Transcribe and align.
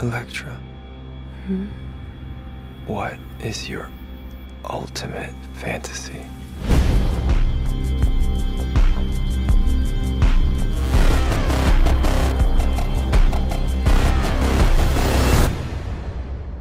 Electra, 0.00 0.56
Hmm? 1.46 1.66
what 2.86 3.14
is 3.40 3.68
your 3.68 3.88
ultimate 4.70 5.34
fantasy? 5.54 6.24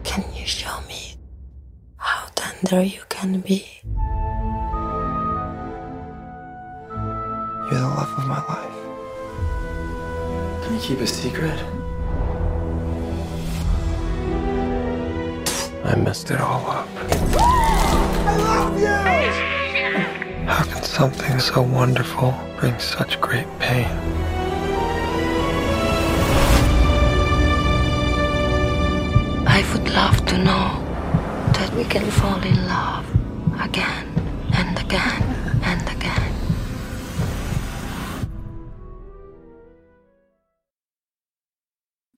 Can 0.03 0.23
you 0.33 0.45
show 0.45 0.79
me 0.87 1.15
how 1.97 2.27
tender 2.35 2.81
you 2.81 3.01
can 3.09 3.41
be? 3.41 3.65
You're 7.69 7.81
the 7.81 7.91
love 7.97 8.13
of 8.17 8.25
my 8.27 8.41
life. 8.53 8.77
Can 10.63 10.75
you 10.75 10.81
keep 10.81 10.99
a 10.99 11.07
secret? 11.07 11.59
I 15.83 15.95
messed 15.95 16.31
it 16.31 16.39
all 16.39 16.65
up. 16.69 16.87
I 16.97 18.37
love 18.37 18.79
you! 18.79 20.47
How 20.47 20.63
can 20.63 20.83
something 20.83 21.39
so 21.39 21.61
wonderful 21.61 22.33
bring 22.59 22.77
such 22.79 23.19
great 23.21 23.47
pain? 23.59 23.85
I 29.47 29.63
would 29.73 29.89
love 29.89 30.25
to 30.25 30.37
know 30.37 30.83
that 31.53 31.73
we 31.75 31.83
can 31.83 32.05
fall 32.11 32.41
in 32.43 32.67
love 32.67 33.05
again 33.61 34.07
and 34.53 34.77
again 34.79 35.23
and 35.63 35.81
again. 35.89 36.33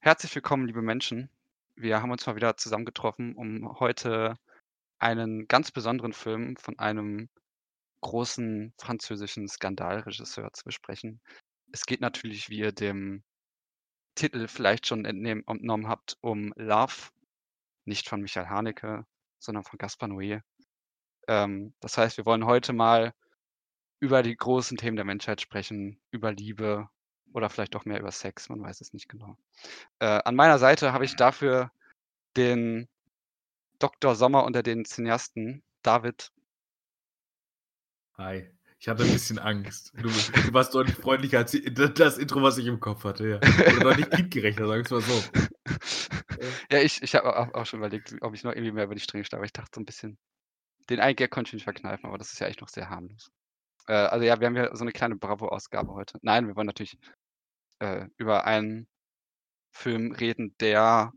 Herzlich 0.02 0.36
willkommen, 0.36 0.68
liebe 0.68 0.82
Menschen. 0.82 1.30
Wir 1.80 2.02
haben 2.02 2.12
uns 2.12 2.26
mal 2.26 2.36
wieder 2.36 2.58
zusammengetroffen, 2.58 3.36
um 3.36 3.80
heute 3.80 4.36
einen 5.00 5.48
ganz 5.48 5.72
besonderen 5.72 6.12
Film 6.12 6.58
von 6.58 6.78
einem 6.78 7.30
großen 8.02 8.74
französischen 8.78 9.48
Skandalregisseur 9.48 10.52
zu 10.52 10.66
besprechen. 10.66 11.22
Es 11.72 11.86
geht 11.86 12.02
natürlich, 12.02 12.50
wie 12.50 12.58
ihr 12.58 12.74
dem 12.74 13.24
Titel 14.14 14.50
vielleicht 14.50 14.88
schon 14.88 15.06
entnommen 15.06 15.88
habt, 15.88 16.18
um 16.20 16.52
Love, 16.58 17.12
nicht 17.86 18.10
von 18.10 18.22
Michael 18.22 18.50
Haneke, 18.50 19.06
sondern 19.40 19.64
von 19.64 19.78
Gaspar 19.78 20.10
Noé. 20.10 20.42
Ähm, 21.30 21.74
das 21.80 21.98
heißt, 21.98 22.18
wir 22.18 22.26
wollen 22.26 22.46
heute 22.46 22.74
mal 22.74 23.14
über 24.02 24.22
die 24.22 24.36
großen 24.36 24.76
Themen 24.76 24.98
der 24.98 25.06
Menschheit 25.06 25.40
sprechen, 25.40 26.02
über 26.12 26.34
Liebe 26.34 26.90
oder 27.34 27.50
vielleicht 27.50 27.76
auch 27.76 27.86
mehr 27.86 28.00
über 28.00 28.12
Sex, 28.12 28.50
man 28.50 28.62
weiß 28.62 28.82
es 28.82 28.94
nicht 28.94 29.10
genau. 29.10 29.38
Äh, 30.00 30.22
an 30.24 30.36
meiner 30.36 30.60
Seite 30.60 30.94
habe 30.94 31.06
ich 31.06 31.16
dafür 31.16 31.72
den 32.36 32.88
Dr. 33.80 34.16
Sommer 34.16 34.44
unter 34.44 34.64
den 34.64 34.86
Cineasten, 34.86 35.64
David. 35.84 36.32
Hi. 38.18 38.52
Ich 38.82 38.88
hatte 38.88 39.04
ein 39.04 39.12
bisschen 39.12 39.40
Angst. 39.40 39.92
Du, 39.98 40.08
du 40.08 40.54
warst 40.54 40.74
deutlich 40.74 40.96
freundlicher 40.96 41.40
als 41.40 41.58
das 41.74 42.18
Intro, 42.18 42.42
was 42.42 42.58
ich 42.58 42.66
im 42.66 42.80
Kopf 42.80 43.04
hatte. 43.04 43.28
Ja. 43.28 43.38
Oder 43.38 43.80
deutlich 43.82 44.10
kindgerechter, 44.10 44.68
sagen 44.68 44.90
wir 44.90 44.98
es 44.98 45.08
mal 45.08 45.14
so. 45.14 45.24
Ja, 46.72 46.80
ich, 46.80 47.02
ich 47.04 47.16
habe 47.16 47.36
auch, 47.36 47.54
auch 47.54 47.66
schon 47.66 47.80
überlegt, 47.80 48.16
ob 48.22 48.34
ich 48.34 48.46
noch 48.46 48.54
irgendwie 48.54 48.72
mehr 48.72 48.86
über 48.86 48.96
die 48.96 49.02
Stränge 49.02 49.26
steige, 49.26 49.40
aber 49.40 49.46
ich 49.46 49.52
dachte 49.52 49.72
so 49.76 49.82
ein 49.82 49.86
bisschen, 49.86 50.18
den 50.90 51.02
einen 51.02 51.18
Gag 51.18 51.32
konnte 51.32 51.50
ich 51.50 51.54
nicht 51.54 51.64
verkneifen, 51.66 52.06
aber 52.06 52.18
das 52.18 52.32
ist 52.32 52.40
ja 52.40 52.48
echt 52.48 52.62
noch 52.62 52.70
sehr 52.70 52.90
harmlos. 52.90 53.30
Äh, 53.88 53.94
also 53.94 54.26
ja, 54.26 54.40
wir 54.40 54.48
haben 54.48 54.56
ja 54.56 54.74
so 54.74 54.84
eine 54.84 54.94
kleine 54.94 55.18
Bravo-Ausgabe 55.18 55.94
heute. 55.94 56.18
Nein, 56.22 56.48
wir 56.48 56.56
wollen 56.56 56.68
natürlich 56.68 56.98
äh, 57.80 58.08
über 58.18 58.46
einen 58.46 58.88
Film 59.72 60.12
reden, 60.14 60.56
der 60.60 61.14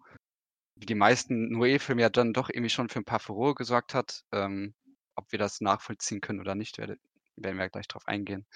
wie 0.77 0.87
die 0.87 0.95
meisten 0.95 1.51
Noé-Filme 1.55 2.03
ja 2.03 2.11
dann 2.11 2.33
doch 2.33 2.49
irgendwie 2.51 2.71
schon 2.71 2.89
für 2.89 3.01
ein 3.01 3.05
paar 3.05 3.21
Furore 3.21 3.55
gesorgt 3.55 3.95
hat. 3.95 4.25
Ähm, 4.33 4.75
ob 5.15 5.31
wir 5.33 5.39
das 5.39 5.61
nachvollziehen 5.61 6.21
können 6.21 6.41
oder 6.41 6.55
nicht, 6.55 6.79
werde, 6.79 6.99
werden 7.37 7.59
wir 7.59 7.69
gleich 7.69 7.89
drauf 7.89 8.09
eingehen. 8.09 8.47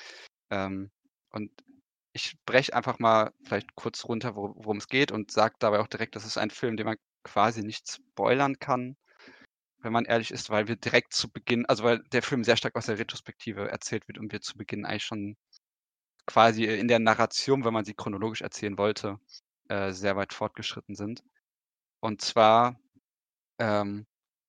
Ähm, 0.50 0.90
und 1.30 1.52
ich 2.12 2.36
breche 2.46 2.74
einfach 2.74 2.98
mal 2.98 3.32
vielleicht 3.44 3.74
kurz 3.74 4.04
runter, 4.06 4.30
wor- 4.36 4.54
worum 4.56 4.78
es 4.78 4.88
geht 4.88 5.12
und 5.12 5.30
sage 5.30 5.56
dabei 5.58 5.80
auch 5.80 5.88
direkt, 5.88 6.16
das 6.16 6.24
ist 6.26 6.38
ein 6.38 6.50
Film, 6.50 6.76
den 6.76 6.86
man 6.86 6.96
quasi 7.24 7.62
nicht 7.62 7.90
spoilern 7.90 8.58
kann, 8.58 8.96
wenn 9.82 9.92
man 9.92 10.04
ehrlich 10.04 10.30
ist, 10.30 10.50
weil 10.50 10.68
wir 10.68 10.76
direkt 10.76 11.12
zu 11.14 11.30
Beginn, 11.30 11.66
also 11.66 11.84
weil 11.84 12.00
der 12.12 12.22
Film 12.22 12.44
sehr 12.44 12.56
stark 12.56 12.76
aus 12.76 12.86
der 12.86 12.98
Retrospektive 12.98 13.70
erzählt 13.70 14.08
wird 14.08 14.18
und 14.18 14.32
wir 14.32 14.40
zu 14.40 14.56
Beginn 14.56 14.84
eigentlich 14.86 15.04
schon 15.04 15.36
quasi 16.26 16.64
in 16.64 16.88
der 16.88 16.98
Narration, 16.98 17.64
wenn 17.64 17.72
man 17.74 17.84
sie 17.84 17.94
chronologisch 17.94 18.42
erzählen 18.42 18.78
wollte, 18.78 19.18
äh, 19.68 19.92
sehr 19.92 20.16
weit 20.16 20.32
fortgeschritten 20.32 20.94
sind. 20.94 21.22
Und 22.00 22.20
zwar 22.20 22.78
ähm, 23.58 24.06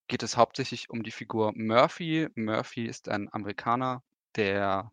geht 0.08 0.22
es 0.22 0.36
hauptsächlich 0.36 0.90
um 0.90 1.02
die 1.02 1.10
Figur 1.10 1.52
Murphy. 1.54 2.28
Murphy 2.34 2.86
ist 2.86 3.08
ein 3.08 3.32
Amerikaner, 3.32 4.02
der 4.36 4.92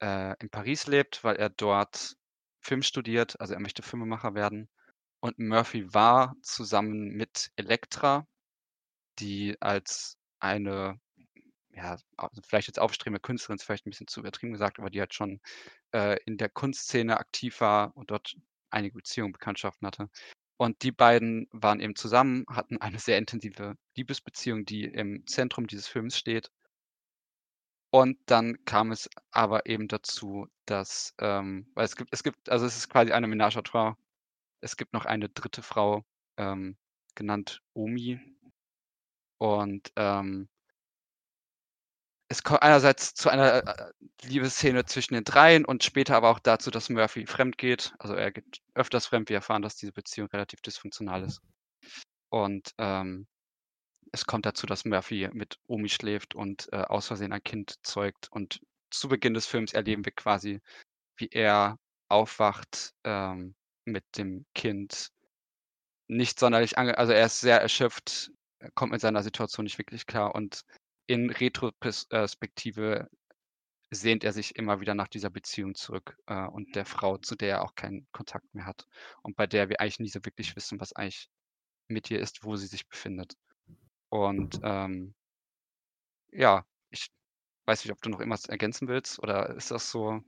äh, 0.00 0.34
in 0.40 0.50
Paris 0.50 0.86
lebt, 0.86 1.24
weil 1.24 1.36
er 1.36 1.50
dort 1.50 2.16
Film 2.60 2.82
studiert, 2.82 3.40
also 3.40 3.54
er 3.54 3.60
möchte 3.60 3.82
Filmemacher 3.82 4.34
werden. 4.34 4.68
Und 5.20 5.38
Murphy 5.38 5.92
war 5.94 6.36
zusammen 6.42 7.10
mit 7.10 7.50
Elektra, 7.56 8.26
die 9.18 9.56
als 9.60 10.18
eine, 10.38 11.00
ja, 11.76 11.96
vielleicht 12.42 12.68
jetzt 12.68 12.78
aufstrebende 12.78 13.20
Künstlerin, 13.20 13.56
ist 13.56 13.64
vielleicht 13.64 13.86
ein 13.86 13.90
bisschen 13.90 14.06
zu 14.06 14.20
übertrieben 14.20 14.52
gesagt, 14.52 14.78
aber 14.78 14.90
die 14.90 15.00
halt 15.00 15.14
schon 15.14 15.40
äh, 15.92 16.18
in 16.24 16.38
der 16.38 16.48
Kunstszene 16.48 17.18
aktiv 17.18 17.60
war 17.60 17.94
und 17.96 18.10
dort 18.10 18.36
einige 18.70 18.96
Beziehungen, 18.96 19.32
Bekanntschaften 19.32 19.86
hatte. 19.86 20.08
Und 20.58 20.82
die 20.82 20.92
beiden 20.92 21.48
waren 21.52 21.80
eben 21.80 21.94
zusammen, 21.94 22.46
hatten 22.48 22.78
eine 22.80 22.98
sehr 22.98 23.18
intensive 23.18 23.76
Liebesbeziehung, 23.96 24.64
die 24.64 24.84
im 24.84 25.26
Zentrum 25.26 25.66
dieses 25.66 25.86
Films 25.86 26.16
steht. 26.16 26.50
Und 27.90 28.18
dann 28.26 28.64
kam 28.64 28.90
es 28.90 29.08
aber 29.30 29.66
eben 29.66 29.86
dazu, 29.88 30.48
dass, 30.66 31.14
ähm, 31.18 31.70
weil 31.74 31.84
es 31.84 31.96
gibt, 31.96 32.10
es 32.12 32.22
gibt, 32.22 32.50
also 32.50 32.66
es 32.66 32.76
ist 32.76 32.88
quasi 32.88 33.12
eine 33.12 33.26
Ménage 33.26 33.58
à 33.58 33.62
trois. 33.62 33.96
Es 34.60 34.76
gibt 34.76 34.92
noch 34.92 35.04
eine 35.04 35.28
dritte 35.28 35.62
Frau, 35.62 36.04
ähm, 36.36 36.76
genannt 37.14 37.62
Omi. 37.74 38.18
Und 39.38 39.92
ähm, 39.96 40.48
es 42.28 42.42
kommt 42.42 42.62
einerseits 42.62 43.14
zu 43.14 43.28
einer 43.28 43.66
äh, 43.66 43.92
Liebesszene 44.22 44.84
zwischen 44.84 45.14
den 45.14 45.24
dreien 45.24 45.64
und 45.64 45.84
später 45.84 46.16
aber 46.16 46.30
auch 46.30 46.40
dazu, 46.40 46.70
dass 46.70 46.88
Murphy 46.88 47.26
fremd 47.26 47.56
geht. 47.58 47.94
Also 47.98 48.14
er 48.14 48.32
geht 48.32 48.62
öfters 48.74 49.06
fremd. 49.06 49.28
Wir 49.28 49.36
erfahren, 49.36 49.62
dass 49.62 49.76
diese 49.76 49.92
Beziehung 49.92 50.28
relativ 50.28 50.60
dysfunktional 50.60 51.22
ist. 51.22 51.40
Und 52.28 52.72
ähm, 52.78 53.26
es 54.12 54.26
kommt 54.26 54.46
dazu, 54.46 54.66
dass 54.66 54.84
Murphy 54.84 55.28
mit 55.32 55.58
Omi 55.68 55.88
schläft 55.88 56.34
und 56.34 56.68
äh, 56.72 56.76
aus 56.76 57.06
Versehen 57.06 57.32
ein 57.32 57.44
Kind 57.44 57.76
zeugt. 57.82 58.28
Und 58.30 58.60
zu 58.90 59.08
Beginn 59.08 59.34
des 59.34 59.46
Films 59.46 59.72
erleben 59.72 60.04
wir 60.04 60.12
quasi, 60.12 60.60
wie 61.16 61.28
er 61.28 61.78
aufwacht 62.08 62.92
ähm, 63.04 63.54
mit 63.84 64.04
dem 64.16 64.46
Kind. 64.54 65.10
Nicht 66.08 66.38
sonderlich, 66.38 66.78
ange 66.78 66.98
also 66.98 67.12
er 67.12 67.26
ist 67.26 67.40
sehr 67.40 67.60
erschöpft, 67.60 68.30
er 68.58 68.70
kommt 68.72 68.92
mit 68.92 69.00
seiner 69.00 69.22
Situation 69.22 69.64
nicht 69.64 69.78
wirklich 69.78 70.06
klar 70.06 70.34
und 70.34 70.62
in 71.06 71.30
Retroperspektive 71.30 73.08
sehnt 73.90 74.24
er 74.24 74.32
sich 74.32 74.56
immer 74.56 74.80
wieder 74.80 74.94
nach 74.94 75.08
dieser 75.08 75.30
Beziehung 75.30 75.74
zurück 75.74 76.16
äh, 76.26 76.46
und 76.46 76.74
der 76.74 76.86
Frau, 76.86 77.18
zu 77.18 77.36
der 77.36 77.50
er 77.50 77.62
auch 77.64 77.74
keinen 77.74 78.06
Kontakt 78.12 78.52
mehr 78.54 78.66
hat 78.66 78.86
und 79.22 79.36
bei 79.36 79.46
der 79.46 79.68
wir 79.68 79.80
eigentlich 79.80 80.00
nie 80.00 80.08
so 80.08 80.24
wirklich 80.24 80.56
wissen, 80.56 80.80
was 80.80 80.92
eigentlich 80.94 81.28
mit 81.88 82.10
ihr 82.10 82.20
ist, 82.20 82.44
wo 82.44 82.56
sie 82.56 82.66
sich 82.66 82.88
befindet. 82.88 83.34
Und 84.08 84.60
ähm, 84.62 85.14
ja, 86.32 86.64
ich 86.90 87.08
weiß 87.66 87.84
nicht, 87.84 87.92
ob 87.92 88.02
du 88.02 88.10
noch 88.10 88.20
irgendwas 88.20 88.46
ergänzen 88.46 88.88
willst 88.88 89.18
oder 89.20 89.54
ist 89.56 89.70
das 89.70 89.90
so 89.90 90.20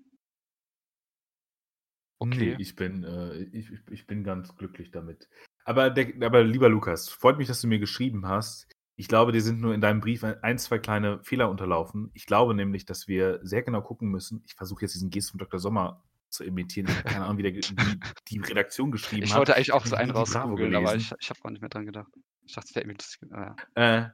Nee, 2.21 2.55
okay? 2.55 2.57
ich 2.59 2.77
bin, 2.77 3.05
äh, 3.05 3.35
ich- 3.53 3.73
ich 3.91 4.07
bin 4.07 4.25
ganz 4.25 4.55
glücklich 4.57 4.91
damit. 4.91 5.29
Aber, 5.65 5.91
der, 5.91 6.15
aber 6.27 6.43
lieber 6.45 6.69
Lukas, 6.69 7.09
freut 7.09 7.39
mich, 7.39 7.47
dass 7.49 7.61
du 7.61 7.69
mir 7.69 7.79
geschrieben 7.79 8.27
hast. 8.27 8.67
Ich 8.99 9.07
glaube, 9.07 9.31
dir 9.31 9.41
sind 9.41 9.61
nur 9.61 9.75
in 9.75 9.81
deinem 9.81 10.01
Brief 10.01 10.25
ein, 10.25 10.59
zwei 10.59 10.79
kleine 10.81 11.23
Fehler 11.23 11.49
unterlaufen. 11.51 12.11
Ich 12.15 12.27
glaube 12.27 12.53
nämlich, 12.53 12.85
dass 12.85 13.07
wir 13.07 13.39
sehr 13.45 13.63
genau 13.63 13.81
gucken 13.81 14.09
müssen. 14.11 14.43
Ich 14.45 14.55
versuche 14.55 14.83
jetzt 14.83 14.95
diesen 14.95 15.11
Gest 15.11 15.31
von 15.31 15.39
Dr. 15.39 15.61
Sommer 15.61 16.03
zu 16.31 16.43
imitieren. 16.43 16.89
Ich 16.91 16.97
habe 16.99 17.09
keine 17.09 17.25
Ahnung, 17.25 17.39
wie, 17.39 17.45
der, 17.45 17.55
wie 17.55 18.01
die 18.29 18.41
Redaktion 18.41 18.91
geschrieben 18.91 19.23
Ich 19.23 19.31
hat. 19.31 19.39
wollte 19.39 19.55
eigentlich 19.55 19.73
auch 19.73 19.85
Ich 19.85 19.91
so 19.91 19.97
einen 19.97 20.11
die 20.13 20.19
rausgoogeln, 20.19 20.75
aber 20.75 20.97
ich, 20.97 21.13
ich 21.21 21.31
habe 21.31 21.41
gar 21.41 21.51
nicht 21.53 21.61
mehr 21.61 21.71
dran 21.71 21.87
gedacht. 21.87 22.13
Ich 22.45 22.55
dachte, 22.55 22.67
es 22.71 22.75
wäre 22.75 22.85
irgendwie 22.87 22.99
lustig. 23.01 23.31
Äh, 23.77 23.99
Äh, 24.01 24.11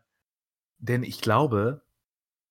denn 0.79 1.03
ich 1.03 1.21
glaube, 1.23 1.83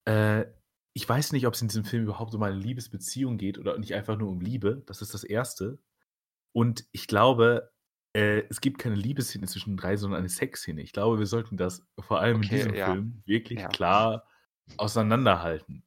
äh, 0.05 0.45
ich 0.93 1.07
weiß 1.07 1.33
nicht, 1.33 1.45
ob 1.45 1.53
es 1.53 1.61
in 1.61 1.67
diesem 1.67 1.85
Film 1.85 2.03
überhaupt 2.03 2.33
um 2.33 2.41
eine 2.41 2.55
Liebesbeziehung 2.55 3.37
geht 3.37 3.59
oder 3.59 3.77
nicht 3.77 3.93
einfach 3.93 4.17
nur 4.17 4.29
um 4.31 4.41
Liebe. 4.41 4.81
Das 4.87 5.01
ist 5.03 5.13
das 5.13 5.23
Erste. 5.23 5.77
Und 6.51 6.85
ich 6.91 7.07
glaube, 7.07 7.72
äh, 8.13 8.43
es 8.49 8.61
gibt 8.61 8.77
keine 8.79 8.95
Liebesszene 8.95 9.47
zwischen 9.47 9.71
den 9.71 9.77
drei, 9.77 9.97
sondern 9.97 10.19
eine 10.19 10.29
Sexszene. 10.29 10.81
Ich 10.81 10.93
glaube, 10.93 11.19
wir 11.19 11.25
sollten 11.25 11.57
das 11.57 11.83
vor 11.99 12.19
allem 12.19 12.37
in 12.41 12.45
Okay, 12.47 12.55
diesem 12.57 12.73
ja. 12.75 12.85
Film 12.91 13.21
wirklich 13.25 13.59
Ja. 13.59 13.67
klar 13.69 14.27
auseinanderhalten. 14.77 15.83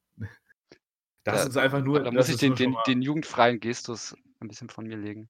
Das 1.25 1.43
Da- 1.43 1.49
ist 1.49 1.57
einfach 1.57 1.83
nur. 1.83 2.03
da 2.03 2.11
muss 2.11 2.29
ich 2.29 2.37
den, 2.37 2.55
den, 2.55 2.77
den 2.87 3.03
jugendfreien 3.03 3.59
Gestus 3.61 4.15
ein 4.41 4.49
bisschen 4.49 4.69
von 4.69 4.87
mir 4.87 4.97
legen. 4.97 5.29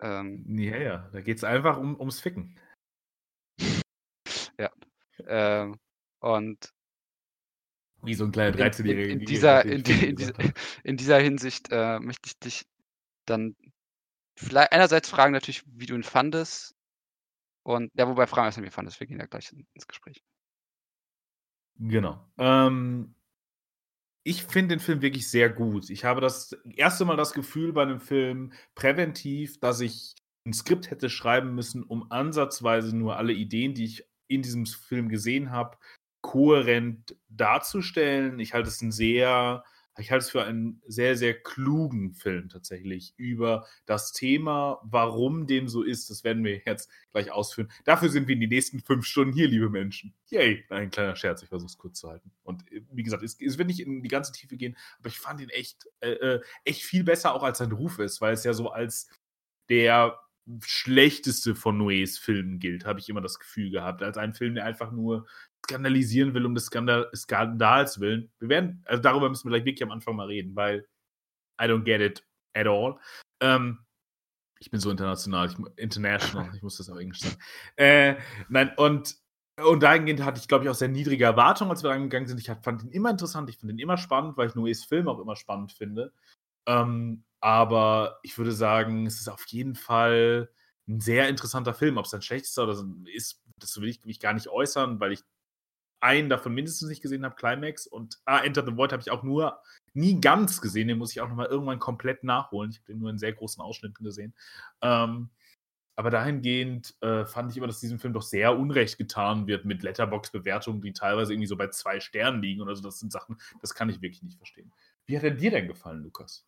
Ähm, 0.00 0.44
Ja, 0.58 0.76
ja, 0.76 1.08
da 1.12 1.20
geht 1.20 1.38
es 1.38 1.44
einfach 1.44 1.76
um, 1.78 1.98
ums 1.98 2.20
Ficken. 2.20 2.58
ähm, 5.26 5.76
und 6.20 6.72
Wie 8.02 8.14
so 8.14 8.24
ein 8.24 8.32
kleiner 8.32 8.56
in, 8.56 8.62
in, 8.64 8.70
13-Jähriger. 8.72 9.02
in, 9.04 9.10
in, 9.10 9.20
in, 9.20 10.16
dieser, 10.16 10.44
in 10.84 10.96
dieser 10.96 11.18
Hinsicht 11.18 11.68
äh, 11.70 11.98
möchte 11.98 12.28
ich 12.28 12.38
dich 12.38 12.66
dann 13.26 13.56
vielleicht 14.38 14.72
einerseits 14.72 15.08
fragen 15.08 15.32
natürlich, 15.32 15.64
wie 15.66 15.86
du 15.86 15.94
ihn 15.94 16.02
fandest. 16.02 16.74
Und 17.62 17.90
ja, 17.94 18.08
wobei 18.08 18.26
fragen 18.26 18.46
erstmal, 18.46 18.64
wie 18.64 18.70
du 18.70 18.74
fandest. 18.74 19.00
Wir 19.00 19.06
gehen 19.06 19.18
ja 19.18 19.26
gleich 19.26 19.52
in, 19.52 19.66
ins 19.74 19.86
Gespräch. 19.86 20.22
Genau. 21.78 22.24
Ähm, 22.38 23.14
ich 24.24 24.44
finde 24.44 24.76
den 24.76 24.80
Film 24.80 25.02
wirklich 25.02 25.30
sehr 25.30 25.48
gut. 25.48 25.90
Ich 25.90 26.04
habe 26.04 26.20
das 26.20 26.52
erste 26.74 27.04
Mal 27.04 27.16
das 27.16 27.32
Gefühl 27.32 27.72
bei 27.72 27.82
einem 27.82 28.00
Film 28.00 28.52
präventiv, 28.74 29.60
dass 29.60 29.80
ich 29.80 30.14
ein 30.46 30.52
Skript 30.52 30.90
hätte 30.90 31.10
schreiben 31.10 31.54
müssen, 31.54 31.82
um 31.82 32.10
ansatzweise 32.10 32.96
nur 32.96 33.16
alle 33.16 33.32
Ideen, 33.32 33.74
die 33.74 33.84
ich 33.84 34.04
in 34.28 34.42
diesem 34.42 34.66
Film 34.66 35.08
gesehen 35.08 35.50
habe, 35.50 35.78
kohärent 36.20 37.16
darzustellen. 37.28 38.38
Ich 38.38 38.54
halte 38.54 38.68
es 38.68 38.82
ein 38.82 38.92
sehr, 38.92 39.64
ich 39.98 40.10
halte 40.10 40.24
es 40.24 40.30
für 40.30 40.44
einen 40.44 40.80
sehr, 40.86 41.16
sehr 41.16 41.34
klugen 41.34 42.14
Film 42.14 42.48
tatsächlich 42.48 43.14
über 43.16 43.66
das 43.86 44.12
Thema, 44.12 44.80
warum 44.84 45.46
dem 45.46 45.68
so 45.68 45.82
ist. 45.82 46.10
Das 46.10 46.24
werden 46.24 46.44
wir 46.44 46.60
jetzt 46.64 46.90
gleich 47.12 47.32
ausführen. 47.32 47.70
Dafür 47.84 48.08
sind 48.08 48.28
wir 48.28 48.34
in 48.34 48.40
die 48.40 48.46
nächsten 48.46 48.80
fünf 48.80 49.04
Stunden 49.04 49.32
hier, 49.32 49.48
liebe 49.48 49.70
Menschen. 49.70 50.14
Yay! 50.28 50.64
Ein 50.68 50.90
kleiner 50.90 51.16
Scherz, 51.16 51.42
ich 51.42 51.48
versuche 51.48 51.70
es 51.70 51.78
kurz 51.78 51.98
zu 51.98 52.08
halten. 52.08 52.30
Und 52.42 52.70
äh, 52.72 52.82
wie 52.92 53.02
gesagt, 53.02 53.22
es, 53.22 53.40
es 53.40 53.58
wird 53.58 53.68
nicht 53.68 53.80
in 53.80 54.02
die 54.02 54.08
ganze 54.08 54.32
Tiefe 54.32 54.56
gehen, 54.56 54.76
aber 54.98 55.08
ich 55.08 55.18
fand 55.18 55.40
ihn 55.40 55.50
echt, 55.50 55.88
äh, 56.00 56.10
äh, 56.10 56.40
echt 56.64 56.82
viel 56.82 57.04
besser, 57.04 57.34
auch 57.34 57.42
als 57.42 57.58
sein 57.58 57.72
Ruf 57.72 57.98
ist, 57.98 58.20
weil 58.20 58.34
es 58.34 58.44
ja 58.44 58.52
so 58.52 58.70
als 58.70 59.08
der 59.68 60.18
schlechteste 60.64 61.54
von 61.54 61.78
Noés 61.78 62.18
Filmen 62.18 62.58
gilt, 62.58 62.86
habe 62.86 63.00
ich 63.00 63.08
immer 63.08 63.20
das 63.20 63.38
Gefühl 63.38 63.70
gehabt. 63.70 64.02
Als 64.02 64.16
ein 64.16 64.32
Film, 64.32 64.54
der 64.54 64.64
einfach 64.64 64.92
nur 64.92 65.26
skandalisieren 65.66 66.34
will, 66.34 66.46
um 66.46 66.54
des 66.54 66.66
Skandal 66.66 67.10
Skandals 67.14 68.00
willen. 68.00 68.30
Wir 68.38 68.48
werden, 68.48 68.82
also 68.86 69.02
darüber 69.02 69.28
müssen 69.28 69.48
wir 69.48 69.56
gleich 69.56 69.64
wirklich 69.64 69.82
am 69.82 69.92
Anfang 69.92 70.16
mal 70.16 70.26
reden, 70.26 70.56
weil 70.56 70.86
I 71.60 71.64
don't 71.64 71.84
get 71.84 72.00
it 72.00 72.24
at 72.54 72.66
all. 72.66 72.98
Ähm, 73.40 73.84
ich 74.60 74.70
bin 74.70 74.80
so 74.80 74.90
international, 74.90 75.46
ich, 75.46 75.56
international, 75.76 76.54
ich 76.54 76.62
muss 76.62 76.76
das 76.76 76.90
auf 76.90 76.98
Englisch 76.98 77.20
sagen. 77.20 77.36
Äh, 77.76 78.16
nein, 78.48 78.72
und, 78.76 79.16
und 79.64 79.82
dahingehend 79.82 80.24
hatte 80.24 80.40
ich, 80.40 80.48
glaube 80.48 80.64
ich, 80.64 80.70
auch 80.70 80.74
sehr 80.74 80.88
niedrige 80.88 81.24
Erwartungen, 81.24 81.70
als 81.70 81.82
wir 81.82 81.90
reingegangen 81.90 82.28
sind. 82.28 82.40
Ich 82.40 82.50
fand 82.62 82.82
ihn 82.82 82.90
immer 82.90 83.10
interessant, 83.10 83.48
ich 83.50 83.58
fand 83.58 83.72
ihn 83.72 83.78
immer 83.78 83.96
spannend, 83.96 84.36
weil 84.36 84.48
ich 84.48 84.54
Noés 84.54 84.86
Film 84.86 85.08
auch 85.08 85.20
immer 85.20 85.36
spannend 85.36 85.72
finde. 85.72 86.12
Ähm, 86.66 87.24
aber 87.40 88.18
ich 88.22 88.36
würde 88.36 88.52
sagen, 88.52 89.06
es 89.06 89.20
ist 89.20 89.28
auf 89.28 89.46
jeden 89.46 89.74
Fall 89.74 90.50
ein 90.88 91.00
sehr 91.00 91.28
interessanter 91.28 91.74
Film. 91.74 91.96
Ob 91.96 92.06
es 92.06 92.14
ein 92.14 92.22
schlechtester 92.22 92.64
oder 92.64 92.74
so 92.74 92.84
ist, 93.12 93.42
das 93.58 93.80
will 93.80 93.88
ich 93.88 94.04
mich 94.04 94.18
gar 94.20 94.32
nicht 94.32 94.48
äußern, 94.48 94.98
weil 95.00 95.12
ich 95.12 95.22
einen 96.00 96.28
davon 96.28 96.54
mindestens 96.54 96.88
nicht 96.88 97.02
gesehen 97.02 97.24
habe, 97.24 97.36
Climax. 97.36 97.86
Und 97.86 98.20
ah, 98.24 98.40
Enter 98.40 98.64
the 98.64 98.76
Void 98.76 98.92
habe 98.92 99.02
ich 99.02 99.10
auch 99.10 99.22
nur 99.22 99.60
nie 99.94 100.20
ganz 100.20 100.60
gesehen. 100.60 100.88
Den 100.88 100.98
muss 100.98 101.12
ich 101.12 101.20
auch 101.20 101.28
nochmal 101.28 101.46
irgendwann 101.46 101.78
komplett 101.78 102.24
nachholen. 102.24 102.70
Ich 102.70 102.78
habe 102.78 102.86
den 102.86 102.98
nur 102.98 103.10
in 103.10 103.18
sehr 103.18 103.32
großen 103.32 103.62
Ausschnitten 103.62 104.04
gesehen. 104.04 104.34
Ähm, 104.82 105.30
aber 105.96 106.10
dahingehend 106.10 106.94
äh, 107.00 107.26
fand 107.26 107.50
ich 107.50 107.56
immer, 107.56 107.66
dass 107.66 107.80
diesem 107.80 107.98
Film 107.98 108.12
doch 108.12 108.22
sehr 108.22 108.56
Unrecht 108.56 108.98
getan 108.98 109.48
wird 109.48 109.64
mit 109.64 109.82
Letterbox-Bewertungen, 109.82 110.80
die 110.80 110.92
teilweise 110.92 111.32
irgendwie 111.32 111.48
so 111.48 111.56
bei 111.56 111.68
zwei 111.70 111.98
Sternen 111.98 112.40
liegen 112.40 112.62
oder 112.62 112.76
so. 112.76 112.82
Das 112.82 113.00
sind 113.00 113.10
Sachen, 113.10 113.36
das 113.60 113.74
kann 113.74 113.90
ich 113.90 114.00
wirklich 114.00 114.22
nicht 114.22 114.36
verstehen. 114.36 114.72
Wie 115.06 115.16
hat 115.16 115.24
er 115.24 115.32
dir 115.32 115.50
denn 115.50 115.66
gefallen, 115.66 116.04
Lukas? 116.04 116.46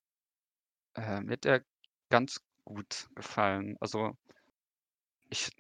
Äh, 0.95 1.23
mir 1.23 1.33
hat 1.33 1.45
der 1.45 1.65
ganz 2.11 2.41
gut 2.65 3.09
gefallen. 3.17 3.77
Also 3.81 4.17
ich 5.31 5.51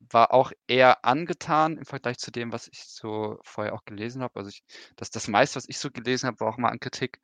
war 0.00 0.32
auch 0.32 0.52
eher 0.68 1.04
angetan 1.04 1.78
im 1.78 1.84
Vergleich 1.86 2.18
zu 2.18 2.30
dem, 2.30 2.52
was 2.52 2.68
ich 2.68 2.84
so 2.84 3.38
vorher 3.44 3.74
auch 3.74 3.84
gelesen 3.84 4.22
habe. 4.22 4.38
Also 4.40 4.50
ich, 4.50 4.64
das, 4.96 5.10
das 5.10 5.28
meiste, 5.28 5.56
was 5.56 5.68
ich 5.68 5.78
so 5.78 5.90
gelesen 5.90 6.26
habe, 6.28 6.40
war 6.40 6.48
auch 6.48 6.58
mal 6.58 6.70
an 6.70 6.80
Kritik. 6.80 7.20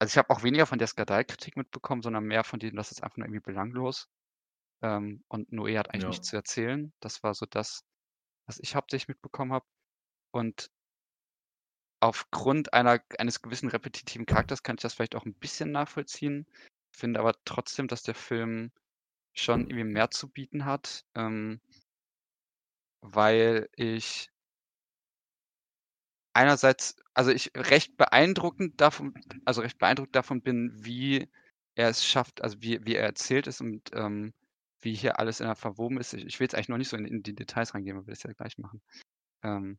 Also 0.00 0.12
ich 0.12 0.18
habe 0.18 0.30
auch 0.30 0.42
weniger 0.42 0.66
von 0.66 0.78
der 0.78 0.88
Skandalkritik 0.88 1.56
mitbekommen, 1.56 2.02
sondern 2.02 2.24
mehr 2.24 2.44
von 2.44 2.58
denen, 2.60 2.76
das 2.76 2.90
ist 2.92 3.02
einfach 3.02 3.18
nur 3.18 3.26
irgendwie 3.26 3.40
belanglos. 3.42 4.08
Ähm, 4.82 5.24
und 5.28 5.50
Noé 5.52 5.78
hat 5.78 5.90
eigentlich 5.92 6.06
Ja. 6.06 6.08
nichts 6.08 6.28
zu 6.28 6.36
erzählen. 6.36 6.92
Das 7.00 7.22
war 7.22 7.34
so 7.34 7.46
das, 7.46 7.84
was 8.46 8.58
ich 8.60 8.76
hauptsächlich 8.76 9.08
mitbekommen 9.08 9.52
habe. 9.52 9.66
Und 10.32 10.70
aufgrund 12.00 12.72
einer, 12.74 13.00
eines 13.18 13.42
gewissen 13.42 13.68
repetitiven 13.68 14.26
Charakters 14.26 14.62
kann 14.62 14.76
ich 14.76 14.82
das 14.82 14.94
vielleicht 14.94 15.14
auch 15.16 15.24
ein 15.24 15.34
bisschen 15.34 15.70
nachvollziehen. 15.72 16.46
Finde 16.92 17.20
aber 17.20 17.34
trotzdem, 17.44 17.88
dass 17.88 18.02
der 18.02 18.14
Film 18.14 18.72
schon 19.34 19.62
irgendwie 19.62 19.84
mehr 19.84 20.10
zu 20.10 20.28
bieten 20.28 20.64
hat, 20.64 21.04
ähm, 21.14 21.60
weil 23.02 23.68
ich 23.76 24.30
einerseits, 26.32 26.96
also 27.14 27.30
ich 27.30 27.50
recht 27.56 27.96
beeindruckend 27.96 28.80
davon, 28.80 29.14
also 29.44 29.62
recht 29.62 29.78
beeindruckt 29.78 30.14
davon 30.14 30.42
bin, 30.42 30.72
wie 30.74 31.28
er 31.74 31.88
es 31.88 32.04
schafft, 32.04 32.42
also 32.42 32.60
wie, 32.60 32.84
wie 32.84 32.96
er 32.96 33.04
erzählt 33.04 33.46
ist 33.46 33.60
und 33.60 33.90
ähm, 33.94 34.32
wie 34.80 34.94
hier 34.94 35.18
alles 35.18 35.40
ineinander 35.40 35.60
verwoben 35.60 35.98
ist. 35.98 36.14
Ich, 36.14 36.24
ich 36.26 36.40
will 36.40 36.44
jetzt 36.44 36.54
eigentlich 36.54 36.68
noch 36.68 36.78
nicht 36.78 36.88
so 36.88 36.96
in, 36.96 37.04
in 37.06 37.22
die 37.22 37.34
Details 37.34 37.74
reingehen, 37.74 37.96
weil 37.96 38.06
wir 38.06 38.14
das 38.14 38.22
ja 38.22 38.32
gleich 38.32 38.58
machen. 38.58 38.82
Ähm, 39.42 39.78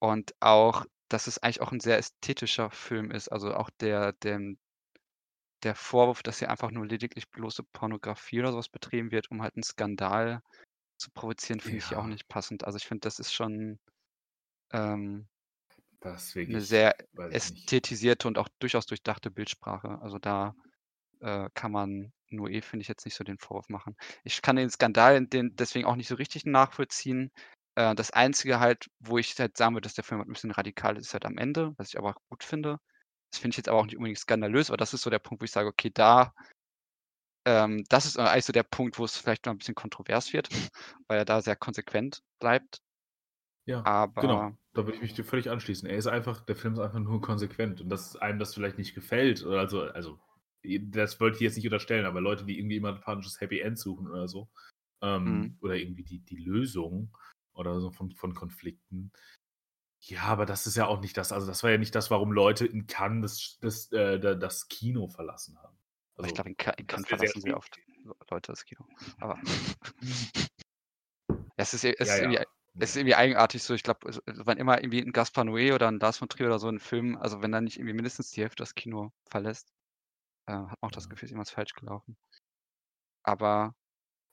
und 0.00 0.34
auch, 0.40 0.86
dass 1.08 1.26
es 1.26 1.38
eigentlich 1.38 1.60
auch 1.60 1.72
ein 1.72 1.80
sehr 1.80 1.98
ästhetischer 1.98 2.70
Film 2.70 3.10
ist. 3.10 3.28
Also 3.28 3.54
auch 3.54 3.70
der, 3.80 4.12
der, 4.14 4.40
der 5.62 5.74
Vorwurf, 5.74 6.22
dass 6.22 6.38
hier 6.40 6.50
einfach 6.50 6.70
nur 6.70 6.86
lediglich 6.86 7.30
bloße 7.30 7.62
Pornografie 7.64 8.40
oder 8.40 8.52
sowas 8.52 8.68
betrieben 8.68 9.10
wird, 9.12 9.30
um 9.30 9.42
halt 9.42 9.56
einen 9.56 9.62
Skandal 9.64 10.42
zu 10.98 11.10
provozieren, 11.12 11.60
finde 11.60 11.80
ich 11.80 11.86
hier 11.88 11.98
auch 12.00 12.06
Ja. 12.06 12.08
nicht 12.08 12.28
passend. 12.28 12.64
Also 12.64 12.78
ich 12.78 12.86
finde, 12.86 13.00
das 13.02 13.18
ist 13.20 13.32
schon 13.34 13.80
ähm, 14.72 15.28
Das 16.00 16.34
eine 16.46 16.60
wirklich, 16.60 16.62
sehr 16.62 16.94
ich 17.14 17.44
nicht. 17.44 17.78
ästhetisierte 17.82 18.26
und 18.28 18.38
auch 18.38 18.48
durchaus 18.58 18.86
durchdachte 18.86 19.30
Bildsprache. 19.30 19.98
Also 20.00 20.18
da 20.18 20.54
äh, 21.20 21.48
kann 21.54 21.72
man 21.72 22.12
Noé, 22.30 22.62
finde 22.62 22.82
ich, 22.82 22.88
jetzt 22.88 23.04
nicht 23.06 23.16
so 23.16 23.24
den 23.24 23.38
Vorwurf 23.38 23.68
machen. 23.70 23.96
Ich 24.24 24.42
kann 24.42 24.56
den 24.56 24.70
Skandal 24.70 25.26
den 25.26 25.56
deswegen 25.56 25.86
auch 25.86 25.96
nicht 25.96 26.08
so 26.08 26.16
richtig 26.16 26.46
nachvollziehen. 26.46 27.32
Äh, 27.76 27.94
das 27.96 28.10
Einzige 28.12 28.60
halt, 28.60 28.88
wo 29.00 29.18
ich 29.18 29.38
halt 29.38 29.56
sagen 29.58 29.74
würde, 29.76 29.86
dass 29.86 29.94
der 29.94 30.04
Film 30.04 30.20
halt 30.20 30.30
ein 30.30 30.34
bisschen 30.34 30.52
radikal 30.52 30.96
ist, 30.98 31.08
ist 31.08 31.14
halt 31.14 31.26
am 31.26 31.38
Ende, 31.38 31.74
was 31.78 31.90
ich 31.90 31.98
aber 31.98 32.10
auch 32.10 32.22
gut 32.30 32.44
finde. 32.44 32.78
Das 33.30 33.40
finde 33.40 33.52
ich 33.54 33.56
jetzt 33.58 33.68
aber 33.68 33.78
auch 33.78 33.84
nicht 33.84 33.96
unbedingt 33.96 34.18
skandalös, 34.18 34.70
aber 34.70 34.76
das 34.76 34.94
ist 34.94 35.02
so 35.02 35.10
der 35.10 35.18
Punkt, 35.18 35.42
wo 35.42 35.44
ich 35.44 35.50
sage, 35.50 35.68
okay, 35.68 35.90
da, 35.92 36.32
ähm, 37.46 37.84
das 37.88 38.06
ist 38.06 38.18
eigentlich 38.18 38.44
so 38.44 38.52
der 38.52 38.62
Punkt, 38.62 38.98
wo 38.98 39.04
es 39.04 39.16
vielleicht 39.16 39.46
noch 39.46 39.52
ein 39.52 39.58
bisschen 39.58 39.74
kontrovers 39.74 40.32
wird, 40.32 40.48
weil 41.08 41.18
er 41.18 41.24
da 41.24 41.40
sehr 41.40 41.56
konsequent 41.56 42.22
bleibt. 42.40 42.80
Ja, 43.66 43.82
Aber 43.84 44.22
genau. 44.22 44.56
Da 44.74 44.84
würde 44.84 44.96
ich 44.96 45.02
mich 45.02 45.14
dir 45.14 45.24
völlig 45.24 45.50
anschließen. 45.50 45.88
Er 45.88 45.96
ist 45.96 46.06
einfach, 46.06 46.44
der 46.44 46.56
Film 46.56 46.74
ist 46.74 46.78
einfach 46.80 47.00
nur 47.00 47.20
konsequent. 47.20 47.80
Und 47.80 47.88
dass 47.88 48.16
einem 48.16 48.38
das 48.38 48.54
vielleicht 48.54 48.78
nicht 48.78 48.94
gefällt, 48.94 49.44
oder 49.44 49.58
also, 49.60 49.82
also, 49.82 50.20
das 50.62 51.20
wollte 51.20 51.36
ich 51.36 51.42
jetzt 51.42 51.56
nicht 51.56 51.66
unterstellen, 51.66 52.06
aber 52.06 52.20
Leute, 52.20 52.44
die 52.44 52.58
irgendwie 52.58 52.76
immer 52.76 52.94
ein 52.94 53.00
panisches 53.00 53.40
Happy 53.40 53.60
End 53.60 53.78
suchen 53.78 54.08
oder 54.08 54.28
so, 54.28 54.48
ähm, 55.02 55.24
Mhm. 55.24 55.58
oder 55.60 55.74
irgendwie 55.74 56.04
die, 56.04 56.20
die 56.20 56.36
Lösung 56.36 57.16
oder 57.54 57.80
so 57.80 57.90
von, 57.90 58.12
von 58.12 58.34
Konflikten. 58.34 59.12
Ja, 60.00 60.22
aber 60.24 60.46
das 60.46 60.66
ist 60.66 60.76
ja 60.76 60.86
auch 60.86 61.00
nicht 61.00 61.16
das, 61.16 61.32
also 61.32 61.46
das 61.46 61.62
war 61.62 61.70
ja 61.70 61.78
nicht 61.78 61.94
das, 61.94 62.10
warum 62.10 62.32
Leute 62.32 62.66
in 62.66 62.86
Cannes 62.86 63.58
das, 63.60 63.88
das, 63.90 63.92
äh, 63.92 64.18
da- 64.20 64.34
das 64.34 64.68
Kino 64.68 65.08
verlassen 65.08 65.58
haben. 65.62 65.76
aber 66.16 66.26
ich 66.28 66.34
Also, 66.34 66.34
glaube, 66.34 66.50
in, 66.50 66.56
Cannes 66.86 67.08
verlassen 67.08 67.40
schwierig 67.42 67.54
oft 67.54 67.78
Leute 68.30 68.52
das 68.52 68.64
Kino. 68.64 68.86
Aber 69.20 69.38
es 71.56 71.74
ist, 71.74 71.84
es 71.84 71.94
Ja, 72.00 72.14
ist 72.14 72.20
irgendwie 72.20 72.38
ja. 72.38 72.44
es 72.80 72.90
ist 72.90 72.96
irgendwie 72.96 73.16
eigenartig 73.16 73.62
so. 73.62 73.74
Ich 73.74 73.82
glaube, 73.82 74.06
also, 74.06 74.20
wann 74.26 74.56
immer 74.58 74.78
irgendwie 74.80 75.00
ein 75.02 75.10
Gaspar 75.12 75.44
Noé 75.44 75.74
oder 75.74 75.88
ein 75.88 75.98
Lars 75.98 76.18
von 76.18 76.28
Trier 76.28 76.46
oder 76.46 76.58
so 76.60 76.68
ein 76.68 76.78
Film, 76.78 77.16
also 77.16 77.42
wenn 77.42 77.50
dann 77.52 77.64
nicht 77.64 77.76
irgendwie 77.78 77.94
mindestens 77.94 78.30
die 78.30 78.40
Hälfte 78.42 78.62
das 78.62 78.74
Kino 78.74 79.12
verlässt, 79.28 79.72
äh, 80.46 80.52
hat 80.54 80.68
man 80.82 80.88
auch 80.88 80.92
das. 80.92 81.08
Gefühl, 81.10 81.26
ist 81.26 81.32
irgendwas 81.32 81.52
falsch 81.52 81.74
gelaufen. 81.74 82.18
Aber 83.22 83.74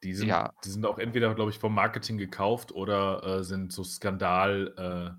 Die 0.04 0.14
sind, 0.14 0.30
ja, 0.30 0.54
die 0.64 0.70
sind 0.70 0.86
auch 0.86 1.00
entweder, 1.00 1.34
glaube 1.36 1.52
ich, 1.52 1.60
vom 1.60 1.74
Marketing 1.74 2.18
gekauft 2.18 2.72
oder 2.72 3.24
äh, 3.40 3.44
sind 3.44 3.72
so 3.74 3.84
Skandal. 3.84 5.18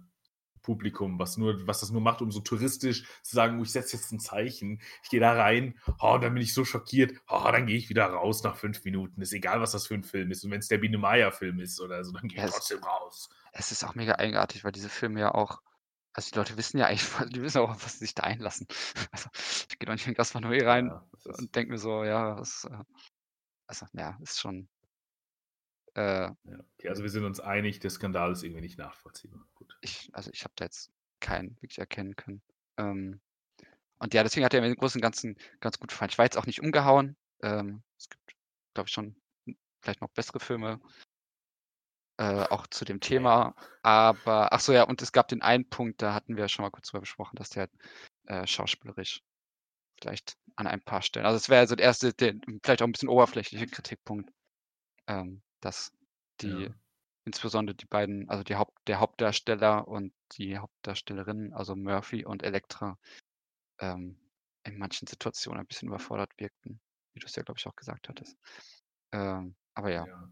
Publikum, 0.67 1.21
was 1.21 1.37
nur, 1.37 1.65
was 1.69 1.79
das 1.79 1.91
nur 1.93 2.01
macht, 2.01 2.21
um 2.23 2.33
so 2.33 2.41
touristisch 2.41 3.05
zu 3.23 3.37
sagen, 3.37 3.61
oh, 3.61 3.63
ich 3.63 3.71
setze 3.71 3.97
jetzt 3.97 4.11
ein 4.11 4.19
Zeichen, 4.19 4.81
ich 5.05 5.11
gehe 5.11 5.21
da 5.21 5.33
rein, 5.33 5.79
oh, 6.01 6.19
dann 6.19 6.35
bin 6.35 6.43
ich 6.43 6.53
so 6.53 6.65
schockiert, 6.65 7.13
oh, 7.29 7.49
dann 7.53 7.67
gehe 7.67 7.77
ich 7.77 7.89
wieder 7.89 8.07
raus 8.07 8.43
nach 8.43 8.57
fünf 8.57 8.85
Minuten. 8.85 9.23
Ist 9.23 9.33
egal, 9.33 9.61
was 9.61 9.71
das 9.71 9.87
für 9.87 9.95
ein 9.95 10.03
Film 10.03 10.33
ist. 10.33 10.45
Und 10.45 10.51
wenn 10.51 10.59
es 10.59 10.67
der 10.67 10.79
Biene 10.79 10.99
Meier-Film 10.99 11.61
ist 11.61 11.81
oder 11.81 12.03
so, 12.05 12.13
dann 12.13 12.27
gehe 12.27 12.45
ich 12.45 12.51
trotzdem 12.51 12.83
raus. 12.83 13.29
es 13.53 13.71
ist 13.71 13.85
auch 13.85 13.95
mega 13.95 14.17
eigenartig, 14.17 14.65
weil 14.65 14.73
diese 14.73 14.89
Filme 14.89 15.21
ja 15.21 15.33
auch, 15.33 15.63
also 16.13 16.31
die 16.33 16.39
Leute 16.39 16.57
wissen 16.57 16.79
ja 16.79 16.87
eigentlich, 16.87 17.09
die 17.33 17.43
wissen 17.43 17.59
auch, 17.59 17.71
was 17.71 17.93
sie 17.93 18.07
sich 18.07 18.15
da 18.15 18.25
einlassen. 18.25 18.67
Also 19.13 19.31
ich 19.71 19.79
gehe 19.79 19.87
doch 19.87 19.93
nicht 19.93 20.09
in 20.09 20.15
Noé 20.15 20.67
rein 20.67 20.89
Ja, 20.89 21.07
und 21.39 21.55
denke 21.55 21.71
mir 21.71 21.79
so, 21.79 22.03
ja, 22.03 22.35
das, 22.35 22.65
äh, 22.65 22.83
also 23.69 23.87
ja, 23.93 24.19
ist 24.21 24.41
schon, 24.41 24.69
äh, 25.95 26.25
ja. 26.25 26.37
Okay, 26.79 26.89
also 26.89 27.03
wir 27.05 27.11
sind 27.11 27.25
uns 27.25 27.39
einig, 27.39 27.79
der 27.79 27.91
Skandal 27.91 28.33
ist 28.33 28.43
irgendwie 28.43 28.63
nicht 28.63 28.79
nachvollziehbar. 28.79 29.47
Ich, 29.87 30.11
also 30.13 30.31
ich 30.33 30.45
habe 30.45 30.55
da 30.57 30.65
jetzt 30.65 30.91
keinen 31.21 31.57
wirklich 31.63 31.79
erkennen 31.79 32.17
können. 32.17 32.43
Ähm, 32.79 33.21
und 33.99 34.13
ja, 34.15 34.23
deswegen 34.23 34.45
hat 34.45 34.53
er 34.53 34.61
mir 34.61 34.69
im 34.69 34.77
Großen 34.77 34.99
und 34.99 35.03
Ganzen 35.03 35.37
ganz 35.61 35.79
gut 35.79 35.91
gefallen. 35.91 36.11
Ich 36.11 36.19
war 36.19 36.27
jetzt 36.27 36.37
auch 36.37 36.47
nicht 36.47 36.61
umgehauen. 36.61 37.17
Ähm, 37.43 37.83
es 37.99 38.09
gibt 38.09 38.27
glaube 38.75 38.89
ich, 38.89 38.93
schon 38.93 39.17
vielleicht 39.81 40.03
noch 40.03 40.11
bessere 40.11 40.39
Filme, 40.39 40.81
äh, 42.19 42.45
auch 42.45 42.67
zu 42.69 42.85
dem 42.85 43.01
Thema. 43.01 43.55
Aber, 43.83 44.53
ach 44.53 44.61
so, 44.61 44.73
ja, 44.73 44.85
und 44.85 45.03
es 45.03 45.13
gab 45.13 45.29
den 45.29 45.43
einen 45.43 45.69
Punkt, 45.69 46.03
da 46.03 46.15
hatten 46.15 46.37
wir 46.37 46.49
schon 46.49 46.63
mal 46.63 46.71
kurz 46.71 46.89
drüber 46.89 47.01
besprochen, 47.01 47.37
dass 47.37 47.51
der 47.51 47.69
äh, 48.27 48.47
schauspielerisch 48.47 49.23
vielleicht 50.01 50.37
an 50.57 50.67
ein 50.67 50.83
paar 50.83 51.03
Stellen, 51.03 51.27
also 51.27 51.37
es 51.37 51.49
wäre 51.49 51.61
also 51.61 51.75
der 51.75 51.87
erste, 51.87 52.13
der, 52.13 52.35
vielleicht 52.63 52.83
auch 52.83 52.87
ein 52.87 52.93
bisschen 52.93 53.09
oberflächliche 53.09 53.67
Kritikpunkt, 53.67 54.31
ähm, 55.07 55.43
dass 55.61 55.93
die, 56.41 56.49
Ja. 56.49 56.75
Insbesondere 57.27 57.77
die 57.77 57.87
beiden, 57.87 58.31
also 58.31 58.45
die 58.45 58.57
Haupt, 58.57 58.79
der 58.89 59.01
Hauptdarsteller 59.01 59.89
und 59.89 60.15
die 60.33 60.59
Hauptdarstellerin, 60.59 61.55
also 61.55 61.77
Murphy 61.77 62.25
und 62.27 62.45
Elektra, 62.45 62.99
ähm, 63.81 64.19
in 64.65 64.79
manchen 64.79 65.07
Situationen 65.09 65.61
ein 65.61 65.67
bisschen 65.67 65.89
überfordert 65.89 66.33
wirkten, 66.39 66.81
wie 67.15 67.21
du 67.21 67.27
es 67.27 67.37
ja, 67.37 67.43
glaube 67.45 67.59
ich, 67.59 67.67
auch 67.69 67.77
gesagt 67.77 68.09
hattest. 68.09 68.39
Ähm, 69.13 69.57
aber 69.75 69.93
ja, 69.93 70.07
Ja. 70.07 70.29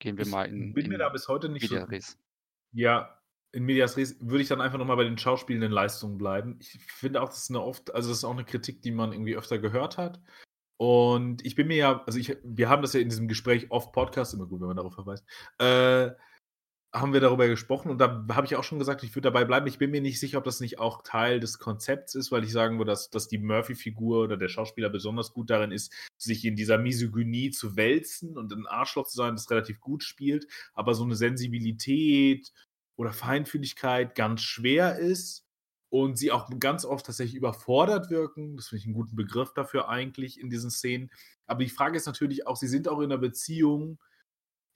gehen 0.00 0.18
wir 0.18 0.24
Ich 0.24 0.30
mal 0.30 0.44
in, 0.46 0.74
bin 0.74 0.88
mir 0.88 0.98
da 0.98 1.08
in 1.08 1.12
bis 1.12 1.28
heute 1.28 1.48
nicht 1.48 1.66
so 1.66 1.74
Media 1.74 1.84
Res. 1.84 2.18
Ja, 2.72 3.20
in 3.52 3.64
Medias 3.64 3.96
Res 3.96 4.16
würde 4.20 4.42
ich 4.42 4.48
dann 4.48 4.60
einfach 4.60 4.78
nochmal 4.78 4.96
bei 4.96 5.04
den 5.04 5.18
schauspielenden 5.18 5.72
Leistungen 5.72 6.18
bleiben. 6.18 6.58
Ich 6.60 6.78
finde 6.84 7.22
auch, 7.22 7.28
das 7.28 7.40
ist 7.44 7.50
eine 7.50 7.62
oft, 7.62 7.94
also 7.94 8.08
das 8.10 8.18
ist 8.18 8.24
auch 8.24 8.32
eine 8.32 8.44
Kritik, 8.44 8.82
die 8.82 8.92
man 8.92 9.12
irgendwie 9.12 9.36
öfter 9.36 9.58
gehört 9.58 9.98
hat. 9.98 10.20
Und 10.82 11.46
ich 11.46 11.54
bin 11.54 11.68
mir 11.68 11.76
ja, 11.76 12.02
also 12.06 12.18
ich, 12.18 12.36
wir 12.42 12.68
haben 12.68 12.82
das 12.82 12.92
ja 12.92 12.98
in 12.98 13.08
diesem 13.08 13.28
Gespräch 13.28 13.70
off 13.70 13.92
Podcast, 13.92 14.34
immer 14.34 14.46
gut, 14.46 14.60
wenn 14.60 14.66
man 14.66 14.76
darauf 14.76 14.94
verweist, 14.94 15.24
äh, 15.58 16.10
haben 16.92 17.12
wir 17.12 17.20
darüber 17.20 17.46
gesprochen 17.46 17.88
und 17.88 17.98
da 17.98 18.26
habe 18.32 18.48
ich 18.48 18.56
auch 18.56 18.64
schon 18.64 18.80
gesagt, 18.80 19.04
ich 19.04 19.14
würde 19.14 19.30
dabei 19.30 19.44
bleiben. 19.44 19.68
Ich 19.68 19.78
bin 19.78 19.92
mir 19.92 20.00
nicht 20.00 20.18
sicher, 20.18 20.38
ob 20.38 20.44
das 20.44 20.58
nicht 20.58 20.80
auch 20.80 21.02
Teil 21.04 21.38
des 21.38 21.60
Konzepts 21.60 22.16
ist, 22.16 22.32
weil 22.32 22.42
ich 22.42 22.50
sagen 22.50 22.78
würde, 22.78 22.90
dass, 22.90 23.10
dass 23.10 23.28
die 23.28 23.38
Murphy-Figur 23.38 24.24
oder 24.24 24.36
der 24.36 24.48
Schauspieler 24.48 24.90
besonders 24.90 25.32
gut 25.32 25.50
darin 25.50 25.70
ist, 25.70 25.94
sich 26.18 26.44
in 26.44 26.56
dieser 26.56 26.78
Misogynie 26.78 27.52
zu 27.52 27.76
wälzen 27.76 28.36
und 28.36 28.52
ein 28.52 28.66
Arschloch 28.66 29.06
zu 29.06 29.16
sein, 29.16 29.36
das 29.36 29.52
relativ 29.52 29.78
gut 29.78 30.02
spielt, 30.02 30.48
aber 30.74 30.94
so 30.94 31.04
eine 31.04 31.14
Sensibilität 31.14 32.52
oder 32.96 33.12
Feinfühligkeit 33.12 34.16
ganz 34.16 34.40
schwer 34.40 34.98
ist 34.98 35.41
und 35.92 36.16
sie 36.16 36.32
auch 36.32 36.48
ganz 36.58 36.86
oft 36.86 37.04
tatsächlich 37.04 37.36
überfordert 37.36 38.08
wirken. 38.08 38.56
Das 38.56 38.68
finde 38.68 38.80
ich 38.80 38.86
einen 38.86 38.94
guten 38.94 39.14
Begriff 39.14 39.52
dafür 39.52 39.90
eigentlich 39.90 40.40
in 40.40 40.48
diesen 40.48 40.70
Szenen. 40.70 41.10
Aber 41.46 41.62
die 41.62 41.68
Frage 41.68 41.98
ist 41.98 42.06
natürlich 42.06 42.46
auch, 42.46 42.56
sie 42.56 42.66
sind 42.66 42.88
auch 42.88 43.00
in 43.00 43.12
einer 43.12 43.18
Beziehung, 43.18 43.98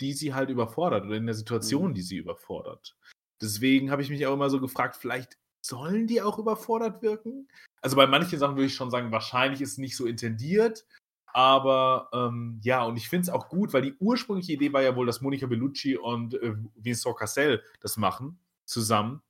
die 0.02 0.12
sie 0.12 0.34
halt 0.34 0.50
überfordert 0.50 1.06
oder 1.06 1.16
in 1.16 1.24
der 1.24 1.34
Situation, 1.34 1.92
Mhm. 1.92 1.94
die 1.94 2.02
sie 2.02 2.18
überfordert. 2.18 2.98
Deswegen 3.40 3.90
habe 3.90 4.02
ich 4.02 4.10
mich 4.10 4.26
auch 4.26 4.34
immer 4.34 4.50
so 4.50 4.60
gefragt, 4.60 4.94
vielleicht 4.96 5.38
sollen 5.64 6.06
die 6.06 6.20
auch 6.20 6.38
überfordert 6.38 7.00
wirken? 7.00 7.48
Also 7.80 7.96
bei 7.96 8.06
manchen 8.06 8.38
Sachen 8.38 8.56
würde 8.56 8.66
ich 8.66 8.74
schon 8.74 8.90
sagen, 8.90 9.10
wahrscheinlich 9.10 9.62
ist 9.62 9.72
es 9.72 9.78
nicht 9.78 9.96
so 9.96 10.04
intendiert. 10.04 10.84
Aber 11.32 12.10
ähm, 12.12 12.60
ja, 12.62 12.84
und 12.84 12.96
ich 12.96 13.08
finde 13.08 13.22
es 13.22 13.30
auch 13.30 13.48
gut, 13.48 13.72
weil 13.72 13.82
die 13.82 13.94
ursprüngliche 14.00 14.52
Idee 14.52 14.74
war 14.74 14.82
ja 14.82 14.94
wohl, 14.94 15.06
dass 15.06 15.22
Monica 15.22 15.46
Bellucci 15.46 15.96
und 15.96 16.34
äh, 16.34 16.56
Vincent 16.74 17.16
Cassel 17.16 17.62
das 17.80 17.96
machen, 17.96 18.38
zusammen. 18.66 19.22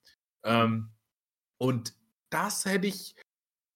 Ähm, 0.42 0.90
und 1.58 1.94
das 2.30 2.64
hätte 2.64 2.86
ich, 2.86 3.14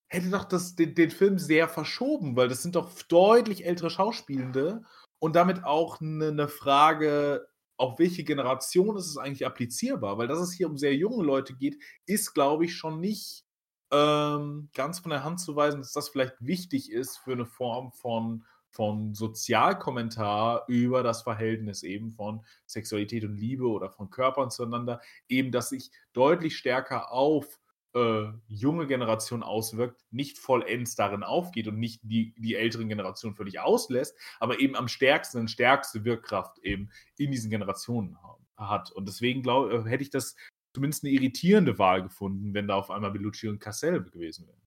hätte 0.07 0.29
doch 0.29 0.45
das, 0.45 0.75
den, 0.75 0.95
den 0.95 1.11
Film 1.11 1.39
sehr 1.39 1.67
verschoben, 1.67 2.35
weil 2.35 2.47
das 2.47 2.63
sind 2.63 2.75
doch 2.75 2.91
deutlich 3.03 3.65
ältere 3.65 3.89
Schauspielende 3.89 4.83
und 5.19 5.35
damit 5.35 5.63
auch 5.63 6.01
eine, 6.01 6.27
eine 6.27 6.47
Frage, 6.47 7.47
auf 7.77 7.97
welche 7.97 8.23
Generation 8.23 8.95
ist 8.97 9.07
es 9.07 9.17
eigentlich 9.17 9.45
applizierbar? 9.45 10.17
Weil 10.17 10.27
dass 10.27 10.39
es 10.39 10.53
hier 10.53 10.69
um 10.69 10.77
sehr 10.77 10.95
junge 10.95 11.23
Leute 11.23 11.55
geht, 11.55 11.81
ist, 12.05 12.33
glaube 12.33 12.65
ich, 12.65 12.75
schon 12.75 12.99
nicht 12.99 13.43
ähm, 13.91 14.69
ganz 14.73 14.99
von 14.99 15.11
der 15.11 15.23
Hand 15.23 15.39
zu 15.39 15.55
weisen, 15.55 15.81
dass 15.81 15.91
das 15.91 16.09
vielleicht 16.09 16.35
wichtig 16.39 16.91
ist 16.91 17.17
für 17.17 17.33
eine 17.33 17.45
Form 17.45 17.91
von, 17.91 18.45
von 18.69 19.13
Sozialkommentar 19.13 20.65
über 20.67 21.03
das 21.03 21.23
Verhältnis 21.23 21.83
eben 21.83 22.11
von 22.11 22.45
Sexualität 22.67 23.23
und 23.25 23.35
Liebe 23.35 23.67
oder 23.67 23.89
von 23.89 24.09
Körpern 24.09 24.51
zueinander, 24.51 25.01
eben 25.27 25.51
dass 25.51 25.69
sich 25.69 25.91
deutlich 26.13 26.57
stärker 26.57 27.11
auf 27.11 27.59
äh, 27.93 28.31
junge 28.47 28.87
Generation 28.87 29.43
auswirkt, 29.43 30.01
nicht 30.11 30.37
vollends 30.39 30.95
darin 30.95 31.23
aufgeht 31.23 31.67
und 31.67 31.79
nicht 31.79 32.01
die, 32.03 32.33
die 32.37 32.55
älteren 32.55 32.89
Generationen 32.89 33.35
völlig 33.35 33.59
auslässt, 33.59 34.17
aber 34.39 34.59
eben 34.59 34.75
am 34.75 34.87
stärksten 34.87 35.39
und 35.39 35.49
stärkste 35.49 36.05
Wirkkraft 36.05 36.59
eben 36.59 36.89
in 37.17 37.31
diesen 37.31 37.49
Generationen 37.49 38.17
hat. 38.57 38.91
Und 38.91 39.07
deswegen 39.07 39.41
glaube 39.41 39.83
hätte 39.89 40.03
ich 40.03 40.09
das 40.09 40.35
zumindest 40.73 41.03
eine 41.03 41.11
irritierende 41.13 41.77
Wahl 41.79 42.03
gefunden, 42.03 42.53
wenn 42.53 42.67
da 42.67 42.75
auf 42.75 42.91
einmal 42.91 43.11
Bellucci 43.11 43.47
und 43.47 43.59
Cassel 43.59 44.03
gewesen 44.03 44.47
wären. 44.47 44.61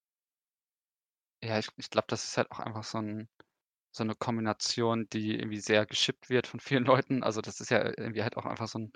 Ja, 1.43 1.59
ich, 1.59 1.69
ich 1.77 1.91
glaube, 1.91 2.07
das 2.09 2.25
ist 2.25 2.37
halt 2.37 2.51
auch 2.51 2.59
einfach 2.59 2.85
so, 2.85 2.99
ein, 2.99 3.29
so 3.91 4.03
eine 4.03 4.15
Kombination, 4.15 5.09
die 5.11 5.35
irgendwie 5.35 5.61
sehr 5.61 5.87
geschippt 5.87 6.31
wird 6.31 6.47
von 6.47 6.61
vielen 6.61 6.85
Leuten. 7.07 7.23
Also 7.23 7.41
das 7.41 7.61
ist 7.61 7.71
ja 7.71 7.85
irgendwie 7.85 8.23
halt 8.23 8.37
auch 8.37 8.47
einfach 8.47 8.69
so 8.69 8.79
ein 8.81 8.93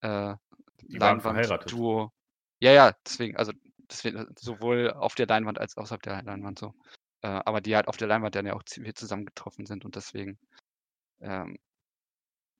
äh. 0.00 0.36
Leinwand-Duo. 0.88 2.12
Ja, 2.62 2.70
ja, 2.70 2.92
deswegen, 3.04 3.36
also 3.36 3.52
deswegen, 3.90 4.24
sowohl 4.38 4.92
auf 4.92 5.16
der 5.16 5.26
Leinwand 5.26 5.58
als 5.58 5.76
auch 5.76 5.82
außerhalb 5.82 6.02
der 6.02 6.22
Leinwand 6.22 6.60
so. 6.60 6.72
Äh, 7.22 7.26
aber 7.26 7.60
die 7.60 7.74
halt 7.74 7.88
auf 7.88 7.96
der 7.96 8.06
Leinwand 8.06 8.36
dann 8.36 8.46
ja 8.46 8.54
auch 8.54 8.62
ziemlich 8.62 8.94
zusammengetroffen 8.94 9.66
sind 9.66 9.84
und 9.84 9.96
deswegen 9.96 10.38
ähm, 11.20 11.58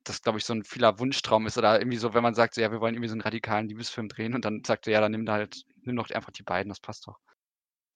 das, 0.03 0.21
glaube 0.21 0.39
ich, 0.41 0.45
so 0.45 0.55
ein 0.55 0.65
vieler 0.65 0.99
Wunschtraum 0.99 1.47
ist. 1.47 1.57
Oder 1.57 1.79
irgendwie 1.79 1.99
so, 1.99 2.15
wenn 2.15 2.23
man 2.25 2.35
sagt, 2.35 2.55
so, 2.55 2.61
ja, 2.61 2.73
wir 2.73 2.81
wollen 2.81 2.95
irgendwie 2.95 3.11
so 3.11 3.15
einen 3.15 3.21
radikalen 3.21 3.69
Liebesfilm 3.69 4.09
drehen 4.09 4.35
und 4.35 4.45
dann 4.45 4.65
sagt 4.65 4.89
er, 4.89 4.95
ja, 4.95 5.01
dann 5.01 5.13
nimm 5.13 5.25
da 5.25 5.35
halt, 5.35 5.63
nimm 5.83 5.95
doch 5.95 6.11
einfach 6.11 6.33
die 6.33 6.43
beiden, 6.43 6.71
das 6.71 6.81
passt 6.81 7.07
doch. 7.07 7.21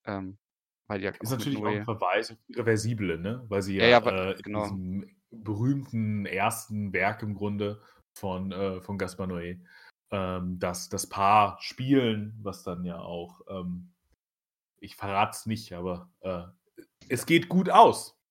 Ähm, 0.04 0.38
weil 0.86 1.00
die 1.00 1.06
ja 1.06 1.10
Ist 1.10 1.30
natürlich 1.30 1.58
auch 1.58 1.66
ein 1.66 1.84
Verweis 1.84 2.30
auf 2.30 2.38
Irreversible, 2.46 3.18
ne? 3.18 3.44
Weil 3.48 3.62
sie 3.62 3.78
Ja, 3.78 3.86
ja, 3.86 4.00
ja, 4.00 4.30
äh, 4.30 4.30
in 4.36 4.42
genau. 4.44 4.62
diesem 4.62 5.16
berühmten 5.32 6.24
ersten 6.24 6.92
Werk 6.92 7.24
im 7.24 7.34
Grunde 7.34 7.82
von, 8.14 8.52
äh, 8.52 8.80
von 8.80 8.96
Gaspar 8.96 9.26
Noé 9.26 9.58
ähm, 10.10 10.58
das, 10.58 10.88
das 10.88 11.08
Paar 11.08 11.58
spielen, 11.60 12.38
was 12.42 12.62
dann 12.62 12.84
ja 12.84 12.98
auch, 12.98 13.40
ähm, 13.48 13.92
ich 14.78 14.96
verrate 14.96 15.36
es 15.36 15.46
nicht, 15.46 15.72
aber 15.72 16.10
äh, 16.20 16.44
es 17.08 17.26
geht 17.26 17.48
gut 17.48 17.70
aus. 17.70 18.18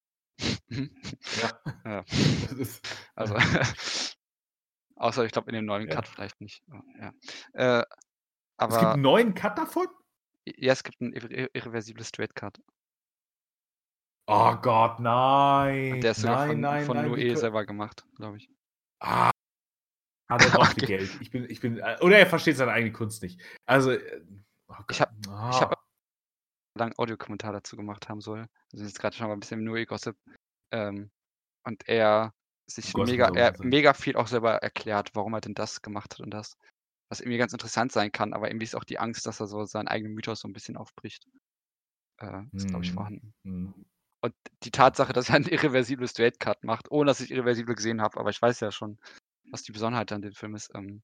Ja. 0.69 1.59
Ja. 1.85 1.99
Ist, 2.57 2.85
Also, 3.15 3.35
außer 4.95 5.23
ich 5.25 5.31
glaube 5.31 5.49
in 5.49 5.55
dem 5.55 5.65
neuen 5.65 5.87
Ja. 5.87 5.95
Cut 5.95 6.07
vielleicht 6.07 6.41
nicht. 6.41 6.63
Ja. 6.99 7.13
Äh, 7.53 7.79
es 7.79 8.67
gibt 8.67 8.73
aber 8.73 8.91
einen 8.93 9.01
neuen 9.01 9.33
Cut 9.33 9.57
davon? 9.57 9.87
ja, 10.45 10.73
es 10.73 10.83
gibt 10.83 11.01
ein 11.01 11.13
irre 11.13 11.49
irreversibles 11.53 12.09
Straight 12.09 12.35
Cut. 12.35 12.59
Oh 14.27 14.55
Gott, 14.55 14.99
nein. 14.99 16.01
Der 16.01 16.11
ist 16.11 16.21
sogar 16.21 16.47
nein, 16.47 16.49
von, 16.49 16.61
nein, 16.61 16.85
von 16.85 16.97
nein. 16.97 17.11
Noé 17.11 17.35
selber 17.35 17.65
gemacht, 17.65 18.05
glaube 18.15 18.37
ich. 18.37 18.49
Ah, 18.99 19.31
ah, 20.27 20.37
der 20.37 20.47
brauchte 20.49 20.83
Okay. 20.83 20.85
Geld. 20.97 21.17
Ich 21.21 21.31
bin, 21.31 21.49
ich 21.49 21.59
bin, 21.59 21.77
äh, 21.77 21.97
oder 22.01 22.17
er 22.17 22.27
versteht 22.27 22.57
seine 22.57 22.71
eigene 22.71 22.91
Kunst 22.93 23.21
nicht. 23.23 23.41
Also, 23.65 23.91
äh, 23.91 24.21
oh 24.67 24.75
Ich 24.89 24.97
Gott, 24.97 24.99
hab- 25.01 25.13
ich 25.21 25.61
hab- 25.61 25.73
ah. 25.73 25.83
lang 26.77 26.93
Audiokommentar 26.97 27.53
dazu 27.53 27.75
gemacht 27.75 28.09
haben 28.09 28.21
soll. 28.21 28.47
Also 28.73 28.85
jetzt 28.85 28.99
gerade 28.99 29.15
schon 29.15 29.27
mal 29.27 29.33
ein 29.33 29.39
bisschen 29.39 29.59
im 29.59 29.65
Noé-Gossip. 29.65 30.15
Ähm, 30.73 31.09
und 31.65 31.87
er 31.87 32.33
sich 32.69 32.91
Gossip 32.93 33.11
mega, 33.13 33.29
er 33.35 33.55
mega 33.63 33.93
viel 33.93 34.15
auch 34.17 34.27
selber 34.27 34.55
erklärt, 34.55 35.11
warum 35.13 35.33
er 35.33 35.41
denn 35.41 35.53
das 35.53 35.81
gemacht 35.81 36.13
hat 36.13 36.19
und 36.21 36.31
das. 36.31 36.57
Was 37.09 37.21
irgendwie 37.21 37.37
ganz 37.37 37.53
interessant 37.53 37.91
sein 37.91 38.11
kann, 38.11 38.33
aber 38.33 38.49
irgendwie 38.49 38.63
ist 38.65 38.75
auch 38.75 38.83
die 38.83 38.97
Angst, 38.99 39.25
dass 39.27 39.39
er 39.39 39.45
so 39.47 39.63
seinen 39.65 39.87
eigenen 39.87 40.15
Mythos 40.15 40.39
so 40.39 40.47
ein 40.47 40.53
bisschen 40.53 40.75
aufbricht. 40.75 41.27
Äh, 42.19 42.41
ist, 42.53 42.67
glaube 42.67 42.83
ich, 42.83 42.91
Mhm. 42.91 42.95
vorhanden. 42.95 43.33
Hm. 43.45 43.85
Und 44.23 44.33
die 44.63 44.71
Tatsache, 44.71 45.13
dass 45.13 45.29
er 45.29 45.35
einen 45.35 45.45
irreversibles 45.75 46.11
Straight 46.11 46.39
Cut 46.39 46.63
macht, 46.63 46.89
ohne 46.89 47.07
dass 47.09 47.19
ich 47.21 47.29
irreversible 47.31 47.75
gesehen 47.75 48.01
habe, 48.01 48.19
aber 48.19 48.31
ich 48.31 48.41
weiß 48.41 48.59
ja 48.61 48.71
schon, 48.71 48.97
was 49.55 49.63
die 49.63 49.71
Besonderheit 49.71 50.11
an 50.11 50.21
dem 50.21 50.33
Film 50.33 50.53
ist, 50.53 50.69
ähm, 50.75 51.01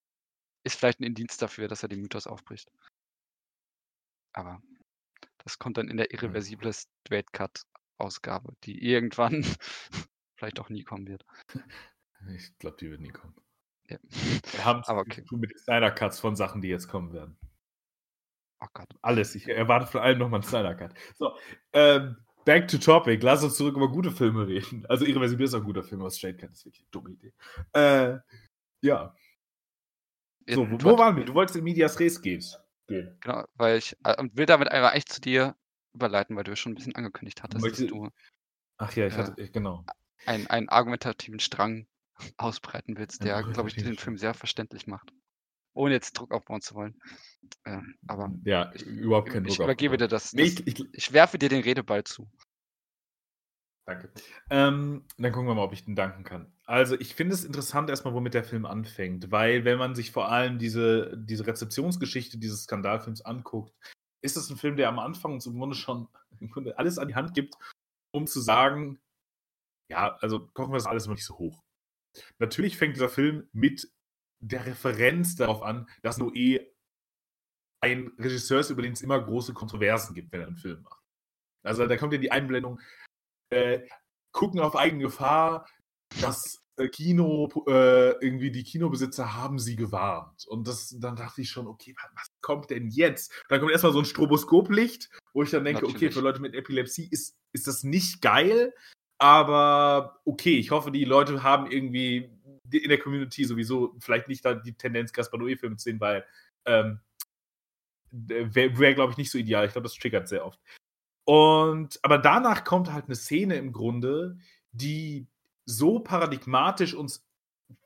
ist 0.66 0.78
vielleicht 0.78 1.00
ein 1.00 1.06
Indiz 1.06 1.38
dafür, 1.38 1.70
dass 1.70 1.84
er 1.84 1.90
den 1.90 2.02
Mythos 2.02 2.28
aufbricht. 2.28 2.70
Aber 4.34 4.62
das 5.38 5.58
kommt 5.58 5.78
dann 5.78 5.88
in 5.88 5.96
der 5.96 6.12
irreversible 6.12 6.74
Straight 6.74 7.32
Cut 7.32 7.64
Ausgabe, 7.98 8.54
die 8.66 8.84
irgendwann 8.84 9.46
vielleicht 10.36 10.60
auch 10.60 10.68
nie 10.68 10.84
kommen 10.84 11.08
wird. 11.08 11.26
Ich 12.36 12.58
glaube, 12.60 12.76
die 12.78 12.92
wird 12.92 13.00
nie 13.00 13.12
kommen. 13.12 13.36
Ja. 13.88 13.98
Wir 14.10 14.66
haben 14.66 14.84
viel 14.84 14.96
okay. 14.96 15.24
mit 15.32 15.52
den 15.52 15.58
Snyder 15.58 15.92
Cuts 15.92 16.20
von 16.20 16.36
Sachen, 16.36 16.62
die 16.62 16.68
jetzt 16.68 16.90
kommen 16.90 17.14
werden. 17.14 17.38
Oh 18.60 18.68
Gott. 18.74 18.90
Alles. 19.02 19.34
Ich 19.34 19.48
erwarte 19.48 19.88
von 19.88 20.02
allem 20.02 20.20
nochmal 20.20 20.42
einen 20.42 20.50
Snyder 20.50 20.76
Cut. 20.76 20.94
So, 21.16 21.38
ähm, 21.72 22.18
back 22.46 22.68
to 22.68 22.78
topic. 22.78 23.22
Lass 23.24 23.44
uns 23.44 23.56
zurück 23.56 23.76
über 23.76 23.90
gute 23.90 24.12
Filme 24.12 24.48
reden. 24.48 24.86
Also, 24.88 25.06
Irreversible 25.06 25.46
ist 25.46 25.54
auch 25.54 25.60
ein 25.60 25.66
guter 25.66 25.84
Film, 25.84 26.02
aber 26.02 26.12
Straight 26.12 26.38
Cut 26.40 26.52
ist 26.52 26.66
wirklich 26.66 26.82
eine 26.84 26.92
dumme 26.92 27.10
Idee. 27.12 27.34
Äh, 27.74 28.18
ja. 28.82 29.16
So, 30.50 30.70
wo, 30.70 30.82
wo 30.84 30.98
waren 30.98 31.16
wir? 31.16 31.24
Du 31.26 31.34
wolltest 31.34 31.56
in 31.58 31.64
Medias 31.64 32.00
Res 32.00 32.22
gehen. 32.22 32.44
Genau, 32.88 33.46
weil 33.56 33.78
ich 33.78 33.96
äh, 34.04 34.20
und 34.20 34.36
will 34.36 34.46
damit 34.46 34.70
einfach 34.70 34.94
echt 34.96 35.14
zu 35.14 35.22
dir 35.22 35.56
überleiten, 35.94 36.36
weil 36.36 36.44
du 36.44 36.52
es 36.52 36.60
schon 36.60 36.74
ein 36.74 36.76
bisschen 36.76 36.96
angekündigt 36.96 37.42
hattest, 37.44 37.64
Möchte- 37.64 37.84
dass 37.84 37.92
du 37.92 38.10
Ach 38.78 38.94
ja, 38.96 39.08
ich 39.08 39.14
Ja. 39.14 39.20
hatte, 39.28 39.42
ich- 39.42 39.52
genau. 39.54 39.86
einen, 40.26 40.48
einen 40.48 40.68
argumentativen 40.68 41.40
Strang 41.40 41.88
ausbreiten 42.38 42.98
willst, 42.98 43.24
der, 43.24 43.44
glaube 43.44 43.70
ich, 43.70 43.76
den 43.76 43.98
Film 43.98 44.18
sehr 44.18 44.34
verständlich 44.34 44.88
macht. 44.88 45.14
Ohne 45.74 45.94
jetzt 45.94 46.14
Druck 46.14 46.32
aufbauen 46.34 46.62
zu 46.62 46.76
wollen. 46.76 47.00
Ähm, 47.66 47.96
aber 48.08 48.32
Ja, 48.44 48.72
ich- 48.74 48.86
überhaupt 48.86 49.30
kein 49.30 49.44
Druck. 49.44 49.54
ich 49.54 49.60
übergebe 49.60 49.98
dir 49.98 50.08
das. 50.08 50.34
Nee, 50.34 50.50
das 50.50 50.60
ich, 50.66 50.68
ich, 50.80 50.86
ich 50.94 51.14
werfe 51.14 51.38
dir 51.38 51.50
den 51.50 51.64
Redeball 51.64 52.04
zu. 52.04 52.30
Danke. 53.88 54.12
Ähm, 54.50 55.06
dann 55.18 55.32
gucken 55.32 55.48
wir 55.48 55.56
mal, 55.56 55.64
ob 55.64 55.74
ich 55.74 55.84
den 55.86 55.96
danken 55.96 56.24
kann. 56.24 56.54
Also, 56.66 56.96
ich 57.00 57.16
finde 57.16 57.34
es 57.34 57.44
interessant 57.44 57.90
erstmal, 57.90 58.14
womit 58.14 58.34
der 58.34 58.44
Film 58.44 58.66
anfängt, 58.66 59.32
weil 59.32 59.66
wenn 59.66 59.80
man 59.80 59.96
sich 59.96 60.12
vor 60.12 60.30
allem 60.30 60.60
diese, 60.60 61.18
diese 61.18 61.48
Rezeptionsgeschichte 61.48 62.38
dieses 62.38 62.64
Skandalfilms 62.64 63.22
anguckt, 63.22 63.74
ist 64.24 64.38
es 64.38 64.50
ein 64.50 64.58
Film, 64.58 64.78
der 64.78 64.88
am 64.88 65.00
Anfang 65.00 65.34
uns 65.34 65.48
im 65.48 65.58
Grunde 65.58 65.76
schon 65.76 66.08
im 66.40 66.50
Grunde 66.52 66.78
alles 66.78 67.00
an 67.00 67.08
die 67.08 67.16
Hand 67.16 67.34
gibt, 67.34 67.56
um 68.14 68.28
zu 68.28 68.40
sagen, 68.40 69.00
ja, 69.90 70.16
also 70.22 70.48
kochen 70.54 70.72
wir 70.72 70.78
das 70.78 70.86
alles 70.88 71.08
mal 71.08 71.14
nicht 71.16 71.26
so 71.26 71.38
hoch. 71.38 71.64
Natürlich 72.40 72.78
fängt 72.78 72.96
dieser 72.96 73.10
Film 73.10 73.50
mit 73.52 73.92
der 74.42 74.66
Referenz 74.66 75.36
darauf 75.36 75.62
an, 75.62 75.88
dass 76.02 76.20
Noé 76.20 76.68
ein 77.82 78.12
Regisseur 78.20 78.60
ist, 78.60 78.70
über 78.70 78.82
den 78.82 78.94
es 78.94 79.02
immer 79.02 79.20
große 79.20 79.54
Kontroversen 79.54 80.14
gibt, 80.14 80.32
wenn 80.32 80.42
er 80.42 80.48
einen 80.48 80.58
Film 80.58 80.82
macht. 80.84 81.02
Also 81.64 81.86
da 81.88 81.98
kommt 81.98 82.14
ja 82.14 82.20
die 82.20 82.32
Einblendung, 82.32 82.80
äh, 83.50 83.82
gucken 84.32 84.60
auf 84.60 84.76
eigene 84.76 85.04
Gefahr, 85.04 85.68
das 86.22 86.64
äh, 86.78 86.88
Kino, 86.88 87.50
äh, 87.68 88.12
irgendwie 88.24 88.52
die 88.52 88.64
Kinobesitzer 88.64 89.36
haben 89.36 89.60
sie 89.60 89.76
gewarnt. 89.76 90.46
Und 90.48 90.68
das, 90.68 90.96
dann 91.00 91.16
dachte 91.16 91.42
ich 91.42 91.50
schon, 91.50 91.68
okay, 91.68 91.96
was 92.16 92.28
kommt 92.42 92.70
denn 92.70 92.88
jetzt? 92.90 93.32
Dann 93.50 93.60
kommt 93.60 93.72
erstmal 93.72 93.94
so 93.94 94.00
ein 94.00 94.06
Stroboskoplicht, 94.06 95.10
wo 95.34 95.44
ich 95.44 95.52
dann 95.52 95.64
denke, 95.64 95.82
Natürlich. 95.82 95.96
okay, 95.96 96.12
für 96.12 96.22
Leute 96.22 96.42
mit 96.42 96.56
Epilepsie 96.56 97.08
ist, 97.10 97.38
ist 97.54 97.68
das 97.68 97.84
nicht 97.84 98.22
geil, 98.22 98.74
aber 99.20 100.20
okay, 100.26 100.58
ich 100.58 100.72
hoffe, 100.72 100.92
die 100.92 101.06
Leute 101.06 101.44
haben 101.44 101.70
irgendwie 101.70 102.32
in 102.78 102.90
der 102.90 103.00
Community 103.00 103.44
sowieso 103.46 103.96
vielleicht 104.00 104.28
nicht 104.28 104.46
da 104.46 104.54
die 104.54 104.74
Tendenz, 104.74 105.14
Gaspar 105.14 105.40
Noé-Filme 105.40 105.78
zu 105.78 105.86
sehen, 105.86 106.00
weil 106.00 106.26
ähm, 106.66 107.00
wäre, 108.12 108.78
wär, 108.78 108.94
glaube 108.94 109.12
ich, 109.12 109.18
nicht 109.18 109.32
so 109.32 109.38
ideal. 109.38 109.66
Ich 109.66 109.72
glaube, 109.72 109.88
das 109.88 109.96
triggert 109.96 110.28
sehr 110.28 110.46
oft. 110.46 110.60
Und 111.26 112.00
aber 112.04 112.18
danach 112.18 112.64
kommt 112.64 112.92
halt 112.92 113.06
eine 113.06 113.16
Szene 113.16 113.56
im 113.56 113.72
Grunde, 113.72 114.38
die 114.72 115.28
so 115.66 116.00
paradigmatisch 116.00 116.94
uns 116.94 117.26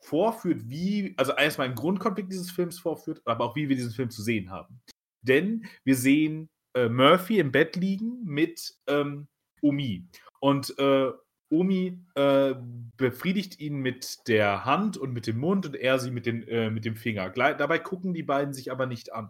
vorführt, 0.02 0.70
wie, 0.70 1.14
also 1.18 1.34
erstmal 1.34 1.68
einen 1.68 1.76
Grundkonflikt 1.76 2.32
dieses 2.32 2.52
Films 2.52 2.80
vorführt, 2.80 3.22
aber 3.26 3.46
auch 3.46 3.56
wie 3.56 3.70
wir 3.70 3.76
diesen 3.76 3.92
Film 3.92 4.10
zu 4.10 4.24
sehen 4.24 4.50
haben. 4.50 4.82
Denn 5.22 5.68
wir 5.84 5.96
sehen 5.96 6.50
äh, 6.74 6.90
Murphy 6.90 7.40
im 7.40 7.52
Bett 7.52 7.76
liegen 7.76 8.24
mit 8.24 8.76
ähm, 8.88 9.28
Omi. 9.62 10.08
Und 10.40 10.78
äh, 10.80 11.12
Omi 11.50 12.00
äh, 12.16 12.56
befriedigt 12.98 13.60
ihn 13.60 13.78
mit 13.78 14.28
der 14.28 14.66
Hand 14.66 14.98
und 14.98 15.14
mit 15.14 15.28
dem 15.28 15.38
Mund 15.38 15.66
und 15.66 15.76
er 15.76 16.00
sie 16.00 16.12
mit, 16.12 16.26
den, 16.26 16.48
äh, 16.48 16.70
mit 16.70 16.86
dem 16.86 16.96
Finger. 16.96 17.30
Gle 17.30 17.56
dabei 17.56 17.80
gucken 17.80 18.14
die 18.14 18.24
beiden 18.24 18.54
sich 18.54 18.72
aber 18.72 18.86
nicht 18.86 19.14
an. 19.14 19.30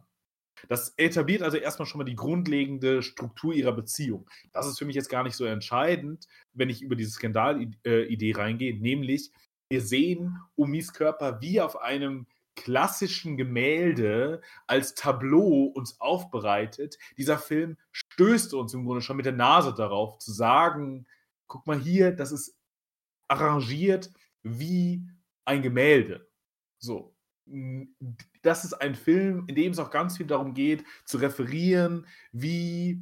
Das 0.70 0.94
etabliert 0.98 1.42
also 1.42 1.58
erstmal 1.58 1.86
schon 1.86 2.00
mal 2.00 2.06
die 2.06 2.16
grundlegende 2.16 3.02
Struktur 3.04 3.54
ihrer 3.54 3.74
Beziehung. 3.74 4.28
Das 4.54 4.68
ist 4.68 4.80
für 4.80 4.86
mich 4.86 4.96
jetzt 4.96 5.10
gar 5.10 5.24
nicht 5.24 5.36
so 5.36 5.46
entscheidend, 5.46 6.28
wenn 6.54 6.70
ich 6.70 6.82
über 6.82 6.96
diese 6.96 7.12
Skandalidee 7.12 8.34
reingehe, 8.34 8.80
nämlich 8.80 9.32
wir 9.70 9.82
sehen 9.82 10.40
Umis 10.56 10.94
Körper 10.94 11.42
wie 11.42 11.60
auf 11.60 11.82
einem 11.82 12.28
klassischen 12.56 13.36
Gemälde 13.36 14.42
als 14.68 14.96
Tableau 14.96 15.66
uns 15.66 16.00
aufbereitet. 16.00 16.98
Dieser 17.18 17.38
Film 17.38 17.78
stößt 17.92 18.54
uns 18.54 18.74
im 18.74 18.86
Grunde 18.86 19.02
schon 19.02 19.18
mit 19.18 19.26
der 19.26 19.34
Nase 19.34 19.74
darauf, 19.74 20.20
zu 20.20 20.32
sagen, 20.32 21.06
guck 21.48 21.68
mal 21.68 21.80
hier, 21.80 22.12
das 22.12 22.32
ist 22.32 22.58
arrangiert 23.28 24.12
wie 24.44 25.08
ein 25.46 25.62
Gemälde. 25.62 26.28
So 26.78 27.16
das 28.42 28.66
ist 28.66 28.74
ein 28.74 28.96
Film, 28.96 29.46
in 29.48 29.56
dem 29.56 29.72
es 29.72 29.80
auch 29.80 29.92
ganz 29.92 30.18
viel 30.18 30.26
darum 30.26 30.54
geht, 30.54 30.84
zu 31.06 31.18
referieren, 31.18 32.08
wie 32.32 33.02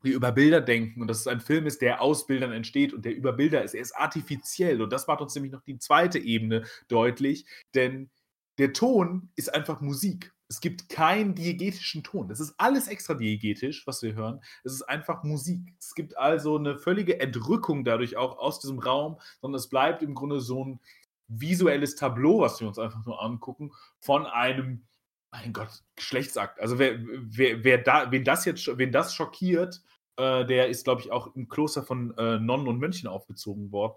wir 0.00 0.14
über 0.14 0.32
Bilder 0.32 0.60
denken 0.60 1.02
und 1.02 1.08
dass 1.08 1.20
es 1.20 1.26
ein 1.26 1.40
Film 1.40 1.66
ist, 1.66 1.82
der 1.82 2.00
aus 2.00 2.26
Bildern 2.26 2.52
entsteht 2.52 2.92
und 2.92 3.04
der 3.04 3.14
über 3.14 3.32
Bilder 3.32 3.62
ist. 3.64 3.74
Er 3.74 3.82
ist 3.82 3.96
artifiziell 3.96 4.80
und 4.80 4.92
das 4.92 5.06
macht 5.06 5.20
uns 5.20 5.34
nämlich 5.34 5.52
noch 5.52 5.62
die 5.62 5.78
zweite 5.78 6.18
Ebene 6.18 6.64
deutlich, 6.86 7.46
denn 7.74 8.10
der 8.58 8.72
Ton 8.72 9.30
ist 9.36 9.52
einfach 9.52 9.80
Musik. 9.80 10.32
Es 10.50 10.60
gibt 10.60 10.88
keinen 10.88 11.34
diegetischen 11.34 12.02
Ton. 12.02 12.28
Das 12.28 12.40
ist 12.40 12.54
alles 12.56 12.88
extra 12.88 13.14
diegetisch, 13.14 13.86
was 13.86 14.02
wir 14.02 14.14
hören. 14.14 14.40
Es 14.64 14.72
ist 14.72 14.82
einfach 14.82 15.22
Musik. 15.22 15.74
Es 15.78 15.94
gibt 15.94 16.16
also 16.16 16.56
eine 16.56 16.78
völlige 16.78 17.20
Entrückung 17.20 17.84
dadurch 17.84 18.16
auch 18.16 18.38
aus 18.38 18.58
diesem 18.58 18.78
Raum, 18.78 19.20
sondern 19.42 19.58
es 19.58 19.68
bleibt 19.68 20.02
im 20.02 20.14
Grunde 20.14 20.40
so 20.40 20.64
ein 20.64 20.80
visuelles 21.28 21.96
Tableau, 21.96 22.40
was 22.40 22.60
wir 22.60 22.68
uns 22.68 22.78
einfach 22.78 23.04
nur 23.04 23.22
angucken, 23.22 23.72
von 24.00 24.24
einem, 24.24 24.86
mein 25.30 25.52
Gott, 25.52 25.84
Geschlechtsakt. 25.96 26.58
Also 26.60 26.78
wer, 26.78 26.98
wer, 26.98 27.62
wer 27.62 27.78
da, 27.78 28.10
wen 28.10 28.24
das 28.24 28.46
jetzt, 28.46 28.66
wen 28.78 28.90
das 28.90 29.14
schockiert, 29.14 29.82
äh, 30.16 30.46
der 30.46 30.68
ist, 30.68 30.84
glaube 30.84 31.02
ich, 31.02 31.12
auch 31.12 31.34
im 31.36 31.48
Kloster 31.48 31.82
von 31.82 32.16
äh, 32.16 32.38
Nonnen 32.38 32.68
und 32.68 32.78
Mönchen 32.78 33.08
aufgezogen 33.08 33.70
worden. 33.70 33.94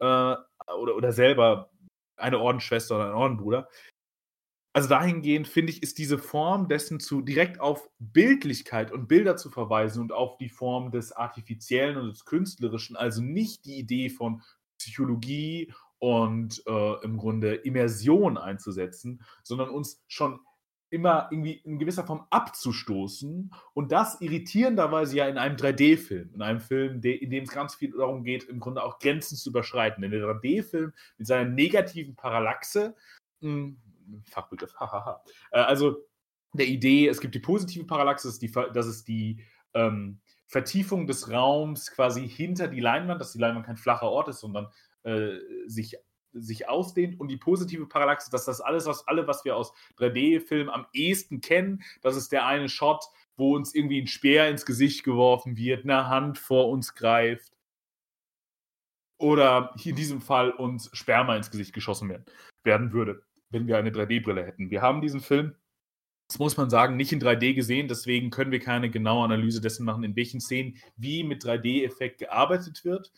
Äh, 0.00 0.36
oder, 0.76 0.96
oder 0.96 1.12
selber 1.12 1.70
eine 2.16 2.38
Ordensschwester 2.38 2.96
oder 2.96 3.06
ein 3.06 3.14
Ordenbruder. 3.14 3.68
Also 4.74 4.88
dahingehend 4.88 5.46
finde 5.46 5.70
ich, 5.70 5.84
ist 5.84 5.98
diese 5.98 6.18
Form 6.18 6.66
dessen 6.66 6.98
zu 6.98 7.22
direkt 7.22 7.60
auf 7.60 7.88
Bildlichkeit 8.00 8.90
und 8.90 9.06
Bilder 9.06 9.36
zu 9.36 9.48
verweisen 9.48 10.02
und 10.02 10.12
auf 10.12 10.36
die 10.36 10.48
Form 10.48 10.90
des 10.90 11.12
Artifiziellen 11.12 11.96
und 11.96 12.08
des 12.08 12.24
Künstlerischen, 12.24 12.96
also 12.96 13.22
nicht 13.22 13.64
die 13.66 13.78
Idee 13.78 14.10
von 14.10 14.42
Psychologie 14.78 15.72
und 16.00 16.60
äh, 16.66 17.04
im 17.04 17.18
Grunde 17.18 17.54
Immersion 17.54 18.36
einzusetzen, 18.36 19.22
sondern 19.44 19.70
uns 19.70 20.02
schon 20.08 20.40
immer 20.90 21.28
irgendwie 21.30 21.54
in 21.54 21.78
gewisser 21.78 22.04
Form 22.04 22.26
abzustoßen 22.30 23.52
und 23.74 23.92
das 23.92 24.20
irritierenderweise 24.20 25.16
ja 25.16 25.28
in 25.28 25.38
einem 25.38 25.56
3D-Film, 25.56 26.34
in 26.34 26.42
einem 26.42 26.60
Film, 26.60 27.00
in 27.00 27.30
dem 27.30 27.44
es 27.44 27.50
ganz 27.50 27.76
viel 27.76 27.92
darum 27.92 28.24
geht, 28.24 28.42
im 28.44 28.58
Grunde 28.58 28.82
auch 28.82 28.98
Grenzen 28.98 29.36
zu 29.36 29.50
überschreiten. 29.50 30.02
Denn 30.02 30.10
der 30.10 30.20
3D-Film 30.20 30.92
mit 31.16 31.26
seiner 31.28 31.48
negativen 31.48 32.16
Parallaxe, 32.16 32.96
hm, 33.40 33.78
Fachbegriff, 34.30 34.74
hahaha, 34.80 35.22
äh, 35.52 35.58
also 35.58 35.96
der 36.52 36.66
Idee, 36.66 37.08
es 37.08 37.20
gibt 37.20 37.34
die 37.34 37.40
positive 37.40 37.84
Parallaxe, 37.84 38.28
das 38.72 38.86
ist 38.86 39.08
die, 39.08 39.44
ähm, 39.74 40.20
Vertiefung 40.46 41.06
des 41.06 41.30
Raums 41.30 41.90
quasi 41.90 42.28
hinter 42.28 42.68
die 42.68 42.80
Leinwand, 42.80 43.20
dass 43.20 43.32
die 43.32 43.38
Leinwand 43.38 43.66
kein 43.66 43.76
flacher 43.76 44.08
Ort 44.08 44.28
ist, 44.28 44.40
sondern 44.40 44.68
äh, 45.02 45.38
sich, 45.66 45.96
sich 46.32 46.68
ausdehnt. 46.68 47.18
Und 47.18 47.28
die 47.28 47.36
positive 47.36 47.86
Parallaxe, 47.86 48.30
dass 48.30 48.44
das 48.44 48.60
alles, 48.60 48.86
was 48.86 49.08
alle, 49.08 49.26
was 49.26 49.44
wir 49.44 49.56
aus 49.56 49.72
3D-Filmen 49.98 50.70
am 50.70 50.86
ehesten 50.92 51.40
kennen, 51.40 51.82
das 52.02 52.16
ist 52.16 52.32
der 52.32 52.46
eine 52.46 52.68
Shot, 52.68 53.04
wo 53.36 53.56
uns 53.56 53.74
irgendwie 53.74 54.00
ein 54.00 54.06
Speer 54.06 54.48
ins 54.48 54.66
Gesicht 54.66 55.02
geworfen 55.02 55.56
wird, 55.56 55.84
eine 55.84 56.08
Hand 56.08 56.38
vor 56.38 56.68
uns 56.68 56.94
greift. 56.94 57.52
Oder 59.18 59.74
in 59.82 59.96
diesem 59.96 60.20
Fall 60.20 60.50
uns 60.50 60.90
Sperma 60.92 61.36
ins 61.36 61.50
Gesicht 61.50 61.72
geschossen 61.72 62.08
werden, 62.08 62.26
werden 62.62 62.92
würde, 62.92 63.24
wenn 63.54 63.66
wir 63.66 63.78
eine 63.78 63.90
3D-Brille 63.90 64.44
hätten. 64.44 64.70
Wir 64.70 64.82
haben 64.82 65.00
diesen 65.00 65.20
Film, 65.20 65.54
das 66.28 66.38
muss 66.38 66.56
man 66.56 66.68
sagen, 66.68 66.96
nicht 66.96 67.12
in 67.12 67.20
3D 67.20 67.54
gesehen, 67.54 67.88
deswegen 67.88 68.30
können 68.30 68.50
wir 68.50 68.60
keine 68.60 68.90
genaue 68.90 69.24
Analyse 69.24 69.60
dessen 69.62 69.86
machen, 69.86 70.04
in 70.04 70.16
welchen 70.16 70.40
Szenen 70.40 70.76
wie 70.96 71.24
mit 71.24 71.42
3D-Effekt 71.44 72.18
gearbeitet 72.18 72.84
wird. 72.84 73.12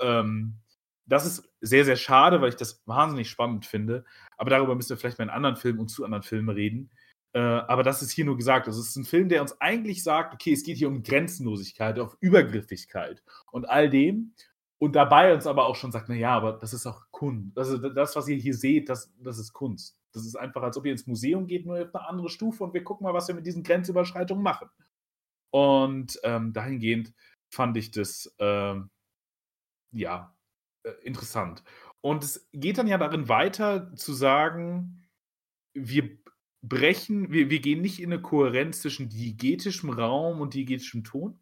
Ähm, 0.00 0.54
das 1.06 1.26
ist 1.26 1.48
sehr, 1.60 1.84
sehr 1.84 1.96
schade, 1.96 2.40
weil 2.40 2.50
ich 2.50 2.56
das 2.56 2.82
wahnsinnig 2.86 3.28
spannend 3.28 3.66
finde. 3.66 4.04
Aber 4.36 4.50
darüber 4.50 4.76
müssen 4.76 4.90
wir 4.90 4.96
vielleicht 4.96 5.18
mal 5.18 5.24
in 5.24 5.30
anderen 5.30 5.56
Filmen 5.56 5.80
und 5.80 5.88
zu 5.88 6.04
anderen 6.04 6.22
Filmen 6.22 6.50
reden. 6.50 6.90
Äh, 7.32 7.40
aber 7.40 7.82
das 7.82 8.02
ist 8.02 8.10
hier 8.10 8.24
nur 8.24 8.36
gesagt. 8.36 8.68
Also 8.68 8.80
es 8.80 8.90
ist 8.90 8.96
ein 8.96 9.04
Film, 9.04 9.28
der 9.28 9.42
uns 9.42 9.60
eigentlich 9.60 10.02
sagt, 10.02 10.34
okay, 10.34 10.52
es 10.52 10.62
geht 10.62 10.76
hier 10.76 10.88
um 10.88 11.02
Grenzenlosigkeit, 11.02 11.98
auf 11.98 12.16
Übergriffigkeit 12.20 13.22
und 13.50 13.68
all 13.68 13.88
dem. 13.88 14.34
Und 14.82 14.96
dabei 14.96 15.34
uns 15.34 15.46
aber 15.46 15.66
auch 15.66 15.76
schon 15.76 15.92
sagt, 15.92 16.08
naja, 16.08 16.34
aber 16.34 16.54
das 16.54 16.72
ist 16.72 16.86
auch 16.86 17.02
Kunst. 17.10 17.58
Also 17.58 17.76
das, 17.76 18.16
was 18.16 18.28
ihr 18.28 18.36
hier 18.36 18.54
seht, 18.54 18.88
das, 18.88 19.12
das 19.18 19.38
ist 19.38 19.52
Kunst. 19.52 19.98
Das 20.12 20.24
ist 20.24 20.36
einfach, 20.36 20.62
als 20.62 20.76
ob 20.78 20.86
ihr 20.86 20.92
ins 20.92 21.06
Museum 21.06 21.46
geht, 21.46 21.66
nur 21.66 21.82
auf 21.82 21.94
eine 21.94 22.08
andere 22.08 22.30
Stufe 22.30 22.64
und 22.64 22.72
wir 22.72 22.82
gucken 22.82 23.04
mal, 23.04 23.12
was 23.12 23.28
wir 23.28 23.34
mit 23.34 23.44
diesen 23.44 23.62
Grenzüberschreitungen 23.62 24.42
machen. 24.42 24.70
Und 25.50 26.18
ähm, 26.22 26.54
dahingehend 26.54 27.12
fand 27.50 27.76
ich 27.76 27.90
das, 27.90 28.34
ähm, 28.38 28.88
ja, 29.92 30.34
äh, 30.84 30.92
interessant. 31.02 31.62
Und 32.00 32.24
es 32.24 32.48
geht 32.54 32.78
dann 32.78 32.86
ja 32.86 32.96
darin 32.96 33.28
weiter 33.28 33.94
zu 33.96 34.14
sagen, 34.14 35.06
wir 35.74 36.18
brechen, 36.62 37.30
wir, 37.30 37.50
wir 37.50 37.60
gehen 37.60 37.82
nicht 37.82 38.00
in 38.00 38.12
eine 38.12 38.22
Kohärenz 38.22 38.80
zwischen 38.80 39.10
diegetischem 39.10 39.90
Raum 39.90 40.40
und 40.40 40.54
diegetischem 40.54 41.04
Ton, 41.04 41.38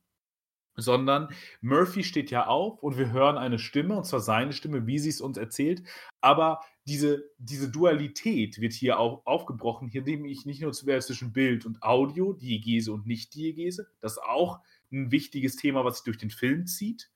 sondern 0.78 1.28
Murphy 1.60 2.04
steht 2.04 2.30
ja 2.30 2.46
auf 2.46 2.82
und 2.82 2.96
wir 2.96 3.12
hören 3.12 3.36
eine 3.36 3.58
Stimme, 3.58 3.96
und 3.96 4.04
zwar 4.04 4.20
seine 4.20 4.52
Stimme, 4.52 4.86
wie 4.86 4.98
sie 4.98 5.10
es 5.10 5.20
uns 5.20 5.36
erzählt. 5.36 5.82
Aber 6.20 6.60
diese, 6.86 7.24
diese 7.38 7.70
Dualität 7.70 8.60
wird 8.60 8.72
hier 8.72 8.98
auch 8.98 9.26
aufgebrochen, 9.26 9.88
hier 9.88 10.02
nehme 10.02 10.28
ich 10.28 10.46
nicht 10.46 10.62
nur 10.62 10.72
zwischen 10.72 11.32
Bild 11.32 11.66
und 11.66 11.82
Audio, 11.82 12.32
Diegese 12.32 12.92
und 12.92 13.06
Nicht-Diegese. 13.06 13.88
Das 14.00 14.12
ist 14.12 14.22
auch 14.22 14.60
ein 14.90 15.10
wichtiges 15.10 15.56
Thema, 15.56 15.84
was 15.84 15.96
sich 15.96 16.04
durch 16.04 16.18
den 16.18 16.30
Film 16.30 16.66
zieht 16.66 17.10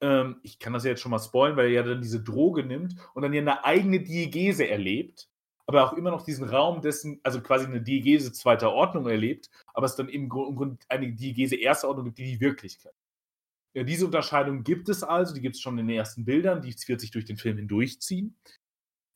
ähm, 0.00 0.36
ich 0.42 0.58
kann 0.58 0.72
das 0.72 0.84
ja 0.84 0.90
jetzt 0.90 1.00
schon 1.00 1.10
mal 1.10 1.18
spoilen, 1.18 1.56
weil 1.56 1.66
er 1.66 1.72
ja 1.72 1.82
dann 1.82 2.02
diese 2.02 2.22
Droge 2.22 2.64
nimmt 2.64 2.96
und 3.14 3.22
dann 3.22 3.32
ja 3.32 3.40
eine 3.40 3.64
eigene 3.64 4.00
Diegese 4.00 4.68
erlebt, 4.68 5.28
aber 5.66 5.84
auch 5.84 5.94
immer 5.94 6.10
noch 6.10 6.24
diesen 6.24 6.48
Raum 6.48 6.82
dessen, 6.82 7.20
also 7.22 7.40
quasi 7.40 7.66
eine 7.66 7.80
Diegese 7.80 8.32
zweiter 8.32 8.72
Ordnung 8.72 9.06
erlebt, 9.08 9.50
aber 9.72 9.86
es 9.86 9.96
dann 9.96 10.08
im 10.08 10.28
Grunde 10.28 10.78
eine 10.88 11.12
Diegese 11.12 11.56
erster 11.56 11.88
Ordnung 11.88 12.06
gibt, 12.06 12.18
die 12.18 12.32
die 12.32 12.40
Wirklichkeit. 12.40 12.94
Ja, 13.74 13.82
diese 13.82 14.06
Unterscheidung 14.06 14.62
gibt 14.62 14.88
es 14.88 15.02
also, 15.02 15.34
die 15.34 15.40
gibt 15.40 15.56
es 15.56 15.60
schon 15.60 15.78
in 15.78 15.88
den 15.88 15.96
ersten 15.96 16.24
Bildern, 16.24 16.62
die 16.62 16.74
wird 16.86 17.00
sich 17.00 17.10
durch 17.10 17.24
den 17.24 17.36
Film 17.36 17.56
hindurchziehen. 17.56 18.36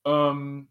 Ähm, 0.05 0.69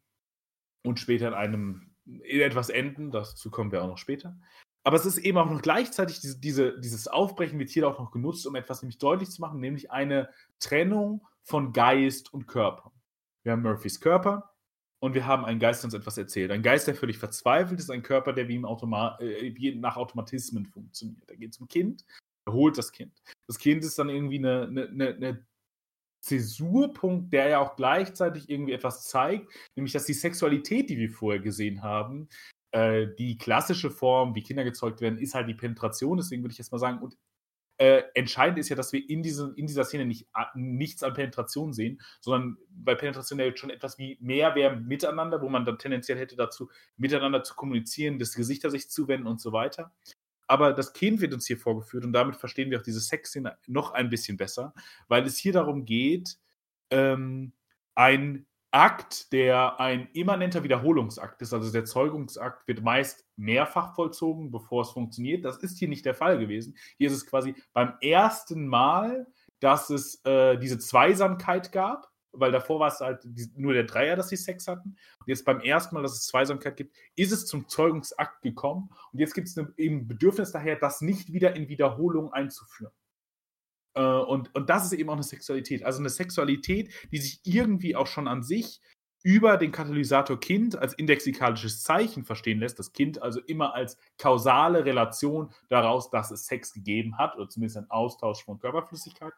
und 0.84 1.00
später 1.00 1.30
in 1.30 1.34
einem 1.34 1.95
in 2.06 2.39
etwas 2.39 2.69
enden, 2.69 3.12
dazu 3.12 3.52
kommen 3.52 3.71
wir 3.71 3.84
auch 3.84 3.88
noch 3.88 3.97
später. 3.97 4.38
Aber 4.84 4.95
es 4.95 5.06
ist 5.06 5.17
eben 5.17 5.38
auch 5.38 5.50
noch 5.50 5.62
gleichzeitig, 5.62 6.21
diese, 6.21 6.39
diese, 6.39 6.80
dieses 6.80 7.08
Aufbrechen 7.10 7.60
wird 7.60 7.69
hier 7.69 7.88
auch 7.88 8.00
noch 8.00 8.12
genutzt, 8.12 8.47
um 8.47 8.56
etwas 8.56 8.82
nämlich 8.82 8.97
deutlich 8.97 9.30
zu 9.30 9.41
machen, 9.41 9.60
nämlich 9.60 9.91
eine 9.91 10.30
Trennung 10.60 11.28
von 11.43 11.73
Geist 11.73 12.34
und 12.34 12.47
Körper. 12.47 12.93
Wir 13.43 13.52
haben 13.52 13.63
Murphys 13.63 14.00
Körper 14.00 14.54
und 15.00 15.13
wir 15.13 15.26
haben 15.26 15.43
einen 15.43 15.60
Geist, 15.60 15.84
der 15.84 15.88
uns 15.88 15.93
etwas 15.93 16.17
erzählt. 16.17 16.52
Ein 16.52 16.63
Geist, 16.63 16.88
der 16.88 16.95
völlig 16.95 17.17
verzweifelt 17.17 17.80
ist, 17.80 17.91
ein 17.91 18.02
Körper, 18.02 18.32
der 18.32 18.47
wie, 18.47 18.56
im 18.56 18.65
Automa 18.65 19.17
äh, 19.19 19.76
nach 19.76 19.97
Automatismen 19.97 20.65
funktioniert. 20.65 21.30
Da 21.30 21.36
geht 21.36 21.52
es 21.52 21.60
um 21.60 21.67
Kind, 21.67 22.06
er 22.45 22.54
holt 22.54 22.78
das 22.78 22.91
Kind. 22.93 23.21
Das 23.48 23.60
Kind 23.60 23.84
ist 23.84 23.98
dann 23.98 24.10
irgendwie 24.10 24.40
eine, 24.40 24.64
eine, 24.68 25.16
eine 25.16 25.46
Zäsurpunkt, 26.22 27.32
der 27.32 27.50
ja 27.50 27.60
auch 27.60 27.76
gleichzeitig 27.76 28.50
irgendwie 28.50 28.74
etwas 28.74 29.08
zeigt, 29.08 29.50
nämlich 29.76 29.94
dass 29.94 30.06
die 30.06 30.14
Sexualität, 30.14 30.90
die 30.90 30.98
wir 30.98 31.10
vorher 31.10 31.42
gesehen 31.42 31.84
haben, 31.84 32.28
äh, 32.72 33.08
die 33.18 33.38
klassische 33.38 33.90
Form, 33.92 34.36
wie 34.36 34.44
Kinder 34.44 34.64
gezeugt 34.64 35.02
werden, 35.02 35.20
ist 35.20 35.36
halt 35.36 35.48
die 35.48 35.54
Penetration. 35.54 36.18
Deswegen 36.18 36.44
würde 36.44 36.52
ich 36.52 36.58
jetzt 36.58 36.72
mal 36.72 36.80
sagen, 36.80 37.00
und 37.00 37.18
äh, 37.80 38.04
entscheidend 38.16 38.58
ist 38.58 38.70
ja, 38.70 38.76
dass 38.76 38.92
wir 38.92 39.08
in, 39.08 39.22
diese, 39.22 39.54
in 39.56 39.68
dieser 39.68 39.86
Szene 39.86 40.06
nicht, 40.06 40.28
nichts 40.56 41.04
an 41.04 41.14
Penetration 41.14 41.74
sehen, 41.74 42.02
sondern 42.20 42.58
bei 42.70 42.96
Penetration 42.96 43.40
ja 43.40 43.56
schon 43.56 43.70
etwas 43.70 44.00
wie 44.00 44.18
mehr 44.20 44.56
wäre 44.56 44.76
miteinander, 44.76 45.42
wo 45.42 45.50
man 45.50 45.64
dann 45.64 45.78
tendenziell 45.78 46.18
hätte 46.18 46.36
dazu, 46.36 46.70
miteinander 46.98 47.44
zu 47.44 47.56
kommunizieren, 47.56 48.18
das 48.18 48.34
Gesichter 48.34 48.72
sich 48.72 48.90
zuwenden 48.90 49.28
und 49.28 49.40
so 49.40 49.54
weiter. 49.54 49.94
Aber 50.48 50.74
das 50.74 50.94
Kind 50.94 51.22
wird 51.22 51.34
uns 51.34 51.46
hier 51.46 51.58
vorgeführt 51.58 52.06
und 52.06 52.14
damit 52.14 52.36
verstehen 52.36 52.72
wir 52.72 52.80
auch 52.80 52.84
diese 52.84 53.02
Sexszene 53.02 53.58
noch 53.68 53.92
ein 53.92 54.10
bisschen 54.10 54.38
besser, 54.38 54.74
weil 55.08 55.26
es 55.26 55.38
hier 55.38 55.54
darum 55.54 55.86
geht, 55.86 56.40
ähm, 56.90 57.54
ein 57.96 58.46
Akt, 58.72 59.32
der 59.32 59.80
ein 59.80 60.10
immanenter 60.14 60.64
Wiederholungsakt 60.64 61.42
ist, 61.42 61.54
also 61.54 61.72
der 61.72 61.86
Zeugungsakt 61.86 62.68
wird 62.68 62.84
meist 62.84 63.26
mehrfach 63.38 63.96
vollzogen, 63.96 64.52
bevor 64.52 64.82
es 64.82 64.92
funktioniert. 64.92 65.46
Das 65.46 65.58
ist 65.58 65.78
hier 65.80 65.88
nicht 65.88 66.06
der 66.06 66.14
Fall 66.14 66.38
gewesen. 66.38 66.78
Hier 66.98 67.08
ist 67.08 67.16
es 67.16 67.26
quasi 67.26 67.56
beim 67.74 67.94
ersten 68.02 68.68
Mal, 68.68 69.26
dass 69.60 69.90
es 69.90 70.24
äh, 70.26 70.58
diese 70.58 70.80
Zweisamkeit 70.80 71.72
gab, 71.72 72.12
weil 72.39 72.52
davor 72.52 72.80
war 72.80 72.89
es 72.89 73.00
halt 73.00 73.26
nur 73.56 73.73
der 73.73 73.84
Dreier, 73.84 74.15
dass 74.15 74.30
sie 74.30 74.38
Sex 74.38 74.67
hatten. 74.67 74.89
Und 75.19 75.28
jetzt 75.28 75.45
beim 75.45 75.60
ersten 75.60 75.95
Mal, 75.95 76.02
dass 76.02 76.13
es 76.13 76.28
Zweisamkeit 76.28 76.78
gibt, 76.78 76.95
ist 77.15 77.32
es 77.32 77.45
zum 77.45 77.67
Zeugungsakt 77.67 78.41
gekommen. 78.41 78.89
Und 79.12 79.19
jetzt 79.19 79.34
gibt 79.34 79.47
es 79.47 79.58
eben 79.78 80.08
Bedürfnis 80.08 80.52
daher, 80.52 80.76
das 80.76 81.02
nicht 81.02 81.34
wieder 81.34 81.56
in 81.56 81.69
Wiederholung 81.69 82.32
einzuführen. 82.34 82.93
Äh, 83.95 84.02
und, 84.02 84.54
und 84.56 84.69
das 84.69 84.86
ist 84.86 84.93
eben 84.93 85.10
auch 85.10 85.13
eine 85.13 85.23
Sexualität. 85.23 85.84
Also 85.84 86.00
eine 86.00 86.10
Sexualität, 86.10 86.93
die 87.12 87.17
sich 87.17 87.41
irgendwie 87.43 87.95
auch 87.95 88.08
schon 88.08 88.28
an 88.28 88.43
sich 88.43 88.80
über 89.23 89.58
den 89.58 89.71
Katalysator 89.71 90.39
Kind 90.39 90.78
als 90.78 90.93
indexikalisches 90.93 91.84
Zeichen 91.84 92.23
verstehen 92.23 92.60
lässt. 92.60 92.80
Das 92.80 92.93
Kind 92.93 93.21
also 93.21 93.41
immer 93.41 93.73
als 93.73 93.97
kausale 94.17 94.86
Relation 94.86 95.52
daraus, 95.69 96.10
dass 96.10 96.32
es 96.32 96.45
Sex 96.45 96.71
gegeben 96.71 97.17
hat 97.17 97.36
oder 97.36 97.50
zumindest 97.50 97.78
ein 97.78 97.89
Austausch 97.89 98.43
von 98.45 98.60
Körperflüssigkeiten. 98.60 99.38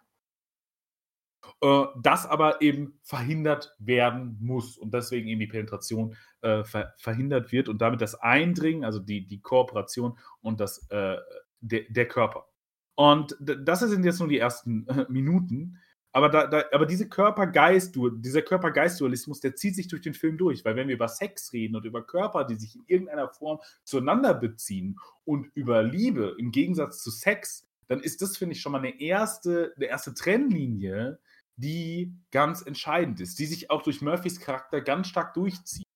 Äh, 1.61 1.85
das 2.01 2.25
aber 2.25 2.61
eben 2.61 2.99
verhindert 3.03 3.75
werden 3.79 4.37
muss 4.39 4.77
und 4.77 4.93
deswegen 4.93 5.27
eben 5.27 5.41
die 5.41 5.47
Penetration 5.47 6.15
äh, 6.41 6.63
ver 6.63 6.93
verhindert 6.97 7.51
wird 7.51 7.67
und 7.67 7.81
damit 7.81 8.01
das 8.01 8.15
Eindringen, 8.15 8.85
also 8.85 8.99
die, 8.99 9.27
die 9.27 9.41
Kooperation 9.41 10.17
und 10.41 10.61
das, 10.61 10.87
äh, 10.89 11.17
de, 11.59 11.91
der 11.91 12.07
Körper. 12.07 12.47
Und 12.95 13.35
das 13.39 13.81
sind 13.81 14.05
jetzt 14.05 14.19
nur 14.19 14.29
die 14.29 14.39
ersten 14.39 14.87
äh, 14.87 15.05
Minuten. 15.09 15.77
Aber, 16.11 16.29
da, 16.29 16.47
da, 16.47 16.63
aber 16.71 16.85
diese 16.85 17.07
Körper-Geist, 17.07 17.95
dieser 17.95 18.41
Körper-Geist-Dualismus, 18.41 19.41
der 19.41 19.55
zieht 19.55 19.75
sich 19.75 19.87
durch 19.87 20.01
den 20.01 20.13
Film 20.13 20.37
durch, 20.37 20.65
weil 20.65 20.75
wenn 20.75 20.87
wir 20.87 20.95
über 20.95 21.07
Sex 21.07 21.53
reden 21.53 21.75
und 21.75 21.85
über 21.85 22.05
Körper, 22.05 22.45
die 22.45 22.55
sich 22.55 22.75
in 22.75 22.83
irgendeiner 22.87 23.29
Form 23.29 23.59
zueinander 23.83 24.33
beziehen 24.33 24.97
und 25.23 25.51
über 25.53 25.83
Liebe 25.83 26.35
im 26.39 26.51
Gegensatz 26.51 27.03
zu 27.03 27.11
Sex, 27.11 27.67
dann 27.87 27.99
ist 27.99 28.21
das, 28.21 28.37
finde 28.37 28.55
ich, 28.55 28.61
schon 28.61 28.71
mal 28.71 28.79
eine 28.79 28.99
erste, 28.99 29.73
eine 29.75 29.85
erste 29.85 30.13
Trennlinie, 30.13 31.19
die 31.59 32.17
ganz 32.31 32.61
entscheidend 32.61 33.19
ist, 33.19 33.39
die 33.39 33.45
sich 33.45 33.69
auch 33.69 33.81
durch 33.81 34.01
Murphys 34.01 34.39
Charakter 34.39 34.81
ganz 34.81 35.07
stark 35.07 35.33
durchzieht, 35.33 35.87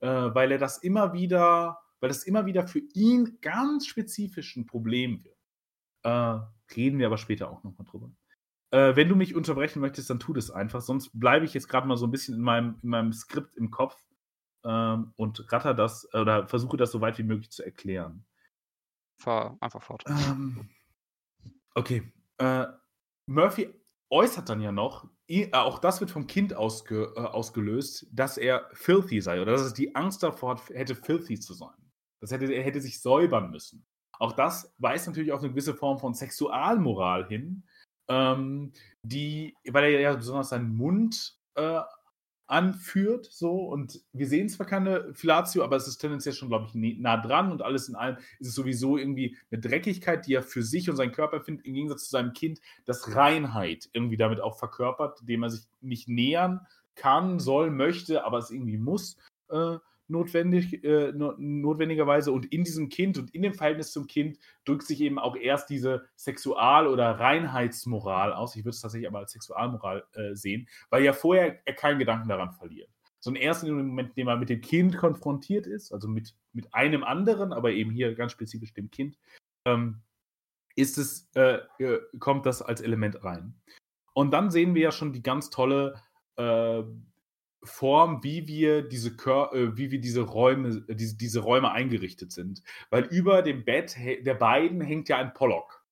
äh, 0.00 0.08
weil 0.08 0.52
er 0.52 0.58
das 0.58 0.78
immer 0.78 1.12
wieder, 1.12 1.78
weil 2.00 2.08
das 2.08 2.24
immer 2.24 2.46
wieder 2.46 2.66
für 2.66 2.80
ihn 2.94 3.38
ganz 3.40 3.86
spezifisch 3.86 4.56
ein 4.56 4.66
Problem 4.66 5.24
wird. 5.24 5.38
Äh, 6.02 6.74
reden 6.74 6.98
wir 6.98 7.06
aber 7.06 7.18
später 7.18 7.50
auch 7.50 7.62
nochmal 7.62 7.86
drüber. 7.86 8.10
Äh, 8.70 8.96
wenn 8.96 9.08
du 9.08 9.14
mich 9.14 9.34
unterbrechen 9.34 9.80
möchtest, 9.80 10.10
dann 10.10 10.18
tu 10.18 10.32
das 10.32 10.50
einfach, 10.50 10.80
sonst 10.80 11.10
bleibe 11.12 11.44
ich 11.44 11.54
jetzt 11.54 11.68
gerade 11.68 11.86
mal 11.86 11.96
so 11.96 12.06
ein 12.06 12.10
bisschen 12.10 12.34
in 12.34 12.40
meinem, 12.40 12.78
in 12.82 12.88
meinem 12.88 13.12
Skript 13.12 13.54
im 13.54 13.70
Kopf 13.70 13.96
ähm, 14.64 15.12
und 15.16 15.52
ratter 15.52 15.74
das 15.74 16.12
oder 16.12 16.48
versuche 16.48 16.76
das 16.76 16.90
so 16.90 17.00
weit 17.00 17.18
wie 17.18 17.22
möglich 17.22 17.50
zu 17.50 17.62
erklären. 17.62 18.26
Fahr 19.16 19.56
einfach 19.60 19.82
fort. 19.82 20.02
Ähm, 20.08 20.68
okay. 21.74 22.12
Äh, 22.38 22.66
Murphy 23.26 23.72
äußert 24.14 24.48
dann 24.48 24.60
ja 24.60 24.70
noch, 24.70 25.08
äh, 25.26 25.50
auch 25.52 25.80
das 25.80 26.00
wird 26.00 26.10
vom 26.10 26.28
Kind 26.28 26.54
ausge, 26.54 27.12
äh, 27.16 27.20
ausgelöst, 27.20 28.06
dass 28.12 28.38
er 28.38 28.70
filthy 28.72 29.20
sei 29.20 29.42
oder 29.42 29.52
dass 29.52 29.62
es 29.62 29.74
die 29.74 29.94
Angst 29.96 30.22
davor 30.22 30.50
hat, 30.52 30.68
hätte 30.70 30.94
filthy 30.94 31.40
zu 31.40 31.52
sein. 31.52 31.74
Das 32.20 32.30
hätte, 32.30 32.50
er 32.52 32.62
hätte 32.62 32.80
sich 32.80 33.02
säubern 33.02 33.50
müssen. 33.50 33.84
Auch 34.20 34.32
das 34.32 34.72
weist 34.78 35.08
natürlich 35.08 35.32
auf 35.32 35.40
eine 35.40 35.50
gewisse 35.50 35.74
Form 35.74 35.98
von 35.98 36.14
Sexualmoral 36.14 37.26
hin, 37.26 37.64
ähm, 38.08 38.72
die, 39.02 39.56
weil 39.68 39.92
er 39.92 40.00
ja 40.00 40.14
besonders 40.14 40.50
seinen 40.50 40.76
Mund 40.76 41.36
äh, 41.56 41.80
anführt, 42.46 43.26
so 43.30 43.56
und 43.56 44.00
wir 44.12 44.26
sehen 44.26 44.48
zwar 44.48 44.66
keine 44.66 45.14
Filatio, 45.14 45.64
aber 45.64 45.76
es 45.76 45.88
ist 45.88 45.98
tendenziell 45.98 46.34
schon, 46.34 46.48
glaube 46.48 46.66
ich, 46.66 46.74
nah 46.74 47.16
dran 47.16 47.50
und 47.50 47.62
alles 47.62 47.88
in 47.88 47.94
allem 47.94 48.16
ist 48.38 48.48
es 48.48 48.54
sowieso 48.54 48.98
irgendwie 48.98 49.36
eine 49.50 49.60
Dreckigkeit, 49.60 50.26
die 50.26 50.34
er 50.34 50.42
für 50.42 50.62
sich 50.62 50.90
und 50.90 50.96
seinen 50.96 51.12
Körper 51.12 51.40
findet, 51.40 51.64
im 51.64 51.74
Gegensatz 51.74 52.04
zu 52.04 52.10
seinem 52.10 52.34
Kind, 52.34 52.60
das 52.84 53.14
Reinheit 53.14 53.88
irgendwie 53.92 54.16
damit 54.16 54.40
auch 54.40 54.58
verkörpert, 54.58 55.20
dem 55.22 55.42
er 55.42 55.50
sich 55.50 55.62
nicht 55.80 56.08
nähern 56.08 56.66
kann, 56.96 57.40
soll, 57.40 57.70
möchte, 57.70 58.24
aber 58.24 58.38
es 58.38 58.50
irgendwie 58.50 58.78
muss. 58.78 59.16
Äh, 59.48 59.78
notwendig, 60.14 60.82
äh, 60.84 61.12
notwendigerweise. 61.12 62.32
Und 62.32 62.46
in 62.46 62.64
diesem 62.64 62.88
Kind 62.88 63.18
und 63.18 63.34
in 63.34 63.42
dem 63.42 63.52
Verhältnis 63.52 63.92
zum 63.92 64.06
Kind 64.06 64.38
drückt 64.64 64.84
sich 64.84 65.00
eben 65.00 65.18
auch 65.18 65.36
erst 65.36 65.68
diese 65.68 66.06
Sexual- 66.16 66.86
oder 66.86 67.18
Reinheitsmoral 67.18 68.32
aus. 68.32 68.56
Ich 68.56 68.64
würde 68.64 68.74
es 68.74 68.80
tatsächlich 68.80 69.08
aber 69.08 69.18
als 69.18 69.32
Sexualmoral 69.32 70.04
äh, 70.12 70.34
sehen, 70.34 70.68
weil 70.90 71.02
ja 71.02 71.12
vorher 71.12 71.60
er 71.66 71.74
keinen 71.74 71.98
Gedanken 71.98 72.28
daran 72.28 72.52
verliert. 72.52 72.88
Sondern 73.20 73.42
erst 73.42 73.62
in 73.62 73.68
dem 73.68 73.86
Moment, 73.86 74.10
in 74.10 74.14
dem 74.14 74.28
er 74.28 74.36
mit 74.36 74.48
dem 74.48 74.60
Kind 74.60 74.96
konfrontiert 74.96 75.66
ist, 75.66 75.92
also 75.92 76.08
mit, 76.08 76.34
mit 76.52 76.72
einem 76.74 77.04
anderen, 77.04 77.52
aber 77.52 77.72
eben 77.72 77.90
hier 77.90 78.14
ganz 78.14 78.32
spezifisch 78.32 78.72
dem 78.72 78.90
Kind, 78.90 79.18
ähm, 79.66 80.02
ist 80.76 80.98
es, 80.98 81.28
äh, 81.34 81.58
äh 81.78 82.00
kommt 82.18 82.46
das 82.46 82.62
als 82.62 82.80
Element 82.80 83.24
rein. 83.24 83.54
Und 84.14 84.30
dann 84.30 84.50
sehen 84.50 84.74
wir 84.74 84.82
ja 84.82 84.92
schon 84.92 85.12
die 85.12 85.22
ganz 85.22 85.50
tolle 85.50 86.00
äh, 86.36 86.82
Form, 87.64 88.22
wie 88.22 88.46
wir 88.46 88.82
diese, 88.82 89.16
Kör 89.16 89.52
äh, 89.52 89.76
wie 89.76 89.90
wir 89.90 90.00
diese 90.00 90.22
Räume, 90.22 90.84
äh, 90.88 90.94
diese, 90.94 91.16
diese 91.16 91.40
Räume 91.40 91.70
eingerichtet 91.72 92.32
sind. 92.32 92.62
Weil 92.90 93.04
über 93.04 93.42
dem 93.42 93.64
Bett 93.64 93.96
der 93.98 94.34
beiden 94.34 94.80
hängt 94.80 95.08
ja 95.08 95.18
ein 95.18 95.34
Pollock. 95.34 95.84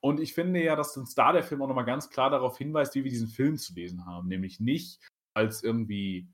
Und 0.00 0.20
ich 0.20 0.34
finde 0.34 0.62
ja, 0.62 0.74
dass 0.74 0.96
uns 0.96 1.14
da 1.14 1.32
der 1.32 1.44
Film 1.44 1.62
auch 1.62 1.68
nochmal 1.68 1.84
ganz 1.84 2.10
klar 2.10 2.30
darauf 2.30 2.58
hinweist, 2.58 2.94
wie 2.94 3.04
wir 3.04 3.10
diesen 3.10 3.28
Film 3.28 3.56
zu 3.56 3.72
lesen 3.74 4.04
haben. 4.06 4.28
Nämlich 4.28 4.58
nicht 4.58 5.00
als 5.34 5.62
irgendwie 5.62 6.28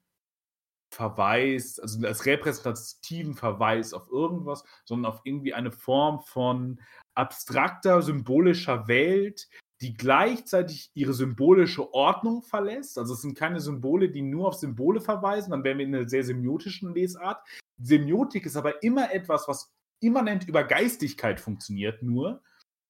Verweis, 0.91 1.79
also 1.79 2.07
als 2.07 2.25
repräsentativen 2.25 3.35
Verweis 3.35 3.93
auf 3.93 4.09
irgendwas, 4.11 4.65
sondern 4.85 5.13
auf 5.13 5.21
irgendwie 5.25 5.53
eine 5.53 5.71
Form 5.71 6.21
von 6.21 6.81
abstrakter, 7.15 8.01
symbolischer 8.01 8.89
Welt, 8.89 9.49
die 9.81 9.95
gleichzeitig 9.95 10.91
ihre 10.95 11.15
symbolische 11.15 11.93
Ordnung 11.95 12.43
verlässt. 12.43 12.99
Also 12.99 13.15
es 13.15 13.23
sind 13.23 13.37
keine 13.37 13.61
Symbole, 13.61 14.11
die 14.11 14.23
nur 14.23 14.49
auf 14.49 14.55
Symbole 14.55 15.01
verweisen, 15.01 15.51
dann 15.51 15.65
wären 15.65 15.79
wir 15.79 15.87
in 15.87 15.95
einer 15.95 16.09
sehr 16.09 16.25
semiotischen 16.25 16.95
Lesart. 16.95 17.41
Semiotik 17.81 18.47
ist 18.47 18.57
aber 18.57 18.83
immer 18.83 19.13
etwas, 19.13 19.47
was 19.47 19.73
immanent 20.01 20.49
über 20.49 20.65
Geistigkeit 20.65 21.41
funktioniert 21.41 22.03
nur. 22.03 22.43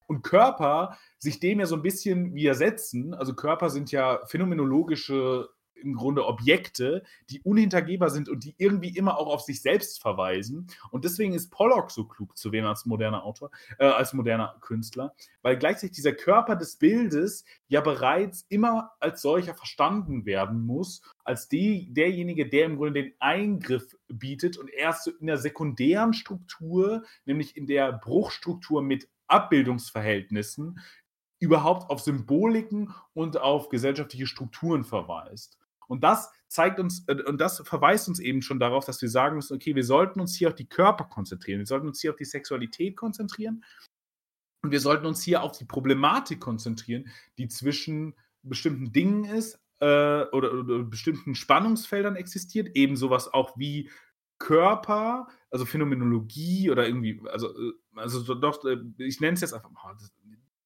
Und 0.06 0.22
Körper 0.22 0.96
sich 1.18 1.38
dem 1.38 1.60
ja 1.60 1.66
so 1.66 1.76
ein 1.76 1.82
bisschen 1.82 2.34
widersetzen. 2.34 3.12
Also 3.12 3.34
Körper 3.34 3.68
sind 3.68 3.92
ja 3.92 4.24
phänomenologische 4.26 5.50
im 5.78 5.94
Grunde 5.94 6.26
Objekte, 6.26 7.02
die 7.30 7.40
unhintergehbar 7.40 8.10
sind 8.10 8.28
und 8.28 8.44
die 8.44 8.54
irgendwie 8.58 8.96
immer 8.96 9.18
auch 9.18 9.28
auf 9.28 9.42
sich 9.42 9.62
selbst 9.62 10.00
verweisen. 10.00 10.66
Und 10.90 11.04
deswegen 11.04 11.34
ist 11.34 11.50
Pollock 11.50 11.90
so 11.90 12.04
klug 12.04 12.36
zu 12.36 12.52
wählen 12.52 12.66
als 12.66 12.86
moderner 12.86 13.24
Autor, 13.24 13.50
äh, 13.78 13.86
als 13.86 14.12
moderner 14.12 14.56
Künstler, 14.60 15.14
weil 15.42 15.58
gleichzeitig 15.58 15.96
dieser 15.96 16.12
Körper 16.12 16.56
des 16.56 16.76
Bildes 16.76 17.44
ja 17.68 17.80
bereits 17.80 18.44
immer 18.48 18.92
als 19.00 19.22
solcher 19.22 19.54
verstanden 19.54 20.26
werden 20.26 20.64
muss, 20.64 21.02
als 21.24 21.48
die, 21.48 21.92
derjenige, 21.92 22.48
der 22.48 22.66
im 22.66 22.76
Grunde 22.76 23.02
den 23.02 23.12
Eingriff 23.18 23.96
bietet 24.08 24.56
und 24.56 24.70
erst 24.70 25.08
in 25.08 25.26
der 25.26 25.38
sekundären 25.38 26.12
Struktur, 26.12 27.04
nämlich 27.24 27.56
in 27.56 27.66
der 27.66 27.92
Bruchstruktur 27.92 28.82
mit 28.82 29.08
Abbildungsverhältnissen, 29.26 30.80
überhaupt 31.38 31.90
auf 31.90 32.00
Symboliken 32.00 32.94
und 33.14 33.36
auf 33.36 33.68
gesellschaftliche 33.68 34.26
Strukturen 34.26 34.84
verweist. 34.84 35.58
Und 35.88 36.04
das 36.04 36.30
zeigt 36.46 36.78
uns, 36.78 37.04
äh, 37.08 37.22
und 37.24 37.40
das 37.40 37.60
verweist 37.64 38.08
uns 38.08 38.20
eben 38.20 38.42
schon 38.42 38.60
darauf, 38.60 38.84
dass 38.84 39.02
wir 39.02 39.08
sagen 39.08 39.36
müssen, 39.36 39.54
okay, 39.54 39.74
wir 39.74 39.84
sollten 39.84 40.20
uns 40.20 40.36
hier 40.36 40.48
auf 40.48 40.54
die 40.54 40.68
Körper 40.68 41.04
konzentrieren, 41.04 41.58
wir 41.58 41.66
sollten 41.66 41.88
uns 41.88 42.00
hier 42.00 42.10
auf 42.10 42.16
die 42.16 42.24
Sexualität 42.24 42.96
konzentrieren. 42.96 43.64
Und 44.62 44.72
wir 44.72 44.80
sollten 44.80 45.06
uns 45.06 45.22
hier 45.22 45.42
auf 45.42 45.56
die 45.56 45.64
Problematik 45.64 46.40
konzentrieren, 46.40 47.08
die 47.38 47.48
zwischen 47.48 48.14
bestimmten 48.42 48.92
Dingen 48.92 49.24
ist 49.24 49.60
äh, 49.80 49.84
oder, 50.32 50.52
oder, 50.52 50.82
bestimmten 50.82 51.34
Spannungsfeldern 51.34 52.16
existiert, 52.16 52.74
eben 52.74 52.96
sowas 52.96 53.32
auch 53.32 53.56
wie 53.56 53.90
Körper, 54.38 55.28
also 55.50 55.64
Phänomenologie 55.64 56.70
oder 56.70 56.86
irgendwie, 56.86 57.20
also, 57.28 57.48
äh, 57.48 57.72
also 57.94 58.34
doch, 58.34 58.64
äh, 58.64 58.78
ich 58.98 59.20
nenne 59.20 59.34
es 59.34 59.40
jetzt 59.40 59.54
einfach 59.54 59.70
mal, 59.70 59.96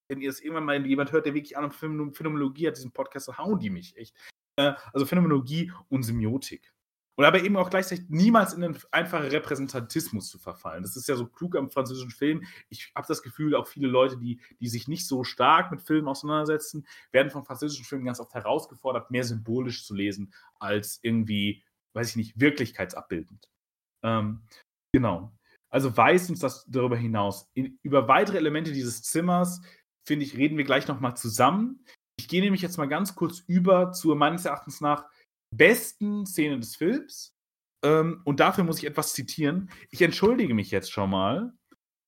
wenn 0.08 0.20
ihr 0.20 0.30
es 0.30 0.40
irgendwann 0.40 0.64
mal 0.64 0.86
jemand 0.86 1.12
hört, 1.12 1.26
der 1.26 1.34
wirklich 1.34 1.54
von 1.54 2.12
Phänomenologie 2.12 2.66
hat, 2.66 2.76
diesen 2.76 2.92
Podcast, 2.92 3.28
dann 3.28 3.38
hauen 3.38 3.58
die 3.58 3.70
mich 3.70 3.96
echt. 3.96 4.14
Äh, 4.56 4.72
also 4.92 5.06
Phänomenologie 5.06 5.72
und 5.88 6.02
Semiotik. 6.02 6.72
Und 7.14 7.26
aber 7.26 7.42
eben 7.42 7.56
auch 7.56 7.68
gleichzeitig 7.68 8.06
niemals 8.08 8.54
in 8.54 8.64
einen 8.64 8.78
einfachen 8.90 9.26
Repräsentatismus 9.26 10.30
zu 10.30 10.38
verfallen. 10.38 10.82
Das 10.82 10.96
ist 10.96 11.08
ja 11.08 11.14
so 11.14 11.26
klug 11.26 11.56
am 11.56 11.70
französischen 11.70 12.10
Film. 12.10 12.42
Ich 12.70 12.90
habe 12.94 13.06
das 13.06 13.22
Gefühl, 13.22 13.54
auch 13.54 13.66
viele 13.66 13.88
Leute, 13.88 14.16
die, 14.16 14.40
die 14.60 14.68
sich 14.68 14.88
nicht 14.88 15.06
so 15.06 15.22
stark 15.22 15.70
mit 15.70 15.82
Filmen 15.82 16.08
auseinandersetzen, 16.08 16.86
werden 17.10 17.30
vom 17.30 17.44
französischen 17.44 17.84
Film 17.84 18.04
ganz 18.04 18.18
oft 18.18 18.32
herausgefordert, 18.32 19.10
mehr 19.10 19.24
symbolisch 19.24 19.84
zu 19.84 19.94
lesen, 19.94 20.32
als 20.58 21.00
irgendwie, 21.02 21.62
weiß 21.92 22.10
ich 22.10 22.16
nicht, 22.16 22.40
wirklichkeitsabbildend. 22.40 23.46
Ähm, 24.02 24.42
genau. 24.92 25.32
Also 25.68 25.94
weist 25.96 26.30
uns 26.30 26.40
das 26.40 26.64
darüber 26.66 26.96
hinaus. 26.96 27.50
In, 27.52 27.78
über 27.82 28.08
weitere 28.08 28.38
Elemente 28.38 28.72
dieses 28.72 29.02
Zimmers, 29.02 29.60
finde 30.06 30.24
ich, 30.24 30.36
reden 30.36 30.56
wir 30.56 30.64
gleich 30.64 30.88
nochmal 30.88 31.16
zusammen. 31.16 31.84
Ich 32.18 32.28
gehe 32.28 32.42
nämlich 32.42 32.62
jetzt 32.62 32.78
mal 32.78 32.88
ganz 32.88 33.14
kurz 33.14 33.40
über 33.46 33.92
zur 33.92 34.16
meines 34.16 34.44
Erachtens 34.44 34.80
nach 34.80 35.06
besten 35.54 36.26
Szene 36.26 36.58
des 36.58 36.76
Films. 36.76 37.34
Ähm, 37.84 38.22
und 38.24 38.40
dafür 38.40 38.64
muss 38.64 38.78
ich 38.78 38.84
etwas 38.84 39.12
zitieren. 39.12 39.70
Ich 39.90 40.02
entschuldige 40.02 40.54
mich 40.54 40.70
jetzt 40.70 40.92
schon 40.92 41.10
mal. 41.10 41.52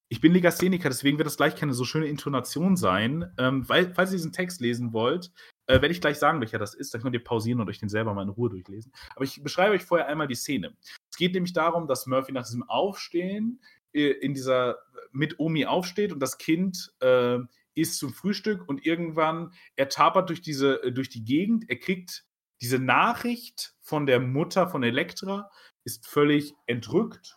Ich 0.09 0.21
bin 0.21 0.33
Legastheniker, 0.33 0.88
deswegen 0.88 1.19
wird 1.19 1.27
das 1.27 1.37
gleich 1.37 1.57
keine 1.57 1.75
so 1.75 1.85
schöne 1.85 2.07
Intonation 2.07 2.77
sein. 2.77 3.33
Ähm, 3.38 3.69
weil, 3.69 3.93
falls 3.95 4.11
ihr 4.11 4.19
diesen 4.19 4.33
Text 4.33 4.61
lesen 4.61 4.93
wollt, 4.93 5.33
äh, 5.67 5.75
werde 5.75 5.90
ich 5.90 6.01
gleich 6.01 6.19
sagen, 6.19 6.40
welcher 6.40 6.59
das 6.59 6.75
ist. 6.75 6.95
Dann 6.95 7.03
könnt 7.03 7.14
ihr 7.14 7.25
pausieren 7.25 7.61
und 7.61 7.69
euch 7.69 7.79
den 7.79 7.88
selber 7.88 8.14
mal 8.14 8.23
in 8.23 8.29
Ruhe 8.29 8.51
durchlesen. 8.51 8.93
Aber 9.17 9.25
ich 9.25 9.43
beschreibe 9.43 9.75
euch 9.75 9.85
vorher 9.85 10.07
einmal 10.07 10.29
die 10.29 10.35
Szene. 10.35 10.77
Es 11.11 11.17
geht 11.17 11.33
nämlich 11.33 11.53
darum, 11.53 11.88
dass 11.88 12.07
Murphy 12.07 12.33
nach 12.33 12.45
diesem 12.45 12.62
Aufstehen 12.69 13.61
äh, 13.93 14.11
in 14.11 14.35
dieser 14.35 14.79
mit 15.11 15.38
Omi 15.38 15.67
aufsteht 15.67 16.12
und 16.12 16.21
das 16.21 16.38
Kind 16.38 16.93
äh, 17.01 17.38
isst 17.75 17.99
zum 17.99 18.13
Frühstück 18.13 18.69
und 18.69 18.85
irgendwann 18.85 19.53
er 19.77 19.89
tapert 19.89 20.29
durch 20.29 20.43
diese 20.43 20.83
äh, 20.83 20.93
durch 20.93 21.09
die 21.09 21.25
Gegend. 21.25 21.69
Er 21.69 21.79
kriegt 21.79 22.25
diese 22.61 22.79
Nachricht 22.79 23.75
von 23.81 24.07
der 24.07 24.21
Mutter 24.21 24.69
von 24.69 24.83
Elektra 24.83 25.51
ist 25.85 26.07
völlig 26.07 26.55
entrückt 26.67 27.37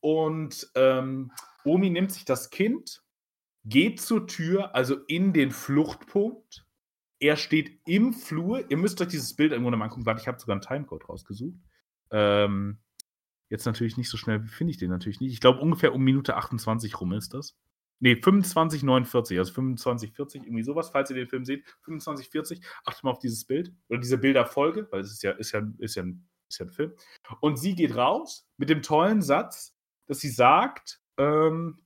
und 0.00 0.70
ähm, 0.74 1.32
Omi 1.64 1.90
nimmt 1.90 2.12
sich 2.12 2.24
das 2.24 2.50
Kind, 2.50 3.02
geht 3.64 4.00
zur 4.00 4.26
Tür, 4.26 4.74
also 4.74 4.96
in 5.06 5.32
den 5.32 5.50
Fluchtpunkt. 5.50 6.66
Er 7.20 7.36
steht 7.36 7.80
im 7.86 8.12
Flur. 8.12 8.70
Ihr 8.70 8.76
müsst 8.76 9.00
euch 9.00 9.08
dieses 9.08 9.34
Bild 9.34 9.52
irgendwo 9.52 9.70
mal 9.70 9.84
angucken. 9.84 10.04
Warte, 10.04 10.20
ich 10.20 10.28
habe 10.28 10.38
sogar 10.38 10.54
einen 10.54 10.60
Timecode 10.60 11.08
rausgesucht. 11.08 11.58
Ähm, 12.10 12.80
jetzt 13.48 13.64
natürlich 13.64 13.96
nicht 13.96 14.10
so 14.10 14.18
schnell, 14.18 14.44
wie 14.44 14.48
finde 14.48 14.72
ich 14.72 14.76
den 14.76 14.90
natürlich 14.90 15.20
nicht. 15.20 15.32
Ich 15.32 15.40
glaube, 15.40 15.60
ungefähr 15.60 15.94
um 15.94 16.02
Minute 16.02 16.36
28 16.36 17.00
rum 17.00 17.12
ist 17.12 17.32
das. 17.32 17.56
Nee, 18.00 18.16
25, 18.16 18.82
49, 18.82 19.38
also 19.38 19.52
25, 19.52 20.12
40, 20.12 20.42
irgendwie 20.42 20.62
sowas, 20.62 20.90
falls 20.90 21.10
ihr 21.10 21.16
den 21.16 21.28
Film 21.28 21.44
seht. 21.44 21.64
25, 21.82 22.28
40, 22.28 22.60
achtet 22.84 23.04
mal 23.04 23.10
auf 23.10 23.18
dieses 23.18 23.44
Bild 23.44 23.72
oder 23.88 24.00
diese 24.00 24.18
Bilderfolge, 24.18 24.88
weil 24.90 25.00
es 25.00 25.12
ist 25.12 25.22
ja, 25.22 25.32
ist 25.32 25.52
ja, 25.52 25.62
ist 25.78 25.94
ja, 25.94 26.02
ein, 26.02 26.28
ist 26.48 26.58
ja 26.58 26.66
ein 26.66 26.70
Film. 26.70 26.92
Und 27.40 27.58
sie 27.58 27.74
geht 27.74 27.96
raus 27.96 28.46
mit 28.56 28.68
dem 28.68 28.82
tollen 28.82 29.22
Satz, 29.22 29.76
dass 30.06 30.20
sie 30.20 30.28
sagt, 30.28 31.00
ähm, 31.18 31.84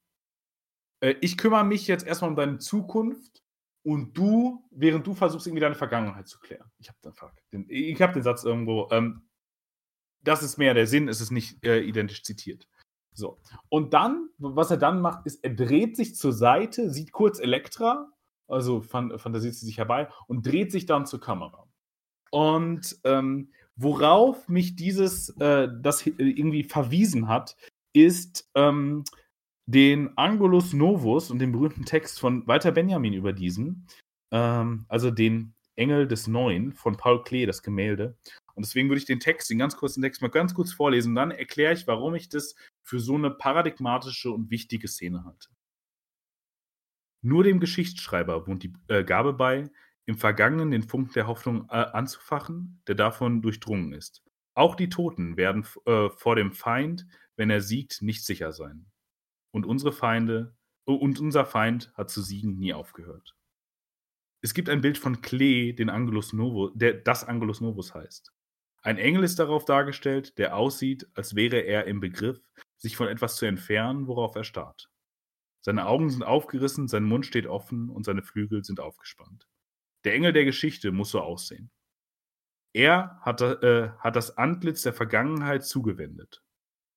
äh, 1.01 1.15
ich 1.21 1.37
kümmere 1.37 1.65
mich 1.65 1.87
jetzt 1.87 2.07
erstmal 2.07 2.31
um 2.31 2.37
deine 2.37 2.59
Zukunft 2.59 3.43
und 3.83 4.17
du, 4.17 4.67
während 4.71 5.07
du 5.07 5.15
versuchst, 5.15 5.47
irgendwie 5.47 5.61
deine 5.61 5.75
Vergangenheit 5.75 6.29
zu 6.29 6.39
klären. 6.41 6.71
Ich 6.79 6.89
habe 6.89 6.99
den, 7.53 7.67
ich 7.69 8.01
hab 8.03 8.13
den 8.13 8.23
Satz 8.23 8.45
irgendwo, 8.45 8.89
ähm, 8.91 9.29
das 10.21 10.43
ist 10.43 10.59
mehr 10.59 10.75
der 10.75 10.87
Sinn, 10.87 11.09
es 11.09 11.21
ist 11.21 11.31
nicht 11.31 11.65
äh, 11.65 11.81
identisch 11.81 12.23
zitiert. 12.23 12.69
So. 13.19 13.37
Und 13.69 13.95
dann, 13.95 14.31
was 14.39 14.71
er 14.71 14.77
dann 14.77 15.01
macht, 15.01 15.27
ist, 15.27 15.43
er 15.43 15.55
dreht 15.55 15.97
sich 15.97 16.15
zur 16.15 16.33
Seite, 16.33 16.91
sieht 16.91 17.11
kurz 17.11 17.41
Elektra, 17.41 18.13
also 18.47 18.81
fantasiert 18.81 19.55
sie 19.55 19.67
sich 19.67 19.79
herbei 19.79 20.09
und 20.29 20.47
dreht 20.47 20.71
sich 20.71 20.87
dann 20.87 21.05
zur 21.05 21.21
Kamera. 21.21 21.67
Und 22.31 22.99
ähm, 23.03 23.51
worauf 23.75 24.49
mich 24.49 24.77
dieses, 24.77 25.31
äh, 25.41 25.69
das 25.81 26.07
irgendwie 26.07 26.63
verwiesen 26.63 27.27
hat, 27.29 27.57
ist 27.93 28.49
ähm, 28.55 29.03
den 29.67 30.17
Angulus 30.17 30.73
Novus 30.73 31.31
und 31.31 31.41
den 31.41 31.51
berühmten 31.51 31.85
Text 31.85 32.21
von 32.21 32.47
Walter 32.47 32.71
Benjamin 32.71 33.15
über 33.15 33.33
diesen, 33.33 33.89
ähm, 34.31 34.85
also 34.89 35.11
den 35.11 35.55
Engel 35.75 36.07
des 36.07 36.29
Neuen 36.29 36.73
von 36.73 36.97
Paul 36.97 37.25
Klee, 37.25 37.47
das 37.47 37.63
Gemälde. 37.63 38.17
Und 38.59 38.67
deswegen 38.67 38.89
würde 38.89 38.99
ich 38.99 39.05
den 39.05 39.21
Text, 39.21 39.49
den 39.51 39.59
ganz 39.59 39.77
kurzen 39.77 40.03
Text 40.03 40.21
mal 40.21 40.33
ganz 40.33 40.53
kurz 40.53 40.73
vorlesen. 40.73 41.15
Dann 41.15 41.31
erkläre 41.31 41.75
ich, 41.75 41.87
warum 41.87 42.17
ich 42.17 42.29
das 42.29 42.57
für 42.83 42.99
so 42.99 43.15
eine 43.15 43.31
paradigmatische 43.31 44.33
und 44.33 44.51
wichtige 44.51 44.89
Szene 44.89 45.25
halte. 45.25 45.51
Nur 47.23 47.45
dem 47.45 47.61
Geschichtsschreiber 47.61 48.49
wohnt 48.49 48.65
die 48.65 48.73
äh, 48.89 49.05
Gabe 49.05 49.33
bei, 49.33 49.71
im 50.07 50.19
Vergangenen 50.19 50.73
den 50.73 50.83
Funken 50.83 51.13
der 51.13 51.29
Hoffnung 51.29 51.69
äh, 51.71 51.75
anzufachen, 51.75 52.83
der 52.89 52.97
davon 52.97 53.43
durchdrungen 53.43 53.93
ist. 53.93 54.25
Auch 54.55 54.75
die 54.75 54.89
Toten 54.89 55.37
werden 55.37 55.65
äh, 55.87 56.09
vor 56.09 56.35
dem 56.35 56.51
Feind, 56.51 57.07
wenn 57.37 57.51
er 57.51 57.61
siegt, 57.61 58.03
nicht 58.03 58.27
sicher 58.27 58.51
sein. 58.51 58.87
Und 59.53 59.67
unsere 59.67 59.93
Feinde 59.93 60.57
und 60.85 61.21
unser 61.21 61.47
Feind 61.47 61.93
hat 61.95 62.11
zu 62.11 62.23
siegen 62.23 62.59
nie 62.59 62.75
aufgehört. 62.75 63.37
Es 64.41 64.53
gibt 64.53 64.69
ein 64.69 64.81
Bild 64.81 64.99
von 64.99 65.23
Klee, 65.23 65.75
den 65.75 65.91
Angelus 65.91 66.33
Novus, 66.33 66.73
der 66.75 66.95
das 66.95 67.23
Angelus 67.23 67.61
Novus 67.61 67.95
heißt. 67.95 68.33
Ein 68.83 68.99
Engel 68.99 69.25
ist 69.25 69.39
darauf 69.39 69.65
dargestellt, 69.65 70.39
der 70.39 70.57
aussieht, 70.57 71.09
als 71.15 71.35
wäre 71.35 71.59
er 71.59 71.87
im 71.87 72.01
Begriff, 72.01 72.41
sich 72.77 72.97
von 72.97 73.09
etwas 73.09 73.37
zu 73.37 73.47
entfernen, 73.47 74.07
worauf 74.07 74.37
er 74.37 74.45
starrt. 74.45 74.91
Seine 75.61 75.87
Augen 75.87 76.11
sind 76.11 76.23
aufgerissen, 76.23 76.89
sein 76.89 77.05
Mund 77.05 77.27
steht 77.27 77.47
offen 77.47 77.91
und 77.91 78.05
seine 78.05 78.23
Flügel 78.23 78.65
sind 78.65 78.81
aufgespannt. 78.81 79.49
Der 80.05 80.15
Engel 80.15 80.33
der 80.33 80.45
Geschichte 80.45 80.93
muss 80.93 81.11
so 81.11 81.21
aussehen. 81.21 81.71
Er 82.73 83.19
hat, 83.23 83.41
äh, 83.41 83.91
hat 83.99 84.15
das 84.15 84.39
Antlitz 84.39 84.83
der 84.83 84.93
Vergangenheit 84.93 85.65
zugewendet. 85.65 86.43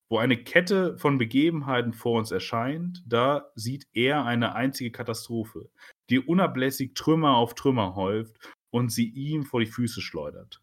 Wo 0.10 0.17
eine 0.20 0.38
Kette 0.38 0.98
von 0.98 1.17
Begebenheiten 1.17 1.94
vor 1.94 2.20
uns 2.20 2.32
erscheint, 2.32 3.02
da 3.08 3.52
sieht 3.56 3.88
er 3.94 4.26
eine 4.26 4.54
einzige 4.56 4.91
Katastrophe, 4.91 5.72
die 6.10 6.20
unablässig 6.20 6.94
Trümmer 6.94 7.38
auf 7.38 7.56
Trümmer 7.56 7.96
häuft 7.96 8.38
und 8.70 8.91
sie 8.91 9.10
ihm 9.10 9.44
vor 9.44 9.62
die 9.62 9.65
Füße 9.65 10.02
schleudert. 10.02 10.62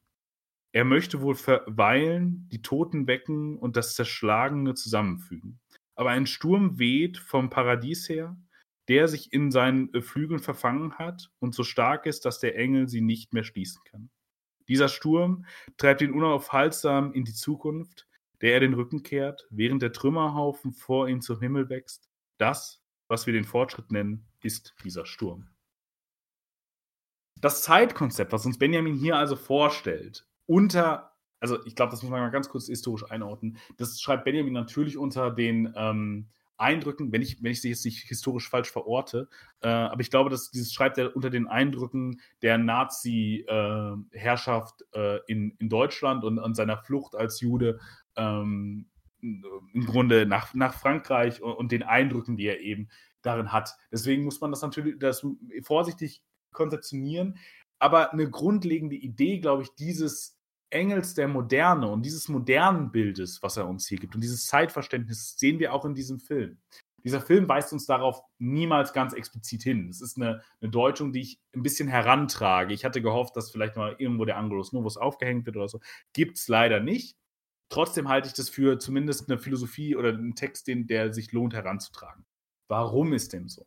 Er 0.72 0.84
möchte 0.84 1.22
wohl 1.22 1.34
verweilen, 1.34 2.48
die 2.52 2.62
Toten 2.62 3.06
wecken 3.06 3.58
und 3.58 3.76
das 3.76 3.94
Zerschlagene 3.94 4.74
zusammenfügen. 4.74 5.60
Aber 5.94 6.10
ein 6.10 6.26
Sturm 6.26 6.78
weht 6.78 7.18
vom 7.18 7.50
Paradies 7.50 8.08
her, 8.08 8.36
der 8.88 9.08
sich 9.08 9.32
in 9.32 9.50
seinen 9.50 9.92
äh, 9.94 10.00
Flügeln 10.00 10.40
verfangen 10.40 10.94
hat 10.94 11.30
und 11.40 11.54
so 11.54 11.64
stark 11.64 12.06
ist, 12.06 12.24
dass 12.24 12.38
der 12.38 12.56
Engel 12.56 12.88
sie 12.88 13.00
nicht 13.00 13.32
mehr 13.32 13.44
schließen 13.44 13.82
kann. 13.84 14.10
Dieser 14.68 14.88
Sturm 14.88 15.46
treibt 15.78 16.02
ihn 16.02 16.12
unaufhaltsam 16.12 17.12
in 17.12 17.24
die 17.24 17.34
Zukunft, 17.34 18.06
der 18.40 18.54
er 18.54 18.60
den 18.60 18.74
Rücken 18.74 19.02
kehrt, 19.02 19.46
während 19.50 19.82
der 19.82 19.92
Trümmerhaufen 19.92 20.72
vor 20.72 21.08
ihm 21.08 21.20
zum 21.20 21.40
Himmel 21.40 21.68
wächst. 21.68 22.08
Das, 22.36 22.82
was 23.08 23.26
wir 23.26 23.32
den 23.32 23.44
Fortschritt 23.44 23.90
nennen, 23.90 24.26
ist 24.42 24.74
dieser 24.84 25.06
Sturm. 25.06 25.48
Das 27.40 27.62
Zeitkonzept, 27.62 28.32
was 28.32 28.46
uns 28.46 28.58
Benjamin 28.58 28.94
hier 28.94 29.16
also 29.16 29.36
vorstellt, 29.36 30.27
unter, 30.48 31.12
also 31.38 31.64
ich 31.66 31.76
glaube, 31.76 31.90
das 31.90 32.02
muss 32.02 32.10
man 32.10 32.20
mal 32.20 32.30
ganz 32.30 32.48
kurz 32.48 32.66
historisch 32.66 33.08
einordnen. 33.10 33.58
Das 33.76 34.00
schreibt 34.00 34.24
Benjamin 34.24 34.54
natürlich 34.54 34.96
unter 34.96 35.30
den 35.30 35.72
ähm, 35.76 36.30
Eindrücken, 36.56 37.12
wenn 37.12 37.20
ich, 37.22 37.40
wenn 37.42 37.52
ich 37.52 37.60
sie 37.60 37.68
jetzt 37.68 37.84
nicht 37.84 38.08
historisch 38.08 38.48
falsch 38.48 38.72
verorte, 38.72 39.28
äh, 39.60 39.68
aber 39.68 40.00
ich 40.00 40.10
glaube, 40.10 40.30
dass 40.30 40.50
dieses 40.50 40.72
schreibt 40.72 40.98
er 40.98 41.14
unter 41.14 41.30
den 41.30 41.46
Eindrücken 41.46 42.20
der 42.42 42.58
Nazi-Herrschaft 42.58 44.84
äh, 44.92 45.16
äh, 45.16 45.20
in, 45.28 45.52
in 45.58 45.68
Deutschland 45.68 46.24
und 46.24 46.40
an 46.40 46.54
seiner 46.54 46.78
Flucht 46.78 47.14
als 47.14 47.40
Jude 47.40 47.78
ähm, 48.16 48.88
im 49.20 49.86
Grunde 49.86 50.26
nach, 50.26 50.54
nach 50.54 50.74
Frankreich 50.74 51.40
und, 51.42 51.52
und, 51.52 51.70
den 51.72 51.84
Eindrücken, 51.84 52.36
die 52.36 52.46
er 52.46 52.60
eben 52.60 52.88
darin 53.22 53.52
hat. 53.52 53.76
Deswegen 53.92 54.24
muss 54.24 54.40
man 54.40 54.50
das 54.50 54.62
natürlich 54.62 54.98
das 54.98 55.24
vorsichtig 55.62 56.22
konzeptionieren. 56.52 57.38
Aber 57.78 58.12
eine 58.12 58.28
grundlegende 58.28 58.96
Idee, 58.96 59.38
glaube 59.38 59.62
ich, 59.62 59.74
dieses 59.74 60.37
Engels 60.70 61.14
der 61.14 61.28
Moderne 61.28 61.88
und 61.88 62.04
dieses 62.04 62.28
modernen 62.28 62.90
Bildes, 62.90 63.42
was 63.42 63.56
er 63.56 63.68
uns 63.68 63.86
hier 63.86 63.98
gibt 63.98 64.14
und 64.14 64.20
dieses 64.22 64.46
Zeitverständnis 64.46 65.36
sehen 65.38 65.58
wir 65.58 65.72
auch 65.72 65.84
in 65.84 65.94
diesem 65.94 66.18
Film. 66.18 66.58
Dieser 67.04 67.20
Film 67.20 67.48
weist 67.48 67.72
uns 67.72 67.86
darauf 67.86 68.20
niemals 68.38 68.92
ganz 68.92 69.12
explizit 69.12 69.62
hin. 69.62 69.88
Es 69.88 70.00
ist 70.00 70.16
eine, 70.16 70.42
eine 70.60 70.70
Deutung, 70.70 71.12
die 71.12 71.20
ich 71.20 71.40
ein 71.54 71.62
bisschen 71.62 71.88
herantrage. 71.88 72.74
Ich 72.74 72.84
hatte 72.84 73.00
gehofft, 73.00 73.36
dass 73.36 73.50
vielleicht 73.50 73.76
mal 73.76 73.94
irgendwo 73.98 74.24
der 74.24 74.36
Angelus 74.36 74.72
Novus 74.72 74.96
aufgehängt 74.96 75.46
wird 75.46 75.56
oder 75.56 75.68
so. 75.68 75.80
Gibt 76.12 76.38
es 76.38 76.48
leider 76.48 76.80
nicht. 76.80 77.16
Trotzdem 77.70 78.08
halte 78.08 78.28
ich 78.28 78.34
das 78.34 78.48
für 78.48 78.78
zumindest 78.78 79.30
eine 79.30 79.38
Philosophie 79.38 79.94
oder 79.94 80.08
einen 80.08 80.34
Text, 80.34 80.66
den, 80.66 80.86
der 80.86 81.12
sich 81.12 81.32
lohnt 81.32 81.54
heranzutragen. 81.54 82.24
Warum 82.66 83.12
ist 83.12 83.32
dem 83.32 83.48
so? 83.48 83.66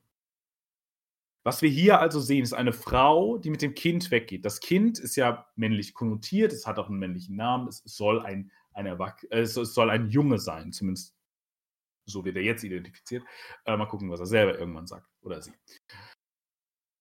Was 1.44 1.62
wir 1.62 1.70
hier 1.70 2.00
also 2.00 2.20
sehen, 2.20 2.44
ist 2.44 2.54
eine 2.54 2.74
Frau, 2.74 3.38
die 3.38 3.50
mit 3.50 3.62
dem 3.62 3.74
Kind 3.74 4.12
weggeht. 4.12 4.46
Das 4.46 4.60
Kind 4.60 5.00
ist 5.00 5.16
ja 5.16 5.48
männlich 5.56 5.94
konnotiert, 5.94 6.54
es 6.54 6.68
hat 6.68 6.78
auch 6.78 6.88
einen 6.88 7.00
männlichen 7.00 7.36
Namen, 7.36 7.68
es 7.68 7.82
soll 7.86 8.22
ein, 8.22 8.52
ein, 8.74 8.86
Erwach 8.86 9.24
äh, 9.32 9.42
es 9.42 9.54
soll 9.54 9.90
ein 9.90 10.10
Junge 10.10 10.38
sein, 10.38 10.72
zumindest 10.72 11.16
so 12.06 12.26
wird 12.26 12.36
er 12.36 12.44
jetzt 12.44 12.64
identifiziert. 12.64 13.24
Äh, 13.66 13.76
mal 13.78 13.88
gucken, 13.88 14.10
was 14.12 14.20
er 14.20 14.26
selber 14.26 14.58
irgendwann 14.58 14.88
sagt 14.88 15.08
oder 15.22 15.42
sie. 15.42 15.54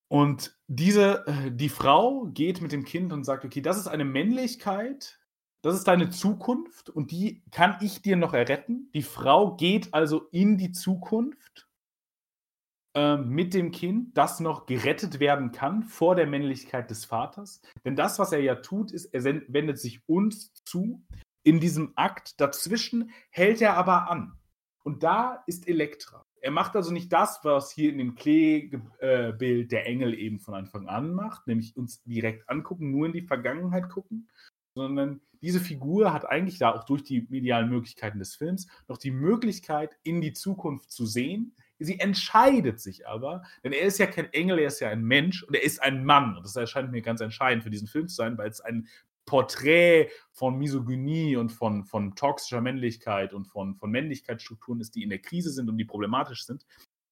Und 0.09 0.59
diese, 0.66 1.26
äh, 1.26 1.50
die 1.53 1.68
Frau 1.68 2.26
geht 2.33 2.61
mit 2.61 2.72
dem 2.72 2.85
Kind 2.85 3.12
und 3.12 3.24
sagt, 3.24 3.44
okay, 3.44 3.61
das 3.61 3.79
ist 3.79 3.87
eine 3.87 4.05
Männlichkeit, 4.05 5.20
das 5.62 5.74
ist 5.76 5.85
deine 5.85 6.11
Zukunft 6.11 6.88
und 6.88 7.11
die 7.11 7.42
kann 7.50 7.76
ich 7.81 8.00
dir 8.03 8.16
noch 8.16 8.33
erretten. 8.33 8.90
Die 8.94 9.03
Frau 9.03 9.55
geht 9.57 9.92
also 9.92 10.29
in 10.33 10.57
die 10.57 10.72
Zukunft 10.72 11.70
äh, 12.94 13.16
mit 13.16 13.55
dem 13.55 13.70
Kind, 13.70 14.16
das 14.16 14.40
noch 14.40 14.66
gerettet 14.66 15.20
werden 15.20 15.53
kann 15.53 15.85
vor 15.85 16.14
der 16.14 16.26
Männlichkeit 16.26 16.90
des 16.90 17.05
Vaters. 17.05 17.61
Denn 17.85 17.96
das, 17.96 18.18
was 18.18 18.33
er 18.33 18.40
ja 18.40 18.57
tut, 18.57 18.90
ist, 18.90 19.07
er 19.07 19.24
wendet 19.24 19.79
sich 19.79 20.00
uns 20.09 20.53
zu. 20.64 21.05
In 21.42 21.61
diesem 21.61 21.92
Akt 21.96 22.40
dazwischen 22.40 23.11
hält 23.31 23.62
er 23.62 23.76
aber 23.76 24.11
an. 24.11 24.33
Und 24.83 25.03
da 25.03 25.42
ist 25.46 25.68
Elektra. 25.68 26.24
Er 26.42 26.50
macht 26.50 26.74
also 26.74 26.90
nicht 26.90 27.12
das, 27.12 27.40
was 27.44 27.70
hier 27.70 27.92
in 27.92 27.98
dem 27.98 28.14
Klee-Bild 28.14 29.70
der 29.70 29.87
Engel 29.87 30.14
eben 30.14 30.40
von 30.40 30.55
Anfang 30.55 30.88
an 30.88 31.12
macht, 31.12 31.46
nämlich 31.46 31.76
uns 31.76 32.03
direkt 32.03 32.48
angucken, 32.48 32.90
nur 32.90 33.07
in 33.07 33.12
die 33.12 33.26
Vergangenheit 33.26 33.90
gucken, 33.90 34.29
sondern 34.74 35.20
diese 35.42 35.61
Figur 35.61 36.12
hat 36.12 36.29
eigentlich 36.29 36.59
da 36.59 36.72
auch 36.72 36.85
durch 36.85 37.03
die 37.03 37.26
medialen 37.29 37.68
Möglichkeiten 37.68 38.18
des 38.18 38.35
Films 38.35 38.68
noch 38.88 38.98
die 38.98 39.11
Möglichkeit, 39.11 39.96
in 40.03 40.20
die 40.20 40.33
Zukunft 40.33 40.90
zu 40.90 41.07
sehen. 41.07 41.55
Sie 41.81 41.99
entscheidet 41.99 42.79
sich 42.79 43.09
aber, 43.09 43.43
denn 43.64 43.73
er 43.73 43.83
ist 43.83 43.99
ja 43.99 44.07
kein 44.07 44.33
Engel, 44.33 44.59
er 44.59 44.69
ist 44.69 44.81
ja 44.81 44.90
ein 44.90 45.03
Mensch 45.03 45.43
und 45.43 45.55
er 45.55 45.62
ist 45.62 45.83
ein 45.83 46.05
Mann. 46.05 46.37
Und 46.37 46.45
das 46.45 46.55
erscheint 46.55 46.93
mir 46.93 47.03
ganz 47.03 47.21
entscheidend 47.21 47.64
für 47.64 47.71
diesen 47.71 47.88
Film 47.88 48.07
zu 48.07 48.16
sein, 48.16 48.37
weil 48.38 48.51
es 48.51 48.61
ein 48.61 48.87
Porträt 49.25 50.11
von 50.33 50.59
Misogynie 50.59 51.37
und 51.37 51.51
von, 51.51 51.85
von 51.85 52.14
toxischer 52.16 52.61
Männlichkeit 52.61 53.33
und 53.33 53.47
von, 53.47 53.77
von 53.77 53.90
Männlichkeitsstrukturen 53.90 54.81
ist, 54.81 54.95
die 54.95 55.03
in 55.03 55.11
der 55.11 55.21
Krise 55.21 55.51
sind 55.51 55.69
und 55.71 55.79
die 55.79 55.85
problematisch 55.85 56.45
sind. 56.45 56.66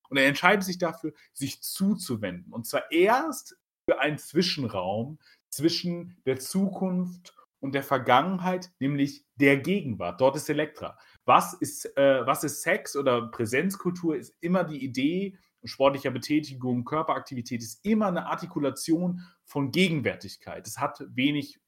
Und 0.08 0.16
er 0.16 0.26
entscheidet 0.26 0.64
sich 0.64 0.78
dafür, 0.78 1.12
sich 1.32 1.62
zuzuwenden. 1.62 2.52
Und 2.52 2.66
zwar 2.66 2.90
erst 2.90 3.56
für 3.88 4.00
einen 4.00 4.18
Zwischenraum 4.18 5.18
zwischen 5.48 6.20
der 6.26 6.38
Zukunft 6.38 7.34
und 7.60 7.74
der 7.74 7.82
Vergangenheit, 7.82 8.70
nämlich 8.80 9.24
der 9.36 9.58
Gegenwart. 9.58 10.20
Dort 10.20 10.36
ist 10.36 10.48
Elektra. 10.48 10.98
Was 11.28 11.52
ist, 11.52 11.84
äh, 11.98 12.26
was 12.26 12.42
ist 12.42 12.62
Sex 12.62 12.96
oder 12.96 13.28
Präsenzkultur? 13.28 14.16
Ist 14.16 14.34
immer 14.40 14.64
die 14.64 14.82
Idee 14.82 15.36
sportlicher 15.62 16.10
Betätigung, 16.10 16.86
Körperaktivität, 16.86 17.60
ist 17.60 17.84
immer 17.84 18.06
eine 18.06 18.24
Artikulation 18.24 19.20
von 19.44 19.70
Gegenwärtigkeit. 19.70 20.66
Es 20.66 20.78
hat 20.78 21.04
wenig 21.10 21.60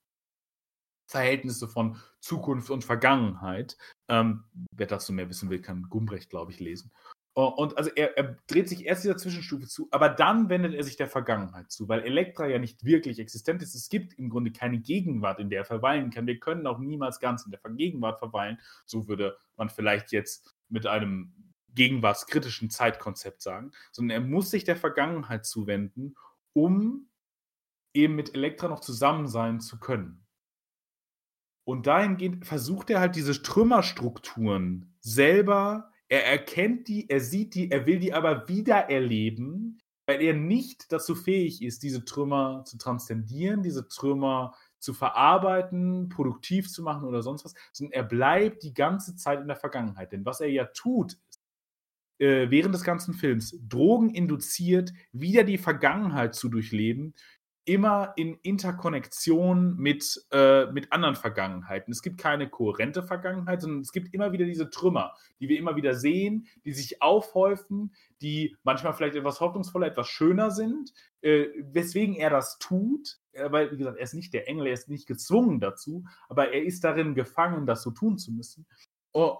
Verhältnisse 1.06 1.68
von 1.68 2.00
Zukunft 2.20 2.70
und 2.70 2.84
Vergangenheit. 2.84 3.76
Ähm, 4.08 4.44
wer 4.72 4.86
dazu 4.86 5.12
mehr 5.12 5.28
wissen 5.28 5.50
will, 5.50 5.60
kann 5.60 5.90
Gumbrecht, 5.90 6.30
glaube 6.30 6.52
ich, 6.52 6.60
lesen. 6.60 6.90
Und 7.48 7.76
also 7.76 7.90
er, 7.94 8.16
er, 8.16 8.36
dreht 8.46 8.68
sich 8.68 8.86
erst 8.86 9.04
dieser 9.04 9.16
Zwischenstufe 9.16 9.66
zu, 9.66 9.88
aber 9.90 10.08
dann 10.08 10.48
wendet 10.48 10.74
er 10.74 10.82
sich 10.82 10.96
der 10.96 11.08
Vergangenheit 11.08 11.70
zu, 11.70 11.88
weil 11.88 12.00
Elektra 12.02 12.46
ja 12.46 12.58
nicht 12.58 12.84
wirklich 12.84 13.18
existent 13.18 13.62
ist. 13.62 13.74
Es 13.74 13.88
gibt 13.88 14.14
im 14.18 14.30
Grunde 14.30 14.52
keine 14.52 14.78
Gegenwart, 14.78 15.38
in 15.38 15.50
der 15.50 15.60
er 15.60 15.64
verweilen 15.64 16.10
kann. 16.10 16.26
Wir 16.26 16.40
können 16.40 16.66
auch 16.66 16.78
niemals 16.78 17.20
ganz 17.20 17.44
in 17.44 17.52
der 17.52 17.60
Gegenwart 17.70 18.18
verweilen. 18.18 18.58
So 18.86 19.06
würde 19.06 19.36
man 19.56 19.70
vielleicht 19.70 20.12
jetzt 20.12 20.54
mit 20.68 20.86
einem 20.86 21.32
gegenwartskritischen 21.74 22.70
Zeitkonzept 22.70 23.42
sagen, 23.42 23.70
sondern 23.92 24.22
er 24.22 24.26
muss 24.26 24.50
sich 24.50 24.64
der 24.64 24.76
Vergangenheit 24.76 25.46
zuwenden, 25.46 26.16
um 26.52 27.08
eben 27.94 28.16
mit 28.16 28.34
Elektra 28.34 28.68
noch 28.68 28.80
zusammen 28.80 29.28
sein 29.28 29.60
zu 29.60 29.78
können. 29.78 30.26
Und 31.64 31.86
dahingehend 31.86 32.46
versucht 32.46 32.90
er 32.90 33.00
halt 33.00 33.14
diese 33.14 33.40
Trümmerstrukturen 33.42 34.96
selber, 35.00 35.92
er 36.10 36.26
erkennt 36.26 36.88
die, 36.88 37.08
er 37.08 37.20
sieht 37.20 37.54
die, 37.54 37.70
er 37.70 37.86
will 37.86 38.00
die 38.00 38.12
aber 38.12 38.48
wieder 38.48 38.90
erleben, 38.90 39.78
weil 40.06 40.20
er 40.20 40.34
nicht 40.34 40.90
dazu 40.92 41.14
fähig 41.14 41.62
ist, 41.62 41.84
diese 41.84 42.04
Trümmer 42.04 42.64
zu 42.66 42.76
transzendieren, 42.78 43.62
diese 43.62 43.86
Trümmer 43.86 44.54
zu 44.80 44.92
verarbeiten, 44.92 46.08
produktiv 46.08 46.68
zu 46.68 46.82
machen 46.82 47.04
oder 47.04 47.22
sonst 47.22 47.44
was, 47.44 47.54
sondern 47.72 47.92
er 47.92 48.02
bleibt 48.02 48.64
die 48.64 48.74
ganze 48.74 49.14
Zeit 49.14 49.40
in 49.40 49.46
der 49.46 49.56
Vergangenheit. 49.56 50.10
Denn 50.10 50.24
was 50.24 50.40
er 50.40 50.48
ja 50.48 50.64
tut, 50.64 51.16
äh, 52.18 52.50
während 52.50 52.74
des 52.74 52.82
ganzen 52.82 53.14
Films 53.14 53.56
Drogen 53.68 54.10
induziert, 54.10 54.92
wieder 55.12 55.44
die 55.44 55.58
Vergangenheit 55.58 56.34
zu 56.34 56.48
durchleben, 56.48 57.14
immer 57.70 58.14
in 58.16 58.34
Interkonnektion 58.42 59.76
mit, 59.76 60.26
äh, 60.32 60.66
mit 60.72 60.90
anderen 60.90 61.14
Vergangenheiten. 61.14 61.92
Es 61.92 62.02
gibt 62.02 62.18
keine 62.18 62.50
kohärente 62.50 63.04
Vergangenheit, 63.04 63.60
sondern 63.60 63.80
es 63.82 63.92
gibt 63.92 64.12
immer 64.12 64.32
wieder 64.32 64.44
diese 64.44 64.70
Trümmer, 64.70 65.14
die 65.38 65.48
wir 65.48 65.56
immer 65.56 65.76
wieder 65.76 65.94
sehen, 65.94 66.48
die 66.64 66.72
sich 66.72 67.00
aufhäufen, 67.00 67.94
die 68.22 68.56
manchmal 68.64 68.92
vielleicht 68.92 69.14
etwas 69.14 69.38
hoffnungsvoller, 69.38 69.86
etwas 69.86 70.08
schöner 70.08 70.50
sind, 70.50 70.92
äh, 71.20 71.46
weswegen 71.60 72.16
er 72.16 72.30
das 72.30 72.58
tut. 72.58 73.20
Weil, 73.32 73.70
wie 73.70 73.76
gesagt, 73.76 73.98
er 73.98 74.02
ist 74.02 74.14
nicht 74.14 74.34
der 74.34 74.48
Engel, 74.48 74.66
er 74.66 74.72
ist 74.72 74.88
nicht 74.88 75.06
gezwungen 75.06 75.60
dazu, 75.60 76.04
aber 76.28 76.52
er 76.52 76.64
ist 76.64 76.82
darin 76.82 77.14
gefangen, 77.14 77.66
das 77.66 77.84
so 77.84 77.92
tun 77.92 78.18
zu 78.18 78.32
müssen. 78.32 78.66
Oh, 79.12 79.38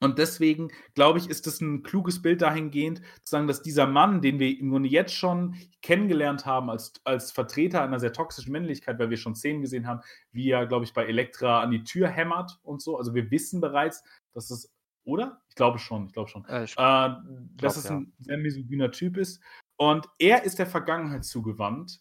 und 0.00 0.18
deswegen, 0.18 0.68
glaube 0.94 1.18
ich, 1.18 1.28
ist 1.28 1.46
es 1.46 1.60
ein 1.60 1.82
kluges 1.82 2.22
Bild 2.22 2.42
dahingehend, 2.42 2.98
zu 3.24 3.30
sagen, 3.30 3.48
dass 3.48 3.62
dieser 3.62 3.86
Mann, 3.86 4.22
den 4.22 4.38
wir 4.38 4.58
im 4.58 4.70
Grunde 4.70 4.88
jetzt 4.88 5.14
schon 5.14 5.56
kennengelernt 5.82 6.46
haben 6.46 6.70
als, 6.70 6.92
als 7.04 7.32
Vertreter 7.32 7.82
einer 7.82 7.98
sehr 7.98 8.12
toxischen 8.12 8.52
Männlichkeit, 8.52 8.98
weil 8.98 9.10
wir 9.10 9.16
schon 9.16 9.34
Szenen 9.34 9.60
gesehen 9.60 9.88
haben, 9.88 10.00
wie 10.30 10.50
er, 10.50 10.66
glaube 10.66 10.84
ich, 10.84 10.92
bei 10.92 11.04
Elektra 11.06 11.62
an 11.62 11.72
die 11.72 11.82
Tür 11.82 12.08
hämmert 12.08 12.58
und 12.62 12.80
so. 12.80 12.96
Also 12.96 13.14
wir 13.14 13.30
wissen 13.32 13.60
bereits, 13.60 14.04
dass 14.34 14.50
es, 14.50 14.72
oder? 15.04 15.42
Ich 15.48 15.56
glaube 15.56 15.80
schon, 15.80 16.06
ich 16.06 16.12
glaube 16.12 16.28
schon, 16.28 16.44
äh, 16.44 16.64
ich 16.64 16.74
äh, 16.78 17.10
dass 17.56 17.76
es 17.76 17.90
ein 17.90 18.12
ja. 18.18 18.24
sehr 18.24 18.38
misogyner 18.38 18.92
Typ 18.92 19.16
ist. 19.16 19.42
Und 19.76 20.06
er 20.18 20.44
ist 20.44 20.60
der 20.60 20.66
Vergangenheit 20.66 21.24
zugewandt. 21.24 22.00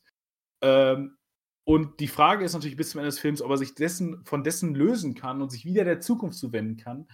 Ähm, 0.61 1.17
und 1.63 1.99
die 1.99 2.07
Frage 2.07 2.45
ist 2.45 2.53
natürlich 2.53 2.77
bis 2.77 2.91
zum 2.91 2.99
Ende 2.99 3.09
des 3.09 3.19
Films, 3.19 3.41
ob 3.41 3.51
er 3.51 3.57
sich 3.57 3.75
dessen, 3.75 4.23
von 4.23 4.43
dessen 4.43 4.73
lösen 4.75 5.15
kann 5.15 5.41
und 5.41 5.51
sich 5.51 5.65
wieder 5.65 5.83
der 5.83 5.99
Zukunft 5.99 6.37
zuwenden 6.37 6.77
kann, 6.77 7.07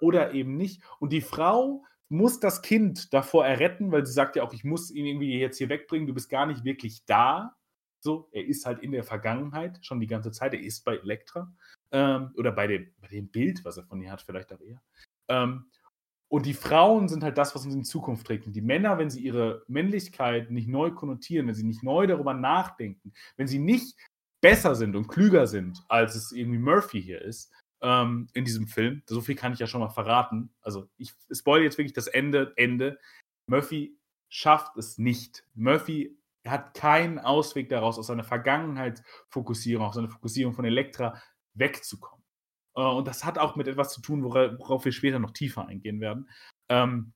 oder 0.00 0.32
eben 0.32 0.56
nicht. 0.56 0.82
Und 0.98 1.12
die 1.12 1.20
Frau 1.20 1.84
muss 2.08 2.40
das 2.40 2.62
Kind 2.62 3.12
davor 3.12 3.46
erretten, 3.46 3.90
weil 3.90 4.06
sie 4.06 4.12
sagt 4.12 4.36
ja 4.36 4.42
auch, 4.42 4.52
ich 4.52 4.64
muss 4.64 4.90
ihn 4.90 5.06
irgendwie 5.06 5.38
jetzt 5.38 5.58
hier 5.58 5.68
wegbringen, 5.68 6.06
du 6.06 6.14
bist 6.14 6.30
gar 6.30 6.46
nicht 6.46 6.64
wirklich 6.64 7.04
da. 7.04 7.56
So, 8.00 8.28
er 8.32 8.46
ist 8.46 8.66
halt 8.66 8.80
in 8.80 8.92
der 8.92 9.02
Vergangenheit 9.02 9.84
schon 9.84 10.00
die 10.00 10.06
ganze 10.06 10.30
Zeit, 10.30 10.54
er 10.54 10.60
ist 10.60 10.84
bei 10.84 10.96
Elektra. 10.96 11.52
Ähm, 11.90 12.32
oder 12.36 12.52
bei 12.52 12.66
dem, 12.66 12.92
bei 13.00 13.08
dem 13.08 13.28
Bild, 13.28 13.64
was 13.64 13.76
er 13.76 13.84
von 13.84 14.00
ihr 14.00 14.12
hat, 14.12 14.22
vielleicht 14.22 14.52
auch 14.52 14.60
eher. 14.60 14.80
Ähm, 15.28 15.66
und 16.28 16.46
die 16.46 16.54
Frauen 16.54 17.08
sind 17.08 17.22
halt 17.22 17.38
das, 17.38 17.54
was 17.54 17.64
uns 17.64 17.74
in 17.74 17.84
Zukunft 17.84 18.26
trägt. 18.26 18.46
Und 18.46 18.54
die 18.54 18.62
Männer, 18.62 18.98
wenn 18.98 19.10
sie 19.10 19.20
ihre 19.20 19.64
Männlichkeit 19.68 20.50
nicht 20.50 20.68
neu 20.68 20.90
konnotieren, 20.90 21.46
wenn 21.46 21.54
sie 21.54 21.64
nicht 21.64 21.82
neu 21.82 22.06
darüber 22.06 22.34
nachdenken, 22.34 23.12
wenn 23.36 23.46
sie 23.46 23.60
nicht 23.60 23.96
besser 24.40 24.74
sind 24.74 24.96
und 24.96 25.08
klüger 25.08 25.46
sind, 25.46 25.82
als 25.88 26.14
es 26.14 26.32
irgendwie 26.32 26.58
Murphy 26.58 27.02
hier 27.02 27.22
ist, 27.22 27.52
ähm, 27.82 28.28
in 28.34 28.44
diesem 28.44 28.66
Film. 28.66 29.02
So 29.06 29.20
viel 29.20 29.34
kann 29.34 29.52
ich 29.52 29.58
ja 29.58 29.66
schon 29.66 29.80
mal 29.80 29.88
verraten. 29.88 30.50
Also 30.62 30.88
ich 30.96 31.12
spoil 31.30 31.62
jetzt 31.62 31.78
wirklich 31.78 31.92
das 31.92 32.06
Ende. 32.06 32.52
Ende. 32.56 32.98
Murphy 33.48 33.98
schafft 34.28 34.76
es 34.76 34.98
nicht. 34.98 35.44
Murphy 35.54 36.18
hat 36.46 36.74
keinen 36.74 37.18
Ausweg 37.18 37.68
daraus, 37.68 37.98
aus 37.98 38.06
seiner 38.06 38.24
Vergangenheitsfokussierung, 38.24 39.86
aus 39.86 39.96
seiner 39.96 40.08
Fokussierung 40.08 40.54
von 40.54 40.64
Elektra 40.64 41.20
wegzukommen. 41.54 42.24
Äh, 42.76 42.82
und 42.82 43.06
das 43.06 43.24
hat 43.24 43.38
auch 43.38 43.56
mit 43.56 43.68
etwas 43.68 43.92
zu 43.92 44.00
tun, 44.00 44.22
worauf 44.22 44.84
wir 44.84 44.92
später 44.92 45.18
noch 45.18 45.32
tiefer 45.32 45.66
eingehen 45.66 46.00
werden. 46.00 46.28
Ähm, 46.68 47.12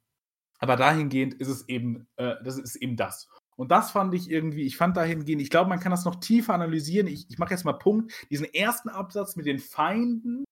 aber 0.58 0.76
dahingehend 0.76 1.34
ist 1.34 1.48
es 1.48 1.68
eben, 1.68 2.06
äh, 2.16 2.34
das 2.44 2.58
ist 2.58 2.76
eben 2.76 2.96
das. 2.96 3.28
Und 3.56 3.70
das 3.70 3.90
fand 3.90 4.14
ich 4.14 4.30
irgendwie, 4.30 4.62
ich 4.62 4.76
fand 4.76 4.96
dahingehend, 4.96 5.42
ich 5.42 5.50
glaube, 5.50 5.68
man 5.68 5.80
kann 5.80 5.90
das 5.90 6.04
noch 6.04 6.16
tiefer 6.16 6.54
analysieren. 6.54 7.06
Ich, 7.06 7.28
ich 7.28 7.38
mache 7.38 7.50
jetzt 7.50 7.64
mal 7.64 7.74
Punkt. 7.74 8.12
Diesen 8.30 8.46
ersten 8.52 8.88
Absatz 8.88 9.36
mit 9.36 9.46
den 9.46 9.58
Feinden 9.58 10.44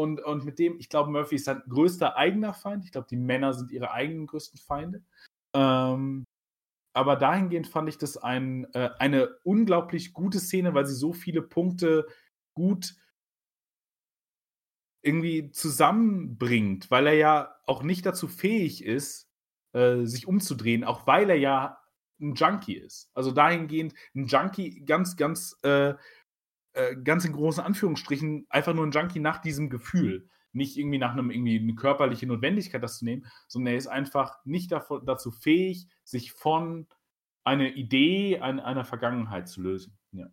und, 0.00 0.22
und 0.22 0.44
mit 0.46 0.58
dem, 0.58 0.78
ich 0.78 0.88
glaube, 0.88 1.10
Murphy 1.10 1.34
ist 1.34 1.44
sein 1.44 1.62
größter 1.68 2.16
eigener 2.16 2.54
Feind. 2.54 2.84
Ich 2.84 2.92
glaube, 2.92 3.06
die 3.10 3.16
Männer 3.16 3.52
sind 3.52 3.70
ihre 3.70 3.90
eigenen 3.90 4.26
größten 4.26 4.58
Feinde. 4.58 5.02
Ähm, 5.54 6.24
aber 6.94 7.16
dahingehend 7.16 7.68
fand 7.68 7.88
ich 7.90 7.98
das 7.98 8.16
ein, 8.16 8.64
äh, 8.72 8.90
eine 8.98 9.36
unglaublich 9.44 10.14
gute 10.14 10.40
Szene, 10.40 10.72
weil 10.72 10.86
sie 10.86 10.94
so 10.94 11.12
viele 11.12 11.42
Punkte 11.42 12.06
gut 12.54 12.94
irgendwie 15.02 15.50
zusammenbringt, 15.50 16.90
weil 16.90 17.06
er 17.06 17.14
ja 17.14 17.56
auch 17.66 17.82
nicht 17.82 18.06
dazu 18.06 18.26
fähig 18.26 18.84
ist, 18.84 19.28
äh, 19.72 20.04
sich 20.04 20.26
umzudrehen, 20.26 20.82
auch 20.82 21.06
weil 21.06 21.28
er 21.28 21.38
ja 21.38 21.78
ein 22.20 22.34
Junkie 22.34 22.76
ist. 22.76 23.10
Also 23.14 23.32
dahingehend 23.32 23.94
ein 24.14 24.26
Junkie 24.26 24.82
ganz, 24.84 25.16
ganz, 25.16 25.58
äh, 25.62 25.94
äh, 26.72 26.96
ganz 26.96 27.24
in 27.24 27.32
großen 27.32 27.62
Anführungsstrichen 27.62 28.46
einfach 28.48 28.74
nur 28.74 28.86
ein 28.86 28.92
Junkie 28.92 29.20
nach 29.20 29.38
diesem 29.38 29.70
Gefühl. 29.70 30.28
Nicht 30.52 30.76
irgendwie 30.76 30.98
nach 30.98 31.12
einem 31.12 31.30
irgendwie 31.30 31.60
eine 31.60 31.74
körperliche 31.74 32.26
Notwendigkeit, 32.26 32.82
das 32.82 32.98
zu 32.98 33.04
nehmen, 33.04 33.26
sondern 33.46 33.72
er 33.72 33.78
ist 33.78 33.86
einfach 33.86 34.44
nicht 34.44 34.72
davon, 34.72 35.06
dazu 35.06 35.30
fähig, 35.30 35.86
sich 36.02 36.32
von 36.32 36.88
einer 37.44 37.68
Idee, 37.74 38.40
ein, 38.40 38.60
einer 38.60 38.84
Vergangenheit 38.84 39.48
zu 39.48 39.62
lösen. 39.62 39.96
Ja. 40.12 40.26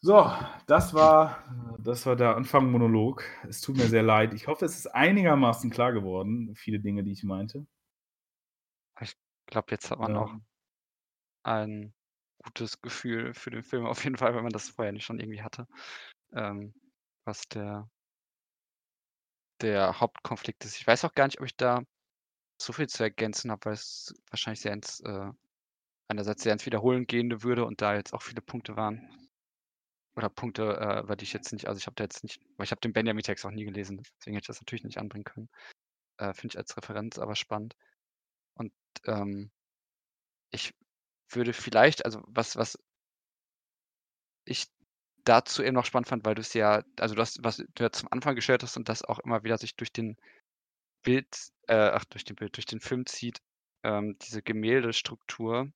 So, 0.00 0.30
das 0.66 0.94
war, 0.94 1.42
das 1.78 2.06
war 2.06 2.14
der 2.14 2.36
Anfang-Monolog. 2.36 3.24
Es 3.48 3.60
tut 3.60 3.76
mir 3.76 3.88
sehr 3.88 4.04
leid. 4.04 4.32
Ich 4.32 4.46
hoffe, 4.46 4.64
es 4.64 4.76
ist 4.76 4.86
einigermaßen 4.86 5.70
klar 5.70 5.92
geworden, 5.92 6.54
viele 6.54 6.78
Dinge, 6.78 7.02
die 7.02 7.12
ich 7.12 7.24
meinte. 7.24 7.66
Ich 9.00 9.16
glaube, 9.46 9.72
jetzt 9.72 9.90
hat 9.90 9.98
man 9.98 10.16
auch 10.16 10.32
Ähm, 10.32 10.44
ein 11.42 11.94
gutes 12.44 12.80
Gefühl 12.80 13.34
für 13.34 13.50
den 13.50 13.62
Film 13.62 13.86
auf 13.86 14.04
jeden 14.04 14.16
Fall, 14.16 14.34
wenn 14.34 14.42
man 14.42 14.52
das 14.52 14.70
vorher 14.70 14.92
nicht 14.92 15.04
schon 15.04 15.20
irgendwie 15.20 15.42
hatte. 15.42 15.66
Ähm, 16.32 16.74
was 17.24 17.48
der 17.48 17.88
der 19.60 20.00
Hauptkonflikt 20.00 20.64
ist. 20.64 20.76
Ich 20.78 20.86
weiß 20.86 21.04
auch 21.04 21.14
gar 21.14 21.26
nicht, 21.26 21.40
ob 21.40 21.46
ich 21.46 21.56
da 21.56 21.82
so 22.60 22.72
viel 22.72 22.88
zu 22.88 23.02
ergänzen 23.02 23.50
habe, 23.50 23.66
weil 23.66 23.74
es 23.74 24.14
wahrscheinlich 24.30 24.60
sehr 24.60 24.72
ins 24.72 25.00
äh, 25.00 25.30
einerseits 26.08 26.42
sehr 26.42 26.52
ins 26.54 26.66
Wiederholen 26.66 27.06
gehende 27.06 27.42
würde 27.42 27.64
und 27.64 27.82
da 27.82 27.94
jetzt 27.94 28.14
auch 28.14 28.22
viele 28.22 28.42
Punkte 28.42 28.76
waren. 28.76 29.28
Oder 30.16 30.30
Punkte, 30.30 30.78
äh, 30.80 31.00
über 31.02 31.16
die 31.16 31.24
ich 31.24 31.32
jetzt 31.32 31.52
nicht 31.52 31.68
also 31.68 31.78
ich 31.78 31.86
habe 31.86 31.94
da 31.96 32.04
jetzt 32.04 32.22
nicht 32.24 32.40
weil 32.56 32.64
ich 32.64 32.72
habe 32.72 32.80
den 32.80 32.92
Benjamin-Text 32.92 33.46
auch 33.46 33.50
nie 33.50 33.64
gelesen, 33.64 34.02
deswegen 34.18 34.36
hätte 34.36 34.44
ich 34.44 34.48
das 34.48 34.60
natürlich 34.60 34.84
nicht 34.84 34.98
anbringen 34.98 35.24
können. 35.24 35.48
Äh, 36.18 36.34
finde 36.34 36.54
ich 36.54 36.58
als 36.58 36.76
Referenz 36.76 37.18
aber 37.18 37.36
spannend. 37.36 37.76
Und, 38.54 38.72
ähm 39.06 39.50
ich 40.50 40.72
würde 41.30 41.52
vielleicht 41.52 42.04
also 42.04 42.22
was 42.26 42.56
was 42.56 42.78
ich 44.46 44.66
dazu 45.24 45.62
eben 45.62 45.74
noch 45.74 45.84
spannend 45.84 46.08
fand, 46.08 46.24
weil 46.24 46.34
du's 46.34 46.54
ja 46.54 46.82
also 46.98 47.14
du 47.14 47.20
hast 47.20 47.44
was 47.44 47.58
du 47.58 47.64
ja 47.82 47.90
zum 47.92 48.08
Anfang 48.12 48.34
gestellt 48.34 48.62
hast 48.62 48.76
und 48.76 48.88
das 48.88 49.02
auch 49.04 49.18
immer 49.20 49.44
wieder 49.44 49.58
sich 49.58 49.76
durch 49.76 49.92
den 49.92 50.16
Bild 51.04 51.50
äh, 51.68 51.74
ach, 51.76 52.06
durch 52.06 52.24
den 52.24 52.36
Bild 52.36 52.56
durch 52.56 52.66
den 52.66 52.80
Film 52.80 53.06
zieht, 53.06 53.40
ähm, 53.84 54.18
diese 54.22 54.42
Gemäldestruktur. 54.42 55.72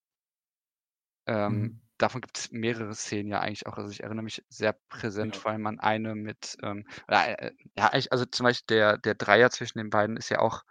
Ähm, 1.27 1.71
Mhm. 1.71 1.83
davon 1.99 2.21
gibt's 2.21 2.51
mehrere 2.51 2.95
Szenen 2.95 3.29
ja 3.29 3.41
eigentlich 3.41 3.67
auch. 3.67 3.77
Also, 3.79 3.91
ich 3.91 4.03
erinnere 4.03 4.25
mich 4.25 4.45
sehr 4.49 4.73
präsent 4.89 5.37
Ja. 5.37 5.37
vor 5.37 5.53
allem 5.53 5.67
an 5.67 5.79
eine 5.81 6.15
mit, 6.15 6.57
ähm 6.63 6.85
äh, 7.09 7.53
ja, 7.77 7.89
also 7.89 8.25
zum 8.27 8.45
Beispiel 8.45 8.77
der 8.77 8.99
der 8.99 9.15
Dreier 9.15 9.51
zwischen 9.51 9.79
den 9.79 9.91
beiden 9.91 10.17
ist 10.17 10.31
ja 10.31 10.39
auch, 10.41 10.63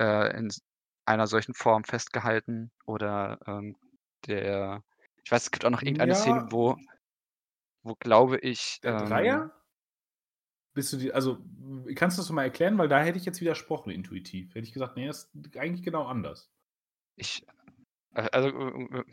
äh, 0.00 0.36
in 0.38 0.50
einer 1.06 1.26
solchen 1.28 1.54
Form 1.54 1.84
festgehalten 1.84 2.72
oder, 2.86 3.40
ähm, 3.46 3.76
der 4.26 4.82
ich 5.24 5.30
weiß, 5.32 5.44
es 5.44 5.50
gibt 5.50 5.64
auch 5.64 5.70
noch 5.70 5.82
irgendeine 5.82 6.14
Szene, 6.14 6.40
Ja. 6.40 6.50
wo 6.50 6.76
wo, 7.84 7.94
glaube 7.96 8.38
ich, 8.38 8.80
Der 8.98 9.04
ähm 9.04 9.06
Dreier? 9.06 9.52
Bist 10.76 10.92
du 10.92 10.96
dir 10.98 11.14
also, 11.16 11.38
kannst 11.96 12.16
du 12.16 12.22
das 12.22 12.30
mal 12.30 12.44
erklären? 12.44 12.78
Weil 12.78 12.88
da 12.88 13.02
hätte 13.02 13.18
ich 13.18 13.24
jetzt 13.24 13.40
widersprochen 13.40 13.90
intuitiv. 13.90 14.50
Hätte 14.54 14.66
ich 14.66 14.72
gesagt: 14.72 14.96
„Ne, 14.96 15.06
das 15.08 15.24
ist 15.34 15.56
eigentlich 15.56 15.82
genau 15.82 16.04
anders.“ 16.06 16.48
Ich 17.18 17.42
äh, 18.14 18.28
also, 18.32 18.48
äh, 18.48 18.98
äh, 19.00 19.04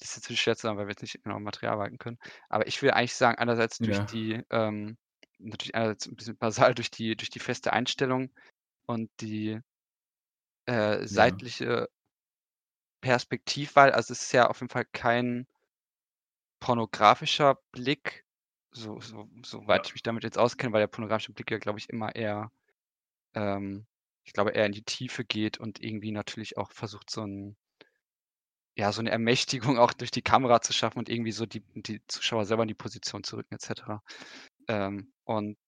das 0.00 0.10
ist 0.10 0.16
natürlich 0.24 0.40
schwer 0.42 0.56
zu 0.56 0.62
sagen, 0.62 0.78
weil 0.78 0.86
wir 0.86 0.92
jetzt 0.92 1.02
nicht 1.02 1.22
genau 1.24 1.36
im 1.38 1.44
Material 1.44 1.74
arbeiten 1.74 1.98
können. 1.98 2.18
Aber 2.48 2.66
ich 2.66 2.82
will 2.82 2.90
eigentlich 2.92 3.14
sagen, 3.14 3.38
einerseits 3.38 3.80
durch 3.80 4.04
Ja. 4.04 4.06
die, 4.06 4.42
ähm 4.50 4.98
natürlich 5.40 5.74
einerseits 5.76 6.06
'n 6.08 6.16
bisschen 6.16 6.36
basal 6.38 6.74
durch 6.74 6.90
die 6.90 7.16
durch 7.16 7.30
die 7.30 7.38
feste 7.40 7.72
Einstellung 7.72 8.32
und 8.86 9.10
die 9.20 9.60
äh, 10.68 11.06
seitliche 11.06 11.88
Perspektivwahl. 13.02 13.92
Also, 13.92 14.12
es 14.12 14.22
ist 14.22 14.32
ja 14.32 14.48
auf 14.48 14.60
jeden 14.60 14.70
Fall 14.70 14.84
kein 14.92 15.46
pornografischer 16.60 17.56
Blick, 17.72 18.24
so 18.72 19.00
so 19.00 19.28
soweit 19.44 19.86
ich 19.86 19.94
mich 19.94 20.02
damit 20.02 20.24
jetzt 20.24 20.38
auskenne, 20.38 20.72
weil 20.72 20.80
der 20.80 20.86
pornografische 20.88 21.32
Blick 21.32 21.50
ja, 21.50 21.58
glaube 21.58 21.78
ich, 21.78 21.88
immer 21.88 22.14
eher 22.14 22.50
ähm, 23.34 23.86
ich 24.24 24.32
glaube, 24.34 24.52
eher 24.52 24.66
in 24.66 24.72
die 24.72 24.84
Tiefe 24.84 25.24
geht 25.24 25.58
und 25.58 25.82
irgendwie 25.82 26.12
natürlich 26.12 26.58
auch 26.58 26.72
versucht, 26.72 27.10
so 27.10 27.22
'n 27.22 27.56
ja, 28.76 28.92
so 28.92 29.02
'ne 29.02 29.10
Ermächtigung 29.10 29.78
auch 29.78 29.92
durch 29.92 30.10
die 30.10 30.22
Kamera 30.22 30.60
zu 30.60 30.72
schaffen 30.72 30.98
und 30.98 31.08
irgendwie 31.08 31.32
so 31.32 31.46
die 31.46 31.62
die 31.74 32.00
Zuschauer 32.06 32.44
selber 32.46 32.62
in 32.62 32.68
die 32.68 32.74
Position 32.74 33.24
zu 33.24 33.36
rücken 33.36 33.54
et 33.54 33.60
cetera. 33.62 34.02
Ähm, 34.68 35.12
und 35.24 35.58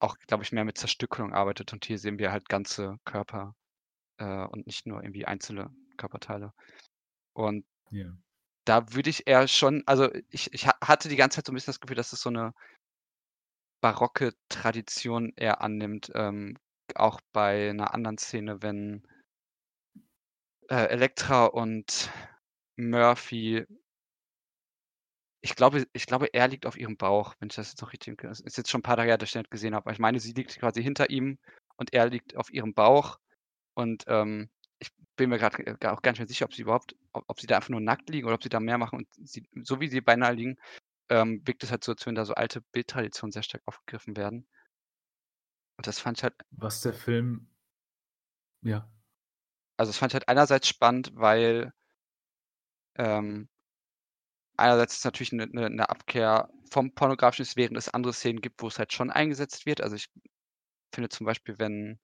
auch, 0.00 0.16
glaube 0.28 0.44
ich, 0.44 0.52
mehr 0.52 0.64
mit 0.66 0.78
Zerstückelung 0.78 1.34
arbeitet 1.34 1.72
und 1.74 1.84
hier 1.86 1.98
sehen 1.98 2.18
wir 2.18 2.32
halt 2.32 2.48
ganze 2.48 2.96
Körper, 3.04 3.54
äh, 4.18 4.44
und 4.46 4.66
nicht 4.66 4.86
nur 4.86 5.02
irgendwie 5.02 5.26
einzelne 5.26 5.70
Körperteile. 5.98 6.52
Und 7.34 7.64
Ja. 7.90 8.18
da 8.66 8.92
würde 8.92 9.08
ich 9.10 9.26
eher 9.26 9.48
schon 9.48 9.82
also, 9.86 10.10
ich 10.30 10.52
ich 10.52 10.66
ha 10.66 10.74
hatte 10.84 11.08
die 11.08 11.16
ganze 11.16 11.36
Zeit 11.36 11.46
so 11.46 11.52
'n 11.52 11.54
bisschen 11.54 11.72
das 11.72 11.80
Gefühl, 11.80 11.96
dass 11.96 12.12
es 12.12 12.20
so 12.20 12.30
'ne 12.30 12.52
barocke 13.84 14.32
Tradition 14.48 15.32
eher 15.36 15.60
annimmt, 15.62 16.10
ähm, 16.14 16.56
auch 16.96 17.20
bei 17.32 17.70
'ner 17.72 17.94
anderen 17.94 18.18
Szene, 18.18 18.60
wenn 18.60 19.02
äh, 20.70 20.86
Elektra 20.90 21.46
und 21.46 22.10
Murphy 22.76 23.66
ich 25.44 25.54
glaube 25.54 25.86
ich 25.92 26.06
glaube, 26.06 26.26
er 26.32 26.48
liegt 26.48 26.66
auf 26.66 26.76
ihrem 26.76 26.96
Bauch, 26.96 27.34
wenn 27.38 27.48
ich 27.48 27.54
das 27.56 27.70
jetzt 27.70 27.80
noch 27.82 27.92
richtig 27.92 28.08
im 28.08 28.16
K 28.16 28.28
ist 28.30 28.56
jetzt 28.56 28.70
schon 28.70 28.80
'n 28.80 28.82
paar 28.82 28.96
Tage 28.96 29.10
her, 29.10 29.18
dass 29.18 29.28
ich 29.28 29.32
den 29.34 29.44
gesehen 29.50 29.74
habe. 29.74 29.84
Aber 29.86 29.92
ich 29.92 29.98
meine, 30.00 30.18
sie 30.20 30.32
liegt 30.32 30.58
quasi 30.58 30.82
hinter 30.82 31.10
ihm 31.10 31.38
und 31.76 31.92
er 31.92 32.08
liegt 32.08 32.36
auf 32.36 32.50
ihrem 32.52 32.74
Bauch 32.74 33.18
und, 33.74 34.04
ähm, 34.08 34.50
bin 35.18 35.30
mir 35.30 35.38
grad 35.38 35.56
g 35.58 35.66
auch 35.88 36.02
gar 36.02 36.12
nicht 36.12 36.20
mehr 36.20 36.28
sicher, 36.28 36.46
ob 36.46 36.54
sie 36.54 36.62
überhaupt 36.62 36.96
ob 37.14 37.24
ob 37.28 37.40
sie 37.40 37.48
da 37.48 37.56
einfach 37.58 37.70
nur 37.70 37.82
nackt 37.82 38.10
liegen 38.10 38.26
oder 38.28 38.36
ob 38.36 38.44
sie 38.44 38.50
da 38.50 38.60
mehr 38.60 38.78
machen 38.78 39.00
und 39.00 39.08
sie 39.28 39.44
so 39.64 39.80
wie 39.80 39.88
sie 39.88 40.02
beieinander 40.02 40.36
liegen, 40.36 40.56
ähm, 41.10 41.42
wirkt 41.46 41.64
es 41.64 41.72
halt 41.72 41.84
so, 41.84 41.92
als 41.92 42.06
würden 42.06 42.16
da 42.16 42.26
so 42.26 42.34
alte 42.34 42.62
Bildtraditionen 42.72 43.32
sehr 43.32 43.42
stark 43.44 43.62
aufgegriffen 43.66 44.16
werden. 44.16 44.46
Und 45.78 45.86
das 45.86 46.00
fand 46.00 46.18
ich 46.18 46.24
halt 46.24 46.34
Was 46.52 46.80
der 46.82 46.92
Film 46.94 47.48
ja. 48.62 48.88
Also, 49.80 49.90
das 49.90 49.98
fand 49.98 50.10
ich 50.10 50.14
halt 50.14 50.28
einerseits 50.28 50.66
spannend, 50.68 51.12
weil 51.14 51.72
ähm 52.96 53.48
einerseits 54.58 54.94
ist 54.94 54.98
es 55.00 55.04
natürlich 55.04 55.32
'ne 55.32 55.46
'ne 55.46 55.70
'ne 55.70 55.88
Abkehr 55.88 56.50
vom 56.70 56.92
Pornografischen 56.94 57.46
während 57.56 57.76
es 57.78 57.88
andere 57.88 58.12
Szenen 58.12 58.40
gibt, 58.40 58.60
wo 58.62 58.66
es 58.68 58.78
halt 58.78 58.92
schon 58.92 59.10
eingesetzt 59.10 59.66
wird. 59.66 59.80
Also, 59.80 59.94
ich 59.96 60.08
finde 60.94 61.08
zum 61.10 61.26
Beispiel, 61.26 61.58
wenn, 61.58 62.00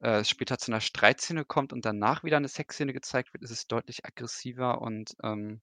äh, 0.00 0.20
es 0.20 0.30
später 0.30 0.58
zu 0.58 0.70
'ner 0.70 0.80
Streitszene 0.80 1.44
kommt 1.44 1.72
und 1.72 1.84
danach 1.86 2.24
wieder 2.24 2.40
'ne 2.40 2.48
Sexszene 2.48 2.92
gezeigt 2.92 3.32
wird, 3.34 3.44
ist 3.44 3.50
es 3.52 3.66
deutlich 3.68 4.04
aggressiver 4.06 4.80
und, 4.82 5.14
ähm 5.24 5.60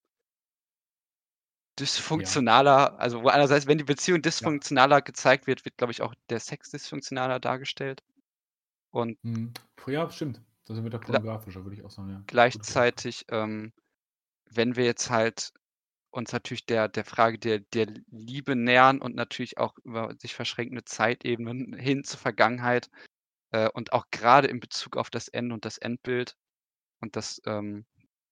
Ja. 2.13 2.35
dysfunktionaler. 2.39 2.97
Also, 2.99 3.21
wo 3.23 3.27
einerseits, 3.27 3.67
wenn 3.67 3.77
die 3.77 3.83
Beziehung 3.83 4.21
Ja. 4.41 4.49
dysfunktionaler 4.51 5.01
gezeigt 5.01 5.45
wird, 5.47 5.65
wird, 5.65 5.77
glaube 5.77 5.91
ich, 5.91 6.01
auch 6.01 6.13
der 6.29 6.39
Sex 6.39 6.69
dysfunktionaler 6.71 7.39
dargestellt. 7.39 8.01
Und 8.91 9.17
Mhm. 9.23 9.53
Ja, 9.87 10.09
stimmt. 10.09 10.41
Das 10.65 10.81
wird 10.83 10.93
ja 10.93 10.99
gla 10.99 11.19
pornografischer, 11.19 11.63
würde 11.63 11.75
ich 11.75 11.83
auch 11.83 11.91
sagen, 11.91 12.09
ja. 12.11 12.25
Gleichzeitig, 12.29 13.25
ähm, 13.29 13.71
wenn 14.45 14.75
wir 14.77 14.85
jetzt 14.85 15.09
halt 15.11 15.51
uns 16.11 16.31
natürlich 16.33 16.65
der 16.65 16.89
der 16.89 17.05
Frage 17.05 17.39
der 17.39 17.59
der 17.61 17.87
Liebe 18.11 18.55
nähern 18.55 19.01
und 19.01 19.15
natürlich 19.15 19.57
auch 19.59 19.75
über 19.83 20.15
sich 20.19 20.35
verschränkende 20.35 20.85
Zeitebenen 20.85 21.73
hin 21.77 22.03
zur 22.05 22.19
Vergangenheit, 22.19 22.89
äh, 23.55 23.69
und 23.73 23.93
auch 23.93 24.05
grade 24.11 24.47
in 24.49 24.59
Bezug 24.61 24.97
auf 24.97 25.09
das 25.11 25.27
Ende 25.29 25.53
und 25.55 25.65
das 25.65 25.77
Endbild 25.79 26.35
und 27.01 27.15
das, 27.15 27.41
ähm 27.47 27.85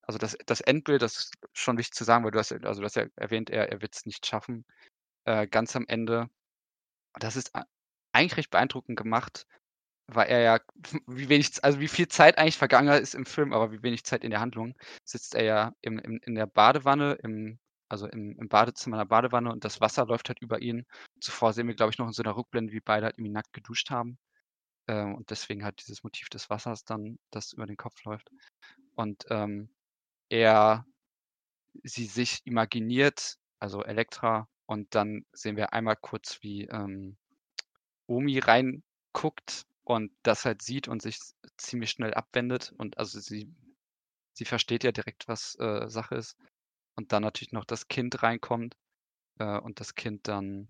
also, 0.03 0.19
das 0.19 0.37
das 0.47 0.61
Endbild, 0.61 1.01
das 1.03 1.17
ist 1.17 1.33
schon 1.53 1.77
wichtig 1.79 1.95
zu 1.95 2.03
sagen, 2.05 2.25
weil 2.25 2.31
du 2.31 2.39
hast 2.39 2.51
also, 2.53 2.81
du 2.81 2.85
hast 2.85 2.95
ja 2.97 3.05
erwähnt, 3.17 3.49
er 3.51 3.71
er 3.71 3.81
wird's 3.81 4.05
nicht 4.07 4.25
schaffen, 4.27 4.65
äh, 5.25 5.47
ganz 5.47 5.75
am 5.77 5.85
Ende. 5.87 6.29
Das 7.19 7.35
ist 7.35 7.51
eigentlich 8.13 8.37
recht 8.37 8.51
beeindruckend 8.51 8.97
gemacht, 8.97 9.45
weil 10.07 10.27
er 10.29 10.41
ja 10.41 10.59
wie 11.07 11.29
wenig 11.29 11.63
also, 11.63 11.79
wie 11.81 11.87
viel 11.89 12.07
Zeit 12.09 12.37
eigentlich 12.39 12.57
vergangen 12.59 12.93
ist 13.01 13.15
im 13.15 13.25
Film, 13.27 13.53
aber 13.53 13.71
wie 13.73 13.83
wenig 13.83 14.03
Zeit 14.05 14.23
in 14.25 14.31
der 14.31 14.41
Handlung, 14.41 14.75
sitzt 15.05 15.35
er 15.35 15.43
ja 15.45 15.73
im 15.81 15.99
im 15.99 16.19
in 16.23 16.35
der 16.35 16.47
Badewanne, 16.47 17.13
im 17.23 17.59
also, 17.89 18.07
im 18.07 18.37
im 18.39 18.49
Badezimmer 18.49 18.97
in 18.97 19.01
der 19.01 19.05
Badewanne 19.07 19.51
und 19.51 19.65
das 19.65 19.81
Wasser 19.81 20.05
läuft 20.07 20.29
halt 20.29 20.41
über 20.41 20.61
ihn. 20.61 20.85
Zuvor 21.21 21.53
sehen 21.53 21.67
wir, 21.67 21.75
glaube 21.75 21.91
ich, 21.93 21.99
noch 21.99 22.07
in 22.07 22.13
so 22.13 22.23
'ner 22.23 22.35
Rückblende, 22.37 22.73
wie 22.73 22.81
beide 22.81 23.05
halt 23.07 23.17
irgendwie 23.19 23.31
nackt 23.33 23.53
geduscht 23.53 23.91
haben. 23.91 24.17
Ähm, 24.87 25.15
und 25.15 25.29
deswegen 25.31 25.63
halt 25.65 25.79
dieses 25.81 26.03
Motiv 26.03 26.29
des 26.29 26.49
Wassers 26.49 26.85
dann, 26.85 27.19
das 27.31 27.53
über 27.53 27.65
den 27.67 27.77
Kopf 27.77 28.03
läuft. 28.05 28.29
Und, 28.95 29.25
ähm, 29.29 29.69
er 30.29 30.85
sie 31.83 32.05
sich 32.07 32.41
imaginiert, 32.45 33.37
also, 33.59 33.83
Elektra, 33.83 34.47
und 34.67 34.95
dann 34.95 35.25
sehen 35.33 35.57
wir 35.57 35.73
einmal 35.73 35.97
kurz, 35.97 36.39
wie, 36.41 36.65
ähm, 36.65 37.17
Omi 38.07 38.39
reinguckt 38.39 39.65
und 39.85 40.11
das 40.23 40.45
halt 40.45 40.61
sieht 40.63 40.87
und 40.89 41.01
sich 41.01 41.19
ziemlich 41.57 41.91
schnell 41.91 42.13
abwendet 42.15 42.73
und 42.77 42.97
also, 42.99 43.19
sie 43.21 43.53
sie 44.33 44.45
versteht 44.45 44.83
ja 44.85 44.91
direkt, 44.93 45.27
was, 45.29 45.55
äh, 45.59 45.89
Sache 45.89 46.15
ist. 46.15 46.37
Und 46.95 47.11
dann 47.13 47.23
natürlich 47.23 47.53
noch 47.53 47.65
das 47.65 47.87
Kind 47.89 48.23
reinkommt, 48.23 48.75
äh, 49.39 49.59
und 49.59 49.79
das 49.81 49.95
Kind 49.95 50.27
dann 50.29 50.69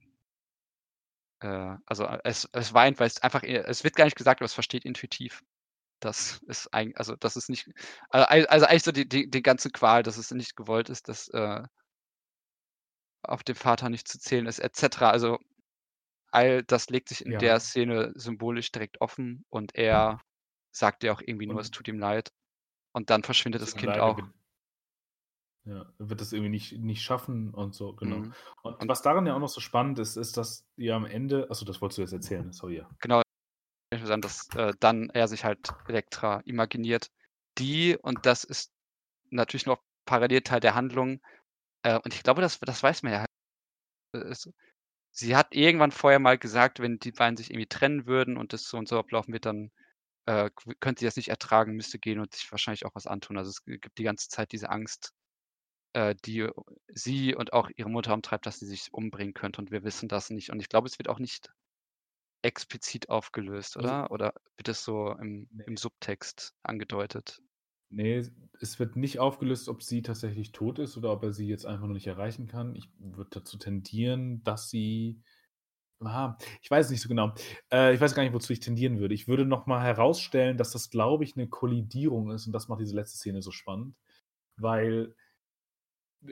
äh, 1.44 1.78
also 1.86 2.06
äh, 2.06 2.20
es, 2.24 2.50
es 2.54 2.74
weint, 2.74 3.00
weil 3.00 3.08
es 3.08 3.22
einfach, 3.22 3.44
es 3.44 3.84
wird 3.84 3.96
gar 3.96 4.06
nicht 4.06 4.18
gesagt, 4.18 4.42
aber 4.42 4.46
es 4.46 4.54
versteht 4.54 4.86
intuitiv. 4.86 5.44
Das 6.02 6.42
ist 6.48 6.74
eigentlich, 6.74 6.98
also 6.98 7.16
das 7.16 7.36
ist 7.38 7.50
nicht, 7.50 7.70
also, 8.10 8.48
also 8.50 8.66
eigentlich 8.66 8.84
so 8.84 8.92
die, 8.92 9.08
die, 9.08 9.30
die 9.30 9.42
ganze 9.44 9.70
Qual, 9.72 10.04
dass 10.04 10.18
es 10.18 10.32
nicht 10.32 10.56
gewollt 10.56 10.90
ist, 10.90 11.10
dass 11.10 11.30
äh, 11.30 11.64
auf 13.24 13.44
den 13.44 13.56
Vater 13.56 13.90
nicht 13.90 14.08
zu 14.08 14.20
zählen 14.20 14.46
ist, 14.48 14.60
etc. 14.60 15.10
Also 15.12 15.40
all 16.32 16.64
das 16.64 16.90
legt 16.90 17.10
sich 17.10 17.26
in 17.26 17.34
Ja. 17.34 17.40
der 17.40 17.60
Szene 17.60 18.12
symbolisch 18.16 18.72
direkt 18.72 19.02
offen 19.02 19.46
und 19.50 19.76
er 19.76 20.22
sagt 20.72 21.04
ja 21.04 21.14
auch 21.14 21.22
irgendwie 21.26 21.48
nur, 21.48 21.62
es 21.62 21.72
tut 21.72 21.88
ihm 21.88 22.00
leid. 22.00 22.32
Und 22.94 23.10
dann 23.10 23.24
verschwindet 23.24 23.62
das 23.62 23.76
Kind 23.76 23.98
auch. 24.00 24.20
Wird 25.66 25.78
ja, 25.78 25.94
wird 25.98 26.22
das 26.22 26.34
irgendwie 26.34 26.50
nicht 26.50 26.78
nicht 26.80 27.02
schaffen 27.02 27.54
und 27.54 27.74
so, 27.74 27.94
genau. 27.94 28.18
Mhm. 28.18 28.34
Und 28.64 28.82
Und 28.82 28.88
was 28.88 29.02
daran 29.02 29.26
ja 29.26 29.36
auch 29.36 29.40
noch 29.40 29.50
so 29.50 29.62
spannend 29.62 30.00
ist, 30.00 30.18
ist, 30.18 30.38
dass 30.38 30.66
ihr 30.78 30.96
am 30.96 31.06
Ende 31.06 31.50
achso, 31.50 31.66
das 31.66 31.82
wolltest 31.82 31.98
du 31.98 32.02
jetzt 32.02 32.14
erzählen, 32.14 32.52
sorry, 32.52 32.78
ja. 32.78 32.90
genau, 33.00 33.22
dass 33.92 34.50
äh, 34.56 34.74
dann 34.80 35.10
er 35.10 35.28
sich 35.28 35.44
halt 35.44 35.74
Elektra 35.88 36.42
imaginiert, 36.46 37.10
die, 37.58 37.98
und 38.02 38.26
das 38.26 38.44
ist 38.44 38.72
natürlich 39.30 39.66
noch 39.66 39.82
parallel 40.06 40.42
Teil 40.42 40.60
der 40.60 40.76
Handlung, 40.76 41.22
äh, 41.84 42.00
und 42.04 42.14
ich 42.14 42.24
glaube, 42.24 42.42
das, 42.42 42.60
das 42.60 42.82
weiß 42.84 43.04
man 43.04 43.14
ja. 43.14 43.26
äh, 44.16 44.30
ist- 44.30 44.50
Sie 45.16 45.36
hat 45.36 45.54
irgendwann 45.54 45.92
vorher 45.92 46.18
mal 46.18 46.40
gesagt, 46.40 46.80
wenn 46.80 46.98
die 46.98 47.12
beiden 47.12 47.38
sich 47.38 47.52
irgendwie 47.52 47.68
trennen 47.68 48.08
würden 48.08 48.36
und 48.36 48.52
das 48.52 48.64
so 48.64 48.78
und 48.78 48.88
so 48.88 48.98
ablaufen 48.98 49.32
wird, 49.32 49.46
dann 49.46 49.72
äh, 50.26 50.50
könnte 50.80 51.02
sie 51.02 51.06
das 51.06 51.18
nicht 51.18 51.30
ertragen, 51.30 51.76
müsste 51.76 52.00
gehen 52.00 52.20
und 52.20 52.34
sich 52.34 52.52
wahrscheinlich 52.52 52.86
auch 52.86 52.96
was 52.96 53.06
antun. 53.06 53.38
Also 53.38 53.52
es 53.52 53.64
gibt 53.64 53.98
die 54.00 54.04
ganze 54.04 54.30
Zeit 54.30 54.52
diese 54.54 54.72
Angst, 54.72 55.14
äh, 55.94 56.16
die 56.26 56.48
sie 56.90 57.36
und 57.36 57.54
auch 57.54 57.70
ihre 57.76 57.90
Mutter 57.90 58.14
umtreibt, 58.14 58.46
dass 58.46 58.60
sie 58.60 58.68
sich 58.68 58.94
umbringen 58.94 59.34
könnte 59.34 59.62
und 59.62 59.72
wir 59.72 59.84
wissen 59.84 60.10
das 60.10 60.30
nicht. 60.30 60.52
Und 60.52 60.60
ich 60.60 60.70
glaube, 60.70 60.88
es 60.88 61.00
wird 61.00 61.10
auch 61.10 61.20
nicht 61.20 61.52
explizit 62.44 63.10
aufgelöst, 63.10 63.78
Also 63.78 63.94
oder? 63.94 64.12
Oder 64.12 64.34
wird 64.58 64.70
es 64.70 64.84
so 64.86 65.12
im, 65.14 65.50
ne. 65.52 65.66
im 65.66 65.78
Subtext 65.78 66.54
angedeutet? 66.64 67.42
Ne, 67.90 68.28
es 68.60 68.80
wird 68.80 68.96
nicht 68.96 69.20
aufgelöst, 69.20 69.70
ob 69.70 69.84
sie 69.84 70.02
tatsächlich 70.02 70.52
tot 70.52 70.80
ist 70.80 70.98
oder 70.98 71.12
ob 71.12 71.22
er 71.24 71.32
sie 71.32 71.48
jetzt 71.48 71.66
einfach 71.66 71.86
nur 71.86 71.94
nicht 71.94 72.08
erreichen 72.08 72.48
kann. 72.48 72.76
Ich 72.76 72.90
würde 72.98 73.30
dazu 73.32 73.58
tendieren, 73.58 74.44
dass 74.44 74.70
sie 74.70 75.22
ah, 76.02 76.38
ich 76.62 76.72
weiß 76.72 76.88
es 76.88 76.92
nicht 76.92 77.02
so 77.02 77.10
genau. 77.10 77.34
Äh, 77.72 77.94
ich 77.96 78.02
weiß 78.02 78.16
gar 78.16 78.24
nicht, 78.24 78.34
wozu 78.34 78.54
ich 78.54 78.62
tendieren 78.62 79.00
würde. 79.00 79.16
Ich 79.16 79.28
würde 79.28 79.46
noch 79.46 79.68
mal 79.68 79.82
herausstellen, 79.84 80.58
dass 80.58 80.72
das, 80.72 80.90
glaube 80.92 81.24
ich, 81.26 81.36
'ne 81.38 81.50
Kollidierung 81.50 82.32
ist 82.32 82.48
und 82.48 82.54
das 82.54 82.68
macht 82.70 82.82
diese 82.82 82.96
letzte 82.96 83.18
Szene 83.18 83.42
so 83.44 83.52
spannend, 83.52 83.96
weil 84.58 85.16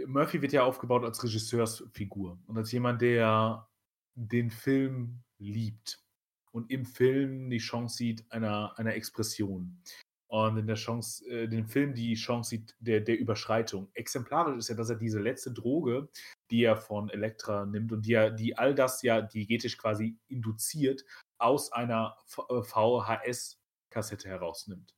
Murphy 0.08 0.42
wird 0.42 0.54
ja 0.54 0.64
aufgebaut 0.64 1.04
als 1.04 1.24
Regisseursfigur 1.24 2.40
und 2.48 2.58
als 2.58 2.72
jemand, 2.72 3.02
der 3.02 3.68
den 4.16 4.50
Film 4.50 5.24
liebt 5.38 6.04
und 6.52 6.70
im 6.72 6.86
Film 6.86 7.50
die 7.50 7.58
Chance 7.58 7.98
sieht 7.98 8.32
einer 8.32 8.78
einer 8.78 8.96
Expression 8.96 9.82
und 10.28 10.58
in 10.58 10.68
der 10.68 10.76
Chance 10.76 11.26
äh, 11.30 11.48
den 11.48 11.68
Film 11.68 11.94
die 11.94 12.14
Chance 12.16 12.52
sieht 12.52 12.76
der 12.80 13.02
der 13.02 13.20
Überschreitung. 13.20 13.90
Exemplarisch 13.94 14.58
ist 14.58 14.70
ja, 14.70 14.76
dass 14.76 14.90
er 14.90 14.96
diese 14.96 15.20
letzte 15.20 15.52
Droge, 15.52 16.10
die 16.50 16.64
er 16.64 16.78
von 16.78 17.10
Elektra 17.10 17.66
nimmt 17.66 17.92
und 17.92 18.06
die 18.06 18.14
er 18.14 18.32
die 18.32 18.58
all 18.58 18.74
das 18.74 19.02
ja 19.02 19.22
diegetisch 19.22 19.78
quasi 19.78 20.18
induziert, 20.30 21.04
aus 21.38 21.72
einer 21.74 22.16
V 22.26 22.48
äh, 22.50 22.64
VHS-Kassette 22.64 24.30
herausnimmt. 24.30 24.94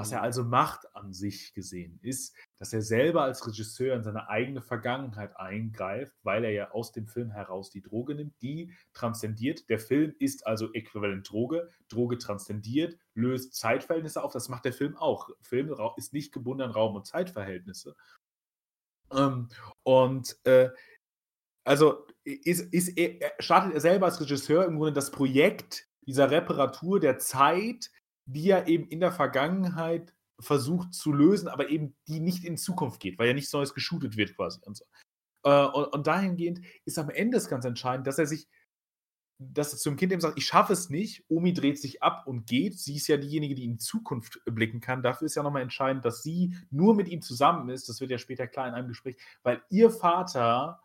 Was 0.00 0.12
er 0.12 0.22
also 0.22 0.44
macht 0.44 0.86
an 0.96 1.12
sich 1.12 1.52
gesehen, 1.52 1.98
ist, 2.02 2.34
dass 2.58 2.72
er 2.72 2.80
selber 2.80 3.22
als 3.22 3.46
Regisseur 3.46 3.94
in 3.94 4.02
seine 4.02 4.30
eigene 4.30 4.62
Vergangenheit 4.62 5.36
eingreift, 5.36 6.14
weil 6.22 6.44
er 6.44 6.52
ja 6.52 6.70
aus 6.70 6.92
dem 6.92 7.06
Film 7.06 7.30
heraus 7.30 7.70
die 7.70 7.82
Droge 7.82 8.14
nimmt, 8.14 8.34
die 8.40 8.72
transzendiert. 8.94 9.68
Der 9.68 9.78
Film 9.78 10.14
ist 10.18 10.46
also 10.46 10.72
äquivalent 10.72 11.30
Droge. 11.30 11.68
Droge 11.88 12.16
transzendiert, 12.16 12.96
löst 13.14 13.54
Zeitverhältnisse 13.54 14.24
auf. 14.24 14.32
Das 14.32 14.48
macht 14.48 14.64
der 14.64 14.72
Film 14.72 14.96
auch. 14.96 15.28
Film 15.42 15.74
ist 15.96 16.14
nicht 16.14 16.32
gebunden 16.32 16.62
an 16.62 16.70
Raum 16.70 16.96
und 16.96 17.06
Zeitverhältnisse. 17.06 17.94
Ähm, 19.12 19.48
und, 19.82 20.38
äh, 20.44 20.70
also 21.64 22.06
ist 22.24 22.72
ist 22.72 22.88
er 22.96 23.32
startet 23.38 23.74
er 23.74 23.80
selber 23.80 24.06
als 24.06 24.20
Regisseur 24.20 24.64
im 24.64 24.76
Grunde 24.76 24.94
das 24.94 25.10
Projekt 25.10 25.86
dieser 26.06 26.30
Reparatur 26.30 27.00
der 27.00 27.18
Zeit, 27.18 27.90
die 28.26 28.50
er 28.50 28.68
eben 28.68 28.86
in 28.88 29.00
der 29.00 29.12
Vergangenheit 29.12 30.14
versucht 30.38 30.94
zu 30.94 31.12
lösen, 31.12 31.48
aber 31.48 31.68
eben 31.68 31.94
die 32.08 32.20
nicht 32.20 32.44
in 32.44 32.56
Zukunft 32.56 33.00
geht, 33.00 33.18
weil 33.18 33.28
ja 33.28 33.34
nichts 33.34 33.52
Neues 33.52 33.74
geshootet 33.74 34.16
wird 34.16 34.34
quasi 34.36 34.60
und 34.64 34.76
so. 34.76 34.84
Äh, 35.44 35.66
und 35.66 35.92
und 35.92 36.06
dahingehend 36.06 36.60
ist 36.84 36.98
am 36.98 37.10
Ende 37.10 37.36
es 37.36 37.48
ganz 37.48 37.64
entscheidend, 37.64 38.06
dass 38.06 38.18
er 38.18 38.26
sich 38.26 38.48
dass 39.42 39.72
er 39.72 39.78
zum 39.78 39.96
Kind 39.96 40.12
eben 40.12 40.20
sagt: 40.20 40.38
„Ich 40.38 40.46
schaffe 40.46 40.74
es 40.74 40.90
nicht.“ 40.90 41.24
Omi 41.28 41.54
dreht 41.54 41.80
sich 41.80 42.02
ab 42.02 42.26
und 42.26 42.46
geht. 42.46 42.78
Sie 42.78 42.96
ist 42.96 43.08
ja 43.08 43.16
diejenige, 43.16 43.54
die 43.54 43.64
in 43.64 43.78
Zukunft 43.78 44.40
blicken 44.44 44.80
kann. 44.80 45.02
Dafür 45.02 45.26
ist 45.26 45.34
ja 45.34 45.42
noch 45.42 45.50
mal 45.50 45.62
entscheidend, 45.62 46.04
dass 46.04 46.22
sie 46.22 46.54
nur 46.70 46.94
mit 46.94 47.08
ihm 47.08 47.22
zusammen 47.22 47.70
ist. 47.70 47.88
Das 47.88 48.00
wird 48.00 48.10
ja 48.10 48.18
später 48.18 48.46
klar 48.46 48.68
in 48.68 48.74
einem 48.74 48.88
Gespräch, 48.88 49.16
weil 49.42 49.62
ihr 49.70 49.90
Vater 49.90 50.80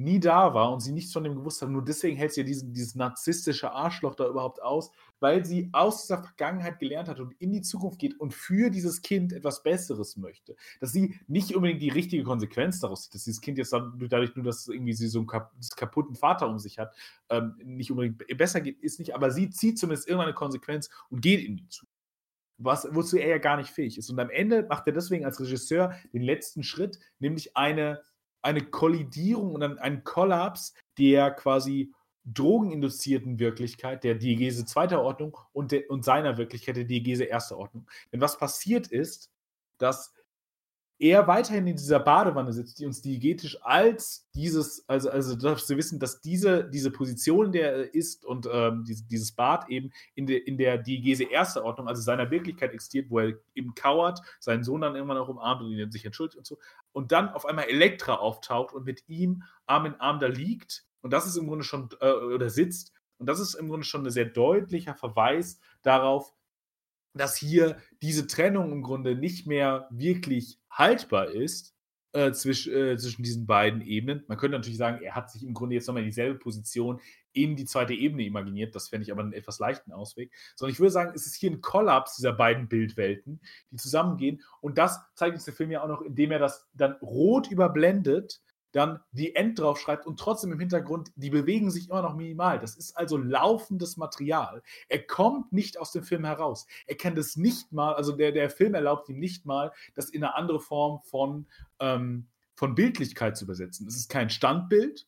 nie 0.00 0.18
da 0.18 0.54
war 0.54 0.72
und 0.72 0.80
sie 0.80 0.92
nichts 0.92 1.12
von 1.12 1.24
dem 1.24 1.36
gewusst 1.36 1.60
haben. 1.60 1.72
Nur 1.72 1.84
deswegen 1.84 2.16
hält 2.16 2.32
sie 2.32 2.40
ja 2.40 2.46
diesen 2.46 2.72
dieses 2.72 2.94
narzisstische 2.94 3.72
Arschloch 3.72 4.14
da 4.14 4.26
überhaupt 4.26 4.62
aus, 4.62 4.90
weil 5.20 5.44
sie 5.44 5.68
aus 5.72 6.02
dieser 6.02 6.22
Vergangenheit 6.22 6.78
gelernt 6.78 7.08
hat 7.08 7.20
und 7.20 7.34
in 7.38 7.52
die 7.52 7.60
Zukunft 7.60 7.98
geht 7.98 8.18
und 8.18 8.32
für 8.32 8.70
dieses 8.70 9.02
Kind 9.02 9.32
etwas 9.32 9.62
Besseres 9.62 10.16
möchte. 10.16 10.56
Dass 10.80 10.92
sie 10.92 11.20
nicht 11.28 11.54
unbedingt 11.54 11.82
die 11.82 11.90
richtige 11.90 12.24
Konsequenz 12.24 12.80
daraus 12.80 13.04
sieht, 13.04 13.14
dass 13.14 13.24
dieses 13.24 13.40
Kind 13.40 13.58
jetzt 13.58 13.72
dadurch 13.72 14.34
nur, 14.34 14.44
dass 14.44 14.66
irgendwie 14.68 14.94
sie 14.94 15.08
so 15.08 15.18
einen 15.20 15.28
kap 15.28 15.52
kaputten 15.76 16.16
Vater 16.16 16.48
um 16.48 16.58
sich 16.58 16.78
hat, 16.78 16.94
ähm, 17.28 17.54
nicht 17.62 17.90
unbedingt 17.90 18.18
be 18.18 18.34
besser 18.34 18.60
geht, 18.60 18.80
ist 18.80 18.98
nicht, 18.98 19.14
aber 19.14 19.30
sie 19.30 19.50
zieht 19.50 19.78
zumindest 19.78 20.08
irgendwann 20.08 20.28
eine 20.28 20.34
Konsequenz 20.34 20.88
und 21.10 21.20
geht 21.20 21.44
in 21.44 21.56
die 21.56 21.68
Zukunft. 21.68 21.94
Was 22.62 22.88
wozu 22.90 23.16
er 23.16 23.28
ja 23.28 23.38
gar 23.38 23.56
nicht 23.56 23.70
fähig 23.70 23.96
ist. 23.96 24.10
Und 24.10 24.18
am 24.18 24.28
Ende 24.28 24.66
macht 24.68 24.86
er 24.86 24.92
deswegen 24.92 25.24
als 25.24 25.40
Regisseur 25.40 25.94
den 26.12 26.20
letzten 26.20 26.62
Schritt, 26.62 26.98
nämlich 27.18 27.56
eine 27.56 28.02
eine 28.42 28.62
Kollidierung 28.62 29.54
und 29.54 29.62
einen 29.62 30.04
Kollaps 30.04 30.74
der 30.98 31.30
quasi 31.30 31.92
drogeninduzierten 32.24 33.38
Wirklichkeit, 33.38 34.04
der 34.04 34.14
Diegese 34.14 34.64
zweiter 34.66 35.02
Ordnung 35.02 35.36
und 35.52 35.72
der 35.72 35.90
und 35.90 36.04
seiner 36.04 36.36
Wirklichkeit, 36.36 36.76
der 36.76 36.84
Diegese 36.84 37.24
erster 37.24 37.56
Ordnung. 37.56 37.88
Denn 38.12 38.20
was 38.20 38.38
passiert 38.38 38.88
ist, 38.88 39.30
dass 39.78 40.14
er 41.00 41.26
weiterhin 41.26 41.66
in 41.66 41.76
dieser 41.76 41.98
Badewanne 41.98 42.52
sitzt, 42.52 42.78
die 42.78 42.84
uns 42.84 43.00
diegetisch 43.00 43.58
als 43.62 44.28
dieses 44.34 44.86
also 44.86 45.08
also 45.10 45.34
darfst 45.34 45.68
du 45.70 45.76
wissen, 45.78 45.98
dass 45.98 46.20
diese 46.20 46.68
diese 46.68 46.90
Position, 46.90 47.52
der 47.52 47.72
er 47.74 47.94
ist 47.94 48.26
und, 48.26 48.46
ähm, 48.52 48.84
dies 48.84 49.06
dieses 49.06 49.32
Bad 49.32 49.68
eben 49.70 49.92
in 50.14 50.26
der 50.26 50.46
in 50.46 50.58
der 50.58 50.76
Diegese 50.76 51.24
erster 51.24 51.64
Ordnung, 51.64 51.88
also 51.88 52.02
seiner 52.02 52.30
Wirklichkeit 52.30 52.74
existiert, 52.74 53.08
wo 53.10 53.18
er 53.20 53.32
eben 53.54 53.74
kauert, 53.74 54.20
seinen 54.40 54.62
Sohn 54.62 54.82
dann 54.82 54.94
irgendwann 54.94 55.16
auch 55.16 55.28
umarmt 55.28 55.62
und 55.62 55.72
ihn 55.72 55.90
sich 55.90 56.04
entschuldigt 56.04 56.36
und 56.36 56.46
so. 56.46 56.58
Und 56.92 57.12
dann 57.12 57.30
auf 57.30 57.46
einmal 57.46 57.64
Elektra 57.64 58.16
auftaucht 58.16 58.74
und 58.74 58.84
mit 58.84 59.08
ihm 59.08 59.42
Arm 59.66 59.86
in 59.86 59.94
Arm 59.94 60.18
da 60.20 60.26
liegt. 60.26 60.84
Und 61.00 61.12
das 61.14 61.26
ist 61.26 61.36
im 61.36 61.46
Grunde 61.46 61.64
schon 61.64 61.88
äh, 62.02 62.12
oder 62.12 62.50
sitzt. 62.50 62.92
Und 63.16 63.26
das 63.26 63.40
ist 63.40 63.54
im 63.54 63.68
Grunde 63.70 63.84
schon 63.86 64.04
'n 64.06 64.10
sehr 64.10 64.26
deutlicher 64.26 64.94
Verweis 64.94 65.60
darauf, 65.82 66.34
dass 67.14 67.36
hier 67.36 67.78
diese 68.02 68.26
Trennung 68.26 68.72
im 68.72 68.82
Grunde 68.82 69.14
nicht 69.16 69.46
mehr 69.46 69.88
wirklich 69.90 70.58
haltbar 70.70 71.28
ist, 71.30 71.74
äh, 72.12 72.32
zwisch 72.32 72.66
äh, 72.66 72.96
zwischen 72.98 73.22
diesen 73.22 73.46
beiden 73.46 73.82
Ebenen. 73.82 74.24
Man 74.26 74.36
könnte 74.36 74.56
natürlich 74.56 74.78
sagen, 74.78 75.02
er 75.02 75.14
hat 75.14 75.30
sich 75.30 75.44
im 75.44 75.54
Grunde 75.54 75.76
jetzt 75.76 75.86
noch 75.86 75.94
mal 75.94 76.00
in 76.00 76.06
dieselbe 76.06 76.38
Position 76.38 77.00
in 77.32 77.54
die 77.54 77.64
zweite 77.64 77.94
Ebene 77.94 78.24
imaginiert. 78.24 78.74
Das 78.74 78.88
fände 78.88 79.04
ich 79.04 79.12
aber 79.12 79.22
'n 79.22 79.32
etwas 79.32 79.60
leichten 79.60 79.92
Ausweg. 79.92 80.32
Sondern 80.56 80.72
ich 80.72 80.80
würde 80.80 80.90
sagen, 80.90 81.12
es 81.14 81.26
ist 81.26 81.36
hier 81.36 81.50
'n 81.50 81.60
Kollaps 81.60 82.16
dieser 82.16 82.32
beiden 82.32 82.68
Bildwelten, 82.68 83.40
die 83.70 83.76
zusammengehen. 83.76 84.42
Und 84.60 84.78
das 84.78 85.00
zeigt 85.14 85.34
uns 85.34 85.44
der 85.44 85.54
Film 85.54 85.70
ja 85.70 85.82
auch 85.82 85.88
noch, 85.88 86.02
indem 86.02 86.32
er 86.32 86.40
das 86.40 86.68
dann 86.74 86.94
rot 86.94 87.48
überblendet, 87.50 88.40
dann 88.72 89.00
The 89.12 89.34
End 89.34 89.58
draufschreibt 89.58 90.06
und 90.06 90.18
trotzdem 90.18 90.52
im 90.52 90.60
Hintergrund 90.60 91.12
die 91.16 91.30
bewegen 91.30 91.70
sich 91.70 91.88
immer 91.88 92.02
noch 92.02 92.14
minimal. 92.14 92.58
Das 92.58 92.76
ist 92.76 92.96
also 92.96 93.16
laufendes 93.16 93.96
Material. 93.96 94.62
Er 94.88 95.06
kommt 95.06 95.52
nicht 95.52 95.78
aus 95.78 95.92
dem 95.92 96.02
Film 96.02 96.24
heraus. 96.24 96.66
Er 96.86 96.96
kann 96.96 97.14
das 97.14 97.36
nicht 97.36 97.72
mal 97.72 97.94
also 97.94 98.12
der 98.12 98.32
der 98.32 98.50
Film 98.50 98.74
erlaubt 98.74 99.08
ihm 99.08 99.18
nicht 99.18 99.46
mal, 99.46 99.72
das 99.94 100.10
in 100.10 100.20
'ne 100.20 100.34
andere 100.34 100.60
Form 100.60 101.00
von 101.04 101.46
ähm, 101.80 102.26
von 102.54 102.74
Bildlichkeit 102.74 103.36
zu 103.36 103.44
übersetzen. 103.44 103.88
Es 103.88 103.96
ist 103.96 104.10
kein 104.10 104.28
Standbild 104.28 105.06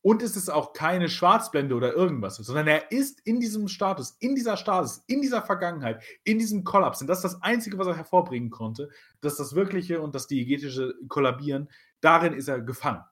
und 0.00 0.22
es 0.22 0.36
ist 0.36 0.50
auch 0.50 0.74
keine 0.74 1.08
Schwarzblende 1.08 1.74
oder 1.74 1.94
irgendwas, 1.94 2.36
sondern 2.36 2.66
er 2.66 2.92
ist 2.92 3.20
in 3.24 3.40
diesem 3.40 3.68
Status, 3.68 4.16
in 4.20 4.34
dieser 4.34 4.58
Stasis, 4.58 5.02
in 5.06 5.22
dieser 5.22 5.40
Vergangenheit, 5.40 6.02
in 6.24 6.38
diesem 6.38 6.62
Kollaps. 6.62 7.00
Und 7.00 7.06
das 7.06 7.18
ist 7.18 7.24
das 7.24 7.42
Einzige, 7.42 7.78
was 7.78 7.86
er 7.86 7.96
hervorbringen 7.96 8.50
konnte, 8.50 8.90
dass 9.22 9.36
das 9.36 9.54
Wirkliche 9.54 10.02
und 10.02 10.14
das 10.14 10.26
Diegetische 10.26 10.94
kollabieren, 11.08 11.70
darin 12.04 12.32
ist 12.34 12.48
er 12.48 12.60
gefangen. 12.60 13.04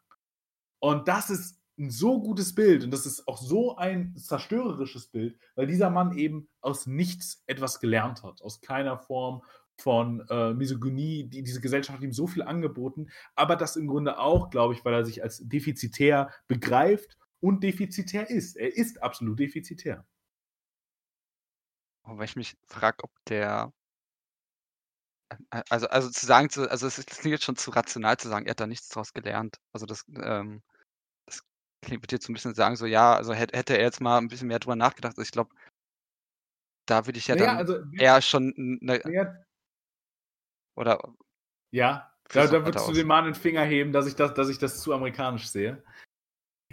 Und 0.81 1.09
das 1.09 1.31
ist 1.31 1.61
'n 1.79 1.91
so 1.91 2.21
gutes 2.23 2.55
Bild 2.55 2.85
und 2.85 2.91
das 2.93 3.07
ist 3.07 3.27
auch 3.29 3.39
so 3.39 3.77
ein 3.77 4.17
zerstörerisches 4.17 5.09
Bild, 5.09 5.39
weil 5.57 5.67
dieser 5.67 5.91
Mann 5.91 6.13
eben 6.19 6.49
aus 6.61 6.87
nichts 6.87 7.43
etwas 7.47 7.81
gelernt 7.81 8.23
hat, 8.25 8.43
aus 8.43 8.61
keiner 8.61 8.99
Form 8.99 9.43
von, 9.79 10.21
äh, 10.31 10.55
Misogynie. 10.55 11.25
Die 11.29 11.43
diese 11.43 11.61
Gesellschaft 11.63 11.99
hat 11.99 12.05
ihm 12.05 12.13
so 12.13 12.27
viel 12.27 12.43
angeboten, 12.43 13.09
aber 13.37 13.57
das 13.57 13.77
im 13.77 13.89
Grunde 13.89 14.19
auch, 14.19 14.51
glaube 14.51 14.75
ich, 14.75 14.85
weil 14.85 14.95
er 14.95 15.05
sich 15.07 15.23
als 15.23 15.39
defizitär 15.49 16.31
begreift 16.49 17.17
und 17.41 17.63
defizitär 17.65 18.29
ist. 18.31 18.57
Er 18.57 18.77
ist 18.77 19.03
absolut 19.03 19.39
defizitär. 19.41 20.07
Wobei 22.05 22.25
ich 22.25 22.37
mich 22.37 22.57
frage, 22.67 23.05
ob 23.05 23.11
der 23.29 23.73
also 25.71 25.87
also 25.89 26.11
zu 26.11 26.27
sagen 26.27 26.51
zu 26.51 26.71
also 26.71 26.87
es 26.87 26.97
klingt 27.07 27.33
jetzt 27.33 27.45
schon 27.45 27.57
zu 27.57 27.71
rational 27.71 28.17
zu 28.19 28.29
sagen, 28.29 28.47
er 28.47 28.51
hat 28.53 28.61
da 28.61 28.67
nichts 28.67 28.89
draus 28.89 29.13
gelernt. 29.13 29.57
Also 29.73 29.87
das, 29.87 30.05
ähm 30.23 30.63
das 31.27 31.43
klingt 31.83 32.03
wird 32.03 32.13
jetzt 32.13 32.27
so 32.27 32.33
'n 32.33 32.35
bisschen 32.35 32.55
sagen 32.55 32.77
so, 32.77 32.87
ja, 32.87 33.15
also 33.17 33.35
hätt 33.35 33.53
hätte 33.55 33.77
er 33.79 33.85
jetzt 33.85 34.01
mal 34.03 34.19
'n 34.19 34.29
bisschen 34.29 34.49
mehr 34.49 34.61
drüber 34.61 34.77
nachgedacht. 34.77 35.13
Also 35.19 35.23
ich 35.23 35.33
glaube 35.33 35.51
da 36.89 37.07
würde 37.07 37.19
ich 37.19 37.27
ja 37.29 37.37
ja, 37.37 37.37
dann 37.37 37.59
also 37.59 37.79
eher 37.97 38.21
schon 38.23 38.53
'ne 38.57 39.01
Ja. 39.05 39.45
oder 40.77 40.99
Ja, 41.75 42.11
da 42.33 42.47
da 42.49 42.67
würdest 42.67 42.87
du 42.87 42.93
den 42.93 43.07
mahnenden 43.07 43.35
Finger 43.41 43.63
heben, 43.65 43.93
dass 43.93 44.07
ich 44.07 44.15
das 44.15 44.35
dass 44.35 44.49
ich 44.51 44.59
das 44.59 44.81
zu 44.83 44.93
amerikanisch 44.93 45.49
sehe. 45.49 45.83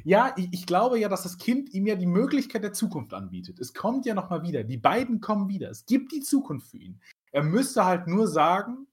Ja, 0.03 0.35
i 0.37 0.49
ich 0.51 0.65
glaube 0.67 0.99
ja, 0.99 1.09
dass 1.09 1.23
das 1.23 1.37
Kind 1.37 1.73
ihm 1.73 1.87
ja 1.87 1.95
die 1.95 2.07
Möglichkeit 2.07 2.63
der 2.63 2.73
Zukunft 2.73 3.13
anbietet. 3.13 3.59
Es 3.59 3.73
kommt 3.73 4.05
ja 4.05 4.15
noch 4.15 4.29
mal 4.29 4.43
wieder. 4.43 4.63
Die 4.63 4.77
beiden 4.77 5.21
kommen 5.21 5.49
wieder. 5.49 5.69
Es 5.71 5.85
gibt 5.85 6.11
die 6.13 6.21
Zukunft 6.21 6.71
für 6.71 6.77
ihn. 6.79 7.01
Er 7.33 7.43
müsste 7.43 7.85
halt 7.85 8.07
nur 8.07 8.27
sagen: 8.27 8.87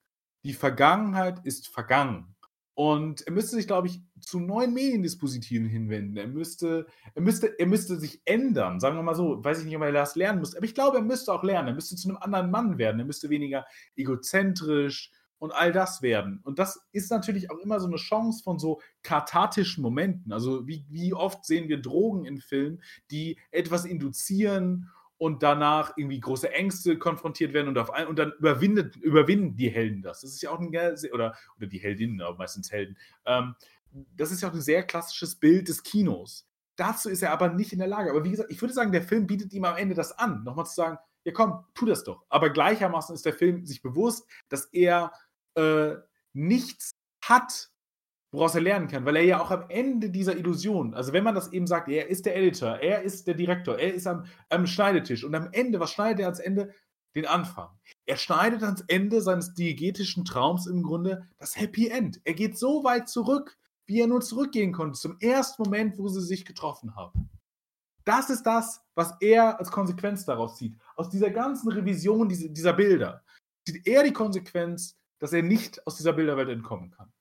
„Die 0.45 0.53
Vergangenheit 0.55 1.41
ist 1.45 1.69
vergangen.“ 1.69 2.35
Und 2.75 3.27
er 3.27 3.33
müsste 3.33 3.57
sich, 3.57 3.67
glaube 3.67 3.87
ich, 3.89 4.03
zu 4.21 4.39
neuen 4.39 4.75
Mediendispositiven 4.75 5.67
hinwenden. 5.67 6.17
Er 6.19 6.27
müsste 6.29 6.87
er 7.15 7.23
müsste 7.23 7.59
er 7.59 7.67
müsste 7.67 7.97
sich 7.99 8.21
ändern, 8.27 8.81
sagen 8.81 8.97
wir 8.97 9.03
mal 9.03 9.15
so. 9.15 9.43
Weiß 9.43 9.61
ich 9.61 9.65
nicht, 9.67 9.77
ob 9.77 9.83
er 9.83 9.93
das 9.93 10.15
lernen 10.17 10.41
muss, 10.41 10.55
aber 10.55 10.67
ich 10.67 10.75
glaube, 10.75 10.99
er 10.99 11.03
müsste 11.03 11.33
auch 11.33 11.43
lernen. 11.43 11.69
Er 11.69 11.75
müsste 11.75 11.97
zu 11.97 12.09
'nem 12.09 12.19
anderen 12.19 12.51
Mann 12.51 12.77
werden. 12.79 12.99
Er 13.01 13.07
müsste 13.07 13.31
weniger 13.31 13.65
egozentrisch 13.97 15.11
und 15.39 15.53
all 15.55 15.73
das 15.73 16.03
werden. 16.03 16.41
Und 16.45 16.59
das 16.59 16.87
ist 16.93 17.11
natürlich 17.11 17.51
auch 17.51 17.59
immer 17.59 17.81
so 17.81 17.89
'ne 17.89 17.97
Chance 17.97 18.43
von 18.43 18.59
so 18.59 18.81
kathartischen 19.03 19.83
Momenten. 19.83 20.33
Also, 20.33 20.67
wie 20.67 20.85
wie 20.91 21.15
oft 21.15 21.47
sehen 21.47 21.69
wir 21.71 21.81
Drogen 21.81 22.27
in 22.27 22.39
Filmen, 22.43 22.83
die 23.11 23.39
etwas 23.53 23.87
induzieren 23.87 24.91
und 25.19 25.43
danach 25.43 25.97
irgendwie 25.97 26.21
große 26.21 26.53
Ängste 26.53 26.99
konfrontiert 26.99 27.53
werden 27.55 27.69
und 27.69 27.79
auf 27.79 27.91
ein 27.93 28.07
und 28.09 28.19
dann 28.19 28.33
überwindet 28.39 28.97
überwinden 28.97 29.57
die 29.57 29.71
Helden 29.71 30.03
das. 30.03 30.21
Das 30.23 30.31
ist 30.33 30.43
ja 30.43 30.51
auch 30.51 30.61
'n 30.61 30.71
ge 30.73 30.97
se 30.97 31.11
oder 31.13 31.35
oder 31.57 31.67
die 31.67 31.79
Heldinnen, 31.79 32.21
aber 32.23 32.39
meistens 32.39 32.71
Helden. 32.73 32.97
Ähm, 33.27 33.55
das 34.17 34.31
ist 34.33 34.43
ja 34.43 34.51
auch 34.51 34.55
'n 34.55 34.61
sehr 34.61 34.83
klassisches 34.85 35.37
Bild 35.37 35.69
des 35.69 35.83
Kinos. 35.83 36.47
Dazu 36.77 37.09
ist 37.11 37.23
er 37.23 37.33
aber 37.33 37.49
nicht 37.51 37.73
in 37.73 37.79
der 37.79 37.89
Lage. 37.89 38.11
Aber 38.11 38.25
wie 38.25 38.31
gesagt, 38.31 38.51
ich 38.51 38.61
würde 38.61 38.75
sagen, 38.75 38.93
der 38.93 39.03
Film 39.03 39.27
bietet 39.27 39.53
ihm 39.55 39.65
am 39.65 39.77
Ende 39.77 39.95
das 39.95 40.13
an, 40.19 40.45
noch 40.45 40.57
mal 40.57 40.65
zu 40.67 40.75
sagen: 40.75 40.99
„Ja 41.25 41.33
komm, 41.33 41.65
tu 41.75 41.87
das 41.87 42.05
doch.“ 42.05 42.25
Aber 42.29 42.51
gleichermaßen 42.51 43.15
ist 43.15 43.25
der 43.27 43.33
Film 43.35 43.65
sich 43.67 43.83
bewusst, 43.83 44.27
dass 44.51 44.67
er, 44.73 45.13
äh, 45.57 45.95
nichts 46.35 46.91
hat, 47.25 47.71
woraus 48.33 48.55
er 48.55 48.61
lernen 48.61 48.89
kann, 48.89 49.05
weil 49.05 49.17
er 49.17 49.23
ja 49.23 49.41
auch 49.41 49.51
am 49.51 49.65
Ende 49.69 50.11
dieser 50.11 50.37
Illusion 50.37 50.95
also, 50.95 51.13
wenn 51.13 51.25
man 51.25 51.35
das 51.35 51.53
eben 51.53 51.67
sagt, 51.67 51.89
er 51.89 52.09
ist 52.09 52.27
der 52.27 52.37
Editor, 52.37 52.79
er 52.81 53.03
ist 53.03 53.27
der 53.27 53.35
Direktor, 53.35 53.79
er 53.79 53.95
ist 53.95 54.07
am 54.07 54.25
am 54.49 54.67
Schneidetisch 54.67 55.25
und 55.25 55.35
am 55.35 55.49
Ende 55.53 55.81
was 55.81 55.93
schneidet 55.93 56.21
er 56.21 56.27
ans 56.27 56.41
Ende? 56.41 56.75
Den 57.15 57.27
Anfang. 57.27 57.71
Er 58.05 58.19
schneidet 58.19 58.63
ans 58.63 58.85
Ende 58.89 59.23
seines 59.23 59.55
diegetischen 59.55 60.27
Traums 60.27 60.67
im 60.67 60.83
Grunde 60.83 61.27
das 61.39 61.57
Happy 61.57 61.89
End. 61.89 62.21
Er 62.25 62.35
geht 62.35 62.59
so 62.59 62.85
weit 62.85 63.09
zurück, 63.09 63.57
wie 63.87 64.01
er 64.01 64.07
nur 64.07 64.21
zurückgehen 64.21 64.73
konnte, 64.73 64.99
zum 64.99 65.17
ersten 65.21 65.63
Moment, 65.63 65.97
wo 65.97 66.09
sie 66.09 66.21
sich 66.21 66.45
getroffen 66.45 66.95
haben. 66.95 67.31
Das 68.05 68.31
ist 68.31 68.45
das, 68.45 68.83
was 68.95 69.15
er 69.21 69.59
als 69.59 69.71
Konsequenz 69.71 70.25
daraus 70.25 70.57
zieht. 70.57 70.77
Aus 70.95 71.09
dieser 71.09 71.31
ganzen 71.31 71.71
Revision 71.73 72.29
diese 72.29 72.51
dieser 72.51 72.73
Bilder 72.73 73.25
zieht 73.67 73.87
er 73.87 74.05
die 74.05 74.13
Konsequenz, 74.13 74.97
dass 75.19 75.33
er 75.33 75.43
nicht 75.43 75.85
aus 75.87 75.97
dieser 75.97 76.13
Bilderwelt 76.13 76.49
entkommen 76.49 76.91
kann. 76.91 77.13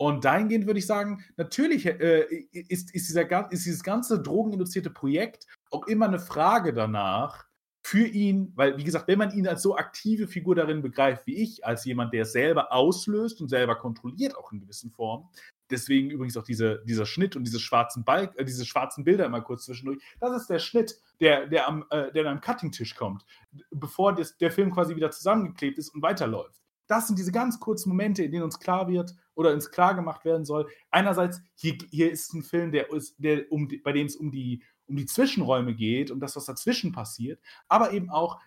Und 0.00 0.24
dahingehend 0.24 0.66
würde 0.66 0.78
ich 0.78 0.86
sagen, 0.86 1.22
natürlich, 1.36 1.84
äh, 1.84 2.22
ist 2.52 2.94
ist 2.94 3.08
dieser 3.10 3.52
ist 3.52 3.66
dieses 3.66 3.82
ganze 3.82 4.22
drogeninduzierte 4.22 4.88
Projekt 4.88 5.46
auch 5.70 5.86
immer 5.88 6.08
'ne 6.08 6.18
Frage 6.18 6.72
danach 6.72 7.44
für 7.82 8.06
ihn 8.06 8.52
weil, 8.56 8.78
wie 8.78 8.84
gesagt, 8.84 9.08
wenn 9.08 9.18
man 9.18 9.30
ihn 9.32 9.46
als 9.46 9.60
so 9.62 9.76
aktive 9.76 10.26
Figur 10.26 10.54
darin 10.54 10.80
begreift 10.80 11.26
wie 11.26 11.36
ich, 11.36 11.66
als 11.66 11.84
jemand, 11.84 12.14
der 12.14 12.22
es 12.22 12.32
selber 12.32 12.72
auslöst 12.72 13.42
und 13.42 13.48
selber 13.48 13.76
kontrolliert, 13.76 14.36
auch 14.38 14.52
in 14.52 14.60
gewissen 14.60 14.90
Formen. 14.90 15.28
Deswegen 15.70 16.10
übrigens 16.10 16.36
auch 16.38 16.44
diese 16.44 16.82
dieser 16.86 17.04
Schnitt 17.04 17.36
und 17.36 17.44
diese 17.44 17.60
schwarzen 17.60 18.02
Balk 18.02 18.34
äh, 18.38 18.44
diese 18.46 18.64
schwarzen 18.64 19.04
Bilder 19.04 19.26
immer 19.26 19.42
kurz 19.42 19.66
zwischendurch. 19.66 20.02
Das 20.18 20.34
ist 20.34 20.48
der 20.48 20.60
Schnitt, 20.60 20.98
der 21.20 21.46
der 21.46 21.68
am 21.68 21.84
äh, 21.90 22.10
der 22.12 22.24
am 22.26 22.40
Cuttingtisch 22.40 22.94
kommt, 22.94 23.26
bevor 23.70 24.14
das 24.14 24.38
der 24.38 24.50
Film 24.50 24.70
quasi 24.72 24.96
wieder 24.96 25.10
zusammengeklebt 25.10 25.76
ist 25.78 25.90
und 25.90 26.00
weiterläuft. 26.00 26.59
Das 26.90 27.06
sind 27.06 27.18
diese 27.20 27.30
ganz 27.30 27.60
kurzen 27.60 27.88
Momente, 27.90 28.24
in 28.24 28.32
denen 28.32 28.42
uns 28.42 28.58
klar 28.58 28.88
wird 28.88 29.14
oder 29.36 29.52
uns 29.54 29.70
klargemacht 29.70 30.24
werden 30.24 30.44
soll, 30.44 30.68
einerseits, 30.90 31.40
hier 31.54 31.78
hier 31.90 32.10
ist 32.10 32.34
'n 32.34 32.42
Film, 32.42 32.72
der 32.72 32.86
der 33.18 33.50
um 33.52 33.68
bei 33.84 33.92
dem's 33.92 34.16
um 34.16 34.32
die 34.32 34.64
um 34.86 34.96
die 34.96 35.06
Zwischenräume 35.06 35.74
geht, 35.76 36.10
um 36.10 36.18
das, 36.18 36.34
was 36.34 36.46
dazwischen 36.46 36.90
passiert, 36.90 37.40
aber 37.68 37.92
eben 37.92 38.10
auch, 38.10 38.40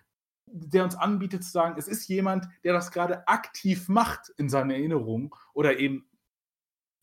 der 0.48 0.84
uns 0.84 0.96
anbietet 0.96 1.46
zu 1.46 1.52
sagen, 1.52 1.76
es 1.78 1.88
ist 1.88 2.06
jemand, 2.10 2.48
der 2.66 2.74
das 2.74 2.92
grade 2.92 3.26
aktiv 3.30 3.88
macht 3.88 4.30
in 4.38 4.50
seinen 4.50 4.72
Erinnerungen 4.72 5.32
oder 5.54 5.80
eben 5.80 6.06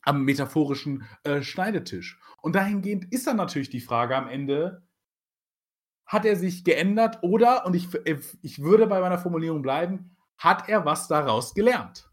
am 0.05 0.25
metaphorischen, 0.25 1.05
äh, 1.25 1.43
Schneidetisch. 1.43 2.19
Und 2.43 2.55
dahingehend 2.55 3.13
ist 3.13 3.27
dann 3.27 3.37
natürlich 3.37 3.71
die 3.71 3.81
Frage 3.81 4.17
am 4.17 4.29
Ende 4.29 4.83
hat 6.07 6.25
er 6.25 6.37
sich 6.37 6.65
geändert 6.65 7.19
oder 7.23 7.65
und 7.67 7.75
ich 7.77 7.95
äh, 8.07 8.19
ich 8.43 8.63
würde 8.63 8.87
bei 8.87 9.01
meiner 9.01 9.19
Formulierung 9.19 9.63
bleiben, 9.63 10.17
hat 10.41 10.69
er 10.69 10.85
was 10.85 11.07
daraus 11.09 11.55
gelernt? 11.55 12.11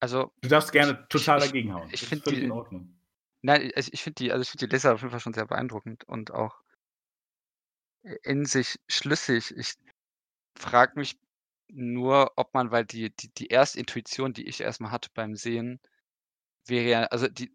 Also, 0.00 0.32
Du 0.42 0.48
darfst 0.48 0.72
gerne 0.72 1.06
ich 1.08 1.08
total 1.08 1.38
ich 1.38 1.46
dagegenhauen. 1.46 1.88
ich 1.90 2.02
finde 2.06 2.24
völlig 2.24 2.40
die 2.40 2.44
in 2.44 2.50
Ordnung. 2.52 2.98
nein, 3.42 3.72
also, 3.76 3.90
ich 3.92 4.02
finde 4.02 4.16
die 4.16 4.32
also, 4.32 4.42
ich 4.42 4.50
finde 4.50 4.66
die 4.68 4.72
Lesart 4.74 4.94
auf 4.94 5.00
jeden 5.02 5.10
Fall 5.12 5.20
schon 5.20 5.34
sehr 5.34 5.46
beeindruckend 5.46 6.04
und 6.04 6.32
auch 6.32 6.62
in 8.22 8.44
sich 8.44 8.78
schlüssig. 8.88 9.52
Ich 9.56 9.74
frage 10.58 10.98
mich 10.98 11.18
nur, 11.68 12.32
ob 12.36 12.54
man 12.54 12.70
weil 12.72 12.84
die 12.86 13.10
die 13.16 13.30
die 13.34 13.48
erste 13.48 13.80
Intuition, 13.80 14.32
die 14.34 14.46
ich 14.48 14.60
erst 14.60 14.80
mal 14.80 14.90
hatte 14.92 15.10
beim 15.14 15.36
Sehen, 15.36 15.80
wäre 16.66 16.88
ja 16.90 17.02
also, 17.06 17.28
die 17.28 17.52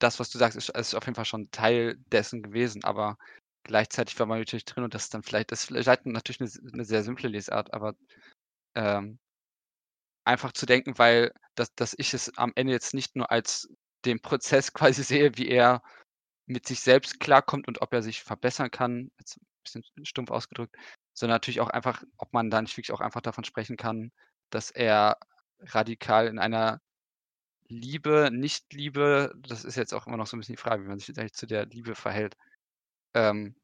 das, 0.00 0.20
was 0.20 0.30
du 0.30 0.38
sagst, 0.38 0.56
ist 0.58 0.70
ist 0.70 0.94
auf 0.96 1.04
jeden 1.06 1.16
Fall 1.16 1.26
schon 1.26 1.50
Teil 1.52 1.96
dessen 2.12 2.42
gewesen, 2.42 2.84
aber 2.84 3.18
gleichzeitig 3.64 4.18
war 4.18 4.26
man 4.26 4.38
natürlich 4.40 4.64
drin 4.64 4.84
und 4.84 4.94
das 4.94 5.04
ist 5.04 5.14
dann 5.14 5.22
vielleicht 5.22 5.52
das 5.52 5.60
ist 5.62 5.66
vielleicht 5.66 6.06
natürlich 6.06 6.40
'ne 6.40 6.46
s 6.46 6.60
'ne 6.62 6.84
sehr 6.84 7.02
simple 7.04 7.28
Lesart, 7.28 7.72
aber, 7.74 7.94
ähm 8.76 9.18
einfach 10.26 10.52
zu 10.52 10.66
denken, 10.66 10.98
weil 10.98 11.32
dass 11.54 11.74
dass 11.74 11.94
ich 11.98 12.14
es 12.14 12.36
am 12.36 12.52
Ende 12.54 12.72
jetzt 12.72 12.94
nicht 12.94 13.16
nur 13.16 13.30
als 13.30 13.68
den 14.04 14.20
Prozess 14.20 14.72
quasi 14.74 15.02
sehe, 15.02 15.36
wie 15.36 15.48
er 15.48 15.82
mit 16.46 16.66
sich 16.66 16.80
selbst 16.80 17.20
klarkommt 17.20 17.68
und 17.68 17.82
ob 17.82 17.92
er 17.94 18.02
sich 18.02 18.22
verbessern 18.22 18.70
kann, 18.70 19.10
jetzt 19.18 19.38
'n 19.38 19.42
bisschen 19.64 19.84
stumpf 20.06 20.30
ausgedrückt, 20.30 20.76
sondern 21.14 21.36
natürlich 21.36 21.60
auch 21.60 21.70
einfach, 21.70 22.02
ob 22.18 22.32
man 22.32 22.50
da 22.50 22.60
nicht 22.62 22.76
wirklich 22.76 22.92
auch 22.92 23.00
einfach 23.00 23.20
davon 23.22 23.44
sprechen 23.44 23.76
kann, 23.76 24.12
dass 24.50 24.70
er 24.70 25.18
radikal 25.60 26.26
in 26.28 26.38
einer 26.38 26.80
Liebe, 27.68 28.30
Nicht-Liebe 28.32 29.34
das 29.48 29.64
ist 29.64 29.76
jetzt 29.76 29.94
auch 29.94 30.06
immer 30.08 30.16
noch 30.18 30.26
so 30.28 30.36
'n 30.36 30.40
bisschen 30.40 30.54
die 30.56 30.62
Frage, 30.62 30.84
wie 30.84 30.88
man 30.88 30.98
sich 31.00 31.08
jetzt 31.08 31.18
eigentlich 31.20 31.34
zu 31.34 31.46
der 31.46 31.66
Liebe 31.66 31.94
verhält, 31.96 32.36
ähm, 33.14 33.56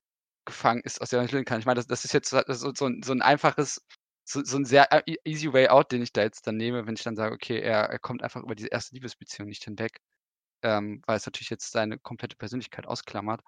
gefangen 0.47 0.83
ist, 0.85 1.01
aus 1.03 1.11
der 1.11 1.21
er 1.21 1.27
lösen 1.27 1.45
kann. 1.47 1.61
Ich 1.61 1.67
meine, 1.67 1.77
das 1.77 1.87
das 1.89 2.05
ist 2.05 2.13
jetzt 2.15 2.31
so 2.31 2.41
so 2.49 2.73
so 2.75 2.87
'n 2.87 3.03
so 3.05 3.13
'n 3.13 3.23
einfaches 3.23 3.83
so 4.25 4.45
so 4.45 4.57
'n 4.59 4.65
sehr, 4.67 4.93
äh, 4.93 5.03
e 5.07 5.17
easy 5.25 5.53
way 5.53 5.69
out, 5.69 5.93
den 5.93 6.03
ich 6.03 6.13
da 6.13 6.23
jetzt 6.23 6.47
dann 6.47 6.57
nehme, 6.57 6.87
wenn 6.87 6.95
ich 6.97 7.03
dann 7.05 7.17
sage, 7.17 7.35
okay, 7.35 7.61
er 7.61 7.91
er 7.91 7.99
kommt 8.01 8.23
einfach 8.25 8.43
über 8.43 8.55
diese 8.57 8.69
erste 8.71 8.95
Liebesbeziehung 8.97 9.49
nicht 9.49 9.65
hinweg, 9.65 10.01
ähm, 10.63 11.03
weil 11.07 11.17
es 11.19 11.27
natürlich 11.27 11.51
jetzt 11.51 11.73
seine 11.73 11.99
komplette 11.99 12.37
Persönlichkeit 12.37 12.87
ausklammert. 12.89 13.43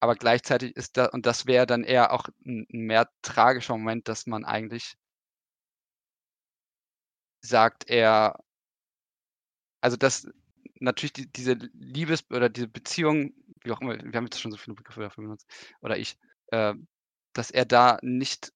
Aber 0.00 0.16
gleichzeitig 0.16 0.76
ist 0.76 0.96
da 0.98 1.06
und 1.06 1.26
das 1.26 1.46
wäre 1.46 1.66
dann 1.66 1.84
eher 1.84 2.12
auch 2.12 2.28
'n 2.46 2.66
'n 2.72 2.86
mehr 2.86 3.08
tragischer 3.22 3.76
Moment, 3.78 4.08
dass 4.08 4.26
man 4.26 4.44
eigentlich 4.46 4.94
sagt 7.44 7.88
er 7.88 8.36
also, 9.84 9.96
dass 9.96 10.26
natürlich 10.80 11.12
die 11.12 11.26
diese 11.32 11.54
Liebes 11.74 12.24
oder 12.30 12.48
diese 12.48 12.68
Beziehung, 12.68 13.32
wie 13.66 13.72
auch 13.72 13.80
immer 13.82 13.98
wir 13.98 14.12
haben 14.14 14.26
jetzt 14.26 14.40
schon 14.40 14.52
so 14.52 14.58
viele 14.58 14.76
Begriffe 14.76 15.02
dafür 15.02 15.24
benutzt 15.24 15.48
oder 15.82 15.98
ich, 15.98 16.18
ähm, 16.52 16.88
dass 17.34 17.50
er 17.50 17.66
da 17.66 17.98
nicht 18.02 18.52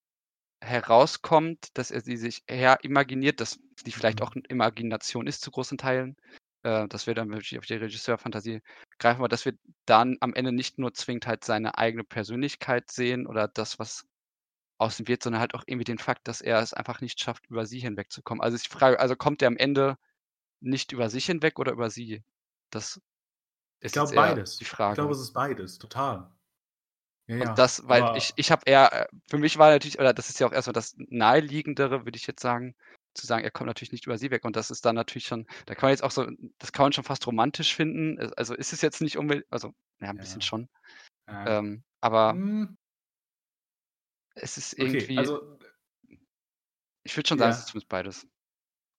herauskommt, 0.63 1.69
dass 1.77 1.91
er 1.91 2.01
sie 2.01 2.17
sich 2.17 2.43
eher 2.47 2.83
imaginiert, 2.83 3.39
dass 3.41 3.59
die 3.85 3.91
vielleicht 3.91 4.21
Mhm. 4.21 4.23
auch 4.23 4.33
Imagination 4.49 5.27
ist 5.27 5.41
zu 5.41 5.51
großen 5.51 5.77
Teilen. 5.77 6.15
Äh, 6.63 6.87
dass 6.89 7.07
wir 7.07 7.15
dann 7.15 7.31
wirklich 7.31 7.57
auf 7.57 7.65
die 7.65 7.73
Regisseurfantasie 7.75 8.61
greifen, 8.99 9.19
aber 9.21 9.29
dass 9.29 9.45
wir 9.45 9.53
dann 9.87 10.17
am 10.21 10.35
Ende 10.35 10.51
nicht 10.51 10.77
nur 10.77 10.93
zwingend 10.93 11.25
halt 11.25 11.43
seine 11.43 11.77
eigene 11.79 12.03
Persönlichkeit 12.03 12.91
sehen 12.91 13.25
oder 13.27 13.47
das, 13.47 13.79
was 13.79 14.05
aus 14.77 14.99
ihm 14.99 15.07
wird, 15.07 15.23
sondern 15.23 15.41
halt 15.41 15.53
auch 15.55 15.63
irgendwie 15.67 15.85
den 15.85 15.97
Fakt, 15.99 16.27
dass 16.27 16.41
er 16.41 16.59
es 16.59 16.73
einfach 16.73 17.01
nicht 17.01 17.19
schafft, 17.19 17.47
über 17.47 17.65
sie 17.65 17.79
hinwegzukommen. 17.79 18.41
Also, 18.43 18.57
die 18.57 18.69
Frage 18.69 18.99
also, 18.99 19.15
kommt 19.15 19.41
er 19.41 19.47
am 19.49 19.57
Ende 19.57 19.97
nicht 20.61 20.91
über 20.93 21.09
sich 21.09 21.25
hinweg 21.27 21.59
oder 21.59 21.73
über 21.73 21.89
sie? 21.91 22.23
Das 22.71 23.01
Ich 23.81 23.91
glaube 23.91 24.15
beides. 24.15 24.57
die 24.57 24.63
Ich 24.63 24.69
glaube, 24.69 24.77
Frage. 24.77 25.11
es 25.11 25.19
ist 25.21 25.33
beides, 25.33 25.77
total. 25.79 26.31
Ja, 27.27 27.35
Und 27.37 27.47
ja, 27.47 27.55
das 27.55 27.87
weil 27.87 28.03
ich 28.13 28.29
aber 28.29 28.37
ich 28.37 28.51
habe 28.51 28.61
eher 28.65 28.91
äh, 28.93 29.07
für 29.29 29.37
mich 29.37 29.57
war 29.57 29.71
natürlich 29.71 29.99
oder 29.99 30.13
das 30.13 30.29
ist 30.29 30.39
ja 30.39 30.47
auch 30.47 30.51
erst 30.51 30.67
mal 30.67 30.73
das 30.73 30.95
Naheliegendere, 30.97 32.05
würde 32.05 32.17
ich 32.17 32.27
jetzt 32.27 32.41
sagen, 32.41 32.75
zu 33.13 33.25
sagen, 33.25 33.43
er 33.43 33.51
kommt 33.51 33.67
natürlich 33.67 33.91
nicht 33.91 34.05
über 34.05 34.17
sie 34.17 34.31
weg. 34.31 34.45
Und 34.45 34.55
das 34.55 34.69
ist 34.71 34.85
dann 34.85 34.95
natürlich 34.95 35.25
schon, 35.25 35.45
da 35.65 35.75
kann 35.75 35.87
man 35.87 35.91
jetzt 35.91 36.03
auch 36.03 36.11
so, 36.11 36.27
das 36.59 36.71
kann 36.71 36.85
man 36.85 36.93
schon 36.93 37.03
fast 37.03 37.25
romantisch 37.27 37.75
finden. 37.75 38.17
Äh, 38.17 38.31
also 38.37 38.53
ist 38.55 38.73
es 38.73 38.81
jetzt 38.81 39.01
nicht 39.01 39.17
unbedingt, 39.17 39.45
also, 39.51 39.73
ja, 39.99 40.09
ein 40.09 40.17
bisschen 40.17 40.41
Ja. 40.41 40.47
schon. 40.47 40.69
Ja. 41.27 41.45
Ähm, 41.59 41.83
aber 42.01 42.33
Hm, 42.33 42.77
es 44.35 44.57
ist 44.57 44.73
okay, 44.73 44.97
irgendwie, 44.97 45.17
also 45.17 45.57
ich 47.03 47.17
würde 47.17 47.27
schon 47.27 47.37
sagen, 47.37 47.51
es 47.51 47.59
ist 47.59 47.67
zumindest 47.67 47.89
beides. 47.89 48.27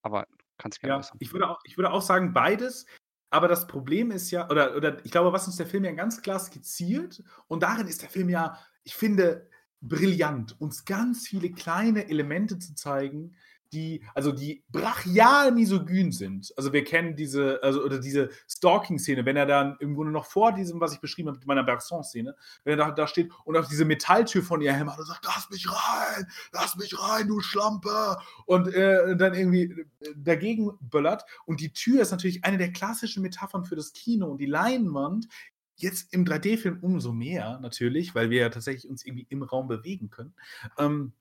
Aber 0.03 0.27
kannst 0.57 0.79
gerne 0.81 1.01
Ja, 1.01 1.09
ich 1.19 1.31
würde 1.33 1.49
auch, 1.49 1.59
ich 1.63 1.77
würde 1.77 1.91
auch 1.91 2.01
sagen 2.01 2.33
beides, 2.33 2.85
aber 3.33 3.47
das 3.47 3.65
Problem 3.65 4.11
ist 4.11 4.29
ja, 4.29 4.47
oder, 4.49 4.75
oder 4.75 5.03
ich 5.03 5.11
glaube, 5.11 5.33
was 5.33 5.47
uns 5.47 5.55
der 5.55 5.65
Film 5.65 5.83
ja 5.85 5.91
ganz 5.91 6.21
klar 6.21 6.37
skizziert, 6.37 7.23
und 7.47 7.63
darin 7.63 7.87
ist 7.87 8.03
der 8.03 8.09
Film 8.09 8.29
ja, 8.29 8.59
ich 8.83 8.93
finde, 8.93 9.49
brillant, 9.81 10.55
uns 10.61 10.85
ganz 10.85 11.27
viele 11.27 11.51
kleine 11.51 12.07
Elemente 12.09 12.59
zu 12.59 12.75
zeigen, 12.75 13.35
die, 13.73 14.03
also 14.13 14.31
die 14.31 14.63
brachial 14.71 15.51
misogyn 15.51 16.11
sind. 16.11 16.53
Also 16.55 16.71
wir 16.71 16.83
kennen 16.83 17.15
diese, 17.15 17.59
also 17.63 17.83
oder 17.83 17.99
diese 17.99 18.29
Stalking-Szene, 18.47 19.25
wenn 19.25 19.35
er 19.35 19.45
dann 19.45 19.75
im 19.79 19.95
Grunde 19.95 20.11
noch 20.11 20.25
vor 20.25 20.53
diesem, 20.53 20.79
was 20.79 20.93
ich 20.93 21.01
beschrieben 21.01 21.29
habe, 21.29 21.39
mit 21.39 21.47
meiner 21.47 21.63
Bergson-Szene, 21.63 22.35
wenn 22.63 22.79
er 22.79 22.85
da, 22.85 22.91
da 22.91 23.07
steht 23.07 23.31
und 23.45 23.57
auf 23.57 23.67
diese 23.67 23.85
Metalltür 23.85 24.43
von 24.43 24.61
ihr 24.61 24.73
hämmert 24.73 24.99
und 24.99 25.05
sagt, 25.05 25.25
lass 25.25 25.49
mich 25.49 25.67
rein, 25.69 26.27
lass 26.51 26.75
mich 26.77 26.97
rein, 26.99 27.27
du 27.27 27.41
Schlampe! 27.41 28.17
Und 28.45 28.67
äh, 28.73 29.15
dann 29.17 29.33
irgendwie 29.33 29.63
äh, 29.99 30.13
dagegen 30.15 30.71
böllert. 30.81 31.25
Und 31.45 31.59
die 31.59 31.73
Tür 31.73 32.01
ist 32.01 32.11
natürlich 32.11 32.43
eine 32.45 32.57
der 32.57 32.71
klassischen 32.71 33.23
Metaphern 33.23 33.65
für 33.65 33.75
das 33.75 33.93
Kino 33.93 34.27
und 34.27 34.37
die 34.39 34.45
Leinwand. 34.45 35.27
Jetzt 35.75 36.13
im 36.13 36.23
3D-Film 36.23 36.79
umso 36.81 37.13
mehr 37.13 37.59
natürlich, 37.59 38.13
weil 38.13 38.29
wir 38.29 38.41
ja 38.41 38.49
tatsächlich 38.49 38.89
uns 38.89 39.05
irgendwie 39.05 39.25
im 39.29 39.41
Raum 39.41 39.67
bewegen 39.67 40.11
können. 40.11 40.35
Ähm, 40.77 41.13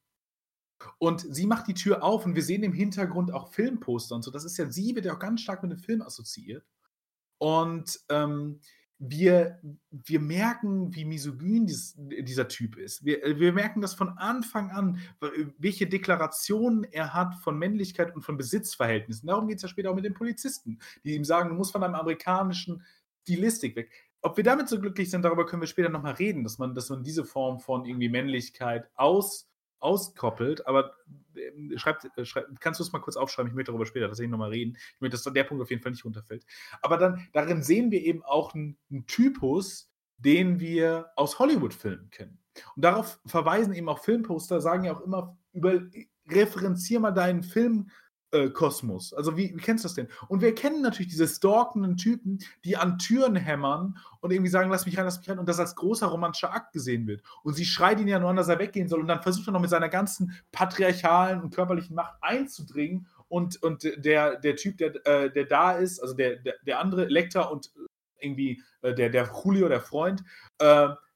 und 0.99 1.21
sie 1.21 1.47
macht 1.47 1.69
die 1.69 1.75
Tür 1.75 2.03
auf 2.03 2.25
und 2.27 2.35
wir 2.35 2.43
sehen 2.43 2.63
im 2.63 2.73
Hintergrund 2.73 3.33
auch 3.33 3.49
Filmposter 3.49 4.15
und 4.15 4.23
so. 4.23 4.31
Das 4.31 4.45
ist 4.45 4.57
ja, 4.57 4.71
sie 4.71 4.95
wird 4.95 5.07
ja 5.07 5.15
auch 5.15 5.19
ganz 5.19 5.41
stark 5.41 5.63
mit 5.63 5.73
dem 5.73 5.79
Film 5.79 6.03
assoziiert. 6.03 6.65
Und 7.39 7.99
ähm, 8.09 8.61
wir, 9.05 9.59
wir 9.91 10.21
merken, 10.21 10.95
wie 10.95 11.05
misogyn 11.05 11.67
dies, 11.67 11.95
dieser 11.97 12.47
Typ 12.47 12.77
ist. 12.77 13.05
Wir, 13.05 13.25
äh, 13.25 13.41
wir 13.41 13.53
merken 13.53 13.81
das 13.81 13.95
von 13.95 14.11
Anfang 14.11 14.71
an, 14.71 15.01
welche 15.59 15.89
Deklarationen 15.89 16.85
er 16.85 17.13
hat 17.13 17.35
von 17.35 17.59
Männlichkeit 17.59 18.15
und 18.15 18.23
von 18.23 18.37
Besitzverhältnissen. 18.37 19.27
Darum 19.27 19.49
geht 19.49 19.57
es 19.57 19.63
ja 19.63 19.69
später 19.69 19.91
auch 19.91 19.97
mit 19.97 20.05
den 20.05 20.15
Polizisten, 20.15 20.79
die 21.05 21.15
ihm 21.15 21.25
sagen, 21.25 21.49
du 21.49 21.57
musst 21.57 21.73
von 21.73 21.81
deinem 21.81 21.97
amerikanischen 21.97 22.85
Stilistik 23.23 23.75
weg. 23.75 23.91
Ob 24.21 24.37
wir 24.37 24.45
damit 24.45 24.69
so 24.69 24.79
glücklich 24.79 25.11
sind, 25.11 25.23
darüber 25.23 25.47
können 25.47 25.63
wir 25.63 25.67
später 25.67 25.89
nochmal 25.89 26.15
reden, 26.15 26.45
dass 26.45 26.59
man, 26.59 26.77
dass 26.77 26.89
man 26.89 27.03
diese 27.03 27.25
Form 27.25 27.59
von 27.59 27.85
irgendwie 27.85 28.09
Männlichkeit 28.09 28.89
aus, 28.95 29.52
auskoppelt. 29.83 30.67
Aber 30.67 30.93
äh, 31.35 31.79
schreibt, 31.79 32.09
äh, 32.17 32.25
schreibt, 32.25 32.61
kannst 32.61 32.81
du 32.81 32.85
es 32.85 32.93
mal 32.93 33.01
kurz 33.01 33.17
aufschreiben? 33.17 33.51
Ich 33.51 33.55
möchte 33.55 33.73
darüber 33.73 33.87
später 33.87 34.09
tatsächlich 34.09 34.31
nochmal 34.31 34.51
reden. 34.51 34.77
Ich 34.95 35.01
möchte, 35.01 35.17
dass 35.17 35.33
der 35.33 35.45
Punkt 35.45 35.63
auf 35.63 35.71
jeden 35.71 35.83
Fall 35.83 35.93
nicht 35.93 36.05
runterfällt. 36.05 36.45
Aber 36.81 36.97
dann, 36.97 37.29
darin 37.33 37.63
sehen 37.63 37.91
wir 37.91 38.03
eben 38.03 38.23
auch 38.23 38.55
einen, 38.55 38.77
Typus, 39.07 39.91
den 40.19 40.61
wir 40.61 41.11
aus 41.17 41.39
Hollywood-Filmen 41.39 42.11
kennen. 42.11 42.39
Und 42.77 42.85
darauf 42.85 43.21
verweisen 43.27 43.75
eben 43.75 43.89
auch 43.89 43.99
Filmposter, 43.99 44.61
sagen 44.61 44.85
ja 44.85 44.95
auch 44.95 45.01
immer, 45.01 45.37
über, 45.53 45.83
referenzier 46.29 47.01
mal 47.01 47.11
deinen 47.11 47.43
Film. 47.43 47.91
Äh, 48.33 48.51
Kosmos. 48.51 49.13
Also 49.13 49.37
wie, 49.37 49.55
wie 49.55 49.61
kennst 49.61 49.85
du 49.85 49.89
das 49.89 49.95
denn? 49.95 50.09
Und 50.29 50.41
wir 50.41 50.55
kennen 50.55 50.83
natürlich 50.83 51.11
diese 51.11 51.29
stalkenden 51.29 51.97
Typen, 51.97 52.39
die 52.65 52.77
an 52.77 52.99
Türen 52.99 53.37
hämmern 53.37 53.99
und 54.21 54.33
irgendwie 54.33 54.51
sagen, 54.51 54.71
lass 54.71 54.87
mich 54.87 54.99
rein, 54.99 55.05
lass 55.05 55.19
mich 55.19 55.29
rein 55.29 55.39
und 55.39 55.49
das 55.49 55.61
als 55.61 55.77
großer 55.77 56.07
romantischer 56.07 56.53
Akt 56.53 56.73
gesehen 56.73 57.07
wird. 57.07 57.23
Und 57.43 57.55
sie 57.55 57.65
schreit 57.65 58.01
ihn 58.01 58.09
ja 58.09 58.19
nur 58.19 58.31
an, 58.31 58.37
dass 58.37 58.49
er 58.49 58.59
weggehen 58.59 58.89
soll 58.89 59.01
und 59.01 59.09
dann 59.09 59.23
versucht 59.23 59.49
er 59.49 59.53
noch 59.53 59.61
mit 59.61 59.71
seiner 59.71 59.89
ganzen 59.89 60.33
patriarchalen 60.51 61.41
und 61.41 61.55
körperlichen 61.55 61.95
Macht 61.95 62.15
einzudringen 62.21 63.07
und, 63.29 63.63
und 63.63 63.85
der, 63.97 64.39
der 64.41 64.57
Typ, 64.57 64.79
der, 64.79 65.07
äh, 65.07 65.31
der 65.31 65.45
da 65.45 65.73
ist, 65.73 66.01
also 66.01 66.15
der, 66.15 66.37
der, 66.37 66.55
der 66.67 66.81
andere 66.81 67.05
Elektra 67.05 67.43
und 67.43 67.71
irgendwie 68.19 68.63
äh, 68.83 68.95
der, 68.95 69.11
der 69.11 69.31
Julio, 69.45 69.69
der 69.69 69.81
Freund, 69.81 70.25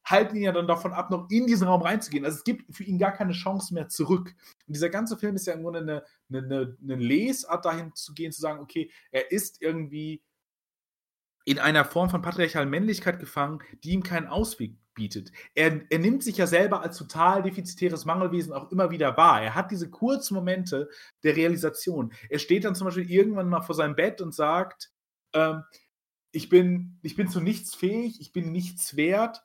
halten 0.07 0.37
ihn 0.37 0.43
ja 0.43 0.53
dann 0.53 0.69
davon 0.69 0.93
ab, 0.93 1.11
noch 1.11 1.29
in 1.31 1.47
diesen 1.47 1.67
Raum 1.67 1.83
reinzugehen. 1.83 2.25
Also 2.25 2.39
es 2.39 2.45
gibt 2.45 2.75
für 2.75 2.85
ihn 2.85 2.99
gar 2.99 3.13
keine 3.13 3.33
Chance 3.33 3.75
mehr 3.75 3.89
zurück. 3.89 4.35
Und 4.67 4.77
dieser 4.77 4.89
ganze 4.89 5.17
Film 5.17 5.35
ist 5.35 5.47
ja 5.47 5.55
im 5.55 5.63
Grunde 5.63 5.81
eine, 5.81 6.05
eine, 6.29 6.39
eine, 6.39 6.77
eine 6.83 6.97
Lesart 6.97 7.65
dahin 7.65 7.95
zu 7.95 8.15
gehen, 8.15 8.33
zu 8.33 8.41
sagen, 8.41 8.61
okay, 8.61 8.91
er 9.11 9.31
ist 9.31 9.63
irgendwie 9.63 10.23
in 11.45 11.59
einer 11.61 11.85
Form 11.85 12.11
von 12.11 12.23
patriarchalen 12.23 12.69
Männlichkeit 12.69 13.21
gefangen, 13.21 13.61
die 13.85 13.93
ihm 13.93 14.03
keinen 14.03 14.27
Ausweg 14.27 14.77
bietet. 14.95 15.31
Er, 15.55 15.81
er 15.91 15.99
nimmt 16.01 16.25
sich 16.25 16.39
ja 16.39 16.47
selber 16.49 16.83
als 16.83 16.99
total 16.99 17.43
defizitäres 17.43 18.05
Mangelwesen 18.05 18.53
auch 18.53 18.73
immer 18.73 18.91
wieder 18.91 19.17
wahr. 19.17 19.43
Er 19.43 19.55
hat 19.55 19.71
diese 19.71 19.89
kurzen 19.89 20.35
Momente 20.35 20.91
der 21.23 21.37
Realisation. 21.37 22.13
Er 22.29 22.41
steht 22.41 22.65
dann 22.65 22.75
zum 22.75 22.87
Beispiel 22.87 23.09
irgendwann 23.09 23.49
mal 23.49 23.61
vor 23.61 23.77
seinem 23.77 23.95
Bett 23.95 24.21
und 24.21 24.35
sagt, 24.35 24.91
ähm, 25.35 25.63
ich, 26.33 26.49
bin, 26.49 26.99
ich 27.03 27.15
bin 27.15 27.29
zu 27.29 27.41
nichts 27.41 27.77
fähig, 27.77 28.21
ich 28.21 28.33
bin 28.33 28.51
nichts 28.51 28.97
wert, 28.97 29.45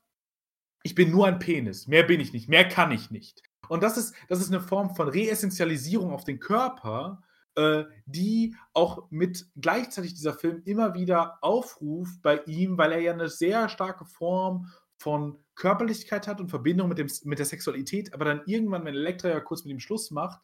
ich 0.81 0.95
bin 0.95 1.11
nur 1.11 1.27
ein 1.27 1.37
Penis. 1.37 1.85
Mehr 1.85 2.03
bin 2.03 2.19
ich 2.19 2.33
nicht, 2.33 2.49
mehr 2.49 2.67
kann 2.67 2.91
ich 2.91 3.11
nicht. 3.11 3.43
Und 3.67 3.83
das 3.83 3.97
ist, 3.97 4.13
das 4.27 4.39
ist 4.39 4.49
eine 4.49 4.61
Form 4.61 4.95
von 4.95 5.07
Reessentialisierung 5.07 6.11
auf 6.11 6.23
den 6.23 6.39
Körper, 6.39 7.23
äh, 7.55 7.83
die 8.05 8.55
auch 8.73 9.09
mit 9.11 9.47
gleichzeitig 9.55 10.13
dieser 10.13 10.33
Film 10.33 10.61
immer 10.65 10.93
wieder 10.93 11.37
aufruft 11.41 12.21
bei 12.21 12.41
ihm, 12.45 12.77
weil 12.77 12.91
er 12.93 12.99
ja 13.01 13.13
eine 13.13 13.29
sehr 13.29 13.69
starke 13.69 14.05
Form 14.05 14.71
von 14.97 15.37
Körperlichkeit 15.55 16.27
hat 16.27 16.39
und 16.39 16.49
Verbindung 16.49 16.89
mit, 16.89 16.97
dem, 16.97 17.09
mit 17.23 17.39
der 17.39 17.45
Sexualität, 17.45 18.13
aber 18.13 18.25
dann 18.25 18.43
irgendwann, 18.45 18.85
wenn 18.85 18.95
Elektra 18.95 19.29
ja 19.29 19.39
kurz 19.39 19.63
mit 19.63 19.71
ihm 19.71 19.79
Schluss 19.79 20.11
macht, 20.11 20.39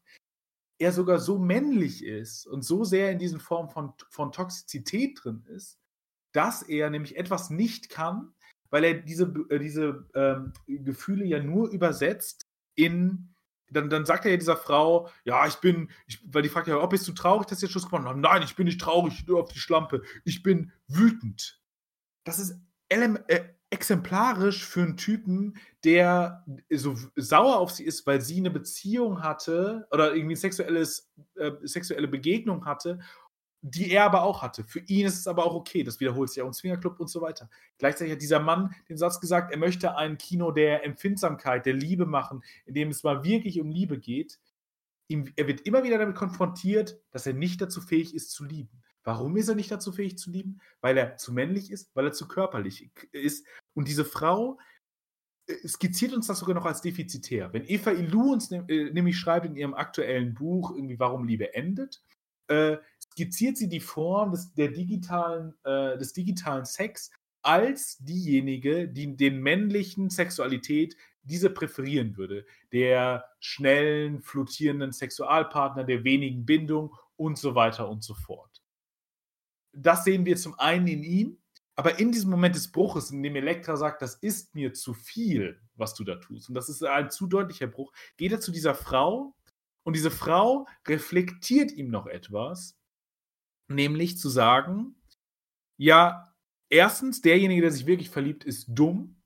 er 0.79 0.91
sogar 0.91 1.19
so 1.19 1.39
männlich 1.39 2.03
ist 2.03 2.45
und 2.45 2.63
so 2.63 2.83
sehr 2.83 3.11
in 3.11 3.19
diesen 3.19 3.39
Formen 3.39 3.69
von, 3.69 3.93
von 4.09 4.31
Toxizität 4.31 5.19
drin 5.23 5.43
ist, 5.47 5.79
dass 6.33 6.61
er 6.61 6.89
nämlich 6.89 7.17
etwas 7.17 7.49
nicht 7.49 7.89
kann, 7.89 8.33
weil 8.69 8.83
er 8.83 8.93
diese, 8.95 9.33
äh, 9.49 9.59
diese 9.59 10.07
ähm, 10.13 10.53
Gefühle 10.67 11.25
ja 11.25 11.41
nur 11.41 11.69
übersetzt 11.69 12.46
in. 12.77 13.33
Dann, 13.69 13.89
dann 13.89 14.05
sagt 14.05 14.23
er 14.23 14.31
ja 14.31 14.37
dieser 14.37 14.55
Frau, 14.55 15.09
ja, 15.25 15.45
ich 15.45 15.55
bin, 15.55 15.89
ich, 16.07 16.21
weil 16.31 16.41
die 16.41 16.49
fragt 16.49 16.67
ja, 16.67 16.81
oh, 16.81 16.87
bist 16.87 17.05
du 17.07 17.11
traurig, 17.11 17.47
dass 17.47 17.61
ihr 17.61 17.67
Schluss 17.67 17.89
gemacht 17.89 18.05
habt? 18.05 18.17
Nein, 18.17 18.43
ich 18.43 18.55
bin 18.55 18.65
nicht 18.65 18.79
traurig, 18.79 19.27
nur 19.27 19.41
auf 19.41 19.51
die 19.51 19.59
Schlampe. 19.59 20.03
Ich 20.23 20.41
bin 20.41 20.71
wütend. 20.87 21.61
Das 22.23 22.39
ist 22.39 22.57
äh, 22.87 23.43
exemplarisch 23.69 24.65
für 24.65 24.83
einen 24.83 24.95
Typen, 24.95 25.57
der 25.83 26.45
so 26.71 26.95
sauer 27.15 27.57
auf 27.57 27.71
sie 27.71 27.83
ist, 27.83 28.07
weil 28.07 28.21
sie 28.21 28.37
eine 28.37 28.51
Beziehung 28.51 29.21
hatte 29.21 29.87
oder 29.91 30.15
irgendwie 30.15 30.37
sexuelles, 30.37 31.11
äh, 31.35 31.51
sexuelle 31.63 32.07
Begegnung 32.07 32.65
hatte 32.65 32.99
die 33.61 33.91
er 33.91 34.05
aber 34.05 34.23
auch 34.23 34.41
hatte. 34.41 34.63
Für 34.63 34.79
ihn 34.79 35.07
ist 35.07 35.19
es 35.19 35.27
aber 35.27 35.45
auch 35.45 35.55
okay, 35.55 35.83
das 35.83 35.99
wiederholt 35.99 36.29
sich 36.29 36.41
auch 36.41 36.47
im 36.47 36.53
Swingerclub 36.53 36.99
und 36.99 37.09
so 37.09 37.21
weiter. 37.21 37.49
Gleichzeitig 37.77 38.13
hat 38.13 38.21
dieser 38.21 38.39
Mann 38.39 38.73
den 38.87 38.97
Satz 38.97 39.19
gesagt, 39.19 39.51
er 39.51 39.57
möchte 39.57 39.95
ein 39.95 40.17
Kino 40.17 40.51
der 40.51 40.85
Empfindsamkeit, 40.85 41.65
der 41.65 41.73
Liebe 41.73 42.05
machen, 42.05 42.43
in 42.65 42.73
dem 42.73 42.89
es 42.89 43.03
mal 43.03 43.23
wirklich 43.23 43.59
um 43.59 43.71
Liebe 43.71 43.99
geht. 43.99 44.39
Ihm, 45.07 45.31
er 45.35 45.47
wird 45.47 45.61
immer 45.61 45.83
wieder 45.83 45.97
damit 45.97 46.15
konfrontiert, 46.15 46.99
dass 47.11 47.25
er 47.25 47.33
nicht 47.33 47.61
dazu 47.61 47.81
fähig 47.81 48.13
ist 48.13 48.31
zu 48.31 48.43
lieben. 48.43 48.83
Warum 49.03 49.37
ist 49.37 49.47
er 49.47 49.55
nicht 49.55 49.71
dazu 49.71 49.91
fähig 49.91 50.17
zu 50.17 50.29
lieben? 50.29 50.59
Weil 50.81 50.97
er 50.97 51.15
zu 51.15 51.31
männlich 51.33 51.71
ist, 51.71 51.89
weil 51.95 52.05
er 52.05 52.11
zu 52.11 52.27
körperlich 52.27 52.91
ist. 53.13 53.45
Und 53.73 53.87
diese 53.87 54.03
Frau 54.03 54.59
skizziert 55.65 56.13
uns 56.13 56.27
das 56.27 56.39
sogar 56.39 56.55
noch 56.55 56.65
als 56.65 56.81
defizitär. 56.81 57.53
Wenn 57.53 57.63
Eva 57.65 57.91
Ilou 57.91 58.33
uns 58.33 58.51
nämlich 58.51 59.17
schreibt 59.17 59.45
in 59.45 59.55
ihrem 59.55 59.73
aktuellen 59.73 60.33
Buch, 60.33 60.75
irgendwie 60.75 60.99
Warum 60.99 61.25
Liebe 61.25 61.53
endet, 61.53 62.01
äh, 62.47 62.77
skizziert 63.17 63.57
sie 63.57 63.67
die 63.67 63.79
Form 63.79 64.31
des, 64.31 64.53
der 64.53 64.67
digitalen, 64.67 65.55
äh, 65.63 65.97
des 65.97 66.13
digitalen 66.13 66.65
Sex 66.65 67.09
als 67.41 67.97
diejenige, 67.97 68.87
die 68.87 69.15
den 69.15 69.41
männlichen 69.41 70.11
Sexualität 70.11 70.95
diese 71.23 71.49
präferieren 71.49 72.15
würde. 72.15 72.45
Der 72.71 73.25
schnellen, 73.39 74.21
flottierenden 74.21 74.91
Sexualpartner, 74.91 75.83
der 75.83 76.03
wenigen 76.03 76.45
Bindung 76.45 76.95
und 77.15 77.39
so 77.39 77.55
weiter 77.55 77.89
und 77.89 78.03
so 78.03 78.13
fort. 78.13 78.61
Das 79.73 80.03
sehen 80.03 80.25
wir 80.25 80.37
zum 80.37 80.57
einen 80.59 80.87
in 80.87 81.03
ihm, 81.03 81.37
aber 81.75 81.99
in 81.99 82.11
diesem 82.11 82.29
Moment 82.29 82.55
des 82.55 82.71
Bruches, 82.71 83.09
in 83.09 83.23
dem 83.23 83.35
Elektra 83.35 83.77
sagt, 83.77 84.01
das 84.01 84.15
ist 84.15 84.53
mir 84.53 84.73
zu 84.73 84.93
viel, 84.93 85.59
was 85.75 85.95
du 85.95 86.03
da 86.03 86.15
tust, 86.15 86.49
und 86.49 86.55
das 86.55 86.69
ist 86.69 86.83
ein 86.83 87.09
zu 87.09 87.27
deutlicher 87.27 87.67
Bruch, 87.67 87.91
geht 88.15 88.31
er 88.31 88.39
zu 88.39 88.51
dieser 88.51 88.75
Frau 88.75 89.35
und 89.83 89.95
diese 89.95 90.11
Frau 90.11 90.67
reflektiert 90.87 91.71
ihm 91.71 91.89
noch 91.89 92.07
etwas, 92.07 92.76
nämlich 93.67 94.17
zu 94.17 94.29
sagen, 94.29 94.95
ja, 95.77 96.33
erstens, 96.69 97.21
derjenige, 97.21 97.61
der 97.61 97.71
sich 97.71 97.85
wirklich 97.85 98.09
verliebt, 98.09 98.43
ist 98.43 98.67
dumm. 98.69 99.21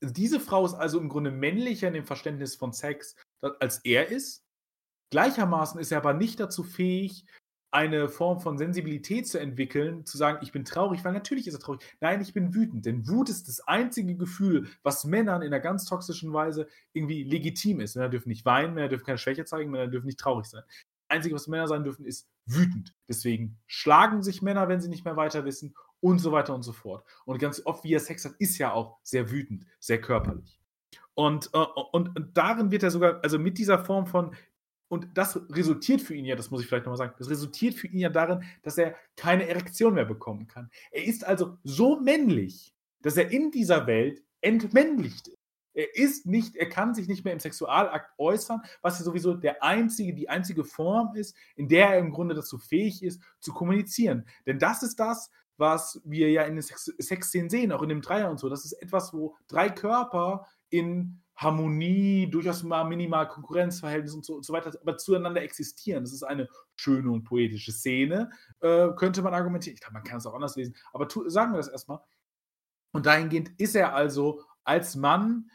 Diese 0.00 0.40
Frau 0.40 0.64
ist 0.64 0.74
also 0.74 1.00
im 1.00 1.08
Grunde 1.08 1.30
männlicher 1.30 1.88
in 1.88 1.94
dem 1.94 2.06
Verständnis 2.06 2.54
von 2.54 2.72
Sex, 2.72 3.16
als 3.60 3.78
er 3.84 4.08
ist. 4.08 4.44
Gleichermaßen 5.10 5.80
ist 5.80 5.90
er 5.90 5.98
aber 5.98 6.14
nicht 6.14 6.38
dazu 6.38 6.62
fähig, 6.62 7.24
eine 7.70 8.08
Form 8.08 8.40
von 8.40 8.56
Sensibilität 8.56 9.28
zu 9.28 9.38
entwickeln, 9.38 10.06
zu 10.06 10.16
sagen, 10.16 10.38
ich 10.42 10.52
bin 10.52 10.64
traurig, 10.64 11.04
weil 11.04 11.12
natürlich 11.12 11.46
ist 11.46 11.54
er 11.54 11.60
traurig. 11.60 11.82
Nein, 12.00 12.20
ich 12.22 12.32
bin 12.32 12.54
wütend, 12.54 12.86
denn 12.86 13.06
Wut 13.08 13.28
ist 13.28 13.46
das 13.46 13.60
einzige 13.60 14.16
Gefühl, 14.16 14.68
was 14.82 15.04
Männern 15.04 15.42
in 15.42 15.48
einer 15.48 15.60
ganz 15.60 15.84
toxischen 15.84 16.32
Weise 16.32 16.66
irgendwie 16.94 17.24
legitim 17.24 17.80
ist. 17.80 17.94
Männer 17.94 18.08
dürfen 18.08 18.30
nicht 18.30 18.46
weinen, 18.46 18.74
Männer 18.74 18.88
dürfen 18.88 19.04
keine 19.04 19.18
Schwäche 19.18 19.44
zeigen, 19.44 19.70
Männer 19.70 19.88
dürfen 19.88 20.06
nicht 20.06 20.18
traurig 20.18 20.46
sein. 20.46 20.62
Einzige, 21.08 21.34
was 21.34 21.48
Männer 21.48 21.68
sein 21.68 21.84
dürfen, 21.84 22.04
ist 22.04 22.28
wütend. 22.46 22.94
Deswegen 23.08 23.58
schlagen 23.66 24.22
sich 24.22 24.42
Männer, 24.42 24.68
wenn 24.68 24.80
sie 24.80 24.88
nicht 24.88 25.04
mehr 25.04 25.16
weiter 25.16 25.44
wissen 25.44 25.74
und 26.00 26.18
so 26.18 26.32
weiter 26.32 26.54
und 26.54 26.62
so 26.62 26.72
fort. 26.72 27.04
Und 27.24 27.38
ganz 27.38 27.64
oft, 27.64 27.84
wie 27.84 27.92
er 27.92 28.00
Sex 28.00 28.24
hat, 28.24 28.34
ist 28.38 28.58
ja 28.58 28.72
auch 28.72 28.98
sehr 29.02 29.30
wütend, 29.30 29.66
sehr 29.80 30.00
körperlich. 30.00 30.60
Und, 31.14 31.50
äh, 31.52 31.58
und, 31.92 32.14
und 32.16 32.36
darin 32.36 32.70
wird 32.70 32.84
er 32.84 32.90
sogar, 32.90 33.20
also 33.22 33.38
mit 33.38 33.58
dieser 33.58 33.84
Form 33.84 34.06
von, 34.06 34.34
und 34.88 35.08
das 35.14 35.40
resultiert 35.50 36.00
für 36.00 36.14
ihn 36.14 36.24
ja, 36.24 36.36
das 36.36 36.50
muss 36.50 36.62
ich 36.62 36.66
vielleicht 36.66 36.86
nochmal 36.86 36.98
sagen, 36.98 37.14
das 37.18 37.28
resultiert 37.28 37.74
für 37.74 37.88
ihn 37.88 37.98
ja 37.98 38.08
darin, 38.08 38.44
dass 38.62 38.78
er 38.78 38.94
keine 39.16 39.48
Erektion 39.48 39.94
mehr 39.94 40.04
bekommen 40.04 40.46
kann. 40.46 40.70
Er 40.90 41.04
ist 41.04 41.24
also 41.24 41.58
so 41.64 42.00
männlich, 42.00 42.74
dass 43.02 43.16
er 43.16 43.30
in 43.30 43.50
dieser 43.50 43.86
Welt 43.86 44.22
entmännlicht 44.40 45.28
ist. 45.28 45.37
Er 45.78 45.94
ist 45.94 46.26
nicht, 46.26 46.56
er 46.56 46.68
kann 46.68 46.92
sich 46.92 47.06
nicht 47.06 47.24
mehr 47.24 47.32
im 47.32 47.38
Sexualakt 47.38 48.10
äußern, 48.18 48.62
was 48.82 48.98
ja 48.98 49.04
sowieso 49.04 49.34
der 49.34 49.62
einzige, 49.62 50.12
die 50.12 50.28
einzige 50.28 50.64
Form 50.64 51.14
ist, 51.14 51.36
in 51.54 51.68
der 51.68 51.90
er 51.90 51.98
im 51.98 52.10
Grunde 52.10 52.34
dazu 52.34 52.58
fähig 52.58 53.00
ist, 53.00 53.22
zu 53.38 53.52
kommunizieren. 53.52 54.26
Denn 54.44 54.58
das 54.58 54.82
ist 54.82 54.98
das, 54.98 55.30
was 55.56 56.00
wir 56.04 56.32
ja 56.32 56.42
in 56.42 56.56
den 56.56 56.62
Sexszenen 56.62 57.48
sehen, 57.48 57.70
auch 57.70 57.82
in 57.82 57.90
dem 57.90 58.02
Dreier 58.02 58.28
und 58.28 58.40
so. 58.40 58.48
Das 58.48 58.64
ist 58.64 58.72
etwas, 58.72 59.14
wo 59.14 59.36
drei 59.46 59.68
Körper 59.70 60.48
in 60.68 61.22
Harmonie, 61.36 62.28
durchaus 62.28 62.64
mal 62.64 62.82
minimal 62.82 63.28
Konkurrenzverhältnis 63.28 64.14
und 64.14 64.24
so, 64.24 64.34
und 64.34 64.44
so 64.44 64.52
weiter, 64.52 64.72
aber 64.80 64.96
zueinander 64.96 65.42
existieren. 65.42 66.02
Das 66.02 66.12
ist 66.12 66.24
eine 66.24 66.48
schöne 66.74 67.08
und 67.12 67.22
poetische 67.22 67.70
Szene, 67.70 68.30
äh, 68.58 68.88
könnte 68.96 69.22
man 69.22 69.32
argumentieren. 69.32 69.74
Ich 69.74 69.80
glaube, 69.80 69.94
man 69.94 70.02
kann 70.02 70.18
es 70.18 70.26
auch 70.26 70.34
anders 70.34 70.56
lesen, 70.56 70.74
aber 70.92 71.06
tu, 71.06 71.28
sagen 71.28 71.52
wir 71.52 71.58
das 71.58 71.68
erstmal. 71.68 72.00
Und 72.90 73.06
dahingehend 73.06 73.52
ist 73.60 73.76
er 73.76 73.94
also 73.94 74.42
als 74.64 74.96
Mann 74.96 75.50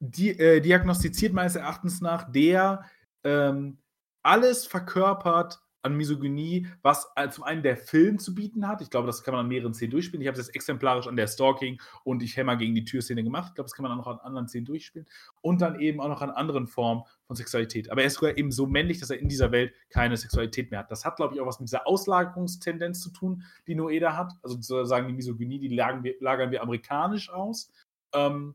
di 0.00 0.30
äh, 0.30 0.60
diagnostiziert 0.60 1.32
meines 1.32 1.56
Erachtens 1.56 2.00
nach, 2.00 2.30
der 2.32 2.84
ähm, 3.22 3.78
alles 4.22 4.66
verkörpert, 4.66 5.60
an 5.82 5.96
Misogynie, 5.96 6.66
was 6.82 7.10
äh, 7.16 7.28
zum 7.30 7.44
einen 7.44 7.62
der 7.62 7.76
Film 7.76 8.18
zu 8.18 8.34
bieten 8.34 8.68
hat. 8.68 8.82
Ich 8.82 8.90
glaube, 8.90 9.06
das 9.06 9.22
kann 9.22 9.32
man 9.32 9.44
an 9.44 9.48
mehreren 9.48 9.74
Szenen 9.74 9.92
durchspielen. 9.92 10.20
Ich 10.20 10.28
habe 10.28 10.38
es 10.38 10.46
jetzt 10.46 10.54
exemplarisch 10.54 11.06
an 11.06 11.16
der 11.16 11.26
Stalking 11.26 11.80
und 12.04 12.22
ich 12.22 12.36
hämmer 12.36 12.56
gegen 12.56 12.74
die 12.74 12.84
Türszene 12.84 13.24
gemacht. 13.24 13.48
Ich 13.50 13.54
glaube, 13.54 13.66
das 13.66 13.74
kann 13.74 13.84
man 13.84 13.92
auch 13.92 13.96
noch 13.96 14.06
an 14.06 14.18
anderen 14.18 14.48
Szenen 14.48 14.66
durchspielen. 14.66 15.08
Und 15.40 15.60
dann 15.62 15.80
eben 15.80 16.00
auch 16.00 16.08
noch 16.08 16.22
an 16.22 16.30
anderen 16.30 16.66
Formen 16.66 17.04
von 17.26 17.36
Sexualität. 17.36 17.90
Aber 17.90 18.02
er 18.02 18.08
ist 18.08 18.14
sogar 18.14 18.36
eben 18.36 18.52
so 18.52 18.66
männlich, 18.66 19.00
dass 19.00 19.10
er 19.10 19.18
in 19.18 19.28
dieser 19.28 19.52
Welt 19.52 19.72
keine 19.88 20.16
Sexualität 20.16 20.70
mehr 20.70 20.80
hat. 20.80 20.90
Das 20.90 21.04
hat, 21.04 21.16
glaube 21.16 21.34
ich, 21.34 21.40
auch 21.40 21.46
was 21.46 21.60
mit 21.60 21.68
dieser 21.68 21.86
Auslagerungstendenz 21.86 23.00
zu 23.00 23.10
tun, 23.10 23.44
die 23.66 23.74
Noeda 23.74 24.16
hat. 24.16 24.32
Also 24.42 24.56
sozusagen 24.56 25.08
die 25.08 25.14
Misogynie, 25.14 25.58
die 25.58 25.68
lagern 25.68 26.04
wir, 26.04 26.14
lagern 26.20 26.50
wir 26.50 26.62
amerikanisch 26.62 27.30
aus. 27.30 27.72
Ähm, 28.12 28.54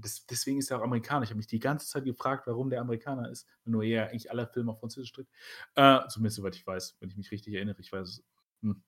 das, 0.00 0.26
deswegen 0.26 0.58
ist 0.58 0.70
er 0.70 0.78
auch 0.78 0.82
Amerikaner. 0.82 1.24
Ich 1.24 1.30
habe 1.30 1.38
mich 1.38 1.46
die 1.46 1.58
ganze 1.58 1.86
Zeit 1.86 2.04
gefragt, 2.04 2.46
warum 2.46 2.70
der 2.70 2.80
Amerikaner 2.80 3.30
ist, 3.30 3.46
nur 3.64 3.82
er 3.84 4.08
eigentlich 4.08 4.30
aller 4.30 4.46
Filme 4.46 4.72
auf 4.72 4.80
Französisch 4.80 5.12
tritt. 5.12 5.28
Äh, 5.74 6.00
zumindest 6.08 6.36
soweit 6.36 6.56
ich 6.56 6.66
weiß, 6.66 6.96
wenn 7.00 7.08
ich 7.08 7.16
mich 7.16 7.30
richtig 7.30 7.54
erinnere. 7.54 7.80
Ich 7.80 7.92
weiß, 7.92 8.22
hm, 8.62 8.82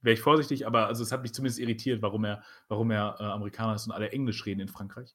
wäre 0.00 0.14
ich 0.14 0.20
vorsichtig, 0.20 0.66
aber 0.66 0.86
also 0.86 1.02
es 1.02 1.12
hat 1.12 1.22
mich 1.22 1.32
zumindest 1.32 1.58
irritiert, 1.58 2.02
warum 2.02 2.24
er, 2.24 2.42
warum 2.68 2.90
er 2.90 3.16
äh, 3.18 3.24
Amerikaner 3.24 3.74
ist 3.74 3.86
und 3.86 3.92
alle 3.92 4.10
Englisch 4.10 4.44
reden 4.46 4.60
in 4.60 4.68
Frankreich. 4.68 5.14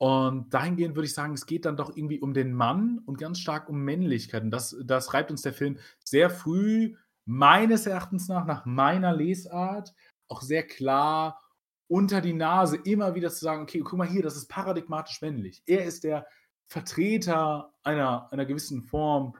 Und 0.00 0.54
dahingehend 0.54 0.94
würde 0.94 1.06
ich 1.06 1.14
sagen, 1.14 1.34
es 1.34 1.46
geht 1.46 1.64
dann 1.64 1.76
doch 1.76 1.96
irgendwie 1.96 2.20
um 2.20 2.32
den 2.32 2.52
Mann 2.54 3.00
und 3.04 3.18
ganz 3.18 3.40
stark 3.40 3.68
um 3.68 3.80
Männlichkeit. 3.80 4.44
Und 4.44 4.52
das, 4.52 4.76
das 4.84 5.12
reibt 5.12 5.32
uns 5.32 5.42
der 5.42 5.52
Film 5.52 5.78
sehr 6.04 6.30
früh, 6.30 6.94
meines 7.24 7.84
Erachtens 7.84 8.28
nach, 8.28 8.46
nach 8.46 8.64
meiner 8.64 9.12
Lesart, 9.14 9.92
auch 10.28 10.40
sehr 10.40 10.62
klar 10.62 11.42
unter 11.88 12.20
die 12.20 12.34
Nase 12.34 12.76
immer 12.84 13.14
wieder 13.14 13.30
zu 13.30 13.44
sagen, 13.44 13.62
okay, 13.62 13.80
guck 13.80 13.98
mal 13.98 14.08
hier, 14.08 14.22
das 14.22 14.36
ist 14.36 14.48
paradigmatisch 14.48 15.20
männlich. 15.20 15.62
Er 15.66 15.84
ist 15.84 16.04
der 16.04 16.26
Vertreter 16.66 17.72
einer, 17.82 18.30
einer 18.30 18.44
gewissen 18.44 18.82
Form 18.82 19.34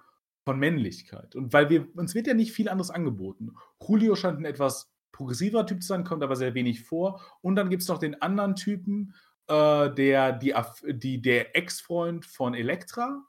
von 0.45 0.59
Männlichkeit. 0.59 1.37
Und 1.37 1.53
weil 1.53 1.69
wir, 1.69 1.87
uns 1.95 2.15
wird 2.15 2.27
ja 2.27 2.35
nicht 2.35 2.53
viel 2.53 2.71
anderes 2.71 2.91
angeboten. 2.91 3.55
Julio 3.87 4.15
scheint 4.17 4.39
ein 4.39 4.47
etwas 4.47 4.91
progressiver 5.13 5.67
Typ 5.67 5.83
zu 5.83 5.89
sein, 5.89 6.05
kommt 6.05 6.23
aber 6.23 6.37
sehr 6.37 6.55
wenig 6.55 6.85
vor. 6.85 7.21
Und 7.43 7.57
dann 7.57 7.69
gibt 7.69 7.83
es 7.83 7.89
noch 7.89 7.99
den 7.99 8.21
anderen 8.23 8.55
Typen, 8.55 9.15
äh, 9.49 9.91
der, 9.93 10.33
die, 10.33 10.55
die, 10.87 11.21
der 11.21 11.55
Ex-Freund 11.55 12.25
von 12.25 12.55
Elektra. 12.55 13.25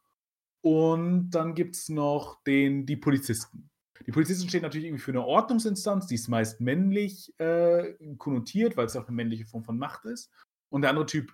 Und 0.61 1.31
dann 1.31 1.55
gibt 1.55 1.75
es 1.75 1.89
noch 1.89 2.41
den, 2.43 2.85
die 2.85 2.97
Polizisten. 2.97 3.68
Die 4.05 4.11
Polizisten 4.11 4.47
stehen 4.47 4.61
natürlich 4.61 4.87
irgendwie 4.87 5.03
für 5.03 5.11
eine 5.11 5.25
Ordnungsinstanz, 5.25 6.07
die 6.07 6.15
ist 6.15 6.27
meist 6.27 6.61
männlich 6.61 7.33
äh, 7.39 7.93
konnotiert, 8.17 8.77
weil 8.77 8.85
es 8.85 8.95
auch 8.95 9.07
eine 9.07 9.15
männliche 9.15 9.45
Form 9.45 9.63
von 9.63 9.77
Macht 9.77 10.05
ist. 10.05 10.31
Und 10.69 10.81
der 10.81 10.91
andere 10.91 11.07
Typ 11.07 11.33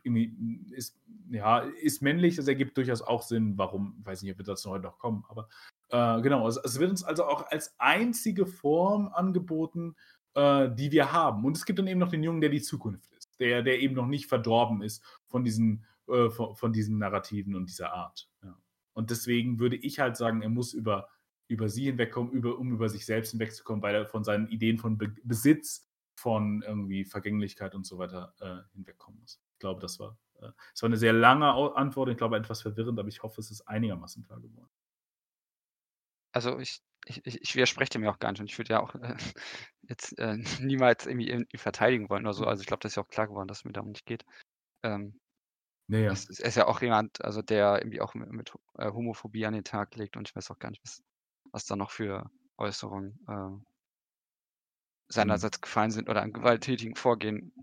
ist, 0.71 0.97
ja, 1.29 1.59
ist 1.59 2.01
männlich, 2.01 2.37
das 2.37 2.47
ergibt 2.47 2.77
durchaus 2.77 3.01
auch 3.01 3.21
Sinn, 3.21 3.57
warum, 3.57 4.01
weiß 4.03 4.21
nicht, 4.21 4.31
ob 4.31 4.37
wir 4.37 4.45
dazu 4.45 4.69
heute 4.69 4.85
noch 4.85 4.97
kommen, 4.97 5.25
aber 5.27 5.49
äh, 5.89 6.21
genau, 6.21 6.47
es, 6.47 6.57
es, 6.57 6.79
wird 6.79 6.89
uns 6.89 7.03
also 7.03 7.25
auch 7.25 7.45
als 7.51 7.75
einzige 7.77 8.45
Form 8.45 9.09
angeboten, 9.09 9.95
äh, 10.33 10.69
die 10.73 10.91
wir 10.91 11.11
haben. 11.11 11.43
Und 11.43 11.57
es 11.57 11.65
gibt 11.65 11.79
dann 11.79 11.87
eben 11.87 11.99
noch 11.99 12.09
den 12.09 12.23
Jungen, 12.23 12.41
der 12.41 12.49
die 12.49 12.61
Zukunft 12.61 13.11
ist, 13.11 13.39
der, 13.39 13.61
der 13.61 13.79
eben 13.81 13.95
noch 13.95 14.07
nicht 14.07 14.27
verdorben 14.27 14.81
ist 14.81 15.03
von 15.27 15.43
diesen, 15.43 15.85
äh, 16.07 16.29
von, 16.29 16.55
von, 16.55 16.71
diesen 16.71 16.97
Narrativen 16.97 17.55
und 17.55 17.69
dieser 17.69 17.93
Art. 17.93 18.29
Ja. 18.41 18.57
Und 18.93 19.09
deswegen 19.09 19.59
würde 19.59 19.75
ich 19.75 19.99
halt 19.99 20.15
sagen, 20.15 20.41
er 20.41 20.49
muss 20.49 20.73
über 20.73 21.09
über 21.47 21.69
sie 21.69 21.85
hinwegkommen, 21.85 22.31
über, 22.31 22.57
um 22.57 22.71
über 22.71 22.89
sich 22.89 23.05
selbst 23.05 23.31
hinwegzukommen, 23.31 23.81
weil 23.81 23.95
er 23.95 24.05
von 24.05 24.23
seinen 24.23 24.47
Ideen 24.47 24.77
von 24.77 24.97
Be 24.97 25.13
Besitz, 25.23 25.87
von 26.15 26.63
irgendwie 26.65 27.05
Vergänglichkeit 27.05 27.75
und 27.75 27.85
so 27.85 27.97
weiter 27.97 28.33
äh, 28.39 28.73
hinwegkommen 28.73 29.19
muss. 29.19 29.41
Ich 29.53 29.59
glaube, 29.59 29.81
das 29.81 29.99
war, 29.99 30.17
äh, 30.35 30.49
das 30.71 30.81
war 30.81 30.87
eine 30.87 30.97
sehr 30.97 31.13
lange 31.13 31.53
Antwort, 31.75 32.09
ich 32.09 32.17
glaube 32.17 32.37
etwas 32.37 32.61
verwirrend, 32.61 32.97
aber 32.99 33.09
ich 33.09 33.21
hoffe, 33.21 33.41
es 33.41 33.51
ist 33.51 33.67
einigermaßen 33.67 34.23
klar 34.23 34.39
geworden. 34.39 34.69
Also 36.31 36.59
ich, 36.59 36.81
ich, 37.05 37.25
ich 37.25 37.55
widerspreche 37.55 37.91
dem 37.91 38.03
ja 38.03 38.11
auch 38.11 38.19
gar 38.19 38.31
nicht 38.31 38.41
und 38.41 38.49
ich 38.49 38.57
würde 38.57 38.73
ja 38.73 38.81
auch 38.81 38.95
äh, 38.95 39.15
jetzt 39.83 40.17
äh, 40.19 40.37
niemals 40.61 41.05
irgendwie, 41.05 41.29
irgendwie 41.29 41.57
verteidigen 41.57 42.09
wollen 42.09 42.25
oder 42.25 42.33
so. 42.33 42.45
Also 42.45 42.61
ich 42.61 42.67
glaube, 42.67 42.81
das 42.81 42.93
ist 42.93 42.95
ja 42.95 43.03
auch 43.03 43.09
klar 43.09 43.27
geworden, 43.27 43.47
dass 43.47 43.59
es 43.59 43.65
mir 43.65 43.73
darum 43.73 43.91
nicht 43.91 44.05
geht. 44.05 44.25
Ähm, 44.83 45.19
naja. 45.87 46.11
Es, 46.11 46.29
es 46.29 46.39
ist 46.39 46.55
ja 46.55 46.67
auch 46.67 46.81
jemand, 46.81 47.23
also 47.23 47.41
der 47.41 47.79
irgendwie 47.79 48.01
auch 48.01 48.15
mit, 48.15 48.31
mit 48.31 48.53
äh, 48.77 48.91
Homophobie 48.91 49.45
an 49.45 49.53
den 49.53 49.63
Tag 49.63 49.95
legt 49.95 50.17
und 50.17 50.27
ich 50.27 50.35
weiß 50.35 50.49
auch 50.51 50.59
gar 50.59 50.71
nicht, 50.71 50.83
was, 50.83 51.03
was 51.55 51.65
da 51.65 51.77
noch 51.77 51.89
für 51.89 52.29
Äußerungen 52.57 53.17
äh, 53.29 53.65
seinerseits 55.07 55.61
gefallen 55.61 55.89
sind 55.89 56.09
oder 56.09 56.21
an 56.21 56.33
gewalttätigen 56.33 56.95
Vorgehen 56.95 57.53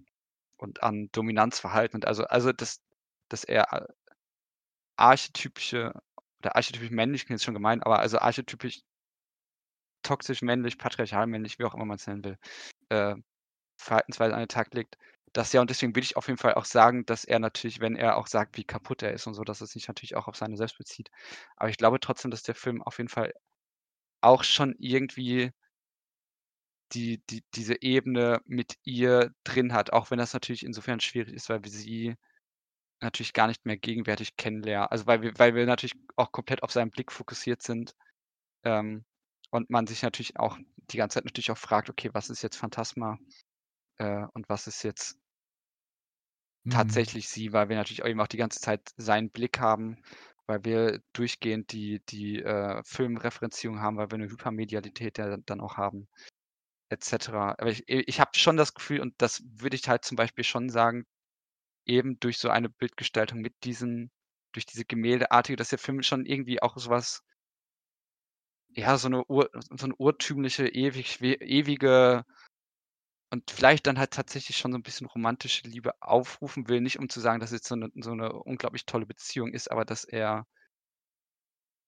und 0.57 0.83
an 0.83 1.11
Dominanzverhalten. 1.13 1.99
Und 1.99 2.07
also, 2.07 2.25
also 2.25 2.53
dass, 2.53 2.81
dass 3.29 3.45
er 3.45 3.71
äh, 3.71 3.87
archetypische 4.97 5.93
oder 6.39 6.57
archetypisch 6.57 6.91
männlich 6.91 7.29
ist 7.29 7.45
schon 7.45 7.53
gemein, 7.53 7.83
aber 7.83 7.99
also 7.99 8.19
archetypisch 8.19 8.81
toxisch 10.03 10.41
männlich, 10.41 10.79
patriarchal 10.79 11.27
männlich, 11.27 11.59
wie 11.59 11.65
auch 11.65 11.75
immer 11.75 11.85
man 11.85 11.97
es 11.97 12.07
nennen 12.07 12.25
will, 12.25 12.39
äh, 12.89 13.15
Verhaltensweise 13.77 14.33
an 14.33 14.41
den 14.41 14.49
Tag 14.49 14.73
legt. 14.73 14.97
Das 15.35 15.53
ja, 15.53 15.61
und 15.61 15.69
deswegen 15.69 15.95
will 15.95 16.03
ich 16.03 16.17
auf 16.17 16.29
jeden 16.29 16.39
Fall 16.39 16.55
auch 16.55 16.65
sagen, 16.65 17.05
dass 17.05 17.27
er 17.27 17.39
natürlich, 17.41 17.81
wenn 17.81 17.97
er 17.97 18.17
auch 18.17 18.27
sagt, 18.27 18.57
wie 18.57 18.65
kaputt 18.65 19.03
er 19.03 19.13
ist 19.13 19.27
und 19.27 19.35
so, 19.35 19.45
dass 19.45 19.61
es 19.61 19.73
sich 19.73 19.87
natürlich 19.87 20.17
auch 20.17 20.29
auf 20.29 20.37
seine 20.37 20.57
selbst 20.57 20.79
bezieht. 20.79 21.11
Aber 21.57 21.69
ich 21.69 21.77
glaube 21.77 22.01
trotzdem, 22.01 22.31
dass 22.31 22.43
der 22.43 22.55
Film 22.55 22.83
auf 22.83 22.97
jeden 22.99 23.11
Fall 23.11 23.35
auch 24.23 24.45
schon 24.45 24.75
irgendwie 24.79 25.53
die 26.93 27.23
die 27.27 27.43
diese 27.55 27.81
Ebene 27.83 28.41
mit 28.45 28.75
ihr 28.85 29.33
drin 29.45 29.73
hat, 29.73 29.93
auch 29.93 30.11
wenn 30.11 30.19
das 30.19 30.35
natürlich 30.35 30.65
insofern 30.65 31.01
schwierig 31.01 31.33
ist, 31.35 31.49
weil 31.49 31.63
wir 31.65 31.71
sie 31.71 32.17
natürlich 33.03 33.35
gar 33.35 33.49
nicht 33.49 33.67
mehr 33.67 33.79
gegenwärtig 33.79 34.37
kennenlernen. 34.37 34.89
Also, 34.91 35.07
weil 35.09 35.23
wir 35.23 35.33
weil 35.39 35.55
wir 35.57 35.67
natürlich 35.67 35.95
auch 36.17 36.33
komplett 36.33 36.63
auf 36.65 36.73
seinen 36.73 36.91
Blick 36.93 37.13
fokussiert 37.13 37.63
sind, 37.63 37.95
ähm, 38.65 39.05
und 39.53 39.71
man 39.71 39.87
sich 39.89 40.03
natürlich 40.03 40.39
auch 40.39 40.59
die 40.93 40.99
ganze 40.99 41.17
Zeit 41.17 41.27
natürlich 41.27 41.51
auch 41.53 41.59
fragt: 41.59 41.91
„Okay, 41.91 42.11
was 42.15 42.31
ist 42.31 42.43
jetzt 42.43 42.57
Phantasma, 42.59 43.19
äh, 43.99 44.25
und 44.35 44.49
was 44.51 44.67
ist 44.69 44.83
jetzt“ 44.85 45.19
Mhm. 46.65 47.03
tatsächlich 47.03 47.29
sie, 47.29 47.53
weil 47.53 47.69
wir 47.69 47.77
natürlich 47.77 48.03
auch 48.03 48.09
eben 48.09 48.21
auch 48.21 48.27
die 48.29 48.37
ganze 48.37 48.61
Zeit 48.61 48.91
seinen 48.97 49.31
Blick 49.31 49.61
haben 49.61 50.03
weil 50.47 50.65
wir 50.65 51.01
durchgehend 51.15 51.73
die 51.73 52.01
die, 52.09 52.43
äh, 52.43 52.83
Filmreferenzierung 52.85 53.81
haben, 53.81 53.97
weil 53.99 54.11
wir 54.11 54.17
eine 54.17 54.29
Hypermedialität 54.31 55.19
ja 55.19 55.37
dann 55.39 55.61
auch 55.61 55.77
haben, 55.79 56.09
et 56.91 57.05
cetera. 57.05 57.53
Aber 57.59 57.71
ich 57.71 57.85
ich 57.89 58.21
habe 58.21 58.33
schon 58.37 58.57
das 58.59 58.75
Gefühl 58.75 59.01
und 59.01 59.15
das 59.19 59.43
würde 59.47 59.77
ich 59.77 59.89
halt 59.89 60.05
zum 60.05 60.17
Beispiel 60.17 60.45
schon 60.45 60.71
sagen, 60.71 61.07
eben 61.87 62.21
durch 62.21 62.39
so 62.39 62.51
eine 62.51 62.71
Bildgestaltung 62.71 63.41
mit 63.41 63.55
diesen 63.65 64.11
durch 64.53 64.67
diese 64.67 64.85
Gemäldeartige, 64.87 65.57
dass 65.57 65.71
der 65.71 65.79
Film 65.79 66.03
schon 66.03 66.27
irgendwie 66.27 66.63
auch 66.63 66.79
so 66.79 66.91
was 66.91 67.21
ja, 68.71 68.97
so 68.97 69.09
eine 69.09 69.25
ur 69.29 69.51
so 69.77 69.87
'ne 69.87 69.95
urtümliche, 69.99 70.67
ewig 70.69 71.21
ewige 71.23 72.25
und 73.33 73.51
vielleicht 73.51 73.87
dann 73.89 73.99
halt 73.99 74.13
tatsächlich 74.13 74.59
schon 74.59 74.73
so 74.73 74.79
ein 74.79 74.83
bisschen 74.85 75.07
romantische 75.09 75.67
Liebe 75.69 75.95
aufrufen 76.03 76.69
will, 76.69 76.81
nicht 76.83 76.99
um 77.01 77.09
zu 77.11 77.21
sagen, 77.21 77.41
dass 77.41 77.51
es 77.53 77.59
jetzt 77.61 77.69
so 77.69 77.75
eine 77.77 77.91
so 77.97 78.15
'ne 78.15 78.33
unglaublich 78.33 78.87
tolle 78.87 79.07
Beziehung 79.07 79.53
ist, 79.55 79.71
aber 79.73 79.85
dass 79.87 80.05
er 80.05 80.47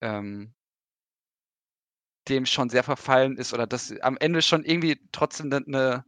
ähm 0.02 0.54
dem 2.28 2.46
schon 2.46 2.70
sehr 2.70 2.82
verfallen 2.82 3.36
ist 3.36 3.52
oder 3.52 3.66
dass 3.66 3.92
am 4.00 4.16
Ende 4.18 4.40
schon 4.42 4.64
irgendwie 4.64 4.98
trotzdem 5.12 5.48
'ne 5.48 5.62
'ne 5.66 6.04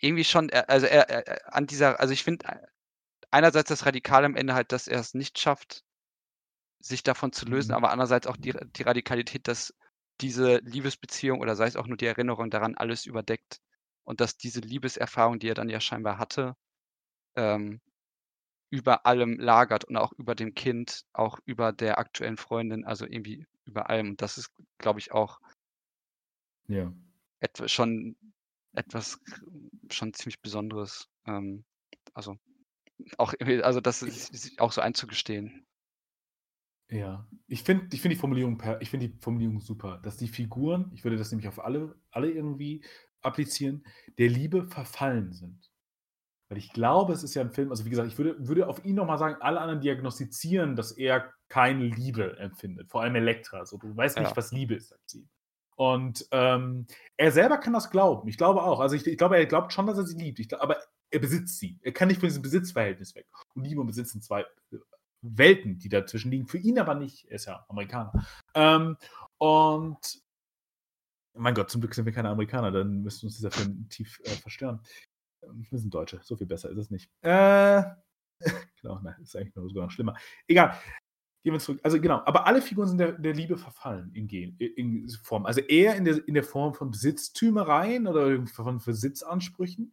irgendwie 0.00 0.24
schon 0.24 0.48
er 0.48 0.68
also 0.68 0.86
er 0.86 1.08
er 1.08 1.54
an 1.54 1.66
dieser 1.66 2.00
also 2.00 2.12
ich 2.12 2.24
finde 2.24 2.44
einerseits 3.30 3.68
das 3.68 3.86
Radikale 3.86 4.26
am 4.26 4.36
Ende 4.36 4.54
halt, 4.54 4.72
dass 4.72 4.88
er 4.88 5.00
es 5.00 5.14
nicht 5.14 5.38
schafft 5.38 5.82
sich 6.80 7.02
davon 7.02 7.32
zu 7.32 7.46
lösen, 7.46 7.72
Mhm. 7.72 7.76
aber 7.76 7.90
andererseits 7.92 8.26
auch 8.26 8.36
die, 8.36 8.52
die 8.76 8.82
Radikalität, 8.82 9.46
dass 9.48 9.72
diese 10.22 10.58
Liebesbeziehung 10.58 11.40
oder 11.40 11.56
sei 11.56 11.66
es 11.66 11.76
auch 11.76 11.88
nur 11.88 11.98
die 11.98 12.06
Erinnerung 12.06 12.50
daran 12.50 12.76
alles 12.76 13.06
überdeckt 13.06 13.60
und 14.04 14.20
dass 14.20 14.38
diese 14.38 14.60
Liebeserfahrung, 14.60 15.40
die 15.40 15.48
er 15.48 15.54
dann 15.54 15.70
ja 15.70 15.80
scheinbar 15.80 16.18
hatte, 16.18 16.56
ähm, 17.36 17.80
über 18.70 19.06
allem 19.06 19.38
lagert 19.38 19.84
und 19.84 19.96
auch 19.96 20.12
über 20.12 20.34
dem 20.34 20.54
Kind, 20.54 21.04
auch 21.12 21.38
über 21.44 21.72
der 21.72 21.98
aktuellen 21.98 22.38
Freundin, 22.38 22.84
also 22.86 23.06
irgendwie 23.06 23.46
über 23.66 23.90
allem. 23.90 24.10
Und 24.10 24.22
das 24.22 24.38
ist, 24.38 24.50
glaube 24.78 25.00
ich, 25.00 25.12
auch 25.12 25.40
Ja. 26.68 26.92
etwa 27.40 27.68
schon 27.68 28.16
etwas 28.74 29.18
schon 29.90 30.14
ziemlich 30.14 30.40
Besonderes. 30.40 31.08
Ähm, 31.26 31.64
also 32.14 32.36
auch 33.18 33.34
also 33.62 33.80
das 33.80 34.02
ist 34.02 34.34
sich 34.34 34.60
auch 34.60 34.72
so 34.72 34.80
einzugestehen. 34.80 35.66
Ja, 36.90 37.26
ich 37.46 37.62
finde 37.62 37.86
ich 37.94 38.02
find 38.02 38.12
die 38.12 38.18
Formulierung 38.18 38.58
per 38.58 38.80
ich 38.82 38.90
finde 38.90 39.08
die 39.08 39.18
Formulierung 39.18 39.60
super, 39.60 39.98
dass 40.02 40.16
die 40.16 40.28
Figuren, 40.28 40.90
ich 40.94 41.04
würde 41.04 41.16
das 41.16 41.30
nämlich 41.30 41.48
auf 41.48 41.64
alle 41.64 41.96
alle 42.10 42.30
irgendwie 42.30 42.84
applizieren, 43.22 43.84
der 44.18 44.28
Liebe 44.28 44.64
verfallen 44.64 45.32
sind. 45.32 45.70
Weil 46.48 46.58
ich 46.58 46.72
glaube, 46.72 47.12
es 47.14 47.22
ist 47.24 47.34
ja 47.34 47.42
ein 47.42 47.52
Film 47.52 47.70
also 47.70 47.84
wie 47.86 47.90
gesagt, 47.90 48.08
ich 48.08 48.18
würde 48.18 48.36
würde 48.46 48.68
auf 48.68 48.84
ihn 48.84 48.96
noch 48.96 49.06
mal 49.06 49.18
sagen, 49.18 49.36
alle 49.40 49.60
anderen 49.60 49.80
diagnostizieren, 49.80 50.76
dass 50.76 50.92
er 50.92 51.32
keine 51.48 51.86
Liebe 51.86 52.38
empfindet, 52.38 52.90
vor 52.90 53.02
allem 53.02 53.16
Elektra. 53.16 53.66
So, 53.66 53.78
du 53.78 53.96
weißt 53.96 54.18
nicht, 54.20 54.30
Ja. 54.30 54.36
was 54.36 54.52
Liebe 54.52 54.74
ist, 54.74 54.88
sagt 54.90 55.10
sie. 55.10 55.28
Und, 55.76 56.26
ähm, 56.32 56.86
er 57.16 57.32
selber 57.32 57.58
kann 57.58 57.72
das 57.72 57.90
glauben. 57.90 58.28
Ich 58.28 58.36
glaube 58.38 58.62
auch. 58.62 58.80
Also, 58.80 58.94
ich 58.96 59.06
ich 59.06 59.18
glaube, 59.18 59.36
er 59.38 59.46
glaubt 59.46 59.72
schon, 59.72 59.86
dass 59.86 59.98
er 59.98 60.06
sie 60.06 60.18
liebt. 60.18 60.38
Ich 60.40 60.54
aber 60.60 60.78
er 61.10 61.18
besitzt 61.20 61.58
sie. 61.58 61.78
Er 61.82 61.92
kann 61.92 62.08
nicht 62.08 62.20
von 62.20 62.28
diesem 62.28 62.42
Besitzverhältnis 62.42 63.14
weg. 63.14 63.26
Und 63.54 63.64
Liebe 63.64 63.80
und 63.80 63.86
Besitz 63.88 64.12
sind 64.12 64.22
2 64.24 64.42
äh, 64.42 64.46
Welten, 65.22 65.78
die 65.78 65.88
dazwischen 65.88 66.30
liegen. 66.30 66.46
Für 66.46 66.58
ihn 66.58 66.78
aber 66.78 66.94
nicht. 66.94 67.24
Er 67.26 67.36
ist 67.36 67.46
ja 67.46 67.64
Amerikaner. 67.68 68.26
Ähm, 68.54 68.96
und 69.38 70.22
mein 71.34 71.54
Gott, 71.54 71.70
zum 71.70 71.80
Glück 71.80 71.94
sind 71.94 72.04
wir 72.04 72.12
keine 72.12 72.28
Amerikaner, 72.28 72.70
dann 72.70 73.02
müsste 73.02 73.26
uns 73.26 73.36
dieser 73.36 73.50
Film 73.50 73.88
tief, 73.88 74.20
äh, 74.24 74.30
verstören. 74.30 74.80
Ähm, 75.42 75.66
wir 75.68 75.78
sind 75.78 75.92
Deutsche, 75.92 76.20
so 76.22 76.36
viel 76.36 76.46
besser 76.46 76.70
ist 76.70 76.78
es 76.78 76.90
nicht. 76.90 77.10
Äh, 77.22 77.82
genau, 78.80 79.00
nein, 79.02 79.16
ist 79.22 79.36
eigentlich 79.36 79.54
nur 79.54 79.68
sogar 79.68 79.84
noch 79.84 79.90
schlimmer. 79.90 80.16
Egal. 80.46 80.78
Gehen 81.44 81.54
wir 81.54 81.60
zurück. 81.60 81.80
Also 81.82 82.00
genau, 82.00 82.22
aber 82.24 82.46
alle 82.46 82.62
Figuren 82.62 82.86
sind 82.86 82.98
der, 82.98 83.12
der 83.12 83.34
Liebe 83.34 83.56
verfallen 83.56 84.12
in, 84.14 84.28
Gen, 84.28 84.56
in 84.58 85.08
Form. 85.24 85.44
Also 85.44 85.60
er 85.60 85.96
in 85.96 86.04
der, 86.04 86.26
in 86.28 86.34
der 86.34 86.44
Form 86.44 86.72
von 86.72 86.92
Besitztümereien 86.92 88.06
oder 88.06 88.46
von 88.46 88.78
Besitzansprüchen. 88.78 89.92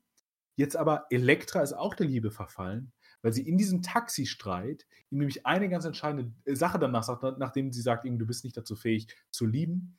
Jetzt 0.58 0.76
aber 0.76 1.08
Elektra 1.10 1.62
ist 1.62 1.74
auch 1.74 1.96
der 1.96 2.06
Liebe 2.06 2.30
verfallen, 2.30 2.92
weil 3.22 3.34
sie 3.34 3.48
in 3.48 3.58
diesem 3.58 3.82
Taxistreit 3.82 4.86
ihm 5.10 5.20
nämlich 5.20 5.46
eine 5.46 5.70
ganz 5.70 5.86
entscheidende 5.86 6.32
äh, 6.46 6.56
Sache 6.56 6.80
danach 6.80 7.04
sagt, 7.04 7.24
nachdem 7.40 7.72
sie 7.72 7.82
sagt, 7.82 8.06
ihm, 8.06 8.20
du 8.20 8.26
bist 8.26 8.44
nicht 8.44 8.58
dazu 8.58 8.76
fähig 8.76 9.08
zu 9.32 9.46
lieben. 9.46 9.98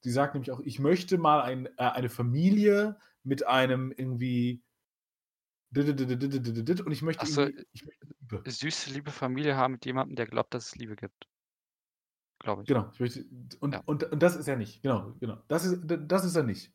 Sie 0.00 0.10
sagt 0.10 0.34
nämlich 0.34 0.50
auch, 0.50 0.60
ich 0.60 0.78
möchte 0.78 1.18
mal 1.18 1.42
ein, 1.42 1.66
äh, 1.66 1.70
eine 1.78 2.08
Familie 2.08 2.98
mit 3.22 3.46
einem 3.46 3.92
irgendwie 3.96 4.62
und 5.76 6.92
ich 6.92 7.02
möchte, 7.02 7.26
so, 7.26 7.46
ich 7.46 7.84
möchte 7.84 8.06
Liebe. 8.20 8.42
Süße, 8.48 8.90
liebe 8.90 9.10
Familie 9.10 9.56
haben 9.56 9.72
mit 9.72 9.84
jemandem, 9.84 10.14
der 10.14 10.26
glaubt, 10.26 10.54
dass 10.54 10.66
es 10.66 10.76
Liebe 10.76 10.94
gibt. 10.94 11.26
Glaube 12.38 12.62
ich. 12.62 12.68
Genau, 12.68 12.90
ich 12.92 13.00
möchte, 13.00 13.24
und, 13.60 13.74
Ja. 13.74 13.82
und, 13.86 14.04
und 14.04 14.22
das 14.22 14.36
ist 14.36 14.46
er 14.46 14.56
nicht. 14.56 14.82
Genau, 14.82 15.14
genau. 15.18 15.42
Das 15.48 15.64
ist, 15.64 15.80
das 15.84 16.24
ist 16.24 16.36
er 16.36 16.42
nicht. 16.44 16.72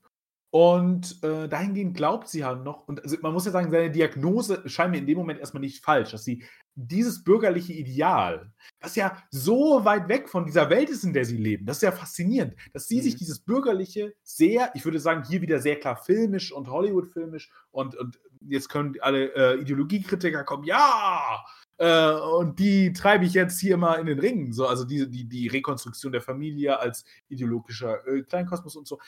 Und 0.51 1.23
äh, 1.23 1.47
dahingehend 1.47 1.95
glaubt 1.95 2.27
sie 2.27 2.43
halt 2.43 2.63
noch, 2.63 2.87
und 2.87 3.03
also 3.03 3.17
man 3.21 3.33
muss 3.33 3.45
ja 3.45 3.51
sagen, 3.51 3.69
seine 3.69 3.91
Diagnose 3.91 4.63
scheint 4.67 4.91
mir 4.91 4.97
in 4.97 5.05
dem 5.05 5.17
Moment 5.17 5.39
erstmal 5.39 5.61
nicht 5.61 5.83
falsch, 5.83 6.11
dass 6.11 6.23
sie 6.23 6.43
dieses 6.73 7.23
bürgerliche 7.23 7.73
Ideal, 7.73 8.51
was 8.79 8.95
ja 8.95 9.21
so 9.29 9.85
weit 9.85 10.07
weg 10.07 10.27
von 10.27 10.45
dieser 10.45 10.69
Welt 10.71 10.89
ist, 10.89 11.03
in 11.03 11.13
der 11.13 11.25
sie 11.25 11.37
leben, 11.37 11.65
das 11.65 11.77
ist 11.77 11.83
ja 11.83 11.91
faszinierend, 11.91 12.55
dass 12.73 12.87
sie 12.87 12.99
sich 13.01 13.13
Mhm. 13.13 13.17
dieses 13.19 13.39
bürgerliche 13.41 14.13
sehr, 14.23 14.71
ich 14.73 14.85
würde 14.85 14.99
sagen, 14.99 15.23
hier 15.27 15.41
wieder 15.41 15.59
sehr 15.59 15.79
klar 15.79 15.97
filmisch 15.97 16.51
und 16.51 16.67
Hollywood-filmisch 16.67 17.51
und, 17.69 17.95
und 17.95 18.19
jetzt 18.41 18.69
können 18.69 18.95
alle 19.01 19.35
äh, 19.35 19.61
Ideologiekritiker 19.61 20.43
kommen, 20.45 20.63
ja, 20.63 21.43
äh, 21.77 22.11
und 22.11 22.59
die 22.59 22.91
treibe 22.93 23.25
ich 23.25 23.33
jetzt 23.33 23.59
hier 23.59 23.77
mal 23.77 23.95
in 23.95 24.05
den 24.05 24.19
Ring. 24.19 24.51
So, 24.51 24.67
also 24.67 24.83
die, 24.83 25.09
die, 25.09 25.25
die 25.27 25.47
Rekonstruktion 25.47 26.11
der 26.11 26.21
Familie 26.21 26.79
als 26.79 27.05
ideologischer 27.29 28.05
äh, 28.07 28.23
Kleinkosmos 28.23 28.75
und 28.75 28.87
so. 28.87 28.99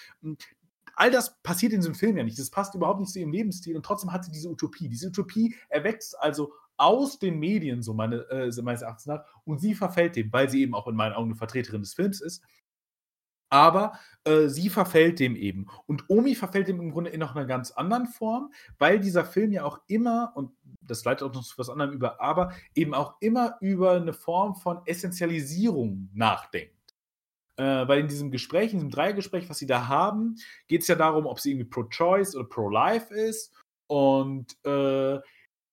All 0.96 1.12
das 1.12 1.42
passiert 1.42 1.74
in 1.74 1.80
diesem 1.80 1.96
Film 1.96 2.18
ja 2.18 2.24
nicht. 2.24 2.40
Das 2.40 2.50
passt 2.50 2.76
überhaupt 2.76 3.00
nicht 3.00 3.12
zu 3.12 3.20
ihrem 3.20 3.32
Lebensstil 3.32 3.76
und 3.76 3.86
trotzdem 3.86 4.12
hat 4.12 4.26
sie 4.26 4.32
diese 4.32 4.50
Utopie. 4.50 4.90
Diese 4.90 5.08
Utopie 5.08 5.56
erwächst 5.70 6.20
also 6.20 6.54
aus 6.78 7.20
den 7.20 7.38
Medien, 7.40 7.84
so 7.84 7.94
meine, 7.94 8.28
äh, 8.30 8.52
meines 8.62 8.82
Erachtens 8.82 9.06
nach, 9.06 9.24
und 9.46 9.60
sie 9.60 9.76
verfällt 9.76 10.16
dem, 10.16 10.34
weil 10.34 10.50
sie 10.50 10.62
eben 10.62 10.74
auch 10.74 10.88
in 10.88 10.96
meinen 10.96 11.14
Augen 11.14 11.30
eine 11.30 11.36
Vertreterin 11.36 11.82
des 11.82 11.94
Films 11.94 12.22
ist. 12.22 12.44
Aber 13.52 14.00
äh, 14.24 14.48
sie 14.48 14.70
verfällt 14.70 15.20
dem 15.20 15.36
eben. 15.36 15.68
Und 15.86 16.06
Omi 16.10 16.36
verfällt 16.36 16.70
dem 16.70 16.80
im 16.80 16.92
Grunde 16.92 17.10
in 17.10 17.20
noch 17.20 17.36
einer 17.36 17.46
ganz 17.46 17.72
anderen 17.72 18.08
Form, 18.08 18.52
weil 18.80 19.00
dieser 19.00 19.26
Film 19.26 19.52
ja 19.52 19.66
auch 19.66 19.82
immer, 19.88 20.32
und 20.36 20.54
das 20.82 21.04
leitet 21.04 21.28
auch 21.28 21.34
noch 21.34 21.44
zu 21.44 21.58
was 21.58 21.70
anderem 21.70 21.94
über, 21.94 22.22
aber 22.22 22.54
eben 22.74 22.94
auch 22.94 23.16
immer 23.20 23.58
über 23.60 23.92
eine 23.92 24.14
Form 24.14 24.56
von 24.56 24.80
Essentialisierung 24.86 26.10
nachdenkt. 26.14 26.81
Äh, 27.58 27.88
weil 27.88 28.00
in 28.00 28.08
diesem 28.08 28.32
Gespräch, 28.32 28.72
in 28.72 28.80
diesem 28.80 28.92
Dreiergespräch, 28.92 29.50
was 29.50 29.58
sie 29.60 29.68
da 29.68 29.88
haben, 29.88 30.36
geht 30.68 30.82
es 30.82 30.88
ja 30.88 30.96
darum, 30.96 31.26
ob 31.26 31.40
sie 31.40 31.52
irgendwie 31.52 31.70
pro-choice 31.70 32.36
oder 32.36 32.48
pro-life 32.48 33.14
ist 33.14 33.54
und, 33.88 34.56
äh, 34.66 35.20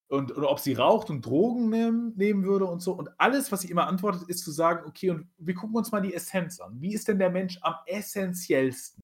und 0.09 0.37
oder 0.37 0.51
ob 0.51 0.59
sie 0.59 0.75
raucht 0.75 1.11
und 1.11 1.25
Drogen 1.25 1.69
nehmen, 1.71 2.15
nehmen 2.17 2.45
würde 2.45 2.65
und 2.65 2.81
so. 2.81 2.93
Und 2.93 3.11
alles, 3.19 3.53
was 3.53 3.61
sie 3.61 3.71
immer 3.71 3.87
antwortet, 3.87 4.29
ist 4.29 4.43
zu 4.43 4.51
sagen, 4.51 4.87
okay, 4.87 5.11
und 5.11 5.29
wir 5.39 5.55
gucken 5.55 5.77
uns 5.77 5.93
mal 5.93 6.01
die 6.01 6.15
Essenz 6.15 6.61
an. 6.61 6.81
Wie 6.81 6.95
ist 6.95 7.09
denn 7.09 7.19
der 7.19 7.31
Mensch 7.31 7.59
am 7.63 7.75
essentiellsten? 7.87 9.01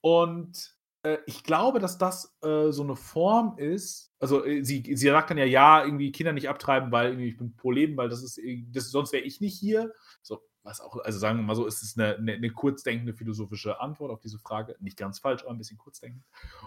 Und 0.00 0.74
äh, 1.04 1.18
ich 1.26 1.44
glaube, 1.44 1.78
dass 1.78 1.98
das 1.98 2.36
äh, 2.42 2.72
so 2.72 2.82
eine 2.82 2.96
Form 2.96 3.56
ist. 3.58 4.12
Also 4.18 4.44
äh, 4.44 4.64
sie, 4.64 4.82
sie 4.82 4.96
sagt 4.96 5.30
dann 5.30 5.38
ja, 5.38 5.44
ja, 5.44 5.84
irgendwie 5.84 6.12
Kinder 6.12 6.32
nicht 6.32 6.48
abtreiben, 6.48 6.90
weil 6.90 7.10
irgendwie 7.10 7.28
ich 7.28 7.36
bin 7.36 7.54
pro 7.56 7.70
Leben, 7.70 7.96
weil 7.96 8.08
das 8.08 8.22
ist, 8.22 8.38
äh, 8.38 8.64
das, 8.70 8.90
sonst 8.90 9.12
wäre 9.12 9.24
ich 9.24 9.40
nicht 9.40 9.58
hier. 9.58 9.92
So, 10.22 10.42
was 10.64 10.80
auch, 10.80 10.96
also 11.04 11.18
sagen 11.18 11.38
wir 11.38 11.44
mal 11.44 11.54
so, 11.54 11.66
ist 11.66 11.82
es 11.82 11.96
eine, 11.96 12.16
eine, 12.16 12.32
eine 12.32 12.50
kurzdenkende 12.50 13.14
philosophische 13.14 13.80
Antwort 13.80 14.10
auf 14.10 14.20
diese 14.20 14.38
Frage. 14.38 14.76
Nicht 14.80 14.96
ganz 14.96 15.18
falsch, 15.18 15.42
aber 15.42 15.52
ein 15.52 15.58
bisschen 15.58 15.78
kurzdenkend. 15.78 16.24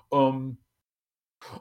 Um, 0.09 0.57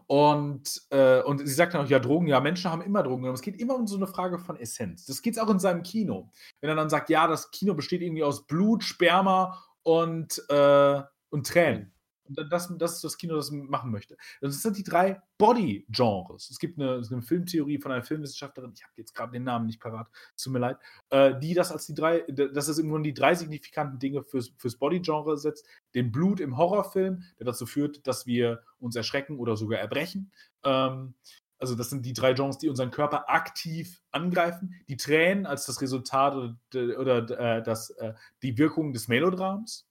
und, 0.06 0.82
äh, 0.90 1.22
und 1.22 1.38
sie 1.38 1.52
sagt 1.52 1.74
dann 1.74 1.84
auch, 1.84 1.90
ja, 1.90 1.98
Drogen, 1.98 2.26
ja, 2.26 2.40
Menschen 2.40 2.70
haben 2.70 2.82
immer 2.82 3.02
Drogen. 3.02 3.24
Aber 3.24 3.34
es 3.34 3.42
geht 3.42 3.60
immer 3.60 3.74
um 3.74 3.86
so 3.86 3.96
eine 3.96 4.06
Frage 4.06 4.38
von 4.38 4.56
Essenz. 4.56 5.04
Das 5.06 5.22
geht 5.22 5.38
auch 5.38 5.50
in 5.50 5.58
seinem 5.58 5.82
Kino. 5.82 6.30
Wenn 6.60 6.70
er 6.70 6.76
dann 6.76 6.90
sagt, 6.90 7.10
ja, 7.10 7.26
das 7.26 7.50
Kino 7.50 7.74
besteht 7.74 8.02
irgendwie 8.02 8.24
aus 8.24 8.46
Blut, 8.46 8.84
Sperma 8.84 9.62
und, 9.82 10.42
äh, 10.48 11.02
und 11.30 11.46
Tränen. 11.46 11.92
Das, 12.28 12.72
das 12.76 12.94
ist 12.94 13.04
das 13.04 13.18
Kino, 13.18 13.36
das 13.36 13.50
machen 13.50 13.90
möchte. 13.90 14.16
Das 14.40 14.60
sind 14.62 14.76
die 14.76 14.82
drei 14.82 15.20
Body-Genres. 15.38 16.50
Es 16.50 16.58
gibt 16.58 16.78
eine, 16.80 17.02
eine, 17.10 17.22
Filmtheorie 17.22 17.78
von 17.78 17.92
einer 17.92 18.02
Filmwissenschaftlerin, 18.02 18.72
ich 18.74 18.82
habe 18.82 18.92
jetzt 18.96 19.14
gerade 19.14 19.32
den 19.32 19.44
Namen 19.44 19.66
nicht 19.66 19.80
parat, 19.80 20.08
tut 20.42 20.52
mir 20.52 20.58
leid, 20.58 20.78
äh, 21.10 21.38
die 21.38 21.54
das 21.54 21.72
als 21.72 21.86
die 21.86 21.94
drei, 21.94 22.20
das 22.28 22.68
ist 22.68 22.78
im 22.78 22.88
Grunde 22.88 23.08
die 23.08 23.14
drei 23.14 23.34
signifikanten 23.34 23.98
Dinge 23.98 24.22
fürs, 24.22 24.52
fürs 24.56 24.76
Body-Genre 24.76 25.36
setzt. 25.36 25.66
Den 25.94 26.12
Blut 26.12 26.40
im 26.40 26.56
Horrorfilm, 26.56 27.22
der 27.38 27.46
dazu 27.46 27.66
führt, 27.66 28.06
dass 28.06 28.26
wir 28.26 28.62
uns 28.78 28.96
erschrecken 28.96 29.38
oder 29.38 29.56
sogar 29.56 29.78
erbrechen. 29.78 30.30
Ähm, 30.64 31.14
also 31.58 31.74
das 31.74 31.90
sind 31.90 32.04
die 32.04 32.12
drei 32.12 32.34
Genres, 32.34 32.58
die 32.58 32.68
unseren 32.68 32.90
Körper 32.90 33.30
aktiv 33.30 34.02
angreifen. 34.10 34.74
Die 34.88 34.96
Tränen 34.96 35.46
als 35.46 35.66
das 35.66 35.80
Resultat 35.80 36.34
oder, 36.34 36.98
oder 36.98 37.56
äh, 37.56 37.62
das, 37.62 37.90
äh, 37.90 38.14
die 38.42 38.58
Wirkung 38.58 38.92
des 38.92 39.08
Melodrams 39.08 39.85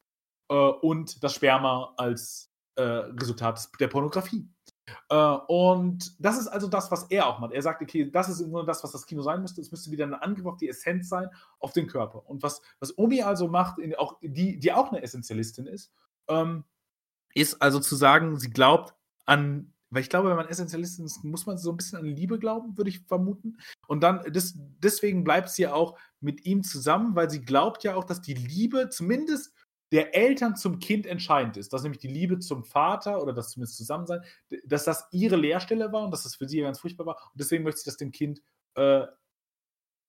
äh, 0.49 0.53
und 0.53 1.23
das 1.23 1.33
Sperma 1.33 1.93
als 1.97 2.51
äh, 2.75 2.81
Resultat 2.81 3.69
der 3.79 3.87
Pornografie. 3.87 4.47
Äh, 5.09 5.15
und 5.15 6.13
das 6.23 6.37
ist 6.37 6.47
also 6.47 6.67
das, 6.67 6.91
was 6.91 7.05
er 7.05 7.27
auch 7.27 7.39
macht. 7.39 7.53
Er 7.53 7.61
sagt, 7.61 7.81
okay, 7.81 8.09
das 8.09 8.29
ist 8.29 8.41
nur 8.41 8.65
das, 8.65 8.83
was 8.83 8.91
das 8.91 9.05
Kino 9.05 9.21
sein 9.21 9.41
müsste. 9.41 9.61
Es 9.61 9.71
müsste 9.71 9.91
wieder 9.91 10.05
ein 10.05 10.13
Angriff 10.13 10.45
auf 10.45 10.57
die 10.57 10.69
Essenz 10.69 11.09
sein, 11.09 11.29
auf 11.59 11.73
den 11.73 11.87
Körper. 11.87 12.27
Und 12.29 12.43
was, 12.43 12.61
was 12.79 12.97
Omi 12.97 13.21
also 13.21 13.47
macht, 13.47 13.79
in, 13.79 13.95
auch, 13.95 14.17
die, 14.21 14.59
die 14.59 14.73
auch 14.73 14.91
eine 14.91 15.01
Essentialistin 15.01 15.65
ist, 15.65 15.91
ähm, 16.27 16.63
ist 17.33 17.61
also 17.61 17.79
zu 17.79 17.95
sagen, 17.95 18.39
sie 18.39 18.49
glaubt 18.49 18.93
an 19.25 19.71
weil 19.95 20.01
ich 20.01 20.09
glaube, 20.09 20.29
wenn 20.29 20.35
man 20.35 20.49
Essentialistin 20.49 21.05
ist, 21.05 21.23
muss 21.23 21.45
man 21.45 21.57
so 21.57 21.71
ein 21.71 21.77
bisschen 21.77 21.99
an 21.99 22.05
Liebe 22.05 22.37
glauben, 22.37 22.77
würde 22.77 22.89
ich 22.89 23.05
vermuten. 23.05 23.57
Und 23.87 24.01
dann, 24.01 24.21
das, 24.29 24.53
deswegen 24.57 25.23
bleibt 25.23 25.49
sie 25.49 25.69
auch 25.69 25.97
mit 26.19 26.45
ihm 26.45 26.63
zusammen, 26.63 27.15
weil 27.15 27.29
sie 27.29 27.39
glaubt 27.39 27.85
ja 27.85 27.95
auch, 27.95 28.03
dass 28.03 28.19
die 28.19 28.33
Liebe 28.33 28.89
zumindest 28.89 29.53
der 29.91 30.15
Eltern 30.15 30.55
zum 30.55 30.79
Kind 30.79 31.05
entscheidend 31.05 31.57
ist, 31.57 31.71
dass 31.71 31.83
nämlich 31.83 32.01
die 32.01 32.07
Liebe 32.07 32.39
zum 32.39 32.63
Vater 32.63 33.21
oder 33.21 33.33
das 33.33 33.51
zumindest 33.51 33.77
Zusammensein, 33.77 34.21
dass 34.65 34.83
das 34.83 35.07
ihre 35.11 35.35
Lehrstelle 35.35 35.91
war 35.91 36.03
und 36.03 36.11
dass 36.11 36.23
das 36.23 36.35
für 36.35 36.47
sie 36.47 36.61
ganz 36.61 36.79
furchtbar 36.79 37.05
war. 37.05 37.15
Und 37.31 37.39
deswegen 37.39 37.63
möchte 37.63 37.81
sie 37.81 37.89
das 37.89 37.97
dem 37.97 38.11
Kind 38.11 38.41
äh, 38.75 39.05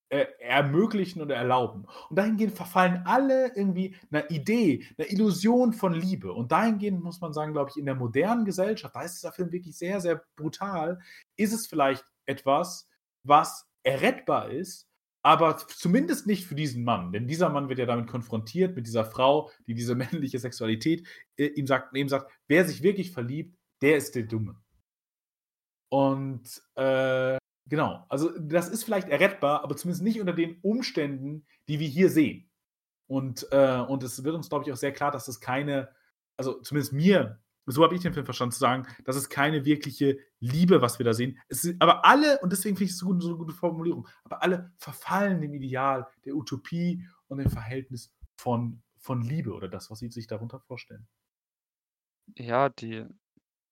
äh, 0.08 0.26
ermöglichen 0.38 1.20
oder 1.20 1.34
erlauben. 1.34 1.86
Und 2.08 2.16
dahingehend 2.16 2.54
verfallen 2.54 3.02
alle 3.06 3.54
irgendwie 3.56 3.96
einer 4.10 4.30
Idee, 4.30 4.86
einer 4.96 5.10
Illusion 5.10 5.72
von 5.72 5.92
Liebe. 5.94 6.32
Und 6.32 6.52
dahingehend 6.52 7.02
muss 7.02 7.20
man 7.20 7.32
sagen, 7.32 7.52
glaube 7.52 7.70
ich, 7.70 7.76
in 7.76 7.86
der 7.86 7.96
modernen 7.96 8.44
Gesellschaft, 8.44 8.94
da 8.94 9.02
ist 9.02 9.16
dieser 9.16 9.32
Film 9.32 9.50
wirklich 9.50 9.76
sehr, 9.76 10.00
sehr 10.00 10.24
brutal, 10.36 11.00
ist 11.36 11.52
es 11.52 11.66
vielleicht 11.66 12.04
etwas, 12.24 12.88
was 13.24 13.68
errettbar 13.82 14.50
ist, 14.50 14.88
aber 15.26 15.58
zumindest 15.58 16.28
nicht 16.28 16.46
für 16.46 16.54
diesen 16.54 16.84
Mann, 16.84 17.10
denn 17.10 17.26
dieser 17.26 17.48
Mann 17.48 17.68
wird 17.68 17.80
ja 17.80 17.86
damit 17.86 18.06
konfrontiert, 18.06 18.76
mit 18.76 18.86
dieser 18.86 19.04
Frau, 19.04 19.50
die 19.66 19.74
diese 19.74 19.94
männliche 19.96 20.38
Sexualität 20.38 21.04
äh, 21.36 21.46
ihm 21.46 21.66
sagt, 21.66 21.96
ihm 21.96 22.08
sagt, 22.08 22.30
wer 22.46 22.64
sich 22.64 22.80
wirklich 22.84 23.10
verliebt, 23.10 23.58
der 23.82 23.96
ist 23.96 24.14
der 24.14 24.22
Dumme. 24.22 24.54
Und 25.88 26.62
äh, 26.76 27.38
genau, 27.68 28.06
also 28.08 28.38
das 28.38 28.68
ist 28.68 28.84
vielleicht 28.84 29.08
errettbar, 29.08 29.64
aber 29.64 29.76
zumindest 29.76 30.04
nicht 30.04 30.20
unter 30.20 30.32
den 30.32 30.60
Umständen, 30.62 31.44
die 31.66 31.80
wir 31.80 31.88
hier 31.88 32.08
sehen. 32.08 32.48
Und, 33.08 33.48
äh, 33.50 33.80
und 33.80 34.04
es 34.04 34.22
wird 34.22 34.36
uns, 34.36 34.48
glaube 34.48 34.64
ich, 34.64 34.72
auch 34.72 34.76
sehr 34.76 34.92
klar, 34.92 35.10
dass 35.10 35.26
es 35.26 35.40
keine, 35.40 35.88
also 36.36 36.60
zumindest 36.60 36.92
mir, 36.92 37.40
so 37.66 37.82
habe 37.82 37.94
ich 37.94 38.00
den 38.00 38.12
Film 38.12 38.24
verstanden, 38.24 38.52
zu 38.52 38.60
sagen, 38.60 38.86
dass 39.04 39.16
es 39.16 39.28
keine 39.28 39.64
wirkliche 39.64 40.18
Liebe, 40.38 40.80
was 40.80 40.98
wir 40.98 41.04
da 41.04 41.12
sehen. 41.12 41.38
Es 41.48 41.62
sind, 41.62 41.82
aber 41.82 42.04
alle, 42.04 42.38
und 42.40 42.52
deswegen 42.52 42.76
finde 42.76 42.86
ich 42.86 42.92
es 42.92 42.98
so, 42.98 43.18
so 43.20 43.28
eine 43.28 43.36
gute 43.36 43.54
Formulierung, 43.54 44.08
aber 44.24 44.42
alle 44.42 44.72
verfallen 44.78 45.40
dem 45.40 45.54
Ideal 45.54 46.06
der 46.24 46.34
Utopie 46.34 47.06
und 47.28 47.38
dem 47.38 47.50
Verhältnis 47.50 48.12
von, 48.36 48.82
von 48.98 49.22
Liebe 49.22 49.52
oder 49.52 49.68
das, 49.68 49.90
was 49.90 49.98
sie 49.98 50.10
sich 50.10 50.26
darunter 50.26 50.60
vorstellen. 50.60 51.06
Ja, 52.36 52.68
die, 52.68 53.04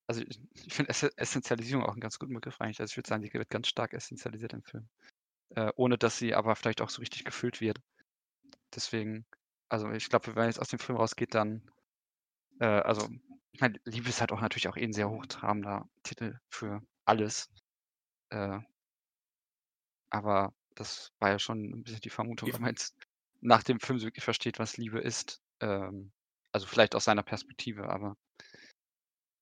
also 0.07 0.21
ich, 0.21 0.39
ich 0.53 0.73
finde 0.73 0.91
Essentialisierung 1.17 1.83
auch 1.83 1.93
einen 1.93 2.01
ganz 2.01 2.19
guten 2.19 2.33
Begriff 2.33 2.59
eigentlich. 2.61 2.79
Also 2.79 2.91
ich 2.91 2.97
würde 2.97 3.09
sagen, 3.09 3.23
die 3.23 3.33
wird 3.33 3.49
ganz 3.49 3.67
stark 3.67 3.93
essentialisiert 3.93 4.53
im 4.53 4.63
Film. 4.63 4.87
Äh, 5.49 5.71
ohne 5.75 5.97
dass 5.97 6.17
sie 6.17 6.33
aber 6.33 6.55
vielleicht 6.55 6.81
auch 6.81 6.89
so 6.89 6.99
richtig 6.99 7.23
gefüllt 7.23 7.61
wird. 7.61 7.79
Deswegen, 8.73 9.25
also 9.69 9.89
ich 9.91 10.09
glaube, 10.09 10.27
wenn 10.27 10.35
man 10.35 10.47
jetzt 10.47 10.59
aus 10.59 10.69
dem 10.69 10.79
Film 10.79 10.97
rausgeht, 10.97 11.33
dann, 11.33 11.61
äh, 12.59 12.65
also 12.65 13.07
ich 13.55 13.61
meine, 13.61 13.79
Liebe 13.85 14.09
ist 14.09 14.19
halt 14.19 14.33
auch 14.33 14.41
natürlich 14.41 14.67
auch 14.67 14.75
eh 14.75 14.83
ein 14.83 14.91
sehr 14.91 15.09
hochtrabender 15.09 15.87
Titel 16.03 16.37
für 16.49 16.81
alles. 17.05 17.49
Äh, 18.29 18.59
aber 20.09 20.53
das 20.75 21.13
war 21.19 21.29
ja 21.29 21.39
schon 21.39 21.63
ein 21.63 21.83
bisschen 21.83 22.01
die 22.01 22.09
Vermutung, 22.09 22.51
wenn 22.51 22.61
man 22.61 22.71
jetzt 22.71 22.97
nach 23.39 23.63
dem 23.63 23.79
Film 23.79 23.97
so 23.97 24.07
wirklich 24.07 24.25
versteht, 24.25 24.59
was 24.59 24.75
Liebe 24.75 24.99
ist. 24.99 25.41
Ähm, 25.61 26.11
also 26.51 26.67
vielleicht 26.67 26.95
aus 26.95 27.05
seiner 27.05 27.23
Perspektive, 27.23 27.87
aber 27.87 28.17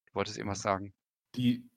du 0.05 0.13
wolltest 0.13 0.37
eben 0.37 0.49
was 0.49 0.61
sagen. 0.61 0.93
Die, 1.35 1.67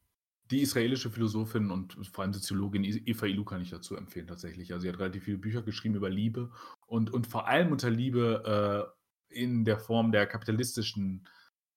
die 0.50 0.60
israelische 0.60 1.10
Philosophin 1.10 1.70
und 1.70 1.94
vor 2.12 2.22
allem 2.22 2.34
Soziologin 2.34 2.84
Eva 2.84 3.24
Ilu 3.24 3.46
kann 3.46 3.62
ich 3.62 3.70
dazu 3.70 3.96
empfehlen 3.96 4.26
tatsächlich. 4.26 4.74
Also 4.74 4.82
sie 4.82 4.88
hat 4.90 4.98
relativ 4.98 5.24
viele 5.24 5.38
Bücher 5.38 5.62
geschrieben 5.62 5.94
über 5.94 6.10
Liebe 6.10 6.52
und, 6.86 7.10
und 7.10 7.26
vor 7.26 7.48
allem 7.48 7.72
unter 7.72 7.88
Liebe 7.88 8.92
äh, 9.30 9.34
in 9.34 9.64
der 9.64 9.78
Form 9.78 10.12
der 10.12 10.26
kapitalistischen 10.26 11.26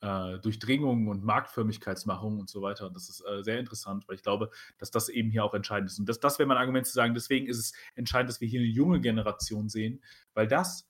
äh, 0.02 0.40
Durchdringung 0.40 1.08
und 1.08 1.24
Marktförmigkeitsmachung 1.24 2.40
und 2.40 2.50
so 2.50 2.62
weiter. 2.62 2.88
Und 2.88 2.96
das 2.96 3.10
ist 3.10 3.22
äh, 3.22 3.44
sehr 3.44 3.60
interessant, 3.60 4.08
weil 4.08 4.16
ich 4.16 4.24
glaube, 4.24 4.50
dass 4.78 4.92
das 4.92 5.10
eben 5.10 5.32
hier 5.32 5.44
auch 5.44 5.54
entscheidend 5.54 5.90
ist. 5.90 6.00
Und 6.00 6.08
das, 6.08 6.20
das 6.20 6.40
wäre 6.40 6.48
mein 6.48 6.58
Argument 6.58 6.88
zu 6.88 6.94
sagen, 6.94 7.14
deswegen 7.14 7.48
ist 7.48 7.58
es 7.58 7.74
entscheidend, 7.96 8.30
dass 8.30 8.42
wir 8.42 8.48
hier 8.48 8.62
eine 8.62 8.70
junge 8.70 9.02
Generation 9.02 9.70
sehen, 9.70 10.02
weil 10.34 10.48
das 10.48 10.90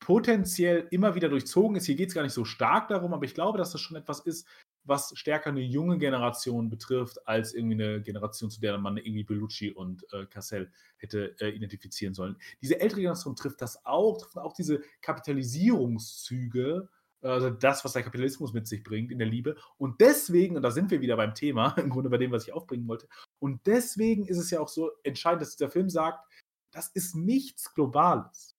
potenziell 0.00 0.88
immer 0.90 1.14
wieder 1.14 1.28
durchzogen 1.28 1.76
ist. 1.76 1.86
Hier 1.86 1.94
geht 1.94 2.08
es 2.08 2.14
gar 2.14 2.22
nicht 2.22 2.32
so 2.32 2.44
stark 2.44 2.88
darum, 2.88 3.12
aber 3.12 3.24
ich 3.24 3.34
glaube, 3.34 3.58
dass 3.58 3.72
das 3.72 3.80
schon 3.82 3.98
etwas 3.98 4.20
ist, 4.20 4.46
was 4.84 5.12
stärker 5.14 5.50
eine 5.50 5.60
junge 5.60 5.98
Generation 5.98 6.70
betrifft, 6.70 7.26
als 7.28 7.52
irgendwie 7.52 7.82
eine 7.82 8.00
Generation, 8.00 8.50
zu 8.50 8.60
der 8.60 8.78
man 8.78 8.96
irgendwie 8.96 9.24
Bellucci 9.24 9.70
und 9.70 10.10
äh, 10.12 10.24
Cassell 10.26 10.72
hätte 10.96 11.36
äh, 11.40 11.50
identifizieren 11.50 12.14
sollen. 12.14 12.36
Diese 12.62 12.80
ältere 12.80 13.00
Generation 13.00 13.36
trifft 13.36 13.60
das 13.60 13.84
auch, 13.84 14.18
trifft 14.18 14.38
auch 14.38 14.54
diese 14.54 14.80
Kapitalisierungszüge, 15.02 16.88
also 17.22 17.50
das, 17.50 17.84
was 17.84 17.92
der 17.92 18.02
Kapitalismus 18.02 18.52
mit 18.52 18.66
sich 18.66 18.82
bringt 18.82 19.10
in 19.10 19.18
der 19.18 19.28
Liebe. 19.28 19.56
Und 19.76 20.00
deswegen, 20.00 20.56
und 20.56 20.62
da 20.62 20.70
sind 20.70 20.90
wir 20.90 21.00
wieder 21.00 21.16
beim 21.16 21.34
Thema, 21.34 21.74
im 21.78 21.90
Grunde 21.90 22.10
bei 22.10 22.18
dem, 22.18 22.32
was 22.32 22.46
ich 22.46 22.52
aufbringen 22.52 22.88
wollte, 22.88 23.08
und 23.38 23.66
deswegen 23.66 24.26
ist 24.26 24.38
es 24.38 24.50
ja 24.50 24.60
auch 24.60 24.68
so 24.68 24.90
entscheidend, 25.02 25.42
dass 25.42 25.56
der 25.56 25.70
Film 25.70 25.90
sagt, 25.90 26.24
das 26.72 26.88
ist 26.88 27.16
nichts 27.16 27.74
Globales. 27.74 28.56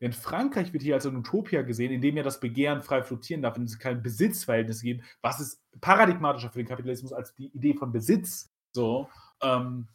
Denn 0.00 0.12
Frankreich 0.12 0.72
wird 0.72 0.82
hier 0.82 0.96
als 0.96 1.06
eine 1.06 1.18
Utopia 1.18 1.62
gesehen, 1.62 1.92
in 1.92 2.02
dem 2.02 2.16
ja 2.16 2.22
das 2.22 2.40
Begehren 2.40 2.82
frei 2.82 3.02
flottieren 3.02 3.42
darf, 3.42 3.56
in 3.56 3.62
dem 3.62 3.66
es 3.66 3.78
kein 3.78 4.02
Besitzverhältnis 4.02 4.82
gibt, 4.82 5.04
was 5.22 5.40
ist 5.40 5.62
paradigmatischer 5.80 6.50
für 6.50 6.58
den 6.58 6.68
Kapitalismus 6.68 7.12
als 7.12 7.34
die 7.34 7.46
Idee 7.54 7.74
von 7.74 7.92
Besitz. 7.92 8.50
So, 8.72 9.08
ähm, 9.40 9.88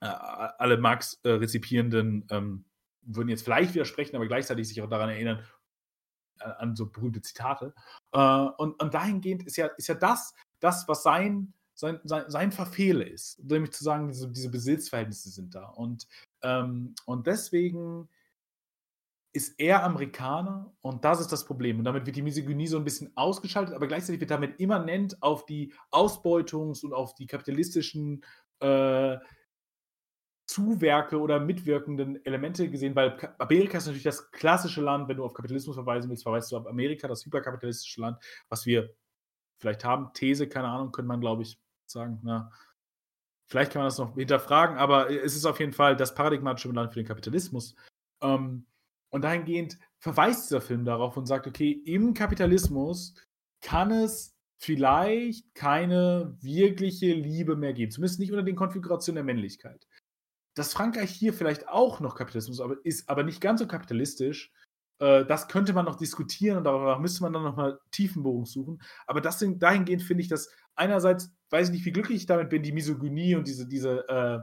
äh, 0.00 0.06
alle 0.06 0.78
Marx-Rezipierenden 0.78 2.26
ähm, 2.30 2.64
würden 3.02 3.28
jetzt 3.28 3.42
vielleicht 3.44 3.74
widersprechen, 3.74 4.16
aber 4.16 4.26
gleichzeitig 4.26 4.68
sich 4.68 4.80
auch 4.82 4.88
daran 4.88 5.10
erinnern, 5.10 5.38
äh, 5.38 5.42
an 6.40 6.76
so 6.76 6.86
berühmte 6.86 7.22
Zitate. 7.22 7.74
Äh, 8.12 8.18
und, 8.18 8.80
und 8.82 8.94
dahingehend 8.94 9.46
ist 9.46 9.56
ja, 9.56 9.66
ist 9.66 9.88
ja 9.88 9.94
das, 9.94 10.34
das, 10.60 10.86
was 10.88 11.02
sein, 11.02 11.52
sein, 11.74 12.00
sein, 12.04 12.24
sein 12.28 12.52
Verfehle 12.52 13.04
ist. 13.04 13.42
Nämlich 13.44 13.72
zu 13.72 13.84
sagen, 13.84 14.08
diese, 14.08 14.28
diese 14.28 14.50
Besitzverhältnisse 14.50 15.30
sind 15.30 15.54
da. 15.54 15.66
Und, 15.68 16.06
ähm, 16.42 16.94
und 17.06 17.26
deswegen 17.26 18.08
ist 19.32 19.54
er 19.58 19.84
Amerikaner 19.84 20.72
und 20.80 21.04
das 21.04 21.20
ist 21.20 21.30
das 21.30 21.44
Problem. 21.44 21.78
Und 21.78 21.84
damit 21.84 22.06
wird 22.06 22.16
die 22.16 22.22
Misogynie 22.22 22.66
so 22.66 22.78
ein 22.78 22.84
bisschen 22.84 23.12
ausgeschaltet, 23.16 23.74
aber 23.74 23.86
gleichzeitig 23.86 24.20
wird 24.20 24.30
damit 24.30 24.58
immanent 24.58 25.22
auf 25.22 25.46
die 25.46 25.72
Ausbeutungs- 25.90 26.82
und 26.84 26.92
auf 26.92 27.14
die 27.14 27.26
kapitalistischen 27.26 28.24
äh, 28.60 29.16
Zuwerke 30.48 31.20
oder 31.20 31.40
mitwirkenden 31.40 32.24
Elemente 32.24 32.70
gesehen, 32.70 32.96
weil 32.96 33.16
Amerika 33.38 33.78
ist 33.78 33.86
natürlich 33.86 34.02
das 34.02 34.30
klassische 34.30 34.80
Land, 34.80 35.06
wenn 35.08 35.18
du 35.18 35.24
auf 35.24 35.34
Kapitalismus 35.34 35.76
verweisen 35.76 36.08
willst, 36.08 36.22
verweist 36.22 36.50
du 36.50 36.56
auf 36.56 36.66
Amerika, 36.66 37.06
das 37.06 37.24
hyperkapitalistische 37.26 38.00
Land, 38.00 38.18
was 38.48 38.64
wir 38.64 38.94
vielleicht 39.60 39.84
haben. 39.84 40.10
These, 40.14 40.48
keine 40.48 40.68
Ahnung, 40.68 40.90
könnte 40.90 41.08
man, 41.08 41.20
glaube 41.20 41.42
ich, 41.42 41.60
sagen. 41.86 42.20
Na, 42.22 42.50
vielleicht 43.46 43.72
kann 43.72 43.80
man 43.80 43.88
das 43.88 43.98
noch 43.98 44.14
hinterfragen, 44.14 44.78
aber 44.78 45.10
es 45.10 45.36
ist 45.36 45.44
auf 45.44 45.60
jeden 45.60 45.74
Fall 45.74 45.96
das 45.96 46.14
paradigmatische 46.14 46.72
Land 46.72 46.94
für 46.94 47.00
den 47.00 47.08
Kapitalismus. 47.08 47.76
Ähm, 48.22 48.66
und 49.10 49.22
dahingehend 49.22 49.78
verweist 49.98 50.48
dieser 50.48 50.62
Film 50.62 50.86
darauf 50.86 51.16
und 51.18 51.26
sagt, 51.26 51.46
okay, 51.46 51.72
im 51.72 52.14
Kapitalismus 52.14 53.14
kann 53.60 53.90
es 53.90 54.34
vielleicht 54.58 55.54
keine 55.54 56.36
wirkliche 56.40 57.12
Liebe 57.12 57.54
mehr 57.54 57.74
geben. 57.74 57.92
Zumindest 57.92 58.18
nicht 58.18 58.32
unter 58.32 58.42
den 58.42 58.56
Konfigurationen 58.56 59.16
der 59.16 59.24
Männlichkeit. 59.24 59.86
Dass 60.58 60.72
Frankreich 60.72 61.10
hier 61.10 61.32
vielleicht 61.32 61.68
auch 61.68 62.00
noch 62.00 62.16
Kapitalismus 62.16 62.60
aber 62.60 62.76
ist, 62.84 63.08
aber 63.08 63.22
nicht 63.22 63.40
ganz 63.40 63.60
so 63.60 63.66
kapitalistisch, 63.66 64.52
äh, 64.98 65.24
das 65.24 65.48
könnte 65.48 65.72
man 65.72 65.84
noch 65.84 65.96
diskutieren 65.96 66.58
und 66.58 66.64
darüber 66.64 66.98
müsste 66.98 67.22
man 67.22 67.32
dann 67.32 67.44
nochmal 67.44 67.78
Tiefenbogen 67.92 68.44
suchen. 68.44 68.82
Aber 69.06 69.20
das 69.20 69.38
sind, 69.38 69.62
dahingehend 69.62 70.02
finde 70.02 70.22
ich, 70.22 70.28
dass 70.28 70.50
einerseits, 70.74 71.32
weiß 71.50 71.68
ich 71.68 71.74
nicht, 71.74 71.84
wie 71.84 71.92
glücklich 71.92 72.18
ich 72.18 72.26
damit 72.26 72.50
bin, 72.50 72.62
die 72.62 72.72
Misogynie 72.72 73.36
und 73.36 73.46
diese, 73.46 73.66
diese, 73.68 74.08
äh, 74.08 74.40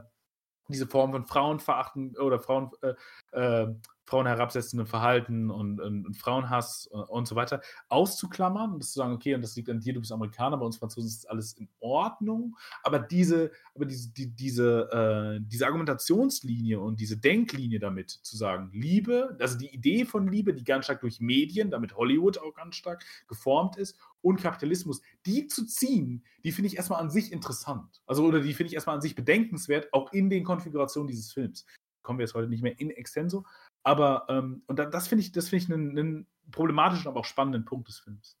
diese 0.68 0.86
Form 0.86 1.12
von 1.12 1.26
Frauenverachten 1.26 2.16
oder 2.16 2.40
Frauen, 2.40 2.70
äh, 2.80 2.94
äh 3.32 3.74
Frauen 4.06 4.26
herabsetzendem 4.26 4.86
Verhalten 4.86 5.50
und, 5.50 5.80
und, 5.80 6.06
und 6.06 6.16
Frauenhass 6.16 6.86
und, 6.86 7.02
und, 7.02 7.28
so 7.28 7.34
weiter 7.34 7.60
auszuklammern 7.88 8.72
und 8.72 8.84
zu 8.84 8.92
sagen, 8.92 9.12
okay, 9.12 9.34
und 9.34 9.42
das 9.42 9.56
liegt 9.56 9.68
an 9.68 9.80
dir, 9.80 9.92
du 9.92 10.00
bist 10.00 10.12
Amerikaner, 10.12 10.56
bei 10.56 10.64
uns 10.64 10.76
Franzosen 10.76 11.08
ist 11.08 11.28
alles 11.28 11.54
in 11.54 11.68
Ordnung. 11.80 12.56
Aber 12.82 12.98
diese, 12.98 13.50
aber 13.74 13.84
diese, 13.84 14.12
die, 14.12 14.34
diese, 14.34 15.38
äh, 15.38 15.40
diese 15.44 15.66
Argumentationslinie 15.66 16.80
und 16.80 17.00
diese 17.00 17.16
Denklinie 17.16 17.78
damit 17.78 18.10
zu 18.10 18.36
sagen, 18.36 18.70
Liebe, 18.72 19.36
also 19.40 19.58
die 19.58 19.74
Idee 19.74 20.04
von 20.04 20.28
Liebe, 20.28 20.54
die 20.54 20.64
ganz 20.64 20.84
stark 20.84 21.00
durch 21.00 21.20
Medien, 21.20 21.70
damit 21.70 21.96
Hollywood 21.96 22.38
auch 22.38 22.54
ganz 22.54 22.76
stark 22.76 23.04
geformt 23.28 23.76
ist, 23.76 23.98
und 24.26 24.42
Kapitalismus, 24.42 25.02
die 25.24 25.46
zu 25.46 25.64
ziehen, 25.66 26.24
die 26.44 26.50
finde 26.50 26.66
ich 26.66 26.76
erstmal 26.76 27.00
an 27.00 27.10
sich 27.10 27.30
interessant. 27.30 28.02
Also, 28.06 28.24
oder 28.24 28.40
die 28.40 28.54
finde 28.54 28.68
ich 28.68 28.74
erstmal 28.74 28.96
an 28.96 29.02
sich 29.02 29.14
bedenkenswert, 29.14 29.92
auch 29.92 30.12
in 30.12 30.30
den 30.30 30.42
Konfigurationen 30.42 31.06
dieses 31.06 31.32
Films. 31.32 31.64
Kommen 32.02 32.18
wir 32.18 32.24
jetzt 32.24 32.34
heute 32.34 32.48
nicht 32.48 32.62
mehr 32.62 32.78
in 32.80 32.90
extenso, 32.90 33.44
aber, 33.86 34.26
ähm, 34.28 34.64
und 34.66 34.80
das 34.80 35.06
finde 35.06 35.22
ich, 35.22 35.30
das 35.30 35.48
finde 35.48 35.64
ich 35.64 35.72
einen, 35.72 35.98
einen, 35.98 36.26
problematischen, 36.50 37.06
aber 37.08 37.20
auch 37.20 37.24
spannenden 37.24 37.64
Punkt 37.64 37.88
des 37.88 37.98
Films. 37.98 38.36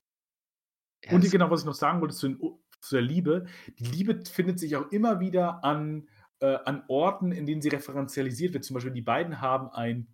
Ja, 1.04 1.12
und 1.12 1.28
genau, 1.30 1.50
was 1.50 1.60
ich 1.60 1.66
noch 1.66 1.74
sagen 1.74 2.00
wollte 2.00 2.14
zu, 2.14 2.28
den, 2.28 2.40
zu, 2.80 2.96
der 2.96 3.02
Liebe, 3.02 3.46
die 3.78 3.84
Liebe 3.84 4.24
findet 4.24 4.58
sich 4.58 4.74
auch 4.76 4.90
immer 4.90 5.20
wieder 5.20 5.64
an, 5.64 6.08
äh, 6.40 6.56
an 6.64 6.82
Orten, 6.88 7.30
in 7.30 7.46
denen 7.46 7.62
sie 7.62 7.68
referenzialisiert 7.68 8.54
wird. 8.54 8.64
Zum 8.64 8.74
Beispiel, 8.74 8.92
die 8.92 9.02
beiden 9.02 9.40
haben 9.40 9.68
ein 9.70 10.08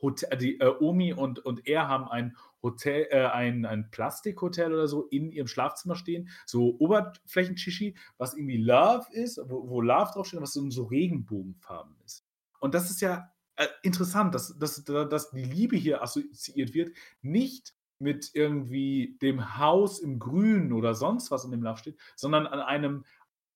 Hotel, 0.00 0.30
äh, 0.30 0.36
die 0.38 0.60
äh, 0.60 0.74
Omi 0.80 1.12
und, 1.12 1.38
und 1.38 1.66
er 1.66 1.88
haben 1.88 2.08
ein 2.08 2.36
Hotel, 2.62 3.08
äh, 3.10 3.26
ein, 3.26 3.66
ein 3.66 3.90
Plastikhotel 3.90 4.72
oder 4.72 4.88
so 4.88 5.06
in 5.08 5.32
ihrem 5.32 5.48
Schlafzimmer 5.48 5.96
stehen, 5.96 6.30
so 6.46 6.78
Oberflächenchichi, 6.78 7.96
was 8.16 8.34
irgendwie 8.34 8.58
Love 8.58 9.06
ist, 9.12 9.38
wo, 9.44 9.68
wo 9.68 9.82
Love 9.82 10.12
draufsteht, 10.14 10.40
was 10.40 10.52
so, 10.54 10.68
so 10.70 10.84
Regenbogenfarben 10.84 11.94
ist. 12.04 12.26
Und 12.58 12.74
das 12.74 12.90
ist 12.90 13.00
ja 13.00 13.31
äh, 13.56 13.66
interessant, 13.82 14.34
dass, 14.34 14.58
dass, 14.58 14.84
dass 14.84 15.30
die 15.30 15.44
Liebe 15.44 15.76
hier 15.76 16.02
assoziiert 16.02 16.74
wird, 16.74 16.94
nicht 17.20 17.74
mit 17.98 18.30
irgendwie 18.34 19.16
dem 19.22 19.58
Haus 19.58 20.00
im 20.00 20.18
Grün 20.18 20.72
oder 20.72 20.94
sonst 20.94 21.30
was 21.30 21.44
in 21.44 21.50
dem 21.50 21.62
Lauf 21.62 21.78
steht, 21.78 21.96
sondern 22.16 22.46
an 22.46 22.60
einem 22.60 23.04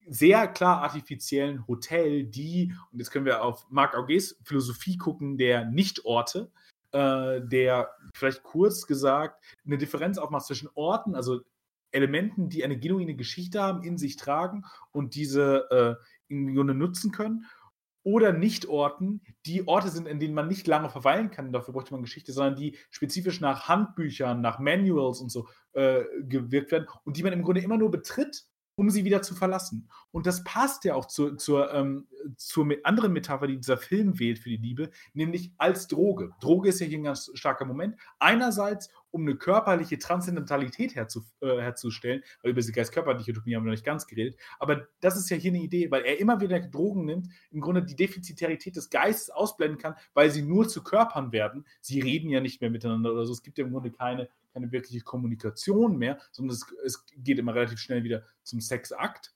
sehr 0.06 0.46
klar 0.46 0.82
artifiziellen 0.82 1.66
Hotel, 1.66 2.24
die, 2.24 2.72
und 2.92 2.98
jetzt 2.98 3.10
können 3.10 3.24
wir 3.24 3.42
auf 3.42 3.66
Marc 3.70 3.96
Augés 3.96 4.36
Philosophie 4.44 4.96
gucken, 4.96 5.36
der 5.36 5.64
Nichtorte, 5.64 6.52
äh, 6.92 7.40
der 7.42 7.90
vielleicht 8.14 8.44
kurz 8.44 8.86
gesagt 8.86 9.42
eine 9.64 9.78
Differenz 9.78 10.18
aufmacht 10.18 10.46
zwischen 10.46 10.68
Orten, 10.74 11.16
also 11.16 11.40
Elementen, 11.90 12.48
die 12.48 12.62
eine 12.62 12.78
genuine 12.78 13.16
Geschichte 13.16 13.60
haben, 13.60 13.82
in 13.82 13.98
sich 13.98 14.16
tragen 14.16 14.64
und 14.92 15.14
diese 15.14 15.70
äh, 15.70 16.04
im 16.28 16.54
Grunde 16.54 16.74
nutzen 16.74 17.10
können 17.10 17.46
oder 18.06 18.32
Nicht-Orten, 18.32 19.20
die 19.46 19.66
Orte 19.66 19.88
sind, 19.88 20.06
in 20.06 20.20
denen 20.20 20.32
man 20.32 20.46
nicht 20.46 20.68
lange 20.68 20.88
verweilen 20.88 21.32
kann, 21.32 21.52
dafür 21.52 21.74
bräuchte 21.74 21.92
man 21.92 22.02
Geschichte, 22.02 22.32
sondern 22.32 22.54
die 22.54 22.76
spezifisch 22.88 23.40
nach 23.40 23.66
Handbüchern, 23.66 24.40
nach 24.40 24.60
Manuals 24.60 25.20
und 25.20 25.28
so 25.28 25.48
äh, 25.72 26.04
gewirkt 26.22 26.70
werden 26.70 26.86
und 27.02 27.16
die 27.16 27.24
man 27.24 27.32
im 27.32 27.42
Grunde 27.42 27.62
immer 27.62 27.76
nur 27.76 27.90
betritt, 27.90 28.44
um 28.76 28.90
sie 28.90 29.04
wieder 29.04 29.22
zu 29.22 29.34
verlassen. 29.34 29.90
Und 30.12 30.26
das 30.26 30.44
passt 30.44 30.84
ja 30.84 30.94
auch 30.94 31.06
zur, 31.06 31.36
zur, 31.36 31.74
ähm, 31.74 32.06
zur 32.36 32.68
anderen 32.84 33.12
Metapher, 33.12 33.48
die 33.48 33.56
dieser 33.56 33.76
Film 33.76 34.20
wählt 34.20 34.38
für 34.38 34.50
die 34.50 34.56
Liebe, 34.56 34.90
nämlich 35.12 35.52
als 35.56 35.88
Droge. 35.88 36.30
Droge 36.40 36.68
ist 36.68 36.78
ja 36.78 36.86
hier 36.86 36.98
ein 36.98 37.04
ganz 37.04 37.32
starker 37.34 37.64
Moment. 37.64 37.96
Einerseits, 38.20 38.88
um 39.16 39.22
eine 39.22 39.36
körperliche 39.36 39.98
Transzendentalität 39.98 40.94
herzu, 40.94 41.24
äh, 41.40 41.58
herzustellen, 41.58 42.22
weil 42.42 42.50
über 42.50 42.60
diese 42.60 42.72
geist-körperliche 42.72 43.30
Utopie 43.30 43.56
haben 43.56 43.64
wir 43.64 43.70
noch 43.70 43.76
nicht 43.76 43.84
ganz 43.84 44.06
geredet, 44.06 44.38
aber 44.58 44.86
das 45.00 45.16
ist 45.16 45.30
ja 45.30 45.38
hier 45.38 45.52
eine 45.52 45.62
Idee, 45.62 45.90
weil 45.90 46.04
er 46.04 46.20
immer 46.20 46.38
wieder 46.40 46.60
Drogen 46.60 47.06
nimmt, 47.06 47.28
im 47.50 47.62
Grunde 47.62 47.82
die 47.82 47.96
Defizitarität 47.96 48.76
des 48.76 48.90
Geistes 48.90 49.30
ausblenden 49.30 49.78
kann, 49.78 49.94
weil 50.12 50.30
sie 50.30 50.42
nur 50.42 50.68
zu 50.68 50.84
Körpern 50.84 51.32
werden. 51.32 51.64
Sie 51.80 52.00
reden 52.00 52.28
ja 52.28 52.40
nicht 52.40 52.60
mehr 52.60 52.70
miteinander 52.70 53.12
oder 53.12 53.24
so. 53.24 53.32
Es 53.32 53.42
gibt 53.42 53.56
ja 53.56 53.64
im 53.64 53.72
Grunde 53.72 53.90
keine, 53.90 54.28
keine 54.52 54.70
wirkliche 54.70 55.00
Kommunikation 55.00 55.96
mehr, 55.96 56.18
sondern 56.30 56.54
es, 56.54 56.66
es 56.84 57.06
geht 57.16 57.38
immer 57.38 57.54
relativ 57.54 57.78
schnell 57.78 58.04
wieder 58.04 58.22
zum 58.42 58.60
Sexakt 58.60 59.32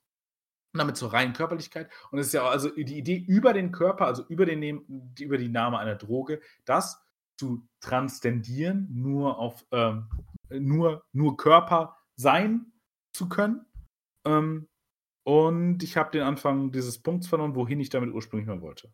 und 0.73 0.79
damit 0.79 0.99
zur 0.99 1.13
reinen 1.13 1.33
Körperlichkeit. 1.33 1.91
Und 2.11 2.19
es 2.19 2.29
ist 2.29 2.35
ja 2.35 2.47
also 2.47 2.69
die 2.69 2.99
Idee 2.99 3.17
über 3.17 3.55
den 3.55 3.73
Körper, 3.73 4.07
also 4.07 4.25
über, 4.29 4.45
den, 4.45 5.15
über 5.19 5.39
die 5.39 5.49
Name 5.49 5.79
einer 5.79 5.97
Droge, 5.97 6.41
das 6.65 7.03
zu 7.41 7.67
transzendieren, 7.81 8.87
nur 8.91 9.39
auf 9.39 9.67
ähm, 9.73 10.11
nur, 10.51 11.03
nur 11.13 11.39
Körper 11.39 11.97
sein 12.17 12.71
zu 13.17 13.31
können. 13.31 13.65
Ähm, 14.27 14.69
und 15.27 15.83
ich 15.83 15.97
habe 15.97 16.11
den 16.11 16.23
Anfang 16.23 16.71
dieses 16.71 17.01
Punkts 17.01 17.29
verloren, 17.29 17.55
wohin 17.55 17.81
ich 17.81 17.89
damit 17.89 18.13
ursprünglich 18.13 18.47
mal 18.47 18.61
wollte. 18.61 18.93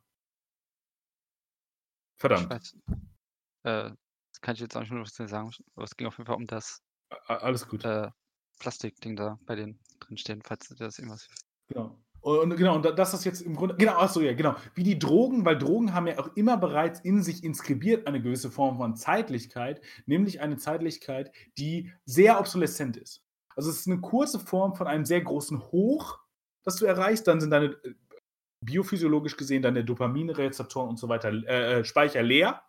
Verdammt. 2.21 2.53
Äh, 3.65 3.91
das 3.91 4.41
kann 4.41 4.55
ich 4.55 4.61
jetzt 4.61 4.77
auch 4.77 4.81
nicht 4.81 4.93
mehr 4.93 5.03
was 5.03 5.15
sagen, 5.15 5.51
aber 5.75 5.85
es 5.85 5.97
ging 5.97 6.07
auf 6.07 6.17
jeden 6.17 6.27
Fall 6.27 6.37
um 6.37 6.47
das 6.47 6.85
alles 7.27 7.67
gut. 7.67 7.85
Äh, 7.85 8.11
Plastikding 8.61 9.17
da 9.17 9.41
bei 9.45 9.57
denen 9.57 9.81
drinstehen, 9.99 10.41
falls 10.43 10.69
das 10.69 10.99
irgendwas. 10.99 11.27
Genau. 11.67 11.99
Und 12.27 12.57
genau, 12.57 12.75
und 12.75 12.85
das 12.85 13.15
ist 13.15 13.25
jetzt 13.25 13.41
im 13.41 13.55
Grunde, 13.55 13.77
genau, 13.77 13.99
achso, 13.99 14.21
ja, 14.21 14.35
genau, 14.35 14.57
wie 14.75 14.83
die 14.83 14.99
Drogen, 14.99 15.45
weil 15.45 15.57
Drogen 15.57 15.95
haben 15.95 16.09
ja 16.09 16.19
auch 16.19 16.35
immer 16.35 16.57
bereits 16.57 16.99
in 16.99 17.23
sich 17.23 17.45
inskribiert 17.45 18.09
eine 18.09 18.21
gewisse 18.21 18.51
Form 18.51 18.79
von 18.79 18.97
Zeitlichkeit, 18.97 19.81
nämlich 20.07 20.41
eine 20.41 20.57
Zeitlichkeit, 20.57 21.31
die 21.57 21.93
sehr 22.05 22.41
obsoleszent 22.41 22.97
ist. 22.97 23.23
Also 23.55 23.71
es 23.71 23.79
ist 23.79 23.87
eine 23.87 24.01
kurze 24.01 24.41
Form 24.41 24.75
von 24.75 24.89
einem 24.89 25.05
sehr 25.05 25.21
großen 25.21 25.71
Hoch, 25.71 26.19
das 26.65 26.75
du 26.75 26.85
erreichst, 26.85 27.29
dann 27.29 27.41
sind 27.41 27.51
deine, 27.51 27.67
äh, 27.67 27.95
biophysiologisch 28.61 29.37
gesehen, 29.37 29.63
deine 29.63 29.85
Dopaminrezeptoren 29.85 30.89
und 30.89 30.99
so 30.99 31.09
weiter, 31.09 31.29
äh, 31.29 31.79
äh, 31.79 31.85
Speicher 31.85 32.25
leer. 32.25 32.61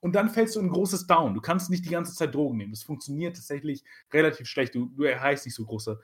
Und 0.00 0.14
dann 0.14 0.30
fällst 0.30 0.56
du 0.56 0.60
in 0.60 0.66
ein 0.66 0.72
großes 0.72 1.06
Down. 1.06 1.34
Du 1.34 1.42
kannst 1.42 1.68
nicht 1.68 1.84
die 1.84 1.90
ganze 1.90 2.14
Zeit 2.14 2.34
Drogen 2.34 2.56
nehmen. 2.56 2.72
Das 2.72 2.82
funktioniert 2.82 3.36
tatsächlich 3.36 3.84
relativ 4.10 4.46
schlecht. 4.46 4.74
Du, 4.74 4.86
du 4.86 5.04
erreichst 5.04 5.44
nicht 5.44 5.54
so 5.54 5.66
große 5.66 6.00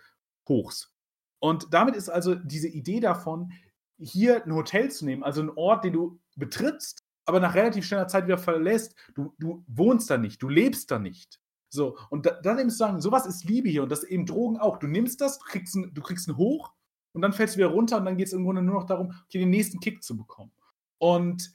Hochs. 0.47 0.93
Und 1.41 1.73
damit 1.73 1.97
ist 1.97 2.09
also 2.09 2.35
diese 2.35 2.69
Idee 2.69 3.01
davon, 3.01 3.53
hier 3.99 4.45
ein 4.45 4.55
Hotel 4.55 4.91
zu 4.91 5.05
nehmen, 5.05 5.23
also 5.23 5.41
einen 5.41 5.51
Ort, 5.51 5.85
den 5.85 5.93
du 5.93 6.21
betrittst, 6.37 7.05
aber 7.25 7.41
nach 7.41 7.55
relativ 7.55 7.85
schneller 7.85 8.09
Zeit 8.09 8.25
wieder 8.25 8.39
verlässt. 8.39 8.95
Du, 9.15 9.35
du 9.39 9.65
wohnst 9.67 10.09
da 10.09 10.19
nicht, 10.19 10.43
du 10.43 10.49
lebst 10.49 10.91
da 10.91 10.99
nicht. 10.99 11.41
So, 11.71 11.99
und 12.09 12.25
da, 12.27 12.41
dann 12.41 12.59
eben 12.59 12.71
zu 12.71 12.77
sagen, 12.77 13.01
sowas 13.01 13.27
ist 13.27 13.45
Liebe 13.45 13.69
hier 13.69 13.83
und 13.83 13.93
das 13.93 14.05
eben 14.05 14.25
Drogen 14.25 14.59
auch. 14.59 14.79
Du 14.79 14.87
nimmst 14.87 15.21
das, 15.21 15.39
du 15.39 15.45
kriegst, 15.45 15.75
ein, 15.75 15.93
du 15.93 16.01
kriegst 16.01 16.29
einen 16.29 16.39
Hoch 16.39 16.73
und 17.13 17.23
dann 17.23 17.33
fällst 17.33 17.55
du 17.55 17.59
wieder 17.59 17.69
runter 17.69 17.99
und 17.99 18.07
dann 18.07 18.17
geht 18.17 18.29
es 18.29 18.33
im 18.33 18.45
Grunde 18.45 18.63
nur 18.63 18.77
noch 18.77 18.87
darum, 18.87 19.15
okay, 19.27 19.39
den 19.39 19.51
nächsten 19.51 19.81
Kick 19.81 20.03
zu 20.03 20.17
bekommen. 20.17 20.53
Und 20.99 21.53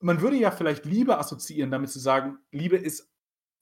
man 0.00 0.20
würde 0.20 0.36
ja 0.36 0.50
vielleicht 0.50 0.84
Liebe 0.84 1.18
assoziieren, 1.18 1.70
damit 1.70 1.90
zu 1.90 1.98
sagen, 1.98 2.38
Liebe 2.52 2.76
ist 2.76 3.10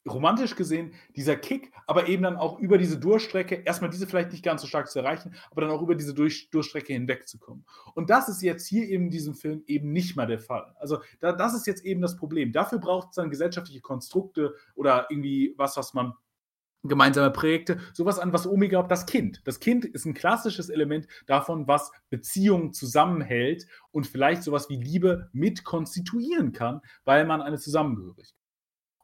romantisch 0.08 0.56
gesehen 0.56 0.92
dieser 1.14 1.36
Kick, 1.36 1.72
aber 1.86 2.08
eben 2.08 2.22
dann 2.22 2.36
auch 2.36 2.58
über 2.58 2.78
diese 2.78 2.98
Durchstrecke, 2.98 3.56
erstmal 3.64 3.90
diese 3.90 4.06
vielleicht 4.06 4.32
nicht 4.32 4.44
ganz 4.44 4.60
so 4.62 4.66
stark 4.66 4.90
zu 4.90 4.98
erreichen, 4.98 5.34
aber 5.50 5.62
dann 5.62 5.70
auch 5.70 5.82
über 5.82 5.94
diese 5.94 6.14
Durch 6.14 6.50
Durchstrecke 6.50 6.92
hinwegzukommen. 6.92 7.64
Und 7.94 8.10
das 8.10 8.28
ist 8.28 8.42
jetzt 8.42 8.66
hier 8.66 8.88
eben 8.88 9.04
in 9.04 9.10
diesem 9.10 9.34
Film 9.34 9.62
eben 9.66 9.92
nicht 9.92 10.16
mal 10.16 10.26
der 10.26 10.40
Fall. 10.40 10.74
Also 10.78 10.98
da, 11.20 11.32
das 11.32 11.54
ist 11.54 11.66
jetzt 11.66 11.84
eben 11.84 12.00
das 12.00 12.16
Problem. 12.16 12.52
Dafür 12.52 12.78
braucht 12.78 13.10
es 13.10 13.16
dann 13.16 13.30
gesellschaftliche 13.30 13.80
Konstrukte 13.80 14.54
oder 14.74 15.06
irgendwie 15.10 15.54
was, 15.56 15.76
was 15.76 15.94
man 15.94 16.14
gemeinsame 16.84 17.30
Projekte, 17.30 17.78
sowas 17.92 18.18
an, 18.18 18.32
was 18.32 18.44
Omi 18.44 18.66
glaubt, 18.66 18.90
das 18.90 19.06
Kind. 19.06 19.40
Das 19.44 19.60
Kind 19.60 19.84
ist 19.84 20.04
ein 20.04 20.14
klassisches 20.14 20.68
Element 20.68 21.06
davon, 21.26 21.68
was 21.68 21.92
Beziehungen 22.10 22.72
zusammenhält 22.72 23.68
und 23.92 24.08
vielleicht 24.08 24.42
sowas 24.42 24.68
wie 24.68 24.76
Liebe 24.82 25.28
mit 25.32 25.62
konstituieren 25.62 26.50
kann, 26.50 26.80
weil 27.04 27.24
man 27.24 27.40
eine 27.40 27.58
Zusammengehörigkeit 27.58 28.41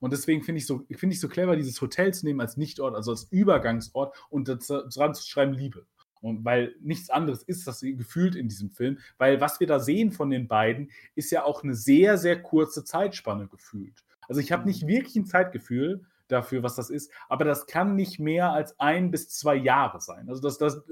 und 0.00 0.12
deswegen 0.12 0.42
finde 0.42 0.60
ich, 0.60 0.66
so, 0.66 0.84
find 0.90 1.12
ich 1.12 1.20
so 1.20 1.28
clever, 1.28 1.56
dieses 1.56 1.80
Hotel 1.80 2.12
zu 2.14 2.26
nehmen 2.26 2.40
als 2.40 2.56
Nichtort, 2.56 2.94
also 2.94 3.10
als 3.10 3.24
Übergangsort 3.30 4.14
und 4.30 4.48
dran 4.48 5.14
zu 5.14 5.26
schreiben 5.26 5.52
Liebe. 5.52 5.86
Und 6.20 6.44
weil 6.44 6.74
nichts 6.80 7.10
anderes 7.10 7.42
ist 7.42 7.66
das 7.66 7.80
gefühlt 7.80 8.34
in 8.34 8.48
diesem 8.48 8.70
Film, 8.70 8.98
weil 9.18 9.40
was 9.40 9.60
wir 9.60 9.66
da 9.66 9.78
sehen 9.78 10.10
von 10.10 10.30
den 10.30 10.48
beiden, 10.48 10.90
ist 11.14 11.30
ja 11.30 11.44
auch 11.44 11.62
eine 11.62 11.74
sehr, 11.74 12.18
sehr 12.18 12.42
kurze 12.42 12.84
Zeitspanne 12.84 13.46
gefühlt. 13.46 14.04
Also 14.28 14.40
ich 14.40 14.52
habe 14.52 14.66
nicht 14.66 14.82
mhm. 14.82 14.88
wirklich 14.88 15.16
ein 15.16 15.26
Zeitgefühl, 15.26 16.04
dafür, 16.28 16.62
was 16.62 16.76
das 16.76 16.90
ist. 16.90 17.10
Aber 17.28 17.44
das 17.44 17.66
kann 17.66 17.96
nicht 17.96 18.18
mehr 18.20 18.52
als 18.52 18.78
ein 18.78 19.10
bis 19.10 19.28
zwei 19.28 19.56
Jahre 19.56 20.00
sein. 20.00 20.28
Also 20.28 20.40
das, 20.42 20.58
das, 20.58 20.82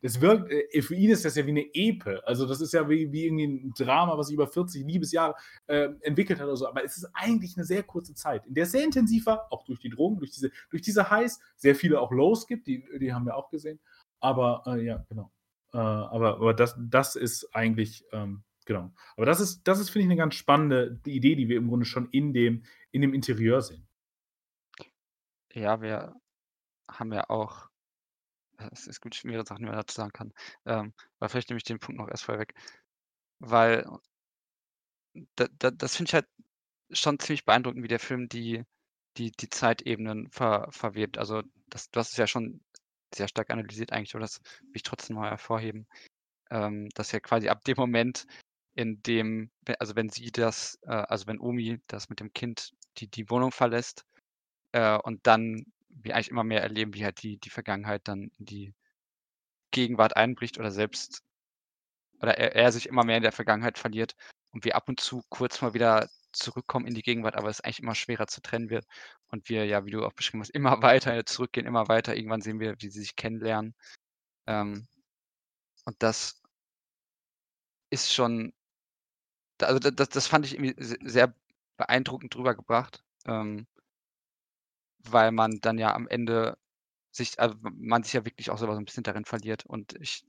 das 0.00 0.20
wirkt, 0.20 0.50
äh, 0.50 0.82
für 0.82 0.94
ihn 0.94 1.10
ist 1.10 1.24
das 1.24 1.34
ja 1.34 1.46
wie 1.46 1.50
eine 1.50 1.66
Epe. 1.74 2.22
Also 2.26 2.46
das 2.46 2.60
ist 2.60 2.72
ja 2.72 2.88
wie, 2.88 3.10
wie 3.12 3.26
irgendwie 3.26 3.46
ein 3.46 3.72
Drama, 3.76 4.16
was 4.16 4.28
sich 4.28 4.34
über 4.34 4.46
40 4.46 4.86
Liebesjahre 4.86 5.34
äh, 5.66 5.88
entwickelt 6.00 6.38
hat 6.38 6.46
oder 6.46 6.56
so. 6.56 6.68
Aber 6.68 6.84
es 6.84 6.96
ist 6.96 7.08
eigentlich 7.14 7.56
eine 7.56 7.64
sehr 7.64 7.82
kurze 7.82 8.14
Zeit, 8.14 8.46
in 8.46 8.54
der 8.54 8.66
sehr 8.66 8.84
intensiv 8.84 9.26
war, 9.26 9.46
auch 9.50 9.64
durch 9.64 9.80
die 9.80 9.90
Drogen, 9.90 10.18
durch 10.18 10.30
diese, 10.30 10.50
durch 10.70 10.82
diese 10.82 11.10
Highs, 11.10 11.40
sehr 11.56 11.74
viele 11.74 12.00
auch 12.00 12.12
Lows 12.12 12.46
gibt, 12.46 12.66
die, 12.66 12.84
die 13.00 13.12
haben 13.12 13.26
wir 13.26 13.36
auch 13.36 13.50
gesehen. 13.50 13.80
Aber 14.20 14.62
äh, 14.66 14.84
ja, 14.84 15.04
genau. 15.08 15.32
Äh, 15.74 15.78
aber 15.78 16.36
aber 16.36 16.54
das, 16.54 16.76
das 16.78 17.16
ist 17.16 17.54
eigentlich, 17.54 18.04
ähm, 18.12 18.42
genau. 18.66 18.92
Aber 19.16 19.26
das 19.26 19.40
ist, 19.40 19.66
das 19.66 19.80
ist, 19.80 19.90
finde 19.90 20.04
ich, 20.04 20.10
eine 20.10 20.18
ganz 20.18 20.34
spannende 20.34 21.00
Idee, 21.06 21.34
die 21.34 21.48
wir 21.48 21.56
im 21.56 21.68
Grunde 21.68 21.86
schon 21.86 22.08
in 22.10 22.32
dem, 22.32 22.64
in 22.90 23.02
dem 23.02 23.14
Interieur 23.14 23.62
sehen. 23.62 23.86
Ja, 25.54 25.80
wir 25.82 26.14
haben 26.90 27.12
ja 27.12 27.30
auch 27.30 27.68
es 28.72 28.86
ist 28.86 29.00
gut, 29.00 29.20
mehrere 29.24 29.46
Sachen, 29.46 29.60
die 29.60 29.66
man 29.66 29.76
dazu 29.76 29.94
sagen 29.96 30.12
kann. 30.12 30.32
Ähm, 30.66 30.94
aber 31.18 31.28
vielleicht 31.28 31.50
nehme 31.50 31.58
ich 31.58 31.64
den 31.64 31.78
Punkt 31.80 32.00
noch 32.00 32.08
erst 32.08 32.24
vorher 32.24 32.40
weg. 32.42 32.54
Weil 33.40 33.86
da 35.36 35.46
da 35.58 35.70
das 35.70 35.96
finde 35.96 36.10
ich 36.10 36.14
halt 36.14 36.26
schon 36.92 37.18
ziemlich 37.18 37.44
beeindruckend, 37.44 37.82
wie 37.84 37.88
der 37.88 38.00
Film 38.00 38.28
die 38.28 38.64
die 39.16 39.30
die 39.32 39.48
Zeitebenen 39.50 40.30
ver 40.30 40.68
verwebt. 40.72 41.18
Also, 41.18 41.42
das 41.68 41.90
du 41.90 42.00
hast 42.00 42.12
es 42.12 42.16
ja 42.18 42.26
schon 42.26 42.62
sehr 43.14 43.28
stark 43.28 43.50
analysiert 43.50 43.92
eigentlich, 43.92 44.14
aber 44.14 44.22
das 44.22 44.40
will 44.62 44.72
ich 44.76 44.82
trotzdem 44.84 45.16
mal 45.16 45.30
hervorheben, 45.30 45.86
ähm, 46.50 46.88
dass 46.94 47.12
ja 47.12 47.20
quasi 47.20 47.48
ab 47.48 47.64
dem 47.64 47.76
Moment, 47.78 48.26
in 48.74 49.02
dem 49.04 49.50
also, 49.80 49.96
wenn 49.96 50.10
sie 50.10 50.30
das 50.32 50.78
äh, 50.84 50.90
also, 50.92 51.26
wenn 51.28 51.40
Omi 51.40 51.80
das 51.88 52.08
mit 52.10 52.20
dem 52.20 52.32
Kind 52.32 52.72
die 52.98 53.08
die 53.08 53.30
Wohnung 53.30 53.52
verlässt 53.52 54.04
äh, 54.72 54.98
und 54.98 55.26
dann 55.26 55.66
wir 55.90 56.14
eigentlich 56.14 56.30
immer 56.30 56.44
mehr 56.44 56.62
erleben, 56.62 56.94
wie 56.94 57.04
halt 57.04 57.22
die 57.22 57.38
die 57.38 57.50
Vergangenheit 57.50 58.08
dann 58.08 58.30
in 58.38 58.46
die 58.46 58.74
Gegenwart 59.72 60.16
einbricht 60.16 60.58
oder 60.58 60.70
selbst 60.70 61.22
oder 62.20 62.38
er 62.38 62.56
er 62.56 62.72
sich 62.72 62.88
immer 62.88 63.04
mehr 63.04 63.16
in 63.18 63.22
der 63.22 63.32
Vergangenheit 63.32 63.78
verliert 63.78 64.16
und 64.52 64.64
wir 64.64 64.76
ab 64.76 64.88
und 64.88 65.00
zu 65.00 65.22
kurz 65.28 65.60
mal 65.62 65.74
wieder 65.74 66.08
zurückkommen 66.32 66.86
in 66.86 66.94
die 66.94 67.02
Gegenwart, 67.02 67.36
aber 67.36 67.48
es 67.50 67.60
eigentlich 67.60 67.80
immer 67.80 67.94
schwerer 67.94 68.26
zu 68.26 68.40
trennen 68.42 68.70
wird 68.70 68.86
und 69.28 69.48
wir 69.48 69.66
ja, 69.66 69.84
wie 69.84 69.90
du 69.90 70.04
auch 70.04 70.12
beschrieben 70.14 70.42
hast, 70.42 70.50
immer 70.50 70.82
weiter 70.82 71.24
zurückgehen, 71.26 71.66
immer 71.66 71.88
weiter. 71.88 72.16
Irgendwann 72.16 72.42
sehen 72.42 72.60
wir, 72.60 72.76
wie 72.80 72.90
sie 72.90 73.00
sich 73.00 73.16
kennenlernen. 73.16 73.74
Ähm, 74.46 74.86
und 75.84 76.02
das 76.02 76.42
ist 77.90 78.12
schon 78.12 78.52
also 79.60 79.78
das 79.78 80.08
das 80.08 80.26
fand 80.26 80.46
ich 80.46 80.54
irgendwie 80.54 80.74
sehr 80.78 81.34
beeindruckend 81.76 82.34
drüber 82.34 82.54
gebracht. 82.54 83.04
Ähm 83.26 83.66
weil 85.10 85.32
man 85.32 85.58
dann 85.60 85.78
ja 85.78 85.94
am 85.94 86.08
Ende 86.08 86.56
sich 87.12 87.38
also 87.40 87.56
man 87.62 88.02
sich 88.04 88.14
ja 88.14 88.24
wirklich 88.26 88.50
auch 88.50 88.58
so 88.58 88.68
ein 88.70 88.84
bisschen 88.84 89.04
darin 89.04 89.24
verliert 89.26 89.66
und 89.66 89.94
ich 90.00 90.24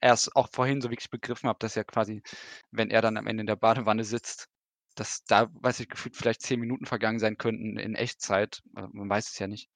erst 0.00 0.36
auch 0.36 0.48
vorhin 0.52 0.80
so 0.80 0.90
wirklich 0.90 1.10
begriffen 1.10 1.48
habe, 1.48 1.58
dass 1.60 1.74
ja 1.74 1.84
quasi, 1.84 2.22
wenn 2.70 2.90
er 2.90 3.02
dann 3.02 3.16
am 3.16 3.26
Ende 3.26 3.42
in 3.42 3.46
der 3.46 3.56
Badewanne 3.56 4.04
sitzt, 4.04 4.48
dass 4.96 5.24
da, 5.24 5.48
weiß 5.52 5.80
ich, 5.80 5.88
gefühlt 5.88 6.16
vielleicht 6.16 6.42
zehn 6.42 6.60
Minuten 6.60 6.86
vergangen 6.86 7.18
sein 7.18 7.36
könnten 7.38 7.78
in 7.78 7.94
Echtzeit, 7.94 8.62
äh, 8.76 8.86
man 8.92 9.08
weiß 9.08 9.30
es 9.30 9.38
ja 9.38 9.46
nicht, 9.46 9.70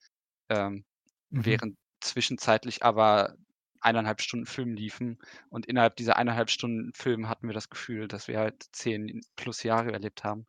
ähm, 0.48 0.84
Mhm. 1.30 1.60
während 1.60 1.76
zwischenzeitlich 2.00 2.82
aber 2.84 3.36
eineinhalb 3.80 4.22
Stunden 4.22 4.46
Film 4.46 4.74
liefen 4.74 5.18
und 5.50 5.66
innerhalb 5.66 5.96
dieser 5.96 6.16
eineinhalb 6.16 6.50
Stunden 6.50 6.92
Film 6.94 7.28
hatten 7.28 7.46
wir 7.48 7.54
das 7.54 7.68
Gefühl, 7.70 8.08
dass 8.08 8.28
wir 8.28 8.38
halt 8.38 8.64
zehn 8.72 9.20
plus 9.36 9.62
Jahre 9.62 9.92
erlebt 9.92 10.24
haben, 10.24 10.46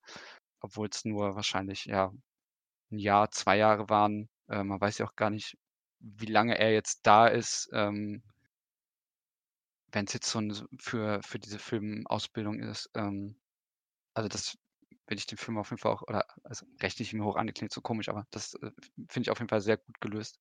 obwohl 0.62 0.90
es 0.90 1.06
nur 1.06 1.36
wahrscheinlich, 1.36 1.86
ja 1.86 2.12
'n 2.92 3.00
Jahr, 3.00 3.32
2 3.32 3.58
Jahre 3.58 3.90
waren. 3.90 4.30
Äh, 4.50 4.64
man 4.64 4.82
weiß 4.82 5.00
ja 5.00 5.06
auch 5.08 5.16
gar 5.16 5.30
nicht, 5.32 5.58
wie 6.00 6.28
lange 6.28 6.58
er 6.60 6.74
jetzt 6.74 7.06
da 7.08 7.28
ist. 7.28 7.70
Ähm 7.74 8.24
wenn 9.94 10.06
es 10.06 10.14
jetzt 10.14 10.30
so 10.30 10.40
'n 10.40 10.54
für 10.80 11.22
für 11.24 11.40
diese 11.40 11.60
Filmausbildung 11.60 12.60
ist, 12.60 12.90
ähm 12.96 13.36
also, 14.16 14.30
das 14.30 14.58
will 15.08 15.18
ich 15.20 15.28
den 15.28 15.38
Film 15.40 15.58
auf 15.60 15.72
jeden 15.72 15.80
Fall 15.82 15.94
auch 15.94 16.04
oder 16.04 16.26
also, 16.44 16.66
rechne 16.82 17.04
ich 17.04 17.14
ihm 17.14 17.24
hoch 17.24 17.36
an, 17.38 17.54
klingt 17.54 17.74
so 17.74 17.82
komisch, 17.82 18.10
aber 18.10 18.28
das, 18.32 18.56
äh, 18.56 18.72
finde 19.10 19.22
ich 19.24 19.32
auf 19.32 19.40
jeden 19.40 19.50
Fall 19.50 19.62
sehr 19.62 19.78
gut 19.78 20.02
gelöst. 20.02 20.36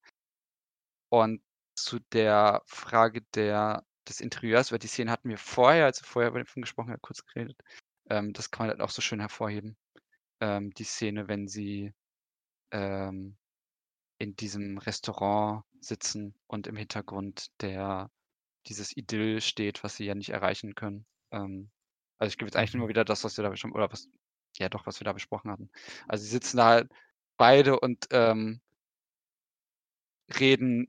Und 1.12 1.42
zu 1.76 1.98
der 2.12 2.62
Frage 2.66 3.22
der 3.34 3.84
des 4.08 4.20
Interieurs, 4.20 4.70
über 4.70 4.78
die 4.78 4.86
Szene 4.86 5.10
hatten 5.10 5.30
wir 5.30 5.38
vorher, 5.38 5.86
als 5.86 6.02
wir 6.02 6.06
vorher 6.06 6.30
über 6.30 6.38
den 6.42 6.46
Film 6.46 6.62
gesprochen 6.62 6.90
haben, 6.92 7.00
kurz 7.00 7.24
geredet. 7.24 7.56
Ähm, 8.10 8.32
das 8.34 8.50
kann 8.50 8.66
man 8.66 8.70
halt 8.76 8.82
auch 8.82 8.90
so 8.90 9.00
schön 9.00 9.20
hervorheben. 9.20 9.76
Ähm, 10.40 10.72
die 10.72 10.84
Szene, 10.84 11.28
wenn 11.28 11.48
sie, 11.48 11.94
ähm, 12.74 13.38
in 14.18 14.36
diesem 14.36 14.78
Restaurant 14.78 15.64
sitzen 15.80 16.36
und 16.48 16.66
im 16.68 16.76
Hintergrund 16.76 17.48
der 17.62 18.10
dieses 18.68 18.96
Idyll 18.96 19.40
steht, 19.42 19.84
was 19.84 19.96
sie 19.96 20.06
ja 20.06 20.14
nicht 20.16 20.30
erreichen 20.30 20.74
können. 20.76 21.06
Ähm, 21.32 21.70
also, 22.18 22.30
ich 22.30 22.38
gebe 22.38 22.48
jetzt 22.48 22.56
eigentlich 22.56 22.74
nur 22.74 22.86
Mhm. 22.86 22.90
wieder 22.90 23.04
das, 23.06 23.24
was 23.24 23.36
wir 23.38 23.44
da 23.44 23.56
schon 23.56 23.72
oder 23.72 23.92
was 23.92 24.08
ja 24.58 24.68
doch, 24.70 24.86
was 24.86 25.00
wir 25.00 25.06
da 25.06 25.12
besprochen 25.14 25.50
hatten. 25.52 25.70
Also, 26.08 26.24
sie 26.24 26.30
sitzen 26.32 26.58
da 26.58 26.66
halt 26.66 26.92
beide 27.38 27.80
und, 27.80 28.08
ähm 28.12 28.60
reden 30.40 30.88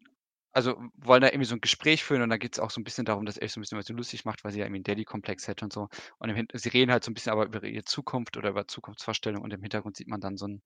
also, 0.53 0.81
wollen 0.95 1.19
da 1.21 1.27
irgendwie 1.27 1.43
so 1.45 1.53
'n 1.55 1.59
Gespräch 1.59 2.05
führen 2.05 2.21
und 2.21 2.29
dann 2.29 2.39
geht's 2.39 2.59
auch 2.59 2.71
so 2.71 2.79
'n 2.79 2.85
bisschen 2.85 3.03
darum, 3.03 3.25
dass 3.25 3.35
er 3.37 3.45
sich 3.49 3.53
so 3.55 3.59
'n 3.59 3.61
bisschen 3.63 3.75
über 3.77 3.83
sie 3.83 3.91
lustig 3.93 4.23
macht, 4.23 4.45
weil 4.45 4.53
sie 4.53 4.59
ja 4.59 4.65
irgendwie 4.65 4.79
'n 4.79 4.83
Daddy-Komplex 4.85 5.49
hätte 5.49 5.65
und 5.65 5.73
so. 5.73 5.89
Und 6.17 6.33
sie 6.53 6.69
reden 6.69 6.91
halt 6.93 7.03
so 7.03 7.11
'n 7.11 7.13
bisschen 7.13 7.33
aber 7.33 7.45
über 7.45 7.61
ihre 7.65 7.83
Zukunft 7.83 8.37
oder 8.37 8.51
über 8.51 8.65
Zukunftsvorstellungen 8.65 9.43
und 9.43 9.51
im 9.51 9.61
Hintergrund 9.61 9.97
sieht 9.97 10.07
man 10.07 10.21
dann 10.21 10.37
so 10.37 10.45
'n 10.45 10.61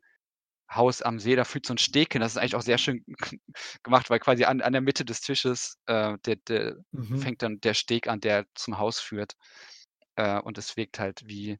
Haus 0.69 1.01
am 1.01 1.19
See, 1.19 1.35
da 1.35 1.45
führt 1.45 1.65
so 1.65 1.73
'n 1.73 1.77
Steg 1.79 2.13
hin. 2.13 2.21
Das 2.21 2.33
ist 2.33 2.37
eigentlich 2.37 2.55
auch 2.55 2.61
sehr 2.61 2.77
schön 2.77 3.03
gemacht, 3.83 4.09
weil 4.09 4.19
quasi 4.19 4.45
an 4.45 4.61
an 4.61 4.73
der 4.73 4.81
Mitte 4.81 5.05
des 5.05 5.21
Tisches, 5.21 5.77
äh, 5.87 6.17
der 6.25 6.37
der 6.37 6.77
Mhm. 6.93 7.29
fängt 7.29 7.41
dann 7.43 7.59
der 7.61 7.73
Steg 7.75 8.07
an, 8.07 8.19
der 8.21 8.45
zum 8.55 8.77
Haus 8.79 8.99
führt. 8.99 9.33
Äh, 10.15 10.39
und 10.41 10.57
es 10.57 10.77
wirkt 10.77 10.99
halt 10.99 11.21
wie 11.25 11.57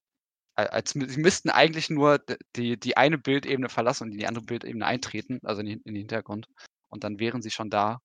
als 0.56 0.96
mü 0.96 1.08
sie 1.10 1.20
müssten 1.22 1.50
eigentlich 1.52 1.90
nur 1.90 2.20
die 2.58 2.80
die 2.80 2.98
eine 2.98 3.18
Bildebene 3.20 3.70
verlassen 3.70 4.06
und 4.06 4.12
in 4.14 4.20
die 4.20 4.28
andere 4.28 4.46
Bildebene 4.46 4.86
eintreten, 4.86 5.40
also 5.44 5.62
in 5.62 5.68
den 5.68 5.80
in 5.86 5.94
den 5.96 5.98
Hintergrund. 6.02 6.48
Und 6.90 7.04
dann 7.06 7.20
wären 7.20 7.42
sie 7.44 7.52
schon 7.52 7.70
da, 7.72 8.00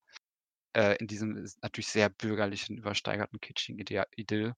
äh, 0.75 0.97
in 0.99 1.07
diesem 1.09 1.47
natürlich 1.63 1.89
sehr 1.89 2.11
bürgerlichen, 2.11 2.79
übersteigerten, 2.79 3.41
kitschigen 3.41 3.81
Idyll. 4.17 4.55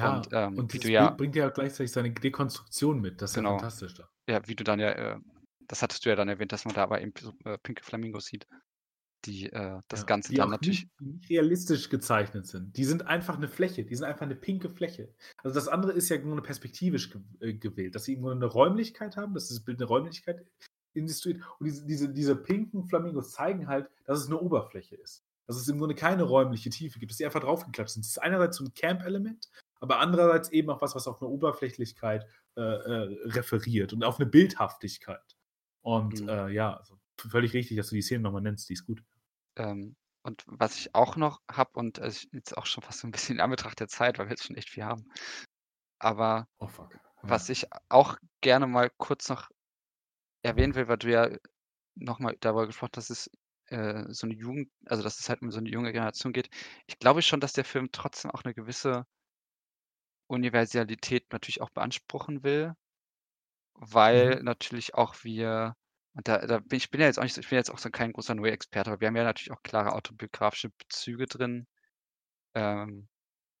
Und, 0.00 0.28
Ja, 0.30 0.32
ähm, 0.32 0.54
und 0.54 0.72
wie 0.72 0.78
du 0.80 0.88
dieses 0.88 0.90
ja 0.90 1.16
bringt 1.16 1.34
ja 1.34 1.48
gleichzeitig 1.48 1.90
seine 1.92 2.12
Dekonstruktion 2.12 3.00
mit. 3.00 3.20
Das 3.22 3.30
ist 3.32 3.36
ja 3.36 3.42
Genau. 3.42 3.42
fantastisch 3.42 3.94
da. 3.94 4.08
Ja, 4.28 4.46
wie 4.46 4.54
du 4.54 4.62
dann 4.62 4.78
ja, 4.78 4.90
äh 4.92 5.20
das 5.70 5.82
hattest 5.82 6.04
du 6.04 6.08
ja 6.10 6.16
dann 6.16 6.28
erwähnt, 6.30 6.52
dass 6.52 6.64
man 6.64 6.74
da 6.74 6.82
aber 6.82 7.00
eben 7.02 7.12
so, 7.18 7.32
äh, 7.44 7.58
pinke 7.58 7.82
Flamingos 7.84 8.24
sieht, 8.26 8.46
die, 9.26 9.46
äh, 9.52 9.80
das 9.88 10.06
Ja, 10.06 10.06
Ganze 10.06 10.32
die 10.32 10.34
dann 10.34 10.50
natürlich 10.50 10.86
nicht 10.86 10.90
nicht 11.00 11.30
realistisch 11.30 11.88
gezeichnet 11.88 12.46
sind. 12.46 12.76
Die 12.76 12.84
sind 12.84 13.06
einfach 13.06 13.38
'ne 13.38 13.48
Fläche. 13.48 13.84
Die 13.84 13.94
sind 13.96 14.04
einfach 14.04 14.26
'ne 14.26 14.34
pinke 14.36 14.68
Fläche. 14.70 15.14
Also, 15.42 15.54
das 15.54 15.66
andere 15.68 15.92
ist 15.92 16.08
ja 16.10 16.18
nur 16.18 16.34
'ne 16.36 16.42
perspektivisch 16.42 17.10
gew 17.10 17.20
äh, 17.40 17.54
gewählt, 17.54 17.94
dass 17.94 18.04
sie 18.04 18.12
irgendwo 18.12 18.32
'ne 18.34 18.44
Räumlichkeit 18.46 19.16
haben, 19.16 19.32
dass 19.34 19.48
das 19.48 19.64
Bild 19.64 19.78
'ne 19.80 19.86
Räumlichkeit 19.86 20.44
illustriert. 20.92 21.40
Und 21.58 21.66
diese 21.66 21.86
diese 21.86 22.08
diese 22.12 22.36
pinken 22.36 22.84
Flamingos 22.84 23.32
zeigen 23.32 23.66
halt, 23.66 23.88
dass 24.04 24.20
es 24.20 24.28
'ne 24.28 24.38
Oberfläche 24.38 24.96
ist. 24.96 25.24
Dass 25.46 25.56
es 25.56 25.68
im 25.68 25.78
Grunde 25.78 25.94
keine 25.94 26.24
räumliche 26.24 26.68
Tiefe 26.68 26.98
gibt, 26.98 27.10
dass 27.10 27.16
die 27.18 27.24
einfach 27.24 27.40
draufgeklatscht 27.40 27.94
sind. 27.94 28.04
Das 28.04 28.10
ist 28.10 28.18
einerseits 28.18 28.58
so 28.58 28.64
'n 28.64 28.74
Camp-Element, 28.74 29.48
aber 29.80 30.00
andererseits 30.00 30.50
eben 30.50 30.70
auch 30.70 30.82
was, 30.82 30.94
was 30.94 31.08
auf 31.08 31.20
'ne 31.20 31.28
Oberflächlichkeit, 31.28 32.26
äh, 32.56 32.60
äh, 32.62 33.18
referiert 33.30 33.92
und 33.92 34.04
auf 34.04 34.18
'ne 34.18 34.26
Bildhaftigkeit. 34.26 35.36
Und, 35.82 36.22
Mhm. 36.22 36.28
äh, 36.28 36.48
ja, 36.50 36.76
also, 36.76 36.98
völlig 37.18 37.54
richtig, 37.54 37.76
dass 37.78 37.88
du 37.90 37.94
die 37.96 38.02
Szene 38.02 38.22
noch 38.24 38.32
mal 38.32 38.40
nennst, 38.40 38.68
die 38.68 38.74
ist 38.74 38.86
gut. 38.86 39.02
Ähm, 39.56 39.96
und 40.22 40.44
was 40.46 40.76
ich 40.78 40.94
auch 40.94 41.16
noch 41.16 41.40
habe 41.50 41.70
und, 41.78 41.98
ich 41.98 42.28
jetzt 42.32 42.56
auch 42.56 42.66
schon 42.66 42.82
fast 42.82 43.00
so 43.00 43.06
'n 43.08 43.10
bisschen 43.12 43.36
in 43.36 43.40
Anbetracht 43.40 43.80
der 43.80 43.88
Zeit, 43.88 44.18
weil 44.18 44.26
wir 44.26 44.30
jetzt 44.30 44.44
schon 44.44 44.56
echt 44.56 44.70
viel 44.70 44.84
haben. 44.84 45.08
Aber 45.98 46.48
Oh 46.60 46.66
fuck, 46.68 46.98
was 47.22 47.48
ja. 47.48 47.50
ich 47.50 47.66
auch 47.90 48.18
gerne 48.42 48.66
mal 48.68 48.90
kurz 48.98 49.28
noch 49.30 49.50
erwähnen 50.42 50.74
will, 50.76 50.88
weil 50.88 50.98
du 50.98 51.10
ja 51.10 51.30
noch 51.96 52.20
mal 52.20 52.36
darüber 52.40 52.66
gesprochen 52.68 52.92
hast, 52.96 53.10
dass 53.10 53.18
es, 53.28 53.30
äh, 53.68 54.04
so 54.12 54.26
'ne 54.28 54.34
Jugend 54.34 54.70
also, 54.86 55.02
dass 55.04 55.20
es 55.20 55.28
halt 55.30 55.42
um 55.42 55.52
so 55.52 55.60
'ne 55.60 55.70
junge 55.70 55.92
Generation 55.92 56.32
geht. 56.34 56.50
Ich 56.88 56.98
glaube 56.98 57.22
schon, 57.22 57.40
dass 57.40 57.54
der 57.54 57.64
Film 57.66 57.90
trotzdem 57.92 58.30
auch 58.32 58.44
'ne 58.44 58.54
gewisse 58.54 59.06
Universalität 60.28 61.32
natürlich 61.32 61.60
auch 61.62 61.70
beanspruchen 61.70 62.44
will, 62.44 62.74
weil 63.74 64.36
Mhm. 64.36 64.42
natürlich 64.42 64.94
auch 64.94 65.16
wir 65.24 65.74
und 66.14 66.28
da 66.28 66.46
da 66.46 66.58
bin 66.60 66.78
ich 66.78 66.90
bin 66.90 67.00
ja 67.00 67.06
jetzt 67.08 67.18
auch 67.18 67.24
nicht 67.24 67.34
so 67.34 67.40
ich 67.42 67.48
bin 67.50 67.56
jetzt 67.58 67.70
auch 67.70 67.78
so 67.78 67.90
kein 67.90 68.12
großer 68.12 68.34
Noé-Experte, 68.34 68.90
aber 68.92 69.00
wir 69.00 69.08
haben 69.08 69.16
ja 69.16 69.24
natürlich 69.24 69.52
auch 69.52 69.62
klare 69.62 69.92
autobiografische 69.94 70.70
Bezüge 70.70 71.26
drin. 71.26 71.66
Ähm, 72.54 73.08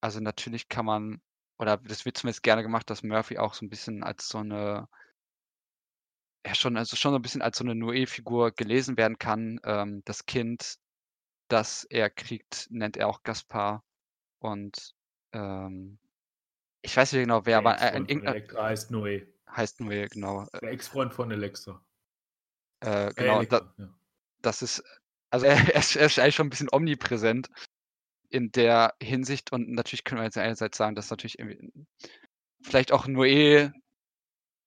also, 0.02 0.20
natürlich 0.20 0.68
kann 0.68 0.86
man 0.86 1.22
oder 1.58 1.78
das 1.78 2.04
wird 2.06 2.18
zumindest 2.18 2.42
gerne 2.44 2.62
gemacht, 2.64 2.90
dass 2.90 3.02
Murphy 3.04 3.38
auch 3.38 3.54
so 3.54 3.66
'n 3.66 3.70
bisschen 3.70 4.04
als 4.04 4.28
so 4.28 4.42
'ne 4.44 4.88
ja 6.46 6.54
schon 6.54 6.76
also, 6.76 6.96
schon 6.96 7.12
so 7.12 7.16
'n 7.18 7.22
bisschen 7.22 7.42
als 7.42 7.58
so 7.58 7.64
'ne 7.64 7.74
Noé-Figur 7.74 8.52
gelesen 8.52 8.96
werden 8.96 9.18
kann. 9.18 9.60
Ähm, 9.64 10.02
das 10.04 10.24
Kind, 10.26 10.76
das 11.48 11.84
er 11.84 12.10
kriegt, 12.10 12.68
nennt 12.70 12.96
er 12.96 13.08
auch 13.08 13.22
Gaspar 13.24 13.84
und, 14.40 14.94
ähm, 15.32 16.00
ich 16.82 16.96
weiß 16.96 17.12
nicht 17.12 17.22
genau 17.22 17.44
wer, 17.46 17.58
aber, 17.58 17.80
äh, 17.80 18.02
Elektra 18.22 18.64
heißt 18.64 18.90
Noé. 18.90 19.28
heißt 19.50 19.80
Noé, 19.80 20.08
genau. 20.08 20.46
Äh 20.52 20.60
Der 20.60 20.72
Ex-Freund 20.72 21.14
von 21.14 21.30
Elektra. 21.30 21.84
Äh, 22.82 23.12
Äh, 23.16 23.16
genau, 23.16 23.42
da 23.42 23.60
Elektra, 23.60 23.74
ja. 23.78 23.98
das 24.42 24.62
ist 24.62 24.84
also, 25.30 25.46
er 25.46 25.56
er 25.74 25.80
ist 25.80 25.96
er 25.96 26.06
ist 26.06 26.18
eigentlich 26.18 26.34
schon 26.36 26.48
'n 26.48 26.50
bisschen 26.50 26.68
omnipräsent 26.72 27.48
in 28.30 28.52
der 28.52 28.94
Hinsicht 29.02 29.52
und 29.52 29.70
natürlich 29.70 30.04
können 30.04 30.20
wir 30.20 30.26
jetzt 30.26 30.38
einerseits 30.38 30.78
sagen, 30.78 30.96
dass 30.96 31.10
natürlich 31.10 31.38
vielleicht 32.64 32.92
auch 32.92 33.06
Noé 33.08 33.72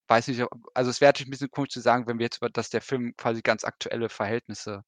weiß 0.08 0.28
nicht, 0.28 0.42
also, 0.74 0.90
es 0.90 1.00
wäre 1.00 1.10
natürlich 1.10 1.28
'n 1.28 1.30
bisschen 1.32 1.50
komisch 1.50 1.70
zu 1.70 1.80
sagen, 1.80 2.06
wenn 2.06 2.18
wir 2.18 2.24
jetzt 2.26 2.38
über 2.38 2.50
dass 2.50 2.70
der 2.70 2.82
Film 2.82 3.14
quasi 3.16 3.42
ganz 3.42 3.64
aktuelle 3.64 4.08
Verhältnisse 4.10 4.82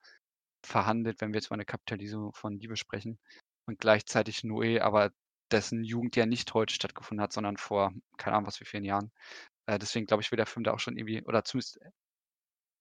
verhandelt, 0.64 1.20
wenn 1.20 1.32
wir 1.32 1.38
jetzt 1.40 1.48
über 1.48 1.56
'ne 1.58 1.64
Kapitalisierung 1.66 2.34
von 2.34 2.58
Liebe 2.60 2.76
sprechen 2.76 3.18
und 3.66 3.80
gleichzeitig 3.80 4.40
Noé, 4.44 4.80
aber 4.82 5.12
dessen 5.54 5.84
Jugend 5.84 6.16
ja 6.16 6.26
nicht 6.26 6.54
heute 6.54 6.74
stattgefunden 6.74 7.22
hat, 7.22 7.32
sondern 7.34 7.56
vor 7.58 7.92
keine 8.18 8.36
Ahnung 8.36 8.48
was 8.48 8.60
wie 8.60 8.66
vielen 8.66 8.84
Jahren. 8.84 9.12
Äh, 9.66 9.78
deswegen 9.80 10.06
glaube 10.06 10.22
ich, 10.22 10.32
will 10.32 10.38
der 10.38 10.46
Film 10.46 10.64
da 10.64 10.72
auch 10.74 10.80
schon 10.80 10.96
irgendwie 10.98 11.24
oder 11.24 11.44
zumindest 11.44 11.80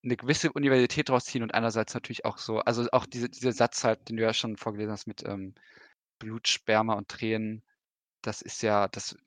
'ne 0.05 0.17
gewisse 0.17 0.51
Universalität 0.51 1.07
draus 1.09 1.23
ziehen 1.25 1.43
und 1.43 1.53
einerseits 1.53 1.93
natürlich 1.93 2.25
auch 2.25 2.37
so 2.37 2.59
also, 2.59 2.87
auch 2.91 3.05
diese 3.05 3.29
dieser 3.29 3.53
Satz 3.53 3.83
halt, 3.85 4.09
den 4.09 4.17
du 4.17 4.23
ja 4.23 4.33
schon 4.33 4.57
vorgelesen 4.57 4.91
hast 4.91 5.07
mit, 5.07 5.23
ähm, 5.25 5.55
Blut, 6.19 6.47
Sperma 6.49 6.93
und 6.95 7.09
Tränen, 7.09 7.63
das 8.23 8.41
ist 8.43 8.63
ja 8.63 8.87
das 8.89 9.17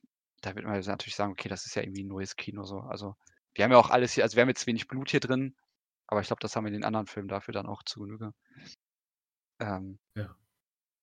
da 0.42 0.54
wird 0.56 0.66
man 0.66 0.80
natürlich 0.80 1.16
sagen: 1.16 1.32
„Okay, 1.32 1.48
das 1.50 1.66
ist 1.66 1.76
ja 1.76 1.82
irgendwie 1.82 2.04
Noés 2.04 2.36
Kino 2.36 2.64
so.“ 2.64 2.80
Also, 2.80 3.16
wir 3.54 3.64
haben 3.64 3.72
ja 3.72 3.78
auch 3.78 3.90
alles 3.90 4.12
hier 4.14 4.24
also, 4.24 4.36
wir 4.36 4.42
haben 4.42 4.48
jetzt 4.50 4.66
wenig 4.68 4.88
Blut 4.88 5.10
hier 5.10 5.20
drin, 5.20 5.56
aber 6.08 6.20
ich 6.22 6.28
glaube, 6.28 6.40
das 6.40 6.56
haben 6.56 6.64
wir 6.64 6.68
in 6.68 6.74
den 6.74 6.84
anderen 6.84 7.06
Filmen 7.08 7.28
dafür 7.28 7.54
dann 7.54 7.66
auch 7.66 7.82
zu 7.84 8.00
Genüge. 8.00 8.32
Ähm 9.60 9.98
Ja. 10.16 10.36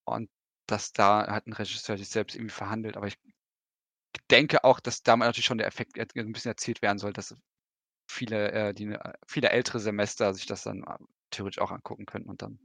und 0.07 0.29
dass 0.67 0.93
da 0.93 1.27
halt 1.27 1.47
'n 1.47 1.53
Regisseur 1.53 1.97
sich 1.97 2.09
selbst 2.09 2.35
irgendwie 2.35 2.53
verhandelt, 2.53 2.97
aber 2.97 3.07
ich 3.07 3.17
denke 4.31 4.63
auch, 4.63 4.79
dass 4.79 5.03
damit 5.03 5.27
natürlich 5.27 5.45
schon 5.45 5.57
der 5.57 5.67
Effekt 5.67 5.97
et 5.97 6.15
'n 6.15 6.31
bisschen 6.33 6.51
erzielt 6.51 6.81
werden 6.81 6.97
soll, 6.99 7.13
dass 7.13 7.35
viele, 8.09 8.51
äh, 8.53 8.73
die 8.75 8.85
'ne 8.87 8.99
äh, 9.03 9.13
viele 9.27 9.49
ältere 9.51 9.79
Semester 9.79 10.33
sich 10.35 10.45
das 10.47 10.63
dann, 10.63 10.79
ähm, 10.89 11.07
theoretisch 11.31 11.61
auch 11.61 11.71
angucken 11.71 12.05
könnten 12.07 12.29
und 12.29 12.41
dann 12.43 12.59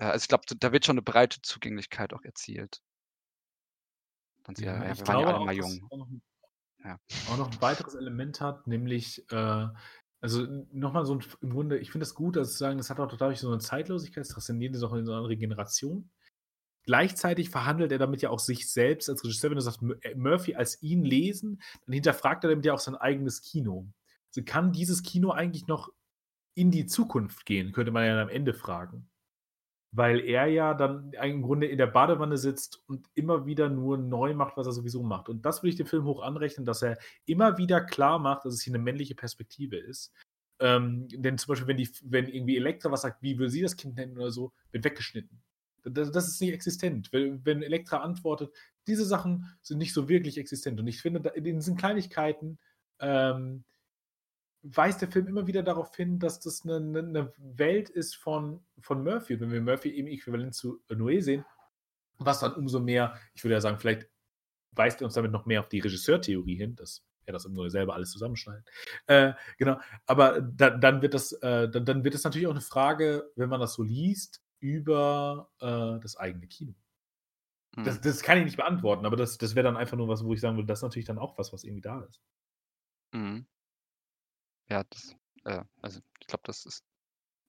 äh, 0.00 0.04
also, 0.06 0.24
ich 0.24 0.28
glaube, 0.28 0.44
da 0.58 0.72
wird 0.72 0.86
schon 0.86 0.96
'ne 0.96 1.02
breite 1.02 1.42
Zugänglichkeit 1.42 2.14
auch 2.14 2.24
erzielt. 2.24 2.80
Und 4.46 4.60
ja, 4.60 4.84
Ja, 4.86 4.96
wir 4.98 5.06
waren 5.06 5.18
ja 5.18 5.26
alle 5.26 5.40
mal 5.40 5.54
jung. 5.54 5.90
auch 5.90 5.98
noch 5.98 6.08
'n 6.08 6.22
Ja. 6.84 6.98
auch 7.24 7.36
noch 7.36 7.50
'n 7.52 7.60
weiteres 7.62 7.94
Element 7.94 8.40
hat, 8.40 8.66
nämlich, 8.66 9.30
äh 9.32 9.68
also, 10.20 10.44
n 10.44 10.68
noch 10.72 10.92
mal 10.94 11.04
so 11.06 11.14
'n 11.14 11.20
f 11.20 11.38
im 11.42 11.50
Grunde 11.50 11.78
ich 11.78 11.90
finde 11.92 12.04
das 12.06 12.14
gut, 12.14 12.36
dass 12.36 12.52
zu 12.52 12.58
sagen, 12.58 12.78
das 12.78 12.90
hat 12.90 13.00
auch 13.00 13.08
dadurch 13.16 13.40
so 13.40 13.50
'ne 13.50 13.58
Zeitlosigkeit, 13.60 14.22
es 14.22 14.30
transzeniert 14.30 14.74
das 14.74 14.82
auch 14.84 14.94
in 14.94 15.06
so 15.06 15.12
'ne 15.12 15.18
andere 15.18 15.36
Generation. 15.36 16.10
Gleichzeitig 16.88 17.50
verhandelt 17.50 17.92
er 17.92 17.98
damit 17.98 18.22
ja 18.22 18.30
auch 18.30 18.38
sich 18.38 18.70
selbst 18.72 19.10
als 19.10 19.22
Regisseur, 19.22 19.50
wenn 19.50 19.56
du 19.58 19.62
sagst, 19.62 19.82
äh, 20.00 20.14
Murphy 20.14 20.54
als 20.54 20.82
ihn 20.82 21.04
lesen, 21.04 21.60
dann 21.84 21.92
hinterfragt 21.92 22.44
er 22.44 22.50
damit 22.50 22.64
ja 22.64 22.72
auch 22.72 22.78
sein 22.78 22.96
eigenes 22.96 23.42
Kino. 23.42 23.86
Also, 24.30 24.42
kann 24.46 24.72
dieses 24.72 25.02
Kino 25.02 25.30
eigentlich 25.30 25.66
noch 25.66 25.90
in 26.54 26.70
die 26.70 26.86
Zukunft 26.86 27.46
gehen, 27.46 27.72
könnte 27.72 27.92
man 27.92 28.06
ja 28.06 28.22
am 28.22 28.30
Ende 28.30 28.54
fragen. 28.54 29.10
Weil 29.92 30.20
er 30.20 30.46
ja 30.46 30.74
dann 30.74 31.12
im 31.14 31.42
Grunde 31.42 31.66
in 31.68 31.78
der 31.78 31.86
Badewanne 31.88 32.38
sitzt 32.38 32.82
und 32.88 33.08
immer 33.14 33.46
wieder 33.46 33.70
nur 33.70 33.98
neu 33.98 34.34
macht, 34.34 34.56
was 34.56 34.66
er 34.66 34.72
sowieso 34.74 35.02
macht. 35.02 35.28
Und 35.30 35.46
das 35.46 35.62
würde 35.62 35.70
ich 35.70 35.76
dem 35.76 35.86
Film 35.86 36.04
hoch 36.04 36.22
anrechnen, 36.22 36.66
dass 36.66 36.82
er 36.82 36.98
immer 37.26 37.58
wieder 37.58 37.80
klarmacht, 37.82 38.44
dass 38.46 38.54
es 38.54 38.62
hier 38.62 38.72
'ne 38.74 38.80
männliche 38.80 39.14
Perspektive 39.16 39.76
ist. 39.78 40.12
Ähm, 40.60 41.08
denn 41.10 41.38
zum 41.38 41.52
Beispiel, 41.52 41.68
wenn 41.68 41.78
die 41.78 41.90
wenn 42.04 42.28
irgendwie 42.28 42.56
Elektra 42.58 42.90
was 42.92 43.02
sagt: 43.02 43.22
„Wie 43.22 43.38
würde 43.38 43.50
sie 43.50 43.62
das 43.62 43.76
Kind 43.76 43.96
nennen?“ 43.96 44.18
oder 44.18 44.30
so, 44.32 44.52
wird 44.72 44.84
weggeschnitten. 44.84 45.42
D 45.90 46.10
das 46.12 46.28
ist 46.28 46.40
nicht 46.40 46.52
existent. 46.52 47.12
We 47.12 47.40
wenn 47.44 47.62
Elektra 47.62 47.98
antwortet 47.98 48.52
diese 48.88 49.04
Sachen 49.06 49.46
sind 49.62 49.78
nicht 49.78 49.92
so 49.94 50.08
wirklich 50.08 50.38
existent. 50.38 50.80
Und 50.80 50.86
ich 50.88 51.00
finde, 51.02 51.28
in 51.30 51.44
diesen 51.44 51.76
Kleinigkeiten, 51.76 52.58
ähm, 53.00 53.64
weist 54.62 55.00
der 55.02 55.10
Film 55.10 55.28
immer 55.28 55.46
wieder 55.48 55.62
darauf 55.64 55.94
hin, 55.96 56.18
dass 56.20 56.40
das 56.40 56.64
'ne 56.64 56.80
'ne 56.80 57.02
'ne 57.02 57.32
Welt 57.38 57.90
ist 57.90 58.16
von 58.16 58.60
von 58.80 59.04
Murphy. 59.04 59.40
Wenn 59.40 59.52
wir 59.52 59.62
Murphy 59.62 59.90
eben 59.90 60.08
äquivalent 60.08 60.54
zu 60.54 60.80
Noé 60.90 61.22
sehen, 61.22 61.44
Was 62.18 62.40
dann 62.40 62.54
umso 62.54 62.80
mehr, 62.80 63.16
ich 63.34 63.44
würde 63.44 63.54
ja 63.56 63.60
sagen, 63.62 63.78
vielleicht 63.80 64.08
weist 64.72 65.00
er 65.02 65.06
uns 65.06 65.14
damit 65.14 65.32
noch 65.32 65.46
mehr 65.46 65.60
auf 65.60 65.68
die 65.70 65.80
Regisseurtheorie 65.80 66.56
hin, 66.56 66.76
dass 66.76 67.04
er 67.26 67.32
das 67.34 67.44
im 67.46 67.54
Grunde 67.54 67.70
selber 67.70 67.94
alles 67.94 68.12
zusammenschneidet. 68.12 68.68
Äh, 69.08 69.34
genau, 69.58 69.80
aber 70.06 70.40
da, 70.42 70.70
dann, 70.70 71.02
wird 71.02 71.14
das, 71.14 71.32
äh, 71.34 71.68
dann, 71.70 71.84
dann, 71.86 72.04
wird 72.04 72.14
es 72.16 72.24
natürlich 72.24 72.46
auch 72.48 72.52
eine 72.52 72.60
Frage, 72.62 73.30
wenn 73.36 73.48
man 73.50 73.60
das 73.60 73.74
so 73.74 73.82
liest, 73.84 74.42
über 74.60 75.50
äh, 75.60 76.00
das 76.00 76.16
eigene 76.16 76.46
Kino. 76.46 76.74
Hm. 77.76 77.84
Das, 77.84 78.00
das, 78.00 78.22
kann 78.22 78.38
ich 78.38 78.44
nicht 78.44 78.56
beantworten, 78.56 79.06
aber 79.06 79.16
das, 79.16 79.38
das 79.38 79.54
wäre 79.54 79.64
dann 79.64 79.76
einfach 79.76 79.96
nur 79.96 80.08
was, 80.08 80.24
wo 80.24 80.32
ich 80.32 80.40
sagen 80.40 80.56
würde, 80.56 80.66
das 80.66 80.80
ist 80.80 80.84
natürlich 80.84 81.06
dann 81.06 81.18
auch 81.18 81.38
was, 81.38 81.52
was 81.52 81.64
irgendwie 81.64 81.82
da 81.82 82.00
ist. 82.02 82.20
Mhm. 83.12 83.46
Ja, 84.68 84.84
das, 84.84 85.16
äh, 85.44 85.64
also 85.80 86.00
ich 86.20 86.26
glaube, 86.26 86.42
das 86.44 86.66
ist 86.66 86.84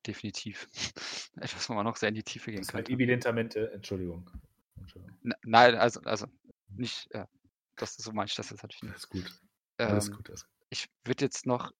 definitiv 0.05 0.69
etwas, 1.37 1.69
wo 1.69 1.73
man 1.73 1.85
noch 1.85 1.97
sehr 1.97 2.09
in 2.09 2.15
die 2.15 2.23
Tiefe 2.23 2.51
gehen 2.51 2.61
das 2.61 2.69
könnte. 2.69 2.91
Evidentamente, 2.91 3.71
Entschuldigung. 3.71 4.29
Entschuldigung. 4.77 5.17
Nein, 5.43 5.75
also, 5.75 5.99
also 6.01 6.27
nicht, 6.69 7.09
ja, 7.13 7.27
das, 7.75 7.95
so 7.95 8.11
meine 8.11 8.27
ich 8.27 8.35
das 8.35 8.49
jetzt 8.49 8.63
natürlich 8.63 8.83
nicht. 8.83 8.93
Alles 8.93 9.09
gut. 9.09 9.41
Alles 9.77 10.07
ähm, 10.07 10.15
gut. 10.15 10.29
Alles 10.29 10.43
gut. 10.43 10.53
Ich 10.69 10.87
würde 11.03 11.25
jetzt 11.25 11.45
noch 11.45 11.71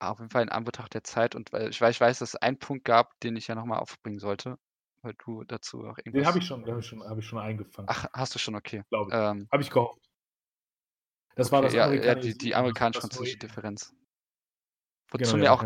auf 0.00 0.18
jeden 0.18 0.30
Fall 0.30 0.42
in 0.42 0.48
Anbetracht 0.48 0.94
der 0.94 1.04
Zeit 1.04 1.34
und 1.34 1.52
weil 1.52 1.68
ich 1.70 1.80
weiß, 1.80 1.94
ich 1.94 2.00
weiß, 2.00 2.18
dass 2.18 2.30
es 2.30 2.36
einen 2.36 2.58
Punkt 2.58 2.84
gab, 2.84 3.18
den 3.20 3.36
ich 3.36 3.46
ja 3.46 3.54
nochmal 3.54 3.78
aufbringen 3.78 4.18
sollte, 4.18 4.58
weil 5.02 5.14
du 5.24 5.44
dazu 5.44 5.80
auch 5.80 5.98
irgendwas. 5.98 6.12
Den 6.12 6.26
habe 6.26 6.38
ich 6.38 6.46
schon, 6.46 6.66
habe 6.66 6.80
ich 6.80 6.86
schon, 6.86 7.02
habe 7.04 7.20
ich 7.20 7.26
schon 7.26 7.38
eingefangen. 7.38 7.88
Ach, 7.90 8.06
hast 8.12 8.34
du 8.34 8.38
schon, 8.38 8.54
okay. 8.54 8.82
Glaube 8.88 9.10
ich. 9.10 9.16
Ähm, 9.16 9.48
habe 9.52 9.62
ich 9.62 9.70
gehofft. 9.70 10.00
Das 11.36 11.48
okay, 11.48 11.52
war 11.54 11.62
das 11.62 11.72
ja, 11.72 11.92
ja, 11.92 12.14
die, 12.14 12.36
die 12.36 12.54
amerikanisch-französische 12.54 13.38
Differenz. 13.38 13.94
Wozu 15.10 15.32
genau, 15.32 15.44
mir 15.44 15.52
auch 15.52 15.64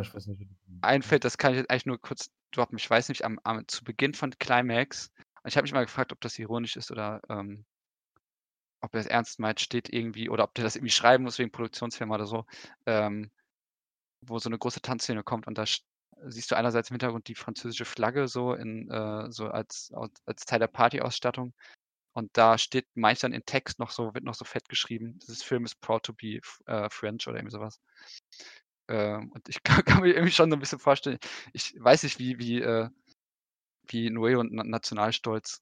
einfällt, 0.82 1.24
das 1.24 1.38
kann 1.38 1.52
ich 1.52 1.58
jetzt 1.58 1.70
eigentlich 1.70 1.86
nur 1.86 2.00
kurz 2.00 2.30
droppen. 2.50 2.78
Ich 2.78 2.88
weiß 2.88 3.08
nicht, 3.08 3.24
am, 3.24 3.38
am 3.44 3.66
zu 3.68 3.84
Beginn 3.84 4.14
von 4.14 4.30
Climax, 4.38 5.10
ich 5.46 5.56
habe 5.56 5.64
mich 5.64 5.72
mal 5.72 5.84
gefragt, 5.84 6.12
ob 6.12 6.20
das 6.20 6.38
ironisch 6.38 6.76
ist 6.76 6.90
oder 6.90 7.20
ähm, 7.28 7.64
ob 8.80 8.94
er 8.94 9.00
es 9.00 9.06
ernst 9.06 9.40
meint, 9.40 9.60
steht 9.60 9.92
irgendwie, 9.92 10.28
oder 10.28 10.44
ob 10.44 10.54
der 10.54 10.64
das 10.64 10.76
irgendwie 10.76 10.92
schreiben 10.92 11.24
muss 11.24 11.38
wegen 11.38 11.50
Produktionsfirma 11.50 12.14
oder 12.14 12.26
so, 12.26 12.44
ähm, 12.86 13.30
wo 14.26 14.38
so 14.38 14.48
eine 14.48 14.58
große 14.58 14.80
Tanzszene 14.80 15.22
kommt 15.22 15.46
und 15.46 15.58
da 15.58 15.64
siehst 16.26 16.50
du 16.50 16.56
einerseits 16.56 16.90
im 16.90 16.94
Hintergrund 16.94 17.28
die 17.28 17.34
französische 17.34 17.84
Flagge 17.84 18.28
so 18.28 18.54
in 18.54 18.90
äh, 18.90 19.30
so 19.30 19.48
als, 19.48 19.92
als 20.26 20.44
Teil 20.44 20.60
der 20.60 20.68
Partyausstattung 20.68 21.54
und 22.14 22.30
da 22.36 22.58
steht 22.58 22.86
meist 22.94 23.24
dann 23.24 23.32
in 23.32 23.44
Text 23.44 23.78
noch 23.80 23.90
so, 23.90 24.14
wird 24.14 24.24
noch 24.24 24.34
so 24.34 24.44
fett 24.44 24.68
geschrieben, 24.68 25.18
dieses 25.18 25.42
Film 25.42 25.64
ist 25.64 25.80
proud 25.80 26.04
to 26.04 26.12
be 26.12 26.40
äh, 26.66 26.88
French 26.90 27.26
oder 27.26 27.38
irgendwie 27.38 27.52
sowas. 27.52 27.80
Ähm, 28.88 29.32
und 29.32 29.48
ich 29.48 29.62
kann, 29.64 29.84
kann, 29.84 30.02
mir 30.02 30.14
irgendwie 30.14 30.32
schon 30.32 30.50
so 30.50 30.56
ein 30.56 30.60
bisschen 30.60 30.78
vorstellen, 30.78 31.18
ich 31.52 31.74
weiß 31.78 32.04
nicht, 32.04 32.18
wie, 32.18 32.38
wie, 32.38 32.60
äh, 32.60 32.88
wie 33.88 34.10
Noé 34.10 34.36
und 34.38 34.52
Nationalstolz 34.52 35.60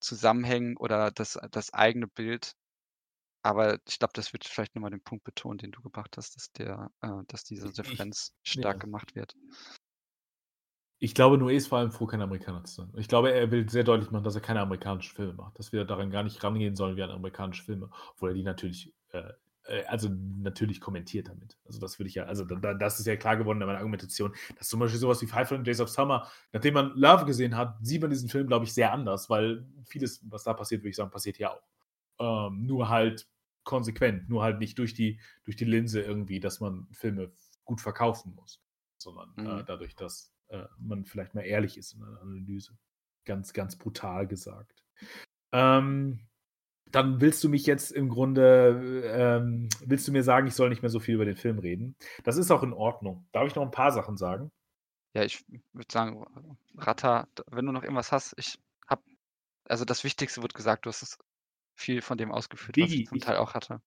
zusammenhängen 0.00 0.76
oder 0.76 1.10
das, 1.10 1.38
das 1.50 1.72
eigene 1.74 2.08
Bild. 2.08 2.54
Aber 3.42 3.78
ich 3.88 3.98
glaube, 3.98 4.12
das 4.14 4.32
wird 4.32 4.44
vielleicht 4.44 4.74
nochmal 4.74 4.90
den 4.90 5.02
Punkt 5.02 5.24
betonen, 5.24 5.58
den 5.58 5.72
du 5.72 5.82
gebracht 5.82 6.16
hast, 6.16 6.36
dass 6.36 6.52
der, 6.52 6.90
äh, 7.00 7.08
dass 7.26 7.44
diese 7.44 7.72
Differenz 7.72 8.34
ich, 8.42 8.52
stark 8.52 8.76
ja. 8.76 8.80
gemacht 8.80 9.14
wird. 9.14 9.34
Ich 10.98 11.14
glaube, 11.14 11.36
Noé 11.36 11.54
ist 11.54 11.66
vor 11.66 11.78
allem 11.78 11.90
froh, 11.90 12.06
kein 12.06 12.22
Amerikaner 12.22 12.62
zu 12.62 12.74
sein. 12.82 12.92
Ich 12.96 13.08
glaube, 13.08 13.32
er 13.32 13.50
will 13.50 13.68
sehr 13.68 13.82
deutlich 13.82 14.12
machen, 14.12 14.22
dass 14.22 14.36
er 14.36 14.40
keine 14.40 14.60
amerikanischen 14.60 15.16
Filme 15.16 15.32
macht, 15.32 15.58
dass 15.58 15.72
wir 15.72 15.84
daran 15.84 16.10
gar 16.10 16.22
nicht 16.22 16.42
rangehen 16.44 16.76
sollen 16.76 16.96
wie 16.96 17.02
an 17.02 17.10
amerikanische 17.10 17.64
Filme, 17.64 17.90
obwohl 18.12 18.30
er 18.30 18.34
die 18.34 18.44
natürlich 18.44 18.94
äh, 19.10 19.32
äh, 19.64 19.84
also 19.86 20.08
natürlich 20.08 20.80
kommentiert 20.80 21.28
damit. 21.28 21.56
Also 21.64 21.80
das 21.80 21.98
würde 21.98 22.08
ich 22.08 22.14
ja, 22.14 22.24
also 22.24 22.44
da, 22.44 22.74
das 22.74 23.00
ist 23.00 23.06
ja 23.06 23.16
klar 23.16 23.36
geworden 23.36 23.60
in 23.60 23.66
meiner 23.66 23.78
Argumentation, 23.78 24.34
dass 24.58 24.68
zum 24.68 24.80
Beispiel 24.80 25.00
sowas 25.00 25.20
wie 25.22 25.26
500 25.26 25.66
Days 25.66 25.80
of 25.80 25.88
Summer, 25.88 26.28
nachdem 26.52 26.74
man 26.74 26.92
Love 26.94 27.24
gesehen 27.24 27.56
hat, 27.56 27.76
sieht 27.82 28.00
man 28.00 28.10
diesen 28.10 28.28
Film, 28.28 28.46
glaube 28.46 28.64
ich, 28.64 28.72
sehr 28.74 28.92
anders, 28.92 29.30
weil 29.30 29.66
vieles, 29.84 30.20
was 30.30 30.44
da 30.44 30.54
passiert, 30.54 30.82
würde 30.82 30.90
ich 30.90 30.96
sagen, 30.96 31.10
passiert 31.10 31.36
hier 31.36 31.52
auch. 31.52 31.62
Ähm, 32.18 32.66
nur 32.66 32.88
halt 32.88 33.26
konsequent, 33.64 34.28
nur 34.28 34.42
halt 34.42 34.58
nicht 34.58 34.78
durch 34.78 34.94
die, 34.94 35.20
durch 35.44 35.56
die 35.56 35.64
Linse 35.64 36.00
irgendwie, 36.00 36.40
dass 36.40 36.60
man 36.60 36.88
Filme 36.92 37.32
gut 37.64 37.80
verkaufen 37.80 38.34
muss, 38.34 38.62
sondern 38.98 39.32
äh, 39.36 39.40
mhm. 39.40 39.58
äh, 39.60 39.64
dadurch, 39.64 39.96
dass 39.96 40.32
äh, 40.48 40.64
man 40.78 41.04
vielleicht 41.04 41.34
mal 41.34 41.42
ehrlich 41.42 41.78
ist 41.78 41.94
in 41.94 42.00
der 42.00 42.20
Analyse. 42.20 42.76
Ganz, 43.24 43.52
ganz 43.52 43.76
brutal 43.76 44.26
gesagt. 44.26 44.84
Ähm, 45.52 46.20
dann 46.90 47.20
willst 47.20 47.42
du 47.42 47.48
mich 47.48 47.66
jetzt 47.66 47.90
im 47.90 48.08
Grunde, 48.08 49.02
ähm, 49.06 49.68
willst 49.84 50.06
du 50.06 50.12
mir 50.12 50.22
sagen, 50.22 50.46
ich 50.46 50.54
soll 50.54 50.68
nicht 50.68 50.82
mehr 50.82 50.90
so 50.90 51.00
viel 51.00 51.14
über 51.14 51.24
den 51.24 51.36
Film 51.36 51.58
reden. 51.58 51.96
Das 52.22 52.36
ist 52.36 52.50
auch 52.50 52.62
in 52.62 52.72
Ordnung. 52.72 53.26
Darf 53.32 53.46
ich 53.46 53.54
noch 53.54 53.62
ein 53.62 53.70
paar 53.70 53.92
Sachen 53.92 54.16
sagen? 54.16 54.50
Ja, 55.14 55.24
ich 55.24 55.44
würde 55.72 55.90
sagen, 55.90 56.24
Ratter, 56.76 57.28
wenn 57.46 57.66
du 57.66 57.72
noch 57.72 57.82
irgendwas 57.82 58.12
hast, 58.12 58.34
ich 58.36 58.58
habe, 58.86 59.02
also 59.64 59.84
das 59.84 60.04
Wichtigste 60.04 60.42
wird 60.42 60.54
gesagt, 60.54 60.84
du 60.84 60.90
hast 60.90 61.18
viel 61.74 62.02
von 62.02 62.18
dem 62.18 62.32
ausgeführt, 62.32 62.76
Digi, 62.76 62.86
was 62.86 63.00
ich 63.00 63.08
zum 63.08 63.20
Teil 63.20 63.36
auch 63.36 63.54
hatte. 63.54 63.80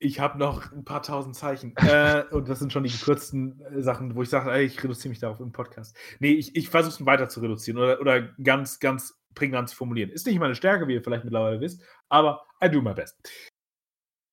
Ich 0.00 0.20
habe 0.20 0.38
noch 0.38 0.70
ein 0.70 0.84
paar 0.84 1.02
tausend 1.02 1.34
Zeichen. 1.34 1.74
äh, 1.76 2.24
und 2.30 2.48
das 2.48 2.60
sind 2.60 2.72
schon 2.72 2.84
die 2.84 2.90
gekürzten 2.90 3.60
äh, 3.62 3.82
Sachen, 3.82 4.14
wo 4.14 4.22
ich 4.22 4.28
sage, 4.28 4.60
ich 4.62 4.82
reduziere 4.82 5.10
mich 5.10 5.18
darauf 5.18 5.40
im 5.40 5.52
Podcast. 5.52 5.96
Nee, 6.20 6.32
ich, 6.32 6.54
ich 6.54 6.68
versuche 6.68 6.94
es 6.94 7.06
weiter 7.06 7.28
zu 7.28 7.40
reduzieren 7.40 7.78
oder, 7.78 8.00
oder 8.00 8.22
ganz, 8.42 8.78
ganz 8.78 9.20
prägnant 9.34 9.68
zu 9.68 9.76
formulieren. 9.76 10.10
Ist 10.10 10.26
nicht 10.26 10.38
meine 10.38 10.54
Stärke, 10.54 10.86
wie 10.86 10.94
ihr 10.94 11.02
vielleicht 11.02 11.24
mittlerweile 11.24 11.60
wisst, 11.60 11.82
aber 12.08 12.46
I 12.62 12.70
do 12.70 12.80
my 12.80 12.94
best. 12.94 13.16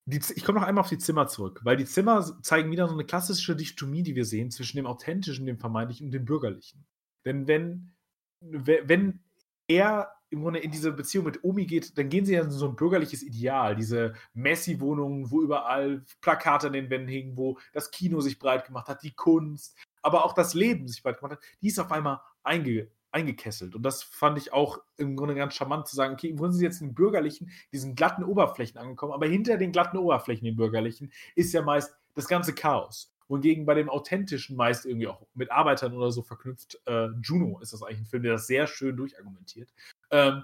Die, 0.07 0.21
ich 0.35 0.43
komme 0.43 0.59
noch 0.59 0.67
einmal 0.67 0.83
auf 0.83 0.89
die 0.89 0.99
Zimmer 0.99 1.27
zurück, 1.27 1.61
weil 1.63 1.77
die 1.77 1.85
Zimmer 1.85 2.23
zeigen 2.43 2.69
wieder 2.71 2.87
so 2.87 2.93
eine 2.93 3.05
klassische 3.05 3.55
Dichotomie, 3.55 4.03
die 4.03 4.15
wir 4.15 4.25
sehen 4.25 4.51
zwischen 4.51 4.77
dem 4.77 4.85
Authentischen, 4.85 5.47
dem 5.47 5.57
Vermeintlichen 5.57 6.07
und 6.07 6.11
dem 6.11 6.25
Bürgerlichen. 6.25 6.85
Denn 7.25 7.47
wenn, 7.47 7.95
wenn 8.39 9.24
er 9.67 10.11
im 10.29 10.41
Grunde 10.41 10.59
in 10.59 10.71
diese 10.71 10.91
Beziehung 10.91 11.25
mit 11.25 11.43
Omi 11.43 11.65
geht, 11.65 11.97
dann 11.97 12.09
gehen 12.09 12.25
sie 12.25 12.33
ja 12.33 12.41
in 12.41 12.51
so 12.51 12.67
ein 12.67 12.75
bürgerliches 12.75 13.23
Ideal. 13.23 13.75
Diese 13.75 14.13
Messi-Wohnungen, 14.33 15.31
wo 15.31 15.41
überall 15.41 16.03
Plakate 16.21 16.67
an 16.67 16.73
den 16.73 16.89
Wänden 16.89 17.07
hingen, 17.07 17.37
wo 17.37 17.57
das 17.73 17.91
Kino 17.91 18.21
sich 18.21 18.39
breit 18.39 18.65
gemacht 18.65 18.87
hat, 18.87 19.03
die 19.03 19.13
Kunst, 19.13 19.77
aber 20.01 20.25
auch 20.25 20.33
das 20.33 20.53
Leben 20.53 20.87
sich 20.87 21.03
breit 21.03 21.19
gemacht 21.19 21.33
hat, 21.33 21.43
die 21.61 21.67
ist 21.67 21.79
auf 21.79 21.91
einmal 21.91 22.19
einge 22.43 22.89
eingekesselt. 23.15 23.75
Und 23.75 23.83
das 23.83 24.03
fand 24.03 24.37
ich 24.37 24.51
auch 24.51 24.79
im 24.97 25.15
Grunde 25.15 25.35
ganz 25.35 25.55
charmant 25.55 25.87
zu 25.87 25.95
sagen, 25.95 26.15
okay, 26.15 26.27
im 26.27 26.35
Grunde 26.35 26.51
sind 26.51 26.59
sie 26.59 26.65
jetzt 26.65 26.81
in 26.81 26.93
bürgerlichen, 26.93 27.49
diesen 27.71 27.95
glatten 27.95 28.25
Oberflächen 28.25 28.77
angekommen, 28.77 29.13
aber 29.13 29.25
hinter 29.25 29.57
den 29.57 29.71
glatten 29.71 29.97
Oberflächen, 29.97 30.43
den 30.43 30.57
bürgerlichen, 30.57 31.13
ist 31.33 31.53
ja 31.53 31.61
meist 31.61 31.95
das 32.13 32.27
ganze 32.27 32.53
Chaos. 32.53 33.14
Wohingegen 33.27 33.65
bei 33.65 33.73
dem 33.73 33.89
authentischen 33.89 34.55
meist 34.55 34.85
irgendwie 34.85 35.07
auch 35.07 35.25
mit 35.33 35.51
Arbeitern 35.51 35.93
oder 35.93 36.11
so 36.11 36.21
verknüpft, 36.21 36.79
äh, 36.85 37.07
Juno 37.21 37.59
ist 37.59 37.73
das 37.73 37.81
eigentlich 37.81 38.01
ein 38.01 38.05
Film, 38.05 38.23
der 38.23 38.33
das 38.33 38.47
sehr 38.47 38.67
schön 38.67 38.95
durchargumentiert, 38.95 39.73
ähm, 40.11 40.43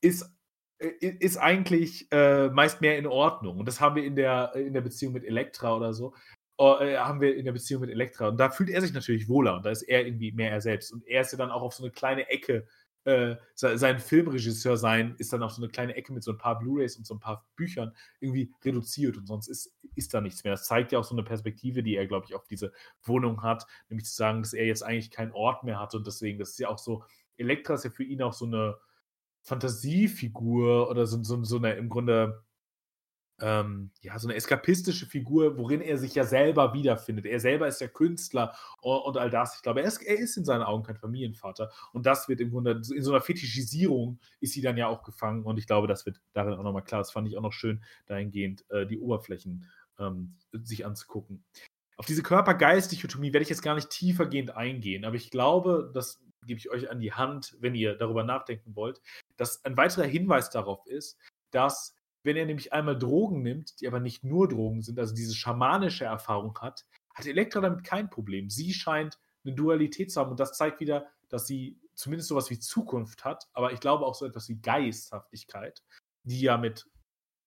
ist, 0.00 0.30
äh, 0.78 0.88
ist 1.00 1.36
eigentlich 1.36 2.10
äh, 2.10 2.48
meist 2.48 2.80
mehr 2.80 2.98
in 2.98 3.06
Ordnung. 3.06 3.58
Und 3.58 3.66
das 3.66 3.80
haben 3.80 3.96
wir 3.96 4.04
in 4.04 4.16
der, 4.16 4.54
in 4.54 4.72
der 4.72 4.80
Beziehung 4.80 5.12
mit 5.12 5.24
Elektra 5.24 5.76
oder 5.76 5.92
so, 5.92 6.14
äh, 6.58 6.96
haben 6.96 7.20
wir 7.20 7.36
in 7.36 7.44
der 7.44 7.52
Beziehung 7.52 7.82
mit 7.82 7.90
Elektra. 7.90 8.28
Und 8.28 8.38
da 8.38 8.50
fühlt 8.50 8.70
er 8.70 8.80
sich 8.80 8.92
natürlich 8.92 9.28
wohler 9.28 9.56
und 9.56 9.64
da 9.64 9.70
ist 9.70 9.82
er 9.82 10.04
irgendwie 10.04 10.32
mehr 10.32 10.50
er 10.50 10.60
selbst. 10.60 10.92
Und 10.92 11.06
er 11.06 11.20
ist 11.20 11.32
ja 11.32 11.38
dann 11.38 11.50
auch 11.52 11.62
auf 11.62 11.74
so 11.74 11.84
eine 11.84 11.92
kleine 11.92 12.28
Ecke, 12.28 12.66
äh, 13.04 13.36
sein 13.54 13.98
Filmregisseur 13.98 14.76
sein, 14.76 15.14
ist 15.18 15.32
dann 15.32 15.42
auf 15.42 15.52
so 15.52 15.62
eine 15.62 15.70
kleine 15.70 15.94
Ecke 15.94 16.12
mit 16.12 16.22
so 16.22 16.32
ein 16.32 16.38
paar 16.38 16.58
Blu-Rays 16.58 16.96
und 16.96 17.06
so 17.06 17.14
ein 17.14 17.20
paar 17.20 17.46
Büchern 17.56 17.94
irgendwie 18.20 18.52
reduziert 18.64 19.16
und 19.16 19.26
sonst 19.26 19.48
ist, 19.48 19.74
ist 19.94 20.12
da 20.12 20.20
nichts 20.20 20.44
mehr. 20.44 20.52
Das 20.52 20.66
zeigt 20.66 20.92
ja 20.92 20.98
auch 20.98 21.04
so 21.04 21.14
eine 21.14 21.22
Perspektive, 21.22 21.82
die 21.82 21.96
er, 21.96 22.06
glaube 22.06 22.26
ich, 22.28 22.34
auf 22.34 22.46
diese 22.46 22.72
Wohnung 23.02 23.42
hat, 23.42 23.66
nämlich 23.88 24.06
zu 24.06 24.14
sagen, 24.14 24.42
dass 24.42 24.52
er 24.52 24.66
jetzt 24.66 24.82
eigentlich 24.82 25.10
keinen 25.10 25.32
Ort 25.32 25.64
mehr 25.64 25.80
hat 25.80 25.94
und 25.94 26.06
deswegen, 26.06 26.38
das 26.38 26.50
ist 26.50 26.58
ja 26.58 26.68
auch 26.68 26.78
so, 26.78 27.02
Elektra 27.36 27.74
ist 27.74 27.84
ja 27.84 27.90
für 27.90 28.04
ihn 28.04 28.20
auch 28.22 28.32
so 28.34 28.44
eine 28.44 28.76
Fantasiefigur 29.42 30.90
oder 30.90 31.06
so, 31.06 31.22
so, 31.22 31.42
so 31.44 31.56
eine 31.56 31.74
im 31.74 31.88
Grunde 31.88 32.42
ähm, 33.40 33.90
ja, 34.00 34.18
so 34.18 34.26
eine 34.26 34.36
eskapistische 34.36 35.06
Figur, 35.06 35.58
worin 35.58 35.80
er 35.80 35.96
sich 35.98 36.14
ja 36.14 36.24
selber 36.24 36.72
wiederfindet. 36.74 37.26
Er 37.26 37.40
selber 37.40 37.68
ist 37.68 37.80
ja 37.80 37.86
Künstler 37.86 38.54
und, 38.80 39.00
und 39.02 39.16
all 39.16 39.30
das. 39.30 39.56
Ich 39.56 39.62
glaube, 39.62 39.80
er 39.80 39.86
ist, 39.86 40.02
er 40.02 40.18
ist, 40.18 40.36
in 40.36 40.44
seinen 40.44 40.62
Augen 40.62 40.82
kein 40.82 40.96
Familienvater. 40.96 41.70
Und 41.92 42.06
das 42.06 42.28
wird 42.28 42.40
im 42.40 42.50
Grunde, 42.50 42.82
in 42.92 43.02
so 43.02 43.12
einer 43.12 43.20
Fetischisierung 43.20 44.18
ist 44.40 44.54
sie 44.54 44.60
dann 44.60 44.76
ja 44.76 44.88
auch 44.88 45.02
gefangen. 45.02 45.44
Und 45.44 45.58
ich 45.58 45.66
glaube, 45.66 45.86
das 45.86 46.04
wird 46.04 46.20
darin 46.32 46.54
auch 46.54 46.64
nochmal 46.64 46.82
klar. 46.82 47.00
Das 47.00 47.12
fand 47.12 47.28
ich 47.28 47.36
auch 47.36 47.42
noch 47.42 47.52
schön, 47.52 47.82
dahingehend 48.06 48.68
äh, 48.70 48.86
die 48.86 48.98
Oberflächen 48.98 49.66
ähm, 49.98 50.34
sich 50.52 50.84
anzugucken. 50.84 51.44
Auf 51.96 52.06
diese 52.06 52.22
Körper-Geist-Dichotomie 52.22 53.32
werde 53.32 53.42
ich 53.42 53.50
jetzt 53.50 53.62
gar 53.62 53.74
nicht 53.74 53.90
tiefergehend 53.90 54.56
eingehen, 54.56 55.04
aber 55.04 55.16
ich 55.16 55.30
glaube, 55.30 55.90
das 55.92 56.22
gebe 56.46 56.58
ich 56.58 56.70
euch 56.70 56.90
an 56.90 57.00
die 57.00 57.12
Hand, 57.12 57.56
wenn 57.58 57.74
ihr 57.74 57.96
darüber 57.96 58.22
nachdenken 58.22 58.76
wollt, 58.76 59.00
dass 59.36 59.64
ein 59.64 59.76
weiterer 59.76 60.04
Hinweis 60.04 60.50
darauf 60.50 60.86
ist, 60.86 61.18
dass 61.50 61.97
wenn 62.28 62.36
er 62.36 62.44
nämlich 62.44 62.74
einmal 62.74 62.98
Drogen 62.98 63.40
nimmt, 63.40 63.80
die 63.80 63.88
aber 63.88 64.00
nicht 64.00 64.22
nur 64.22 64.48
Drogen 64.48 64.82
sind, 64.82 64.98
also 64.98 65.14
diese 65.14 65.34
schamanische 65.34 66.04
Erfahrung 66.04 66.58
hat, 66.60 66.84
hat 67.14 67.26
Elektra 67.26 67.62
damit 67.62 67.84
kein 67.84 68.10
Problem. 68.10 68.50
Sie 68.50 68.74
scheint 68.74 69.18
eine 69.46 69.54
Dualität 69.54 70.12
zu 70.12 70.20
haben 70.20 70.32
und 70.32 70.38
das 70.38 70.52
zeigt 70.52 70.78
wieder, 70.78 71.06
dass 71.30 71.46
sie 71.46 71.80
zumindest 71.94 72.28
sowas 72.28 72.50
wie 72.50 72.58
Zukunft 72.58 73.24
hat, 73.24 73.48
aber 73.54 73.72
ich 73.72 73.80
glaube 73.80 74.04
auch 74.04 74.14
so 74.14 74.26
etwas 74.26 74.46
wie 74.50 74.60
Geisthaftigkeit, 74.60 75.82
die 76.22 76.42
ja 76.42 76.58
mit 76.58 76.86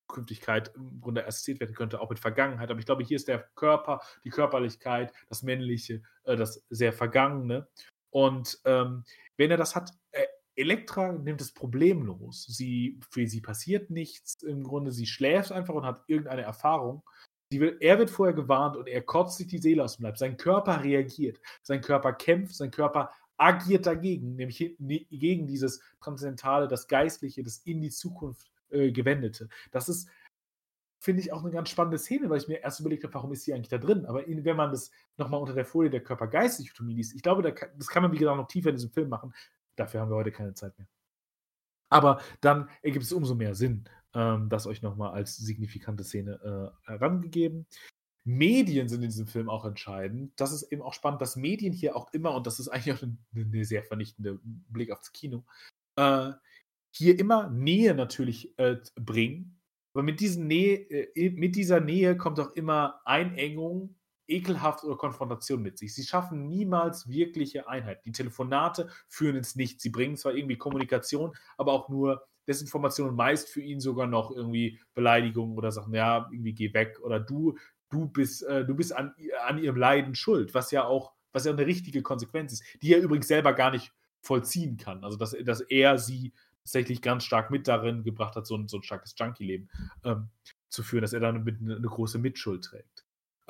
Künftigkeit 0.07 0.71
im 0.75 0.99
Grunde 0.99 1.27
assoziiert 1.27 1.59
werden 1.59 1.75
könnte, 1.75 2.01
auch 2.01 2.09
mit 2.09 2.19
Vergangenheit. 2.19 2.71
Aber 2.71 2.79
ich 2.79 2.87
glaube, 2.87 3.03
hier 3.03 3.17
ist 3.17 3.27
der 3.27 3.49
Körper, 3.53 4.01
die 4.23 4.31
Körperlichkeit, 4.31 5.13
das 5.29 5.43
Männliche, 5.43 6.01
äh, 6.23 6.35
das 6.35 6.65
sehr 6.71 6.91
Vergangene. 6.91 7.67
Und 8.09 8.59
ähm, 8.65 9.03
wenn 9.37 9.51
er 9.51 9.57
das 9.57 9.75
hat, 9.75 9.91
äh, 10.09 10.25
Elektra 10.61 11.11
nimmt 11.11 11.41
es 11.41 11.53
problemlos. 11.53 12.45
Sie, 12.45 12.99
für 13.09 13.27
sie 13.27 13.41
passiert 13.41 13.89
nichts 13.89 14.41
im 14.43 14.63
Grunde. 14.63 14.91
Sie 14.91 15.05
schläft 15.05 15.51
einfach 15.51 15.73
und 15.73 15.85
hat 15.85 16.03
irgendeine 16.07 16.43
Erfahrung. 16.43 17.03
Will, 17.51 17.75
er 17.81 17.99
wird 17.99 18.09
vorher 18.09 18.33
gewarnt 18.33 18.77
und 18.77 18.87
er 18.87 19.01
kotzt 19.01 19.37
sich 19.37 19.47
die 19.47 19.57
Seele 19.57 19.83
aus 19.83 19.97
dem 19.97 20.03
Leib. 20.05 20.17
Sein 20.17 20.37
Körper 20.37 20.83
reagiert. 20.83 21.41
Sein 21.63 21.81
Körper 21.81 22.13
kämpft. 22.13 22.55
Sein 22.55 22.71
Körper 22.71 23.09
agiert 23.41 23.87
dagegen, 23.87 24.35
nämlich 24.35 24.75
gegen 24.77 25.47
dieses 25.47 25.81
Transzendentale, 25.99 26.67
das 26.67 26.87
Geistliche, 26.87 27.41
das 27.41 27.57
in 27.65 27.81
die 27.81 27.89
Zukunft 27.89 28.51
äh, 28.69 28.91
gewendete. 28.91 29.49
Das 29.71 29.89
ist, 29.89 30.07
finde 30.99 31.23
ich, 31.23 31.33
auch 31.33 31.41
eine 31.41 31.51
ganz 31.51 31.69
spannende 31.69 31.97
Szene, 31.97 32.29
weil 32.29 32.37
ich 32.37 32.47
mir 32.47 32.61
erst 32.61 32.79
überlegt 32.79 33.03
habe, 33.03 33.15
warum 33.15 33.33
ist 33.33 33.43
sie 33.43 33.53
eigentlich 33.55 33.69
da 33.69 33.79
drin? 33.79 34.05
Aber 34.05 34.23
wenn 34.27 34.55
man 34.55 34.69
das 34.69 34.91
nochmal 35.17 35.41
unter 35.41 35.55
der 35.55 35.65
Folie 35.65 35.89
der 35.89 36.03
Körper-Geist-Dichotomie 36.03 36.93
liest, 36.93 37.15
ich 37.15 37.23
glaube, 37.23 37.41
das 37.41 37.87
kann 37.87 38.03
man, 38.03 38.11
wie 38.11 38.17
gesagt, 38.17 38.37
noch 38.37 38.47
tiefer 38.47 38.69
in 38.69 38.75
diesem 38.75 38.91
Film 38.91 39.09
machen. 39.09 39.33
Dafür 39.75 40.01
haben 40.01 40.09
wir 40.09 40.15
heute 40.15 40.31
keine 40.31 40.53
Zeit 40.53 40.77
mehr. 40.77 40.87
Aber 41.89 42.21
dann 42.39 42.69
ergibt 42.81 43.03
es 43.03 43.11
umso 43.11 43.35
mehr 43.35 43.53
Sinn, 43.53 43.83
ähm, 44.13 44.49
das 44.49 44.65
euch 44.65 44.81
nochmal 44.81 45.11
als 45.11 45.35
signifikante 45.37 46.03
Szene 46.03 46.73
äh, 46.85 46.89
herangegeben. 46.89 47.67
Medien 48.23 48.87
sind 48.87 49.01
in 49.01 49.09
diesem 49.09 49.27
Film 49.27 49.49
auch 49.49 49.65
entscheidend. 49.65 50.31
Das 50.39 50.53
ist 50.53 50.63
eben 50.71 50.81
auch 50.81 50.93
spannend, 50.93 51.21
dass 51.21 51.35
Medien 51.35 51.73
hier 51.73 51.95
auch 51.95 52.13
immer, 52.13 52.35
und 52.35 52.47
das 52.47 52.59
ist 52.59 52.67
eigentlich 52.69 52.95
auch 52.95 53.03
eine, 53.03 53.17
eine 53.35 53.65
sehr 53.65 53.83
vernichtende 53.83 54.39
Blick 54.43 54.91
aufs 54.91 55.11
Kino, 55.11 55.43
äh, 55.95 56.31
hier 56.91 57.19
immer 57.19 57.49
Nähe 57.49 57.95
natürlich 57.95 58.57
äh, 58.59 58.77
bringen. 58.95 59.59
Aber 59.93 60.03
mit, 60.03 60.21
Nähe, 60.21 60.77
äh, 60.89 61.29
mit 61.31 61.55
dieser 61.55 61.81
Nähe 61.81 62.15
kommt 62.15 62.39
auch 62.39 62.51
immer 62.51 63.01
Einengung, 63.05 63.95
ekelhaft 64.27 64.83
oder 64.83 64.95
Konfrontation 64.95 65.61
mit 65.61 65.77
sich. 65.77 65.93
Sie 65.93 66.03
schaffen 66.03 66.47
niemals 66.47 67.09
wirkliche 67.09 67.67
Einheit. 67.67 68.05
Die 68.05 68.11
Telefonate 68.11 68.89
führen 69.07 69.35
ins 69.35 69.55
Nichts. 69.55 69.83
Sie 69.83 69.89
bringen 69.89 70.17
zwar 70.17 70.33
irgendwie 70.33 70.57
Kommunikation, 70.57 71.35
aber 71.57 71.73
auch 71.73 71.89
nur 71.89 72.23
Desinformation 72.47 73.09
und 73.09 73.15
meist 73.15 73.49
für 73.49 73.61
ihn 73.61 73.79
sogar 73.79 74.07
noch 74.07 74.31
irgendwie 74.31 74.79
Beleidigungen 74.93 75.57
oder 75.57 75.71
Sachen, 75.71 75.93
ja, 75.93 76.27
irgendwie 76.31 76.53
geh 76.53 76.73
weg 76.73 76.99
oder 77.01 77.19
du 77.19 77.55
du 77.91 78.07
bist, 78.07 78.43
äh, 78.43 78.65
du 78.65 78.73
bist 78.75 78.95
an, 78.95 79.13
an 79.45 79.57
ihrem 79.59 79.75
Leiden 79.75 80.15
schuld, 80.15 80.53
was 80.53 80.71
ja 80.71 80.85
auch, 80.85 81.13
was 81.33 81.45
ja 81.45 81.51
eine 81.51 81.65
richtige 81.65 82.01
Konsequenz 82.01 82.53
ist, 82.53 82.63
die 82.81 82.93
er 82.93 83.01
übrigens 83.01 83.27
selber 83.27 83.53
gar 83.53 83.71
nicht 83.71 83.93
vollziehen 84.21 84.77
kann. 84.77 85.03
Also, 85.03 85.17
dass, 85.17 85.35
dass 85.43 85.61
er 85.61 85.97
sie 85.97 86.33
tatsächlich 86.63 87.01
ganz 87.01 87.23
stark 87.23 87.51
mit 87.51 87.67
darin 87.67 88.03
gebracht 88.03 88.35
hat, 88.35 88.47
so 88.47 88.55
ein, 88.55 88.67
so 88.67 88.77
ein 88.77 88.83
starkes 88.83 89.15
Junkie-Leben 89.17 89.69
ähm, 90.03 90.29
zu 90.69 90.83
führen, 90.83 91.01
dass 91.01 91.13
er 91.13 91.19
dann 91.19 91.37
eine, 91.37 91.75
eine 91.75 91.87
große 91.87 92.17
Mitschuld 92.17 92.63
trägt. 92.63 92.90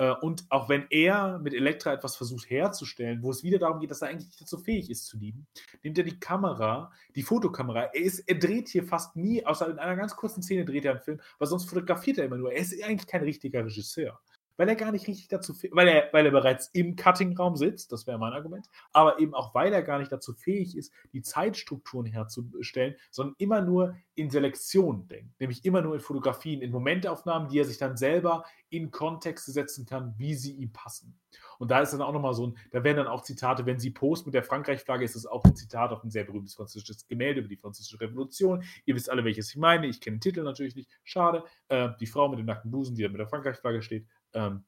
Äh, 0.02 0.15
und 0.22 0.45
auch 0.49 0.68
wenn 0.68 0.88
er 0.90 1.38
mit 1.38 1.53
Elektra 1.53 1.94
etwas 1.94 2.15
versucht 2.15 2.49
herzustellen, 2.49 3.22
wo 3.22 3.30
es 3.30 3.44
wieder 3.44 3.60
darum 3.60 3.80
geht, 3.80 3.91
dass 3.91 4.02
er 4.02 4.07
eigentlich 4.07 4.30
nicht 4.30 4.41
dazu 4.41 4.57
fähig 4.57 4.90
ist 4.90 5.06
zu 5.06 5.15
lieben, 5.15 5.45
nimmt 5.84 5.95
er 5.99 6.03
die 6.03 6.19
Kamera, 6.19 6.91
die 7.15 7.22
Fotokamera. 7.22 7.84
Er, 7.94 8.02
ist, 8.02 8.19
er 8.28 8.40
dreht 8.40 8.69
hier 8.69 8.84
fast 8.84 9.15
nie, 9.15 9.45
außer 9.45 9.69
in 9.69 9.78
einer 9.78 9.95
ganz 9.95 10.15
kurzen 10.15 10.41
Szene 10.41 10.65
dreht 10.65 10.86
er 10.86 10.94
einen 10.94 11.02
Film, 11.02 11.22
weil 11.38 11.48
sonst 11.48 11.69
fotografiert 11.69 12.18
er 12.18 12.26
immer 12.26 12.38
nur. 12.38 12.52
Er 12.52 12.61
ist 12.61 12.84
eigentlich 12.84 13.06
kein 13.06 13.22
richtiger 13.22 13.64
Regisseur 13.64 14.19
weil 14.62 14.70
er 14.70 14.76
gar 14.76 14.92
nicht 14.92 15.08
richtig 15.08 15.28
dazu, 15.28 15.56
weil 15.72 15.88
er, 15.88 16.10
weil 16.12 16.24
er 16.24 16.32
bereits 16.32 16.70
im 16.74 16.96
Cutting-Raum 16.96 17.56
sitzt, 17.56 17.92
das 17.92 18.06
wäre 18.06 18.20
mein 18.20 18.32
Argument, 18.32 18.70
aber 18.94 19.18
eben 19.18 19.34
auch, 19.34 19.56
weil 19.56 19.74
er 19.74 19.82
gar 19.82 19.98
nicht 19.98 20.12
dazu 20.12 20.34
fähig 20.34 20.78
ist, 20.78 20.94
die 21.14 21.24
Zeitstrukturen 21.24 22.06
herzustellen, 22.06 22.96
sondern 23.10 23.34
immer 23.40 23.62
nur 23.62 23.96
in 24.14 24.30
Selektion 24.30 25.08
denkt, 25.08 25.40
nämlich 25.40 25.66
immer 25.66 25.82
nur 25.82 25.96
in 25.96 26.00
Fotografien, 26.00 26.62
in 26.62 26.70
Momentaufnahmen, 26.70 27.50
die 27.50 27.58
er 27.58 27.66
sich 27.66 27.80
dann 27.80 27.98
selber 27.98 28.46
in 28.70 28.92
Kontexte 28.92 29.52
setzen 29.52 29.88
kann, 29.88 30.14
wie 30.20 30.36
sie 30.36 30.54
ihm 30.54 30.72
passen. 30.72 31.18
Und 31.58 31.72
da 31.72 31.82
ist 31.82 31.94
dann 31.94 32.02
auch 32.02 32.14
nochmal 32.14 32.34
so 32.34 32.48
ein, 32.48 32.58
da 32.72 32.84
werden 32.84 32.98
dann 32.98 33.08
auch 33.08 33.22
Zitate, 33.24 33.66
wenn 33.66 33.80
sie 33.80 33.92
post 33.92 34.26
mit 34.26 34.36
der 34.36 34.44
Frankreich-Flagge, 34.44 35.06
ist 35.06 35.16
es 35.16 35.26
auch 35.26 35.44
ein 35.44 35.56
Zitat 35.56 35.92
auf 35.92 36.04
ein 36.04 36.10
sehr 36.10 36.24
berühmtes 36.24 36.56
französisches 36.56 37.08
Gemälde 37.08 37.40
über 37.40 37.50
die 37.50 37.58
französische 37.58 38.00
Revolution. 38.00 38.64
Ihr 38.86 38.96
wisst 38.96 39.10
alle, 39.10 39.24
welches 39.24 39.50
ich 39.50 39.58
meine. 39.58 39.88
Ich 39.88 40.02
kenne 40.02 40.18
den 40.18 40.22
Titel 40.22 40.44
natürlich 40.44 40.76
nicht. 40.76 40.90
Schade. 41.04 41.44
Äh, 41.68 41.90
die 42.00 42.08
Frau 42.08 42.30
mit 42.30 42.40
dem 42.40 42.46
nackten 42.46 42.72
Busen, 42.72 42.96
die 42.96 43.04
da 43.04 43.10
mit 43.10 43.20
der 43.20 43.28
Frankreich-Flagge 43.28 43.82
steht. 43.82 44.08
Ähm, 44.34 44.64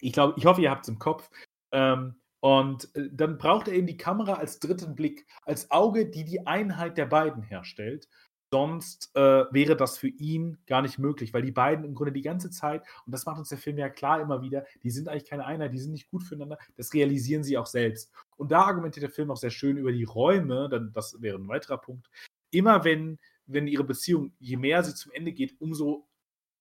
ich 0.00 0.12
glaube, 0.12 0.34
ich 0.36 0.46
hoffe, 0.46 0.62
ihr 0.62 0.70
habt 0.70 0.84
es 0.84 0.88
im 0.88 0.98
Kopf. 0.98 1.30
Ähm, 1.72 2.20
und 2.40 2.94
äh, 2.94 3.08
dann 3.12 3.38
braucht 3.38 3.68
er 3.68 3.74
eben 3.74 3.86
die 3.86 3.96
Kamera 3.96 4.34
als 4.34 4.60
dritten 4.60 4.94
Blick, 4.94 5.26
als 5.42 5.70
Auge, 5.70 6.08
die 6.08 6.24
die 6.24 6.46
Einheit 6.46 6.96
der 6.96 7.06
beiden 7.06 7.42
herstellt. 7.42 8.08
Sonst 8.50 9.10
äh, 9.14 9.44
wäre 9.50 9.76
das 9.76 9.98
für 9.98 10.08
ihn 10.08 10.56
gar 10.66 10.80
nicht 10.80 10.98
möglich, 10.98 11.34
weil 11.34 11.42
die 11.42 11.52
beiden 11.52 11.84
im 11.84 11.94
Grunde 11.94 12.12
die 12.12 12.22
ganze 12.22 12.48
Zeit, 12.48 12.82
und 13.04 13.12
das 13.12 13.26
macht 13.26 13.38
uns 13.38 13.50
der 13.50 13.58
Film 13.58 13.76
ja 13.76 13.90
klar 13.90 14.22
immer 14.22 14.40
wieder, 14.40 14.64
die 14.82 14.90
sind 14.90 15.08
eigentlich 15.08 15.28
keine 15.28 15.44
Einheit, 15.44 15.74
die 15.74 15.78
sind 15.78 15.92
nicht 15.92 16.10
gut 16.10 16.22
füreinander, 16.22 16.56
das 16.76 16.94
realisieren 16.94 17.42
sie 17.42 17.58
auch 17.58 17.66
selbst. 17.66 18.10
Und 18.36 18.50
da 18.50 18.62
argumentiert 18.62 19.02
der 19.02 19.10
Film 19.10 19.30
auch 19.30 19.36
sehr 19.36 19.50
schön 19.50 19.76
über 19.76 19.92
die 19.92 20.04
Räume, 20.04 20.70
dann, 20.70 20.92
das 20.94 21.20
wäre 21.20 21.36
ein 21.36 21.48
weiterer 21.48 21.76
Punkt. 21.76 22.08
Immer 22.50 22.84
wenn, 22.84 23.18
wenn 23.44 23.66
ihre 23.66 23.84
Beziehung, 23.84 24.32
je 24.38 24.56
mehr 24.56 24.82
sie 24.82 24.94
zum 24.94 25.12
Ende 25.12 25.32
geht, 25.32 25.60
umso 25.60 26.07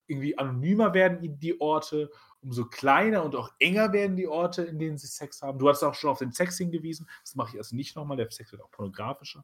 irgendwie 0.08 0.38
anonymer 0.38 0.94
werden 0.94 1.40
die 1.40 1.60
Orte, 1.60 2.10
umso 2.42 2.66
kleiner 2.66 3.24
und 3.24 3.36
auch 3.36 3.52
enger 3.60 3.94
werden 3.94 4.16
die 4.16 4.28
Orte, 4.28 4.64
in 4.64 4.80
denen 4.80 4.98
sie 4.98 5.08
Sex 5.08 5.42
haben. 5.42 5.60
Du 5.60 5.70
hast 5.70 5.84
auch 5.84 5.96
schon 5.96 6.10
auf 6.10 6.20
den 6.20 6.32
Sex 6.32 6.58
hingewiesen. 6.58 7.08
Das 7.24 7.36
mache 7.36 7.52
ich 7.54 7.58
also 7.58 7.76
nicht 7.76 7.96
nochmal. 7.96 8.18
Der 8.18 8.32
Sex 8.32 8.52
wird 8.52 8.62
auch 8.62 8.72
pornografischer. 8.72 9.44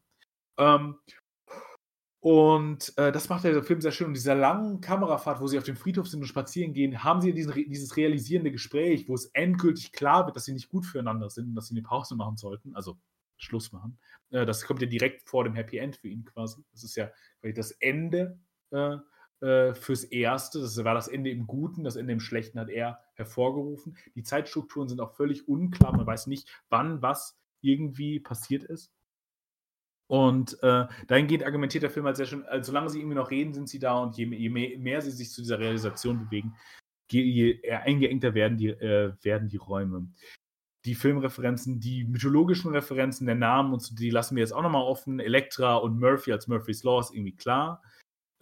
Ähm, 0.57 0.98
und 2.19 2.98
äh, 2.98 3.11
das 3.11 3.27
macht 3.27 3.44
der 3.44 3.64
Film 3.64 3.81
sehr 3.81 3.91
schön. 3.91 4.07
Und 4.07 4.14
dieser 4.14 4.35
langen 4.35 4.80
Kamerafahrt, 4.80 5.41
wo 5.41 5.48
sie 5.48 5.57
auf 5.57 5.65
dem 5.65 5.76
Friedhof 5.76 6.07
sind 6.07 6.22
und 6.22 6.27
spazieren 6.27 6.72
gehen, 6.72 7.03
haben 7.03 7.22
sie 7.22 7.34
diesen, 7.34 7.53
dieses 7.53 7.98
realisierende 7.98 8.52
Gespräch, 8.52 9.10
wo 9.10 9.15
es 9.15 9.26
endgültig 9.34 9.91
klar 9.91 10.26
wird, 10.26 10.38
dass 10.38 10.45
sie 10.45 10.53
nicht 10.53 10.69
gut 10.69 10.85
füreinander 10.85 11.30
sind 11.30 11.49
und 11.49 11.56
dass 11.56 11.68
sie 11.68 11.73
eine 11.76 11.81
Pause 11.81 12.15
machen 12.15 12.38
sollten. 12.38 12.76
Also 12.76 12.98
Schluss 13.35 13.73
machen. 13.73 13.99
Äh, 14.30 14.45
das 14.45 14.64
kommt 14.65 14.81
ja 14.81 14.88
direkt 14.88 15.27
vor 15.27 15.44
dem 15.44 15.56
Happy 15.56 15.77
End 15.77 15.98
für 15.98 16.07
ihn 16.07 16.23
quasi. 16.23 16.64
Das 16.72 16.84
ist 16.84 16.95
ja 16.95 17.11
das 17.41 17.72
Ende 17.72 18.40
äh, 18.72 18.95
äh, 19.43 19.75
fürs 19.75 20.05
Erste. 20.05 20.61
Das 20.61 20.81
war 20.85 20.93
das 20.93 21.09
Ende 21.09 21.29
im 21.29 21.47
Guten, 21.47 21.83
das 21.83 21.97
Ende 21.97 22.13
im 22.13 22.21
Schlechten 22.21 22.59
hat 22.59 22.69
er 22.69 22.99
hervorgerufen. 23.15 23.97
Die 24.15 24.23
Zeitstrukturen 24.23 24.87
sind 24.87 25.01
auch 25.01 25.11
völlig 25.11 25.49
unklar. 25.49 25.91
Man 25.95 26.07
weiß 26.07 26.27
nicht, 26.27 26.47
wann 26.69 27.01
was 27.01 27.37
irgendwie 27.61 28.21
passiert 28.21 28.63
ist. 28.63 28.93
Und 30.07 30.61
äh, 30.63 30.87
dahingehend 31.07 31.43
argumentiert 31.43 31.83
der 31.83 31.89
Film 31.89 32.05
halt 32.05 32.15
sehr 32.15 32.25
schön, 32.25 32.45
also 32.45 32.71
solange 32.71 32.89
sie 32.89 32.99
irgendwie 32.99 33.15
noch 33.15 33.31
reden, 33.31 33.53
sind 33.53 33.67
sie 33.67 33.79
da 33.79 33.99
und 33.99 34.15
je, 34.15 34.25
je 34.25 34.49
mehr, 34.49 34.77
mehr, 34.77 35.01
sie 35.01 35.11
sich 35.11 35.31
zu 35.31 35.41
dieser 35.41 35.59
Realisation 35.59 36.25
bewegen, 36.25 36.55
je 37.11 37.61
eingeengter 37.69 38.33
werden 38.33 38.57
die, 38.57 38.69
äh, 38.69 39.13
werden 39.23 39.49
die 39.49 39.57
Räume. 39.57 40.07
Die 40.85 40.95
Filmreferenzen, 40.95 41.79
die 41.79 42.05
mythologischen 42.05 42.71
Referenzen, 42.71 43.25
der 43.25 43.35
Namen 43.35 43.73
und 43.73 43.81
so, 43.81 43.95
die 43.95 44.09
lassen 44.09 44.35
wir 44.35 44.41
jetzt 44.41 44.53
auch 44.53 44.61
nochmal 44.61 44.83
offen. 44.83 45.19
Elektra 45.19 45.75
und 45.75 45.99
Murphy 45.99 46.31
als 46.31 46.47
Murphy's 46.47 46.83
Law 46.83 46.99
ist 46.99 47.13
irgendwie 47.13 47.35
klar 47.35 47.81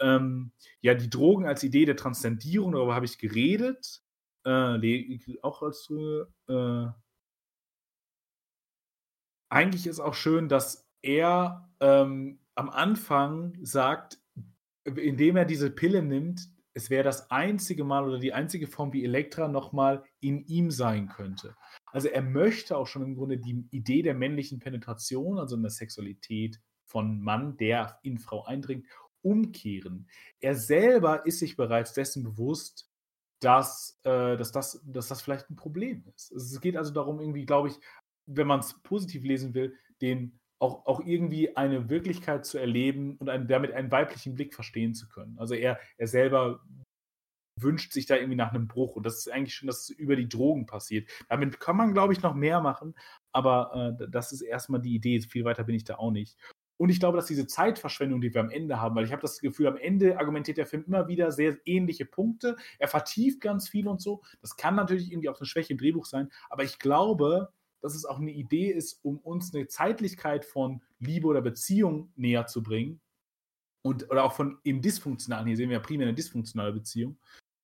ähm, 0.02 0.52
ja, 0.82 0.94
die 0.94 1.10
Drogen 1.10 1.46
als 1.46 1.64
Idee 1.64 1.86
der 1.86 1.96
Transzendierung, 1.96 2.74
darüber 2.74 2.96
habe 2.96 3.06
ich 3.06 3.18
geredet. 3.18 4.02
Äh, 4.44 5.20
auch 5.42 5.62
als 5.62 5.90
äh, 6.50 6.88
eigentlich 9.50 9.86
ist 9.88 10.00
auch 10.00 10.16
schön, 10.16 10.50
dass 10.50 10.90
er 11.02 11.70
ähm, 11.80 12.40
am 12.56 12.70
Anfang 12.70 13.58
sagt, 13.62 14.20
indem 14.84 15.36
er 15.36 15.46
diese 15.46 15.70
Pille 15.70 16.02
nimmt, 16.02 16.50
es 16.74 16.90
wäre 16.90 17.04
das 17.04 17.30
einzige 17.30 17.84
Mal 17.84 18.08
oder 18.08 18.18
die 18.18 18.34
einzige 18.34 18.66
Form, 18.66 18.94
wie 18.94 19.04
Elektra 19.04 19.48
nochmal 19.48 20.04
in 20.22 20.46
ihm 20.46 20.72
sein 20.72 21.10
könnte. 21.10 21.56
Also 21.88 22.08
er 22.08 22.22
möchte 22.22 22.78
auch 22.78 22.88
schon 22.88 23.04
im 23.04 23.16
Grunde 23.16 23.38
die 23.38 23.68
Idee 23.72 24.02
der 24.02 24.14
männlichen 24.14 24.60
Penetration, 24.60 25.38
also 25.38 25.58
in 25.58 25.64
der 25.64 25.72
Sexualität 25.72 26.62
von 26.86 27.22
Mann, 27.22 27.58
der 27.58 28.00
in 28.04 28.18
Frau 28.18 28.46
eindringt, 28.46 28.88
umkehren. 29.22 30.08
Er 30.40 30.56
selber 30.56 31.26
ist 31.26 31.40
sich 31.40 31.56
bereits 31.56 31.94
dessen 31.94 32.24
bewusst, 32.24 32.90
dass, 33.40 34.00
äh, 34.04 34.38
dass, 34.38 34.52
das, 34.52 34.82
dass 34.86 35.08
das 35.08 35.22
vielleicht 35.22 35.50
ein 35.50 35.56
Problem 35.56 36.04
ist. 36.16 36.32
Es 36.32 36.62
geht 36.62 36.78
also 36.78 36.94
darum, 36.94 37.20
irgendwie, 37.20 37.46
glaube 37.46 37.70
ich, 37.70 37.76
wenn 38.28 38.48
man 38.48 38.60
es 38.60 38.82
positiv 38.84 39.24
lesen 39.24 39.54
will, 39.54 39.76
den 40.02 40.40
auch, 40.60 40.86
auch 40.86 41.00
irgendwie 41.04 41.58
eine 41.58 41.90
Wirklichkeit 41.90 42.46
zu 42.46 42.60
erleben 42.60 43.18
und 43.18 43.30
einen, 43.30 43.48
damit 43.48 43.72
einen 43.72 43.92
weiblichen 43.92 44.36
Blick 44.36 44.54
verstehen 44.54 44.94
zu 44.94 45.10
können. 45.10 45.38
Also 45.40 45.56
er, 45.56 45.80
er 45.98 46.08
selber 46.08 46.62
wünscht 47.60 47.94
sich 47.94 48.06
da 48.06 48.16
irgendwie 48.16 48.36
nach 48.36 48.52
einem 48.52 48.68
Bruch. 48.68 48.96
Und 48.96 49.06
das 49.06 49.18
ist 49.18 49.32
eigentlich 49.32 49.56
schon, 49.56 49.68
dass 49.68 49.82
es 49.82 49.90
über 49.90 50.16
die 50.16 50.30
Drogen 50.30 50.66
passiert. 50.68 51.10
Damit 51.30 51.60
kann 51.60 51.78
man, 51.78 51.94
glaube 51.94 52.14
ich, 52.14 52.22
noch 52.22 52.36
mehr 52.36 52.62
machen, 52.62 52.96
aber 53.32 53.98
äh, 54.00 54.08
das 54.10 54.32
ist 54.32 54.42
erstmal 54.42 54.82
die 54.82 54.96
Idee. 54.96 55.20
Viel 55.22 55.46
weiter 55.46 55.64
bin 55.64 55.76
ich 55.76 55.84
da 55.84 55.96
auch 55.96 56.12
nicht. 56.12 56.38
Und 56.82 56.90
ich 56.90 57.00
glaube, 57.00 57.16
dass 57.16 57.28
diese 57.28 57.46
Zeitverschwendung, 57.46 58.22
die 58.22 58.34
wir 58.34 58.42
am 58.42 58.50
Ende 58.50 58.82
haben, 58.82 58.96
weil 58.96 59.06
ich 59.06 59.12
habe 59.12 59.22
das 59.22 59.40
Gefühl, 59.40 59.68
am 59.68 59.78
Ende 59.78 60.18
argumentiert 60.18 60.58
der 60.58 60.66
Film 60.66 60.84
immer 60.88 61.08
wieder 61.08 61.32
sehr 61.32 61.60
ähnliche 61.66 62.06
Punkte. 62.06 62.56
Er 62.80 62.88
vertieft 62.88 63.40
ganz 63.40 63.70
viel 63.70 63.88
und 63.88 64.02
so. 64.02 64.24
Das 64.42 64.56
kann 64.56 64.74
natürlich 64.74 65.12
irgendwie 65.12 65.30
auch 65.30 65.40
eine 65.40 65.46
Schwäche 65.46 65.74
im 65.74 65.78
Drehbuch 65.78 66.08
sein. 66.08 66.32
Aber 66.50 66.64
ich 66.64 66.80
glaube, 66.80 67.54
dass 67.82 67.94
es 67.94 68.04
auch 68.04 68.18
eine 68.18 68.32
Idee 68.32 68.72
ist, 68.72 69.00
um 69.06 69.20
uns 69.20 69.54
eine 69.54 69.68
Zeitlichkeit 69.68 70.44
von 70.44 70.82
Liebe 70.98 71.28
oder 71.28 71.44
Beziehung 71.44 72.12
näher 72.16 72.48
zu 72.48 72.64
bringen. 72.64 73.00
Und, 73.84 74.10
oder 74.10 74.24
auch 74.24 74.34
von 74.34 74.58
eben 74.64 74.82
dysfunktionalen, 74.82 75.46
hier 75.46 75.58
sehen 75.58 75.70
wir 75.70 75.78
ja 75.78 75.84
primär 75.84 76.08
eine 76.08 76.16
dysfunktionale 76.16 76.74
Beziehung. 76.74 77.20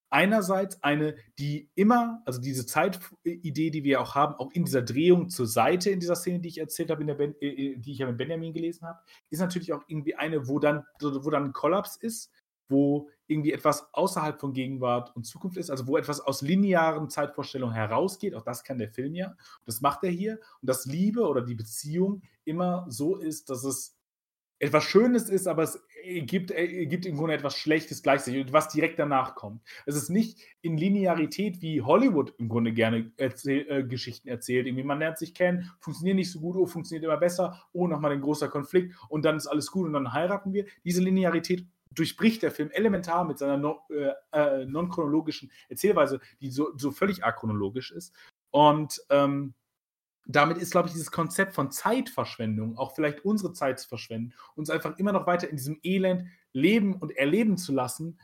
Einerseits 0.09 0.81
eine, 0.83 1.15
die 1.39 1.69
immer, 1.75 2.21
also 2.25 2.39
diese 2.39 2.65
Zeitidee, 2.65 3.69
die 3.69 3.83
wir 3.83 4.01
auch 4.01 4.15
haben, 4.15 4.35
auch 4.35 4.51
in 4.51 4.65
dieser 4.65 4.81
Drehung 4.81 5.29
zur 5.29 5.47
Seite 5.47 5.89
in 5.89 5.99
dieser 5.99 6.15
Szene, 6.15 6.39
die 6.39 6.49
ich 6.49 6.59
erzählt 6.59 6.89
habe, 6.89 7.03
ben, 7.15 7.35
äh, 7.41 7.47
äh 7.47 7.75
die 7.77 7.91
ich 7.91 7.99
ja 7.99 8.07
mit 8.07 8.17
Benjamin 8.17 8.53
gelesen 8.53 8.87
habe, 8.87 8.99
ist 9.29 9.39
natürlich 9.39 9.73
auch 9.73 9.83
irgendwie 9.87 10.15
eine, 10.15 10.47
wo 10.47 10.59
dann, 10.59 10.83
wo 11.01 11.29
dann 11.29 11.45
ein 11.45 11.53
Kollaps 11.53 11.97
ist, 11.97 12.31
wo 12.69 13.09
irgendwie 13.27 13.51
etwas 13.51 13.93
außerhalb 13.93 14.39
von 14.39 14.53
Gegenwart 14.53 15.15
und 15.15 15.25
Zukunft 15.25 15.57
ist, 15.57 15.69
also 15.69 15.87
wo 15.87 15.97
etwas 15.97 16.21
aus 16.21 16.41
linearen 16.41 17.09
Zeitvorstellungen 17.09 17.75
herausgeht. 17.75 18.35
Auch 18.35 18.41
das 18.41 18.63
kann 18.63 18.77
der 18.77 18.89
Film 18.89 19.15
ja. 19.15 19.35
Das 19.65 19.81
macht 19.81 20.03
er 20.03 20.09
hier. 20.09 20.39
Und 20.61 20.69
dass 20.69 20.85
Liebe 20.85 21.27
oder 21.27 21.41
die 21.41 21.55
Beziehung 21.55 22.21
immer 22.45 22.85
so 22.89 23.17
ist, 23.17 23.49
dass 23.49 23.63
es 23.63 23.96
etwas 24.59 24.83
Schönes 24.85 25.29
ist, 25.29 25.47
aber 25.47 25.63
es 25.63 25.83
gibt, 26.03 26.53
gibt 26.55 27.05
im 27.05 27.17
Grunde 27.17 27.35
etwas 27.35 27.55
Schlechtes 27.55 28.01
gleichzeitig, 28.01 28.51
was 28.51 28.69
direkt 28.69 28.97
danach 28.99 29.35
kommt. 29.35 29.61
Es 29.85 29.95
ist 29.95 30.09
nicht 30.09 30.39
in 30.61 30.77
Linearität, 30.77 31.61
wie 31.61 31.81
Hollywood 31.81 32.33
im 32.37 32.49
Grunde 32.49 32.73
gerne 32.73 33.11
erzähl, 33.17 33.69
äh, 33.69 33.83
Geschichten 33.83 34.27
erzählt. 34.27 34.65
Irgendwie 34.67 34.83
man 34.83 34.99
lernt 34.99 35.17
sich 35.17 35.33
kennen, 35.33 35.71
funktioniert 35.79 36.15
nicht 36.15 36.31
so 36.31 36.39
gut, 36.39 36.55
oh, 36.55 36.65
funktioniert 36.65 37.03
immer 37.03 37.17
besser, 37.17 37.61
oh, 37.73 37.87
nochmal 37.87 38.11
ein 38.11 38.21
großer 38.21 38.47
Konflikt 38.47 38.95
und 39.09 39.25
dann 39.25 39.37
ist 39.37 39.47
alles 39.47 39.71
gut 39.71 39.85
und 39.85 39.93
dann 39.93 40.13
heiraten 40.13 40.53
wir. 40.53 40.65
Diese 40.83 41.03
Linearität 41.03 41.65
durchbricht 41.91 42.43
der 42.43 42.51
Film 42.51 42.69
elementar 42.71 43.25
mit 43.25 43.37
seiner 43.37 43.57
no, 43.57 43.81
äh, 43.89 44.11
äh, 44.31 44.65
non-chronologischen 44.65 45.51
Erzählweise, 45.69 46.19
die 46.41 46.49
so, 46.49 46.69
so 46.75 46.91
völlig 46.91 47.23
achronologisch 47.23 47.91
ist. 47.91 48.13
Und 48.51 49.01
ähm, 49.09 49.53
damit 50.27 50.57
ist, 50.57 50.71
glaube 50.71 50.87
ich, 50.87 50.93
dieses 50.93 51.11
Konzept 51.11 51.55
von 51.55 51.71
Zeitverschwendung, 51.71 52.77
auch 52.77 52.93
vielleicht 52.93 53.23
unsere 53.23 53.53
Zeit 53.53 53.79
zu 53.79 53.87
verschwenden, 53.87 54.33
uns 54.55 54.69
einfach 54.69 54.97
immer 54.97 55.13
noch 55.13 55.25
weiter 55.25 55.49
in 55.49 55.55
diesem 55.55 55.79
Elend 55.83 56.25
leben 56.53 56.95
und 56.95 57.15
erleben 57.15 57.57
zu 57.57 57.73
lassen, 57.73 58.19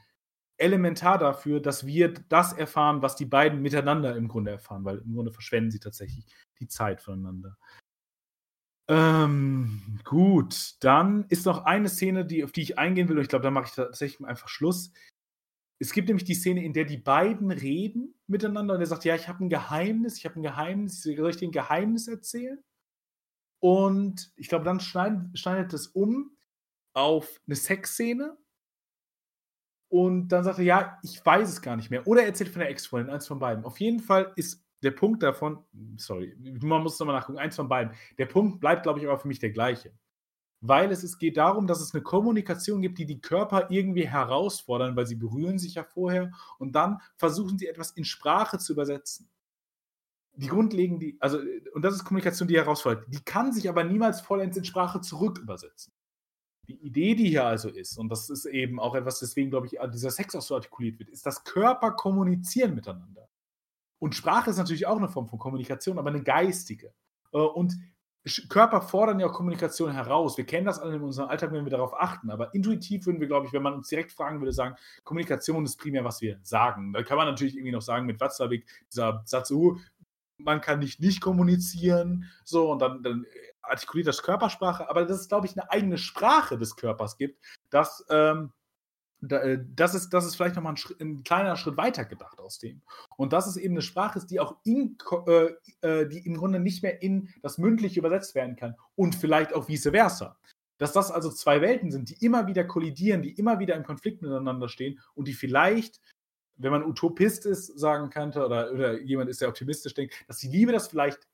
elementar 0.58 1.18
dafür, 1.18 1.60
dass 1.60 1.86
wir 1.86 2.14
das 2.30 2.54
erfahren, 2.54 3.02
was 3.02 3.16
die 3.16 3.26
beiden 3.26 3.62
miteinander 3.62 4.16
im 4.16 4.28
Grunde 4.28 4.52
erfahren, 4.52 4.86
weil 4.86 5.00
im 5.00 5.14
Grunde 5.14 5.32
verschwenden 5.32 5.72
sie 5.72 5.80
tatsächlich 5.80 6.26
die 6.60 6.68
Zeit 6.68 7.02
voneinander. 7.02 7.58
Ähm, 8.90 10.00
gut, 10.04 10.76
dann 10.82 11.26
ist 11.30 11.46
noch 11.46 11.64
eine 11.64 11.88
Szene, 11.88 12.26
die, 12.26 12.44
auf 12.44 12.52
die 12.52 12.62
ich 12.62 12.78
eingehen 12.78 13.08
will, 13.08 13.18
und 13.18 13.24
ich 13.24 13.30
glaube, 13.30 13.44
da 13.44 13.52
mache 13.52 13.66
ich 13.68 13.72
tatsächlich 13.72 14.28
einfach 14.28 14.50
Schluss. 14.50 14.92
Es 15.84 15.92
gibt 15.92 16.08
nämlich 16.08 16.24
die 16.24 16.34
Szene, 16.34 16.64
in 16.64 16.72
der 16.72 16.86
die 16.86 16.98
beiden 16.98 17.52
reden 17.52 18.16
miteinander 18.26 18.76
und 18.76 18.80
er 18.80 18.86
sagt, 18.86 19.04
ja, 19.04 19.16
ich 19.16 19.28
habe 19.28 19.44
ein 19.44 19.50
Geheimnis, 19.50 20.18
ich 20.18 20.24
habe 20.24 20.40
ein 20.40 20.42
Geheimnis, 20.42 21.04
soll 21.04 21.30
ich 21.30 21.36
dir 21.36 21.50
ein 21.50 21.52
Geheimnis 21.52 22.08
erzählen? 22.08 22.64
Und 23.60 24.32
ich 24.38 24.48
glaube, 24.48 24.64
dann 24.64 24.80
schneidet, 24.80 25.38
schneidet 25.38 25.74
es 25.74 25.88
um 25.88 26.38
auf 26.94 27.42
eine 27.46 27.58
Sexszene 27.58 28.38
und 29.90 30.30
dann 30.30 30.46
sagt 30.46 30.60
er, 30.60 30.64
ja, 30.64 31.00
ich 31.04 31.24
weiß 31.26 31.50
es 31.50 31.62
gar 31.62 31.76
nicht 31.76 31.90
mehr. 31.90 32.08
Oder 32.08 32.22
er 32.22 32.28
erzählt 32.28 32.52
von 32.52 32.62
der 32.62 32.70
Ex-Freundin, 32.70 33.14
eins 33.14 33.28
von 33.28 33.40
beiden. 33.40 33.66
Auf 33.66 33.78
jeden 33.82 34.00
Fall 34.00 34.32
ist 34.38 34.64
der 34.84 34.92
Punkt 34.92 35.22
davon, 35.22 35.66
sorry, 35.98 36.34
man 36.62 36.82
muss 36.82 36.98
nochmal 36.98 37.18
nachgucken, 37.18 37.40
eins 37.40 37.58
von 37.58 37.68
beiden. 37.68 37.94
Der 38.18 38.28
Punkt 38.28 38.62
bleibt, 38.62 38.84
glaube 38.84 39.02
ich, 39.02 39.06
aber 39.06 39.20
für 39.20 39.28
mich 39.28 39.40
der 39.40 39.52
gleiche. 39.52 39.92
Weil 40.66 40.92
es, 40.92 41.04
es 41.04 41.18
geht 41.18 41.36
darum, 41.36 41.68
dass 41.68 41.82
es 41.82 41.94
eine 41.94 42.04
Kommunikation 42.04 42.82
gibt, 42.82 42.98
die 42.98 43.06
die 43.06 43.20
Körper 43.20 43.70
irgendwie 43.70 44.08
herausfordern, 44.08 44.96
weil 44.96 45.06
sie 45.06 45.18
berühren 45.18 45.60
sich 45.60 45.76
ja 45.76 45.84
vorher 45.84 46.32
und 46.58 46.74
dann 46.74 47.00
versuchen 47.18 47.58
sie 47.58 47.68
etwas 47.68 47.92
in 47.92 48.06
Sprache 48.06 48.58
zu 48.60 48.72
übersetzen. 48.72 49.30
Die 50.36 50.48
grundlegende, 50.48 51.16
also, 51.20 51.38
und 51.74 51.82
das 51.82 51.96
ist 51.96 52.06
Kommunikation, 52.06 52.48
die 52.48 52.56
herausfordert. 52.56 53.06
Die 53.10 53.22
kann 53.26 53.52
sich 53.52 53.68
aber 53.68 53.84
niemals 53.84 54.22
vollends 54.22 54.56
in 54.56 54.64
Sprache 54.64 55.02
zurück 55.02 55.38
übersetzen. 55.38 55.92
Die 56.70 56.82
Idee, 56.82 57.14
die 57.16 57.28
hier 57.28 57.46
also 57.46 57.68
ist, 57.68 57.98
und 57.98 58.08
das 58.08 58.30
ist 58.30 58.46
eben 58.46 58.80
auch 58.80 58.96
etwas, 58.96 59.20
deswegen 59.20 59.50
glaube 59.50 59.68
ich, 59.68 59.78
dieser 59.92 60.12
Sex 60.12 60.34
auch 60.34 60.42
so 60.42 60.56
artikuliert 60.56 60.98
wird, 60.98 61.10
ist, 61.10 61.26
dass 61.26 61.44
Körper 61.44 61.92
kommunizieren 61.92 62.74
miteinander. 62.74 63.28
Und 64.00 64.16
Sprache 64.16 64.52
ist 64.52 64.58
natürlich 64.58 64.88
auch 64.88 64.98
eine 64.98 65.10
Form 65.10 65.28
von 65.28 65.40
Kommunikation, 65.40 66.00
aber 66.00 66.10
eine 66.10 66.24
geistige. 66.24 66.94
Äh, 67.34 67.40
und 67.40 67.76
Körper 68.48 68.82
fordern 68.82 69.20
ja 69.20 69.28
Kommunikation 69.28 69.92
heraus. 69.92 70.38
Wir 70.38 70.46
kennen 70.46 70.66
das 70.66 70.80
alle 70.80 70.96
in 70.96 71.02
unserem 71.02 71.30
Alltag, 71.30 71.52
wenn 71.52 71.66
wir 71.66 71.72
darauf 71.72 71.94
achten. 71.94 72.32
Aber 72.32 72.54
intuitiv 72.54 73.06
würden 73.06 73.20
wir, 73.20 73.28
glaube 73.28 73.48
ich, 73.48 73.54
wenn 73.54 73.64
man 73.64 73.74
uns 73.74 73.90
direkt 73.90 74.12
fragen 74.12 74.40
würde, 74.40 74.54
sagen, 74.54 74.76
Kommunikation 75.04 75.66
ist 75.66 75.78
primär, 75.78 76.06
was 76.06 76.22
wir 76.22 76.40
sagen. 76.44 76.94
Da 76.94 77.04
kann 77.04 77.18
man 77.18 77.28
natürlich 77.28 77.56
irgendwie 77.56 77.74
noch 77.74 77.82
sagen 77.82 78.06
mit 78.06 78.22
Watzlawick, 78.22 78.66
dieser 78.90 79.22
Satz, 79.26 79.52
uh, 79.52 79.78
man 80.38 80.62
kann 80.62 80.80
nicht 80.80 81.00
nicht 81.00 81.22
kommunizieren, 81.22 82.30
so, 82.44 82.72
und 82.72 82.80
dann, 82.80 83.04
dann 83.04 83.26
artikuliert 83.62 84.08
das 84.08 84.24
Körpersprache. 84.24 84.90
Aber 84.90 85.06
dass 85.06 85.20
es, 85.20 85.28
glaube 85.28 85.48
ich, 85.48 85.58
eine 85.58 85.70
eigene 85.72 85.98
Sprache 85.98 86.58
des 86.58 86.76
Körpers 86.76 87.18
gibt, 87.18 87.44
dass 87.70 88.06
ähm, 88.10 88.46
äh, 88.46 88.63
das 89.26 89.96
ist, 89.96 90.10
das 90.10 90.26
ist 90.26 90.36
vielleicht 90.36 90.56
nochmal 90.56 90.74
ein, 90.74 90.96
ein 91.00 91.24
kleiner 91.24 91.56
Schritt 91.56 91.78
weiter 91.78 92.04
gedacht 92.04 92.40
aus 92.40 92.60
dem. 92.60 92.82
Und 93.16 93.32
dass 93.32 93.48
es 93.48 93.56
eben 93.56 93.74
eine 93.74 93.82
Sprache 93.82 94.18
ist, 94.18 94.28
die 94.28 94.40
auch 94.40 94.58
in, 94.66 94.98
äh, 95.28 95.54
äh, 95.82 96.08
die 96.08 96.26
im 96.26 96.36
Grunde 96.36 96.60
nicht 96.60 96.84
mehr 96.84 97.02
in 97.02 97.30
das 97.42 97.58
Mündliche 97.58 98.00
übersetzt 98.00 98.36
werden 98.36 98.58
kann. 98.58 98.76
Und 98.96 99.16
vielleicht 99.16 99.54
auch 99.54 99.70
vice 99.70 99.90
versa. 99.92 100.38
Dass 100.78 100.92
das 100.92 101.10
also 101.10 101.32
zwei 101.32 101.62
Welten 101.62 101.92
sind, 101.92 102.10
die 102.10 102.26
immer 102.26 102.48
wieder 102.48 102.66
kollidieren, 102.66 103.22
die 103.22 103.32
immer 103.32 103.60
wieder 103.60 103.76
im 103.76 103.84
Konflikt 103.84 104.22
miteinander 104.22 104.68
stehen 104.68 105.00
und 105.14 105.28
die 105.28 105.34
vielleicht, 105.34 106.02
wenn 106.58 106.72
man 106.72 106.84
Utopist 106.84 107.46
ist, 107.46 107.68
sagen 107.80 108.10
könnte, 108.10 108.46
oder, 108.46 108.72
oder 108.74 109.00
jemand 109.00 109.30
ist, 109.30 109.40
der 109.40 109.48
optimistisch 109.48 109.94
denkt, 109.94 110.16
dass 110.28 110.40
die 110.40 110.50
Liebe 110.50 110.74
das 110.74 110.90
vielleicht 110.90 111.28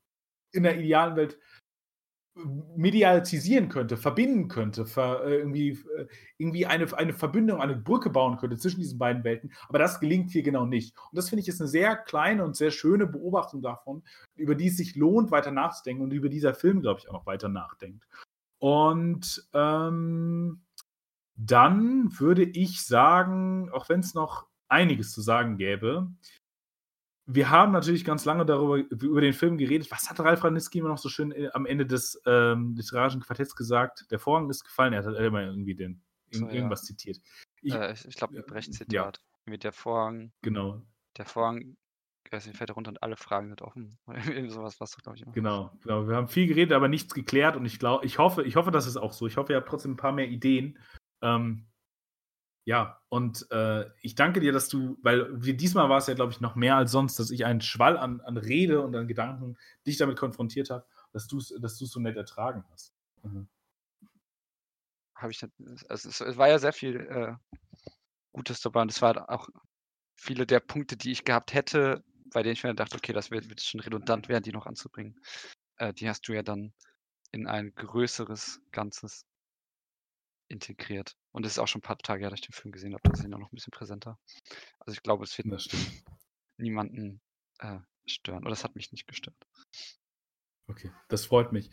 in 0.52 0.64
der 0.64 0.78
idealen 0.78 1.16
Welt 1.16 1.40
mediatisieren 2.36 3.70
könnte, 3.70 3.98
verbinden 3.98 4.48
könnte, 4.48 4.86
ver, 4.86 5.24
äh, 5.26 5.38
irgendwie, 5.38 5.72
äh, 5.98 6.08
irgendwie 6.38 6.66
eine, 6.66 6.92
eine 6.98 7.14
Verbindung, 7.14 7.60
eine 7.60 7.76
Brücke 7.76 8.10
bauen 8.10 8.38
könnte 8.38 8.58
zwischen 8.58 8.80
diesen 8.80 8.98
beiden 8.98 9.24
Welten. 9.24 9.52
Aber 9.68 9.80
das 9.80 10.00
gelingt 10.00 10.32
hier 10.32 10.44
genau 10.44 10.66
nicht. 10.66 10.96
Und 11.12 11.18
das 11.18 11.30
finde 11.30 11.42
ich 11.42 11.48
ist 11.48 11.60
eine 11.60 11.68
sehr 11.68 11.96
kleine 11.96 12.46
und 12.46 12.56
sehr 12.56 12.72
schöne 12.72 13.08
Beobachtung 13.08 13.62
davon, 13.62 14.04
über 14.36 14.56
die 14.56 14.68
es 14.68 14.78
sich 14.78 14.96
lohnt, 14.96 15.32
weiter 15.32 15.52
nachzudenken 15.52 16.04
und 16.04 16.12
über 16.12 16.30
dieser 16.30 16.54
Film, 16.54 16.82
glaube 16.82 17.00
ich, 17.02 17.10
auch 17.10 17.14
noch 17.14 17.26
weiter 17.26 17.50
nachdenkt. 17.50 18.06
Und 18.60 19.48
ähm, 19.54 20.62
dann 21.36 22.20
würde 22.20 22.44
ich 22.44 22.84
sagen, 22.86 23.70
auch 23.72 23.90
wenn 23.90 24.02
es 24.02 24.14
noch 24.14 24.48
einiges 24.68 25.12
zu 25.14 25.22
sagen 25.22 25.58
gäbe, 25.58 26.12
wir 27.32 27.50
haben 27.52 27.72
natürlich 27.72 28.04
ganz 28.04 28.26
lange 28.26 28.44
darüber 28.46 28.78
über 28.78 29.22
den 29.22 29.34
Film 29.34 29.58
geredet. 29.58 29.92
Was 29.92 30.10
hat 30.10 30.20
Ralf 30.20 30.44
Ranitzky 30.44 30.80
immer 30.80 30.90
noch 30.90 30.98
so 30.98 31.10
schön 31.10 31.32
äh, 31.32 31.50
am 31.54 31.68
Ende 31.68 31.86
des 31.86 32.20
ähm, 32.26 32.74
literarischen 32.76 33.22
Quartetts 33.22 33.56
gesagt? 33.56 34.08
Der 34.10 34.18
Vorhang 34.18 34.50
ist 34.50 34.64
gefallen. 34.64 34.94
Er 34.94 35.04
hat 35.04 35.16
immer 35.16 35.44
irgendwie 35.44 35.76
den, 35.76 36.02
so, 36.32 36.50
irgendwas 36.50 36.82
ja. 36.82 36.88
zitiert. 36.88 37.22
Ich, 37.62 37.74
äh, 37.74 37.94
ich 37.94 38.16
glaube, 38.16 38.36
ein 38.36 38.44
Brecht-Zitat. 38.46 38.92
Ja. 38.92 39.12
Mit 39.46 39.64
der 39.64 39.74
Vorhang. 39.74 40.32
Genau. 40.42 40.82
Der 41.18 41.26
Vorhang, 41.26 41.78
ich 42.26 42.32
weiß 42.32 42.48
nicht, 42.48 42.58
fällt 42.58 42.76
runter 42.76 42.90
und 42.90 43.04
alle 43.04 43.16
Fragen 43.16 43.50
sind 43.50 43.62
offen. 43.62 44.00
Irgendwie 44.08 44.50
sowas 44.50 44.80
was 44.80 44.98
glaube 44.98 45.18
ich, 45.18 45.24
immer. 45.24 45.34
Genau, 45.34 45.72
genau. 45.84 46.08
Wir 46.08 46.16
haben 46.16 46.30
viel 46.30 46.48
geredet, 46.48 46.74
aber 46.74 46.88
nichts 46.88 47.14
geklärt 47.14 47.56
und 47.56 47.66
ich 47.66 47.78
glaube, 47.78 48.06
ich 48.06 48.18
hoffe, 48.18 48.44
ich 48.44 48.56
hoffe, 48.56 48.72
das 48.72 48.88
ist 48.88 48.98
auch 48.98 49.14
so. 49.14 49.28
Ich 49.28 49.38
hoffe, 49.38 49.54
ihr 49.54 49.58
habt 49.58 49.70
trotzdem 49.70 49.92
ein 49.92 49.98
paar 49.98 50.14
mehr 50.14 50.28
Ideen. 50.28 50.80
Ähm, 51.22 51.68
ja, 52.70 53.02
und 53.10 53.50
äh, 53.50 53.90
ich 54.04 54.14
danke 54.14 54.40
dir, 54.40 54.52
dass 54.52 54.70
du, 54.70 55.00
weil 55.02 55.40
diesmal 55.40 55.90
war 55.90 55.98
es 55.98 56.06
ja, 56.06 56.14
glaube 56.14 56.32
ich, 56.32 56.40
noch 56.40 56.54
mehr 56.54 56.76
als 56.76 56.92
sonst, 56.92 57.18
dass 57.18 57.32
ich 57.32 57.44
einen 57.44 57.62
Schwall 57.62 57.98
an, 57.98 58.22
an 58.22 58.38
Rede 58.38 58.82
und 58.82 58.96
an 58.96 59.08
Gedanken 59.08 59.58
dich 59.88 59.98
damit 59.98 60.20
konfrontiert 60.20 60.70
habe, 60.70 60.86
dass 61.12 61.26
du 61.26 61.40
es 61.40 61.52
dass 61.60 61.80
so 61.80 62.00
nett 62.00 62.16
ertragen 62.16 62.64
hast. 62.70 62.94
Mhm. 63.24 63.48
Habe 65.16 65.32
ich, 65.32 65.44
also 65.90 66.10
es, 66.10 66.22
es, 66.22 66.38
war 66.38 66.48
ja 66.48 66.60
sehr 66.60 66.72
viel 66.72 66.98
äh, 66.98 67.34
Gutes 68.34 68.62
dabei 68.62 68.84
und 68.84 68.92
es 68.92 69.02
waren 69.02 69.18
auch 69.18 69.50
viele 70.16 70.46
der 70.46 70.60
Punkte, 70.60 70.96
die 70.96 71.12
ich 71.12 71.24
gehabt 71.24 71.56
hätte, 71.56 72.04
bei 72.32 72.44
denen 72.44 72.54
ich 72.54 72.64
mir 72.64 72.76
dachte, 72.76 72.98
okay, 72.98 73.14
das 73.14 73.32
wird, 73.32 73.50
wird 73.50 73.62
schon 73.62 73.80
redundant 73.80 74.30
werden, 74.30 74.44
die 74.44 74.52
noch 74.52 74.68
anzubringen. 74.68 75.20
Äh, 75.78 75.92
die 75.92 76.08
hast 76.08 76.28
du 76.28 76.34
ja 76.34 76.44
dann 76.44 76.72
in 77.32 77.48
ein 77.48 77.74
größeres 77.74 78.62
Ganzes 78.72 79.26
integriert. 80.50 81.16
Und 81.32 81.46
es 81.46 81.54
ist 81.54 81.60
auch 81.60 81.68
schon 81.68 81.80
ein 81.80 81.84
paar 81.84 81.98
Tage 81.98 82.24
her, 82.24 82.30
dass 82.30 82.40
ich 82.40 82.48
den 82.48 82.54
Film 82.54 82.72
gesehen 82.72 82.94
habe, 82.94 83.02
da 83.04 83.12
ist 83.12 83.24
ihn 83.24 83.34
auch 83.34 83.40
noch 83.40 83.52
ein 83.52 83.56
bisschen 83.56 83.72
präsenter. 83.72 84.20
Also 84.80 84.94
ich 84.94 85.04
glaube, 85.04 85.24
es 85.24 85.38
wird 85.38 85.70
niemanden 86.58 87.22
äh, 87.60 87.80
stören. 88.06 88.44
Oder 88.44 88.54
es 88.54 88.64
hat 88.64 88.76
mich 88.76 88.92
nicht 88.92 89.08
gestört. 89.08 89.38
Okay, 90.68 90.92
das 91.08 91.26
freut 91.26 91.52
mich. 91.52 91.70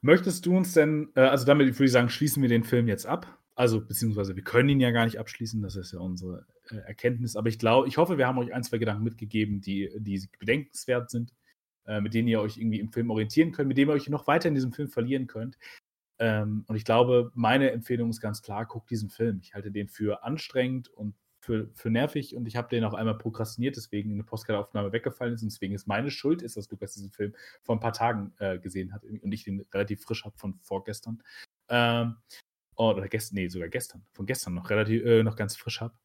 Möchtest 0.00 0.46
du 0.46 0.56
uns 0.56 0.72
denn, 0.72 1.10
äh, 1.16 1.20
also 1.20 1.44
damit 1.44 1.74
würde 1.74 1.84
ich 1.84 1.92
sagen, 1.92 2.08
schließen 2.08 2.42
wir 2.42 2.48
den 2.48 2.64
Film 2.64 2.88
jetzt 2.88 3.06
ab. 3.06 3.38
Also, 3.54 3.84
beziehungsweise 3.84 4.34
wir 4.34 4.42
können 4.42 4.70
ihn 4.70 4.80
ja 4.80 4.90
gar 4.90 5.04
nicht 5.04 5.18
abschließen, 5.18 5.60
das 5.60 5.76
ist 5.76 5.92
ja 5.92 5.98
unsere 5.98 6.46
äh, 6.70 6.76
Erkenntnis. 6.76 7.36
Aber 7.36 7.48
ich 7.48 7.58
glaube, 7.58 7.86
ich 7.86 7.98
hoffe, 7.98 8.16
wir 8.16 8.26
haben 8.26 8.38
euch 8.38 8.54
ein, 8.54 8.64
zwei 8.64 8.78
Gedanken 8.78 9.04
mitgegeben, 9.04 9.60
die, 9.60 9.90
die 9.98 10.26
bedenkenswert 10.38 11.10
sind, 11.10 11.34
äh, 11.84 12.00
mit 12.00 12.14
denen 12.14 12.28
ihr 12.28 12.40
euch 12.40 12.56
irgendwie 12.56 12.80
im 12.80 12.90
Film 12.90 13.10
orientieren 13.10 13.52
könnt, 13.52 13.68
mit 13.68 13.76
denen 13.76 13.90
ihr 13.90 13.94
euch 13.94 14.08
noch 14.08 14.26
weiter 14.26 14.48
in 14.48 14.54
diesem 14.54 14.72
Film 14.72 14.88
verlieren 14.88 15.26
könnt. 15.26 15.58
Ähm, 16.22 16.64
und 16.68 16.76
ich 16.76 16.84
glaube, 16.84 17.32
meine 17.34 17.72
Empfehlung 17.72 18.08
ist 18.08 18.20
ganz 18.20 18.42
klar, 18.42 18.64
guck 18.64 18.86
diesen 18.86 19.10
Film. 19.10 19.40
Ich 19.42 19.54
halte 19.54 19.72
den 19.72 19.88
für 19.88 20.22
anstrengend 20.22 20.88
und 20.88 21.16
für, 21.40 21.68
für 21.74 21.90
nervig 21.90 22.36
und 22.36 22.46
ich 22.46 22.54
habe 22.54 22.68
den 22.68 22.84
auch 22.84 22.94
einmal 22.94 23.18
prokrastiniert, 23.18 23.74
deswegen 23.74 24.12
eine 24.12 24.22
Postkartaufnahme 24.22 24.92
weggefallen 24.92 25.34
ist 25.34 25.42
und 25.42 25.50
deswegen 25.50 25.74
ist 25.74 25.88
meine 25.88 26.12
Schuld, 26.12 26.40
ist, 26.42 26.56
dass 26.56 26.70
Lukas 26.70 26.92
diesen 26.92 27.10
Film 27.10 27.34
vor 27.64 27.74
ein 27.74 27.80
paar 27.80 27.92
Tagen 27.92 28.32
äh, 28.38 28.60
gesehen 28.60 28.92
hat 28.92 29.02
und 29.02 29.32
ich 29.32 29.42
den 29.42 29.66
relativ 29.74 30.02
frisch 30.02 30.24
habe 30.24 30.38
von 30.38 30.60
vorgestern. 30.62 31.20
Ähm, 31.68 32.18
oder 32.76 33.08
gestern, 33.08 33.34
nee, 33.34 33.48
sogar 33.48 33.68
gestern, 33.68 34.06
von 34.12 34.24
gestern 34.24 34.54
noch 34.54 34.70
relativ, 34.70 35.04
äh, 35.04 35.24
noch 35.24 35.34
ganz 35.34 35.56
frisch 35.56 35.80
habe. 35.80 35.98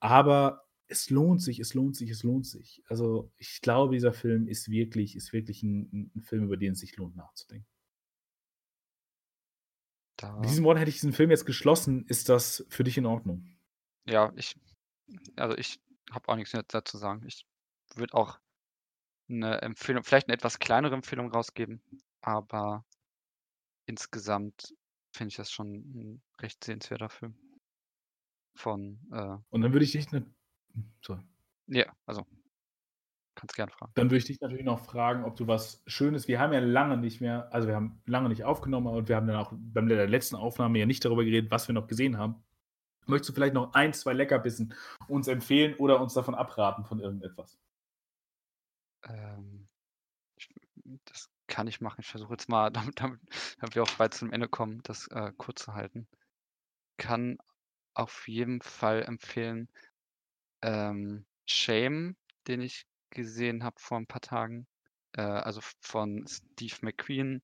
Aber 0.00 0.64
es 0.86 1.10
lohnt 1.10 1.42
sich, 1.42 1.60
es 1.60 1.74
lohnt 1.74 1.94
sich, 1.94 2.08
es 2.08 2.22
lohnt 2.22 2.46
sich. 2.46 2.82
Also 2.86 3.30
ich 3.36 3.60
glaube, 3.60 3.92
dieser 3.92 4.14
Film 4.14 4.48
ist 4.48 4.70
wirklich, 4.70 5.14
ist 5.14 5.34
wirklich 5.34 5.62
ein, 5.62 6.10
ein 6.16 6.22
Film, 6.22 6.44
über 6.44 6.56
den 6.56 6.72
es 6.72 6.80
sich 6.80 6.96
lohnt 6.96 7.16
nachzudenken. 7.16 7.68
Da, 10.18 10.36
Mit 10.36 10.50
diesen 10.50 10.64
Worten 10.64 10.78
hätte 10.78 10.90
ich 10.90 10.96
diesen 10.96 11.12
Film 11.12 11.30
jetzt 11.30 11.46
geschlossen. 11.46 12.04
Ist 12.06 12.28
das 12.28 12.66
für 12.68 12.84
dich 12.84 12.98
in 12.98 13.06
Ordnung? 13.06 13.46
ja, 14.06 14.32
ich, 14.36 14.56
also 15.36 15.56
ich 15.56 15.80
habe 16.10 16.28
auch 16.28 16.36
nichts 16.36 16.52
mehr 16.52 16.64
dazu 16.66 16.92
zu 16.92 16.98
sagen. 16.98 17.24
Ich 17.26 17.46
würde 17.94 18.14
auch 18.14 18.38
eine 19.28 19.60
Empfehlung, 19.62 20.04
vielleicht 20.04 20.28
eine 20.28 20.34
etwas 20.34 20.58
kleinere 20.58 20.94
Empfehlung 20.94 21.30
rausgeben, 21.30 21.82
aber 22.20 22.84
insgesamt 23.86 24.74
finde 25.12 25.28
ich 25.30 25.36
das 25.36 25.50
schon 25.50 25.74
ein 25.74 26.22
recht 26.40 26.64
sehenswerter 26.64 27.08
Film. 27.08 27.36
Von, 28.56 28.98
äh, 29.12 29.36
Und 29.50 29.60
dann 29.62 29.72
würde 29.72 29.84
ich 29.84 29.92
dich, 29.92 30.10
ne 30.10 30.26
sorry. 31.00 31.22
ja, 31.66 31.92
also, 32.06 32.26
kannst 33.38 33.54
gern 33.54 33.70
fragen. 33.70 33.92
Dann 33.94 34.06
würde 34.06 34.18
ich 34.18 34.24
dich 34.24 34.40
natürlich 34.40 34.64
noch 34.64 34.84
fragen, 34.84 35.24
ob 35.24 35.36
du 35.36 35.46
was 35.46 35.82
Schönes. 35.86 36.28
Wir 36.28 36.40
haben 36.40 36.52
ja 36.52 36.60
lange 36.60 36.96
nicht 36.96 37.20
mehr, 37.20 37.52
also 37.52 37.68
wir 37.68 37.74
haben 37.74 38.02
lange 38.06 38.28
nicht 38.28 38.44
aufgenommen 38.44 38.88
und 38.88 39.08
wir 39.08 39.16
haben 39.16 39.26
dann 39.26 39.36
auch 39.36 39.52
beim 39.52 39.88
der 39.88 40.06
letzten 40.08 40.36
Aufnahme 40.36 40.78
ja 40.78 40.86
nicht 40.86 41.04
darüber 41.04 41.24
geredet, 41.24 41.50
was 41.50 41.68
wir 41.68 41.72
noch 41.72 41.86
gesehen 41.86 42.18
haben. 42.18 42.42
Möchtest 43.06 43.30
du 43.30 43.34
vielleicht 43.34 43.54
noch 43.54 43.72
ein, 43.72 43.92
zwei 43.94 44.12
Leckerbissen 44.12 44.74
uns 45.06 45.28
empfehlen 45.28 45.74
oder 45.76 46.00
uns 46.00 46.14
davon 46.14 46.34
abraten 46.34 46.84
von 46.84 47.00
irgendetwas? 47.00 47.58
Ähm, 49.04 49.68
das 51.04 51.30
kann 51.46 51.68
ich 51.68 51.80
machen. 51.80 52.00
Ich 52.00 52.08
versuche 52.08 52.32
jetzt 52.32 52.48
mal, 52.48 52.70
damit, 52.72 53.00
damit, 53.00 53.20
damit 53.60 53.74
wir 53.74 53.82
auch 53.82 53.92
bald 53.92 54.14
zum 54.14 54.32
Ende 54.32 54.48
kommen, 54.48 54.82
das 54.82 55.06
äh, 55.08 55.32
kurz 55.36 55.64
zu 55.64 55.74
halten. 55.74 56.08
Kann 56.98 57.38
auf 57.94 58.28
jeden 58.28 58.60
Fall 58.62 59.02
empfehlen 59.04 59.68
ähm, 60.62 61.24
Shame, 61.46 62.16
den 62.48 62.60
ich 62.62 62.87
gesehen 63.10 63.64
habe 63.64 63.76
vor 63.78 63.98
ein 63.98 64.06
paar 64.06 64.20
Tagen. 64.20 64.66
Äh, 65.12 65.22
also 65.22 65.60
von 65.80 66.26
Steve 66.26 66.76
McQueen 66.82 67.42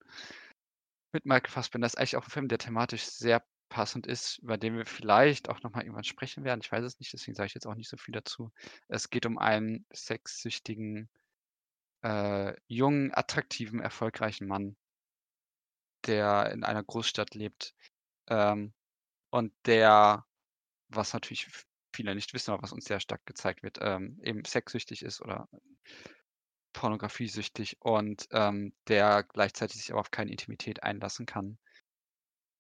mit 1.13 1.25
Michael 1.27 1.51
Fassbender. 1.51 1.87
Das 1.87 1.95
ist 1.95 1.99
eigentlich 1.99 2.17
auch 2.17 2.27
ein 2.27 2.31
Film, 2.31 2.49
der 2.49 2.59
thematisch 2.59 3.05
sehr 3.05 3.45
passend 3.69 4.07
ist, 4.07 4.39
über 4.39 4.59
den 4.59 4.77
wir 4.77 4.87
vielleicht 4.87 5.49
auch 5.49 5.63
nochmal 5.63 5.83
irgendwann 5.83 6.05
sprechen 6.05 6.45
werden. 6.45 6.61
Ich 6.63 6.71
weiß 6.71 6.85
es 6.85 6.99
nicht, 7.01 7.13
deswegen 7.13 7.35
sage 7.35 7.49
ich 7.49 7.55
jetzt 7.55 7.67
auch 7.67 7.75
nicht 7.75 7.89
so 7.89 7.97
viel 7.97 8.13
dazu. 8.13 8.53
Es 8.89 9.11
geht 9.11 9.27
um 9.27 9.39
einen 9.39 9.87
sexsüchtigen, 9.93 11.09
äh, 12.03 12.55
jungen, 12.67 13.13
attraktiven, 13.15 13.81
erfolgreichen 13.81 14.47
Mann, 14.47 14.77
der 16.07 16.51
in 16.53 16.65
einer 16.65 16.85
Großstadt 16.85 17.35
lebt 17.35 17.75
ähm, 18.29 18.75
und 19.31 19.53
der, 19.67 20.27
was 20.89 21.13
natürlich 21.13 21.49
viele 21.95 22.15
nicht 22.15 22.35
wissen, 22.35 22.51
aber 22.53 22.63
was 22.63 22.73
uns 22.73 22.85
sehr 22.85 23.01
stark 23.01 23.25
gezeigt 23.27 23.63
wird, 23.63 23.79
ähm, 23.81 24.21
eben 24.23 24.45
sexsüchtig 24.45 25.03
ist 25.03 25.23
oder 25.23 25.49
pornografiesüchtig 26.73 27.77
und 27.81 28.27
ähm, 28.33 28.75
der 28.89 29.23
gleichzeitig 29.23 29.79
sich 29.79 29.93
aber 29.93 30.01
auf 30.01 30.11
keine 30.11 30.31
Intimität 30.31 30.83
einlassen 30.83 31.25
kann. 31.25 31.59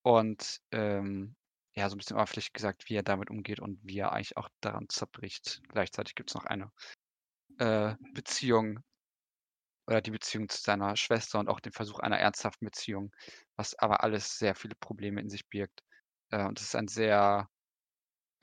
Und 0.02 0.60
ähm, 0.70 1.34
ja, 1.74 1.88
so 1.88 1.96
ein 1.96 1.98
bisschen 1.98 2.16
oberflächlich 2.16 2.52
gesagt, 2.52 2.88
wie 2.88 2.94
er 2.94 3.02
damit 3.02 3.30
umgeht 3.30 3.60
und 3.60 3.80
wie 3.82 3.98
er 3.98 4.12
eigentlich 4.12 4.36
auch 4.36 4.48
daran 4.60 4.88
zerbricht. 4.88 5.60
Gleichzeitig 5.68 6.14
gibt 6.14 6.30
es 6.30 6.34
noch 6.34 6.44
eine 6.44 6.70
äh, 7.58 7.96
Beziehung 8.12 8.80
oder 9.86 10.00
die 10.00 10.12
Beziehung 10.12 10.48
zu 10.48 10.62
seiner 10.62 10.96
Schwester 10.96 11.38
und 11.38 11.48
auch 11.48 11.60
den 11.60 11.72
Versuch 11.72 11.98
einer 11.98 12.18
ernsthaften 12.18 12.64
Beziehung, 12.64 13.12
was 13.56 13.74
aber 13.78 14.02
alles 14.02 14.38
sehr 14.38 14.54
viele 14.54 14.76
Probleme 14.76 15.20
in 15.20 15.28
sich 15.28 15.46
birgt. 15.48 15.82
Äh, 16.30 16.44
und 16.44 16.60
es 16.60 16.68
ist 16.68 16.76
ein 16.76 16.88
sehr 16.88 17.48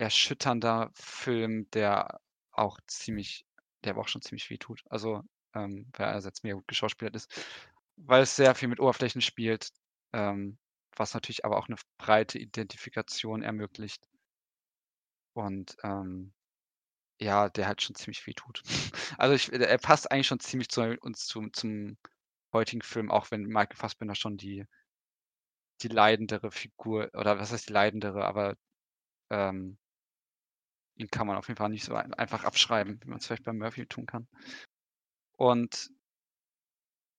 erschütternder 0.01 0.91
Film, 0.95 1.69
der 1.71 2.19
auch 2.51 2.79
ziemlich, 2.87 3.45
der 3.83 3.93
aber 3.93 4.01
auch 4.01 4.07
schon 4.07 4.21
ziemlich 4.21 4.49
weh 4.49 4.57
tut. 4.57 4.83
Also, 4.89 5.21
ähm, 5.53 5.87
weil 5.93 6.07
er 6.07 6.11
einerseits 6.11 6.43
mega 6.43 6.55
gut 6.55 6.67
geschauspielert 6.67 7.15
ist, 7.15 7.31
weil 7.97 8.23
es 8.23 8.35
sehr 8.35 8.55
viel 8.55 8.67
mit 8.67 8.79
Oberflächen 8.79 9.21
spielt, 9.21 9.69
ähm, 10.13 10.57
was 10.95 11.13
natürlich 11.13 11.45
aber 11.45 11.57
auch 11.57 11.67
eine 11.67 11.77
breite 11.97 12.39
Identifikation 12.39 13.43
ermöglicht. 13.43 14.07
Und 15.33 15.77
ähm, 15.83 16.33
ja, 17.19 17.49
der 17.49 17.67
halt 17.67 17.81
schon 17.81 17.95
ziemlich 17.95 18.25
weh 18.27 18.33
tut. 18.33 18.63
Also 19.17 19.35
ich, 19.35 19.51
er 19.53 19.77
passt 19.77 20.11
eigentlich 20.11 20.27
schon 20.27 20.39
ziemlich 20.39 20.69
zu 20.69 20.81
uns 21.01 21.27
zum, 21.27 21.53
zum 21.53 21.97
heutigen 22.53 22.81
Film, 22.81 23.11
auch 23.11 23.29
wenn 23.31 23.43
Michael 23.43 23.77
Fassbender 23.77 24.15
schon 24.15 24.37
die, 24.37 24.65
die 25.81 25.89
leidendere 25.89 26.51
Figur, 26.51 27.09
oder 27.13 27.39
was 27.39 27.51
heißt 27.51 27.69
die 27.69 27.73
leidendere, 27.73 28.25
aber 28.25 28.55
ähm, 29.29 29.77
ihn 30.95 31.09
kann 31.09 31.27
man 31.27 31.37
auf 31.37 31.47
jeden 31.47 31.57
Fall 31.57 31.69
nicht 31.69 31.85
so 31.85 31.95
ein, 31.95 32.13
einfach 32.13 32.43
abschreiben, 32.43 32.99
wie 33.03 33.09
man 33.09 33.19
es 33.19 33.27
vielleicht 33.27 33.43
bei 33.43 33.53
Murphy 33.53 33.85
tun 33.87 34.05
kann. 34.05 34.27
Und 35.37 35.91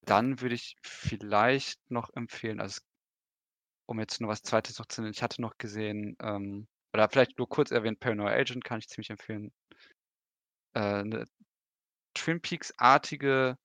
dann 0.05 0.41
würde 0.41 0.55
ich 0.55 0.77
vielleicht 0.83 1.79
noch 1.91 2.11
empfehlen, 2.15 2.61
also 2.61 2.81
um 3.87 3.99
jetzt 4.01 4.21
nur 4.21 4.31
was 4.31 4.43
Zweites 4.43 4.79
noch 4.79 4.87
zu 4.87 5.01
nennen, 5.03 5.13
ich 5.15 5.23
hatte 5.23 5.41
noch 5.41 5.59
gesehen, 5.59 6.17
ähm, 6.21 6.67
oder 6.95 7.09
vielleicht 7.09 7.39
nur 7.39 7.49
kurz 7.49 7.71
erwähnt, 7.71 8.01
Paranoid 8.01 8.33
Agent 8.39 8.65
kann 8.65 8.79
ich 8.79 8.89
ziemlich 8.89 9.11
empfehlen. 9.11 9.53
Äh, 10.75 11.03
'ne 11.05 11.25
Twin 12.15 12.41
Peaks-artige, 12.43 13.57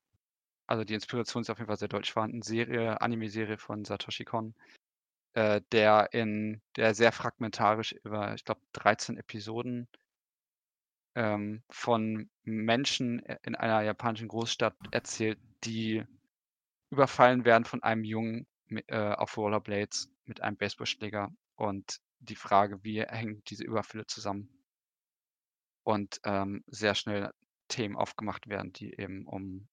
also 0.68 0.84
die 0.84 0.94
Inspiration 0.94 1.42
ist 1.42 1.50
auf 1.50 1.58
jeden 1.58 1.68
Fall 1.68 1.78
sehr 1.78 1.88
deutlich 1.88 2.12
vorhanden, 2.12 2.42
Serie, 2.42 3.00
Anime-Serie 3.02 3.58
von 3.58 3.84
Satoshi 3.84 4.24
Kon, 4.24 4.54
äh, 5.34 5.60
der 5.72 6.12
in 6.12 6.60
der 6.76 6.94
sehr 6.94 7.12
fragmentarisch 7.12 7.92
über, 8.04 8.34
ich 8.34 8.44
glaube, 8.44 8.60
13 8.72 9.16
Episoden 9.16 9.88
ähm, 11.14 11.62
von 11.70 12.30
Menschen 12.44 13.20
in 13.42 13.54
einer 13.54 13.82
japanischen 13.82 14.28
Großstadt 14.28 14.76
erzählt, 14.90 15.38
die 15.64 16.04
überfallen 16.90 17.44
werden 17.44 17.64
von 17.64 17.82
einem 17.82 18.04
Jungen 18.04 18.46
äh, 18.86 19.12
auf 19.12 19.36
Rollerblades 19.36 20.10
mit 20.24 20.40
einem 20.42 20.56
Baseballschläger 20.56 21.30
und 21.56 22.00
die 22.20 22.36
Frage, 22.36 22.82
wie 22.82 23.02
hängen 23.02 23.42
diese 23.48 23.64
Überfälle 23.64 24.06
zusammen? 24.06 24.48
Und, 25.84 26.20
ähm, 26.24 26.62
sehr 26.66 26.94
schnell 26.94 27.32
Themen 27.68 27.96
aufgemacht 27.96 28.48
werden, 28.48 28.72
die 28.72 28.92
eben 28.98 29.26
um 29.26 29.68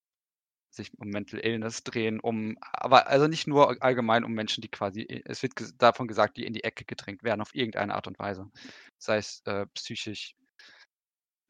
sich 0.76 0.91
um 0.99 1.10
Mental 1.10 1.39
Illness 1.39 1.84
drehen, 1.84 2.19
um 2.19 2.57
aber 2.61 3.07
also 3.07 3.27
nicht 3.27 3.47
nur 3.47 3.81
allgemein 3.84 4.23
um 4.26 4.34
Menschen, 4.34 4.61
die 4.61 4.69
quasi 4.69 5.02
e 5.02 5.22
es 5.26 5.43
wird 5.43 5.56
ges 5.56 5.77
davon 5.77 6.07
gesagt, 6.07 6.38
die 6.38 6.45
in 6.45 6.53
die 6.53 6.64
Ecke 6.64 6.85
gedrängt 6.85 7.23
werden 7.23 7.41
auf 7.41 7.56
irgendeine 7.56 7.95
Art 7.95 8.07
und 8.07 8.19
Weise, 8.19 8.49
sei 8.97 9.18
es, 9.18 9.41
äh, 9.45 9.65
psychisch 9.76 10.34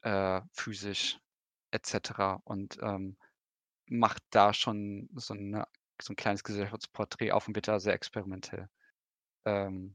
äh, 0.04 0.40
physisch 0.52 1.18
et 1.72 1.86
cetera 1.86 2.40
und, 2.44 2.78
ähm, 2.82 3.16
macht 3.88 4.22
da 4.30 4.54
schon 4.54 5.08
so 5.16 5.34
'ne 5.34 5.66
so 6.02 6.12
'n 6.14 6.16
kleines 6.16 6.44
Gesellschaftsporträt 6.44 7.32
auf 7.32 7.48
und 7.48 7.56
wird 7.56 7.68
da 7.68 7.80
sehr 7.80 7.94
experimentell. 7.94 8.68
Ähm 9.46 9.94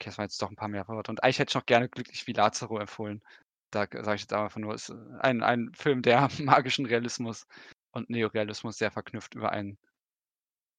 okay, 0.00 0.08
das 0.10 0.18
waren 0.18 0.24
jetzt 0.26 0.40
doch 0.42 0.50
'n 0.50 0.56
paar 0.56 0.68
mehr 0.68 0.88
Worte 0.88 1.10
und 1.10 1.22
eigentlich 1.22 1.38
hätte 1.38 1.50
ich 1.50 1.54
noch 1.54 1.66
gerne 1.66 1.88
„Glücklich 1.88 2.26
wie 2.26 2.32
Lazaro“ 2.32 2.78
empfohlen. 2.78 3.22
Da 3.70 3.86
sage 3.90 4.16
ich 4.16 4.22
jetzt 4.22 4.32
einfach 4.32 4.58
nur, 4.60 4.74
ist 4.74 4.90
ein 5.20 5.42
ein 5.42 5.72
Film, 5.74 6.02
der 6.02 6.28
magischen 6.40 6.86
Realismus 6.86 7.46
und 7.92 8.10
Neorealismus 8.10 8.78
sehr 8.78 8.90
verknüpft 8.90 9.34
über 9.34 9.52
einen 9.52 9.78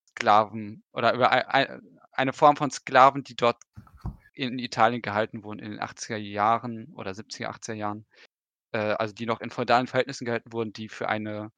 Sklaven 0.10 0.84
oder 0.94 1.14
über 1.14 1.32
ei 1.32 1.48
ei 1.48 1.80
eine 2.12 2.34
Form 2.34 2.56
von 2.56 2.70
Sklaven, 2.72 3.24
die 3.24 3.36
dort 3.36 3.58
in 4.34 4.60
Italien 4.60 5.02
gehalten 5.02 5.44
wurden 5.44 5.60
in 5.60 5.72
den 5.72 5.82
80er 5.82 6.18
Jahren 6.18 6.94
oder 6.96 7.12
70er, 7.12 7.50
80er 7.50 7.74
Jahren, 7.74 8.06
äh, 8.74 8.78
also 8.78 9.14
die 9.14 9.26
noch 9.26 9.42
in 9.42 9.50
feudalen 9.52 9.88
Verhältnissen 9.88 10.26
gehalten 10.26 10.54
wurden, 10.54 10.74
die 10.74 10.90
für 10.90 11.10
eine 11.10 11.52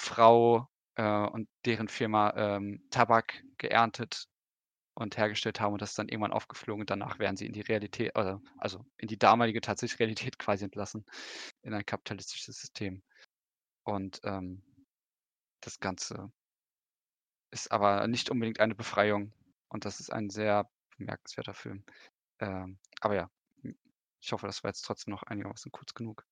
Frau, 0.00 0.68
äh, 0.96 1.26
und 1.26 1.48
deren 1.64 1.88
Firma, 1.88 2.34
ähm, 2.36 2.82
Tabak 2.90 3.42
geerntet 3.58 4.28
und 4.94 5.16
hergestellt 5.16 5.60
haben 5.60 5.72
und 5.72 5.82
das 5.82 5.90
ist 5.90 5.98
dann 5.98 6.08
irgendwann 6.08 6.32
aufgeflogen 6.32 6.82
und 6.82 6.90
danach 6.90 7.18
werden 7.20 7.36
sie 7.36 7.46
in 7.46 7.52
die 7.52 7.60
Realität 7.60 8.16
oder 8.18 8.40
also 8.58 8.84
in 8.96 9.08
die 9.08 9.18
damalige 9.18 9.60
tatsächliche 9.60 10.00
Realität 10.00 10.38
quasi 10.38 10.64
entlassen, 10.64 11.04
in 11.62 11.74
ein 11.74 11.86
kapitalistisches 11.86 12.60
System. 12.60 13.02
Und, 13.88 14.20
ähm, 14.24 14.62
das 15.60 15.80
Ganze 15.80 16.30
ist 17.50 17.72
aber 17.72 18.06
nicht 18.08 18.30
unbedingt 18.30 18.60
eine 18.60 18.74
Befreiung 18.74 19.32
und 19.68 19.84
das 19.84 20.00
ist 20.00 20.12
ein 20.12 20.30
sehr 20.30 20.70
bemerkenswerter 20.98 21.54
Film. 21.54 21.84
Ähm, 22.40 22.78
aber 23.00 23.16
ja, 23.16 23.30
ich 24.20 24.32
hoffe, 24.32 24.46
das 24.46 24.62
war 24.64 24.70
jetzt 24.70 24.82
trotzdem 24.82 25.12
noch 25.12 25.22
einigermaßen 25.24 25.72
kurz 25.72 25.94
genug. 25.94 26.26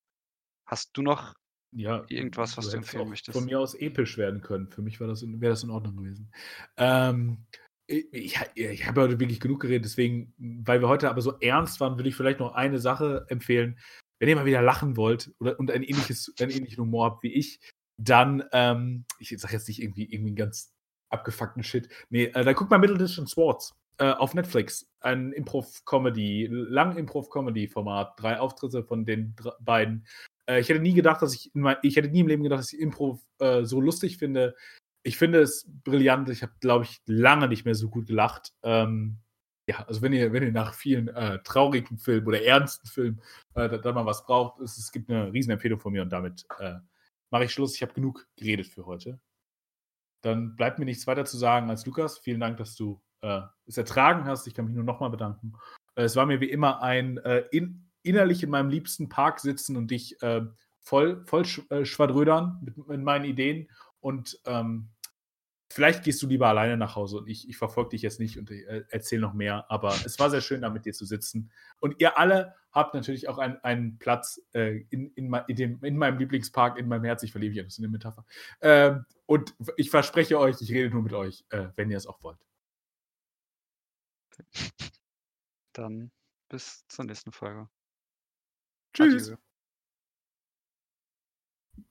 Hast 0.66 0.96
du 0.96 1.02
noch 1.02 1.34
Ja, 1.72 2.06
irgendwas, 2.08 2.56
was 2.56 2.70
du 2.70 2.76
du 2.76 2.78
empfehlen 2.78 3.08
möchtest? 3.08 3.32
von 3.32 3.44
mir 3.44 3.60
aus 3.60 3.74
episch 3.74 4.16
werden 4.16 4.40
können. 4.40 4.68
Für 4.70 4.82
mich 4.82 5.00
war 5.00 5.08
das 5.08 5.22
wäre 5.22 5.50
das 5.50 5.62
in 5.64 5.70
Ordnung 5.70 5.96
gewesen. 5.96 6.32
Ähm, 6.76 7.46
ich 7.88 8.38
ich 8.54 8.86
habe 8.86 9.02
heute 9.02 9.20
wirklich 9.20 9.40
genug 9.40 9.60
geredet, 9.60 9.84
deswegen 9.84 10.34
weil 10.38 10.80
wir 10.80 10.88
heute 10.88 11.10
aber 11.10 11.20
so 11.22 11.38
ernst 11.40 11.80
waren, 11.80 11.96
würde 11.98 12.08
ich 12.08 12.16
vielleicht 12.16 12.40
noch 12.40 12.54
eine 12.54 12.78
Sache 12.78 13.26
empfehlen. 13.28 13.78
Wenn 14.20 14.28
ihr 14.28 14.36
mal 14.36 14.46
wieder 14.46 14.62
lachen 14.62 14.96
wollt 14.96 15.32
oder 15.40 15.58
und 15.60 15.70
ein 15.70 15.82
ähnliches 15.82 16.32
einen 16.40 16.50
ähnlichen 16.50 16.78
Humor 16.82 17.06
habt 17.06 17.22
wie 17.22 17.32
ich, 17.34 17.60
dann, 17.98 18.44
ähm 18.52 19.04
ich 19.18 19.30
sage 19.38 19.54
jetzt 19.54 19.68
nicht 19.68 19.82
irgendwie 19.82 20.04
irgendwie 20.12 20.32
'n 20.32 20.36
ganz 20.36 20.72
abgefuckten 21.10 21.62
Shit. 21.62 21.88
Ne, 22.10 22.26
äh, 22.34 22.44
dann 22.44 22.54
guckt 22.54 22.70
mal 22.70 22.78
„Middle 22.78 22.98
Distance 22.98 23.32
Swords“. 23.34 23.72
äh, 23.98 24.10
auf 24.12 24.34
Netflix 24.34 24.86
ein 25.00 25.32
Improv-Comedy, 25.32 26.48
lang 26.50 26.96
Improv-Comedy-Format, 26.98 28.14
drei 28.20 28.38
Auftritte 28.40 28.84
von 28.84 29.06
den 29.06 29.34
beiden. 29.60 30.06
Äh, 30.46 30.60
ich 30.60 30.68
hätte 30.68 30.80
nie 30.80 30.92
gedacht, 30.94 31.22
dass 31.22 31.34
ich, 31.34 31.50
mein, 31.54 31.76
ich 31.82 31.96
hätte 31.96 32.08
nie 32.10 32.20
im 32.20 32.28
Leben 32.28 32.42
gedacht, 32.42 32.58
dass 32.60 32.72
ich 32.74 32.80
Improv 32.80 33.20
äh, 33.38 33.64
so 33.64 33.80
lustig 33.80 34.18
finde. 34.18 34.54
Ich 35.02 35.16
finde 35.18 35.40
es 35.40 35.66
brillant. 35.84 36.28
Ich 36.30 36.42
habe, 36.42 36.52
glaube 36.60 36.84
ich, 36.84 37.00
lange 37.06 37.48
nicht 37.48 37.64
mehr 37.64 37.74
so 37.74 37.88
gut 37.88 38.06
gelacht. 38.06 38.52
Ähm, 38.62 39.18
ja, 39.68 39.84
also 39.86 40.00
wenn 40.02 40.12
ihr, 40.12 40.32
wenn 40.32 40.44
ihr 40.44 40.52
nach 40.52 40.74
vielen 40.74 41.08
äh, 41.08 41.42
traurigen 41.42 41.98
Filmen 41.98 42.26
oder 42.26 42.42
ernsten 42.42 42.86
Filmen 42.86 43.20
äh, 43.54 43.68
da, 43.68 43.78
da, 43.78 43.92
mal 43.92 44.06
was 44.06 44.24
braucht, 44.24 44.60
es, 44.60 44.78
es 44.78 44.92
gibt 44.92 45.10
eine 45.10 45.32
Riesenempfehlung 45.32 45.80
von 45.80 45.92
mir 45.92 46.02
und 46.02 46.10
damit 46.10 46.46
äh, 46.58 46.74
mache 47.30 47.44
ich 47.44 47.52
Schluss. 47.52 47.74
Ich 47.74 47.82
habe 47.82 47.92
genug 47.92 48.26
geredet 48.36 48.66
für 48.66 48.86
heute. 48.86 49.20
Dann 50.22 50.54
bleibt 50.56 50.78
mir 50.78 50.84
nichts 50.84 51.06
weiter 51.06 51.24
zu 51.24 51.36
sagen 51.36 51.68
als 51.68 51.84
Lukas. 51.84 52.18
Vielen 52.18 52.40
Dank, 52.40 52.58
dass 52.58 52.76
du 52.76 53.02
äh, 53.22 53.42
es 53.66 53.76
ertragen 53.76 54.24
hast. 54.24 54.46
Ich 54.46 54.54
kann 54.54 54.66
mich 54.66 54.74
nur 54.74 54.84
nochmal 54.84 55.10
bedanken. 55.10 55.54
Äh, 55.96 56.04
es 56.04 56.14
war 56.14 56.26
mir 56.26 56.40
wie 56.40 56.50
immer 56.50 56.82
ein 56.82 57.18
äh, 57.18 57.44
in, 57.50 57.90
innerlich 58.02 58.42
in 58.44 58.50
meinem 58.50 58.70
liebsten 58.70 59.08
Park 59.08 59.40
sitzen 59.40 59.76
und 59.76 59.90
dich 59.90 60.16
voll, 60.80 61.24
voll 61.26 61.44
schwadrödern 61.44 62.60
mit, 62.62 62.86
mit 62.86 63.02
meinen 63.02 63.24
Ideen 63.24 63.68
und 63.98 64.38
ähm, 64.44 64.90
Vielleicht 65.76 66.04
gehst 66.04 66.22
du 66.22 66.26
lieber 66.26 66.48
alleine 66.48 66.78
nach 66.78 66.96
Hause 66.96 67.18
und 67.18 67.28
ich, 67.28 67.50
ich 67.50 67.58
verfolge 67.58 67.90
dich 67.90 68.00
jetzt 68.00 68.18
nicht 68.18 68.38
und 68.38 68.50
äh, 68.50 68.86
erzähle 68.88 69.20
noch 69.20 69.34
mehr, 69.34 69.70
aber 69.70 69.90
es 70.06 70.18
war 70.18 70.30
sehr 70.30 70.40
schön, 70.40 70.62
da 70.62 70.70
mit 70.70 70.86
dir 70.86 70.94
zu 70.94 71.04
sitzen. 71.04 71.50
Und 71.80 72.00
ihr 72.00 72.16
alle 72.16 72.54
habt 72.72 72.94
natürlich 72.94 73.28
auch 73.28 73.36
einen, 73.36 73.58
einen 73.58 73.98
Platz 73.98 74.40
äh, 74.54 74.86
in, 74.88 75.12
in, 75.12 75.30
in, 75.48 75.56
dem, 75.56 75.84
in, 75.84 75.98
meinem 75.98 76.16
Lieblingspark, 76.16 76.78
in 76.78 76.88
meinem 76.88 77.04
Herz. 77.04 77.22
Ich 77.24 77.32
verliebe 77.32 77.54
mich, 77.54 77.62
das 77.62 77.74
ist 77.74 77.78
eine 77.80 77.88
Metapher. 77.88 78.24
Ähm, 78.62 79.04
und 79.26 79.54
ich 79.76 79.90
verspreche 79.90 80.38
euch, 80.38 80.62
ich 80.62 80.72
rede 80.72 80.88
nur 80.88 81.02
mit 81.02 81.12
euch, 81.12 81.44
äh, 81.50 81.66
wenn 81.76 81.90
ihr 81.90 81.98
es 81.98 82.06
auch 82.06 82.22
wollt. 82.22 82.38
Dann 85.74 86.10
bis 86.48 86.86
zur 86.88 87.04
nächsten 87.04 87.32
Folge. 87.32 87.68
Tschüss. 88.94 89.28
Adieu. 89.28 89.36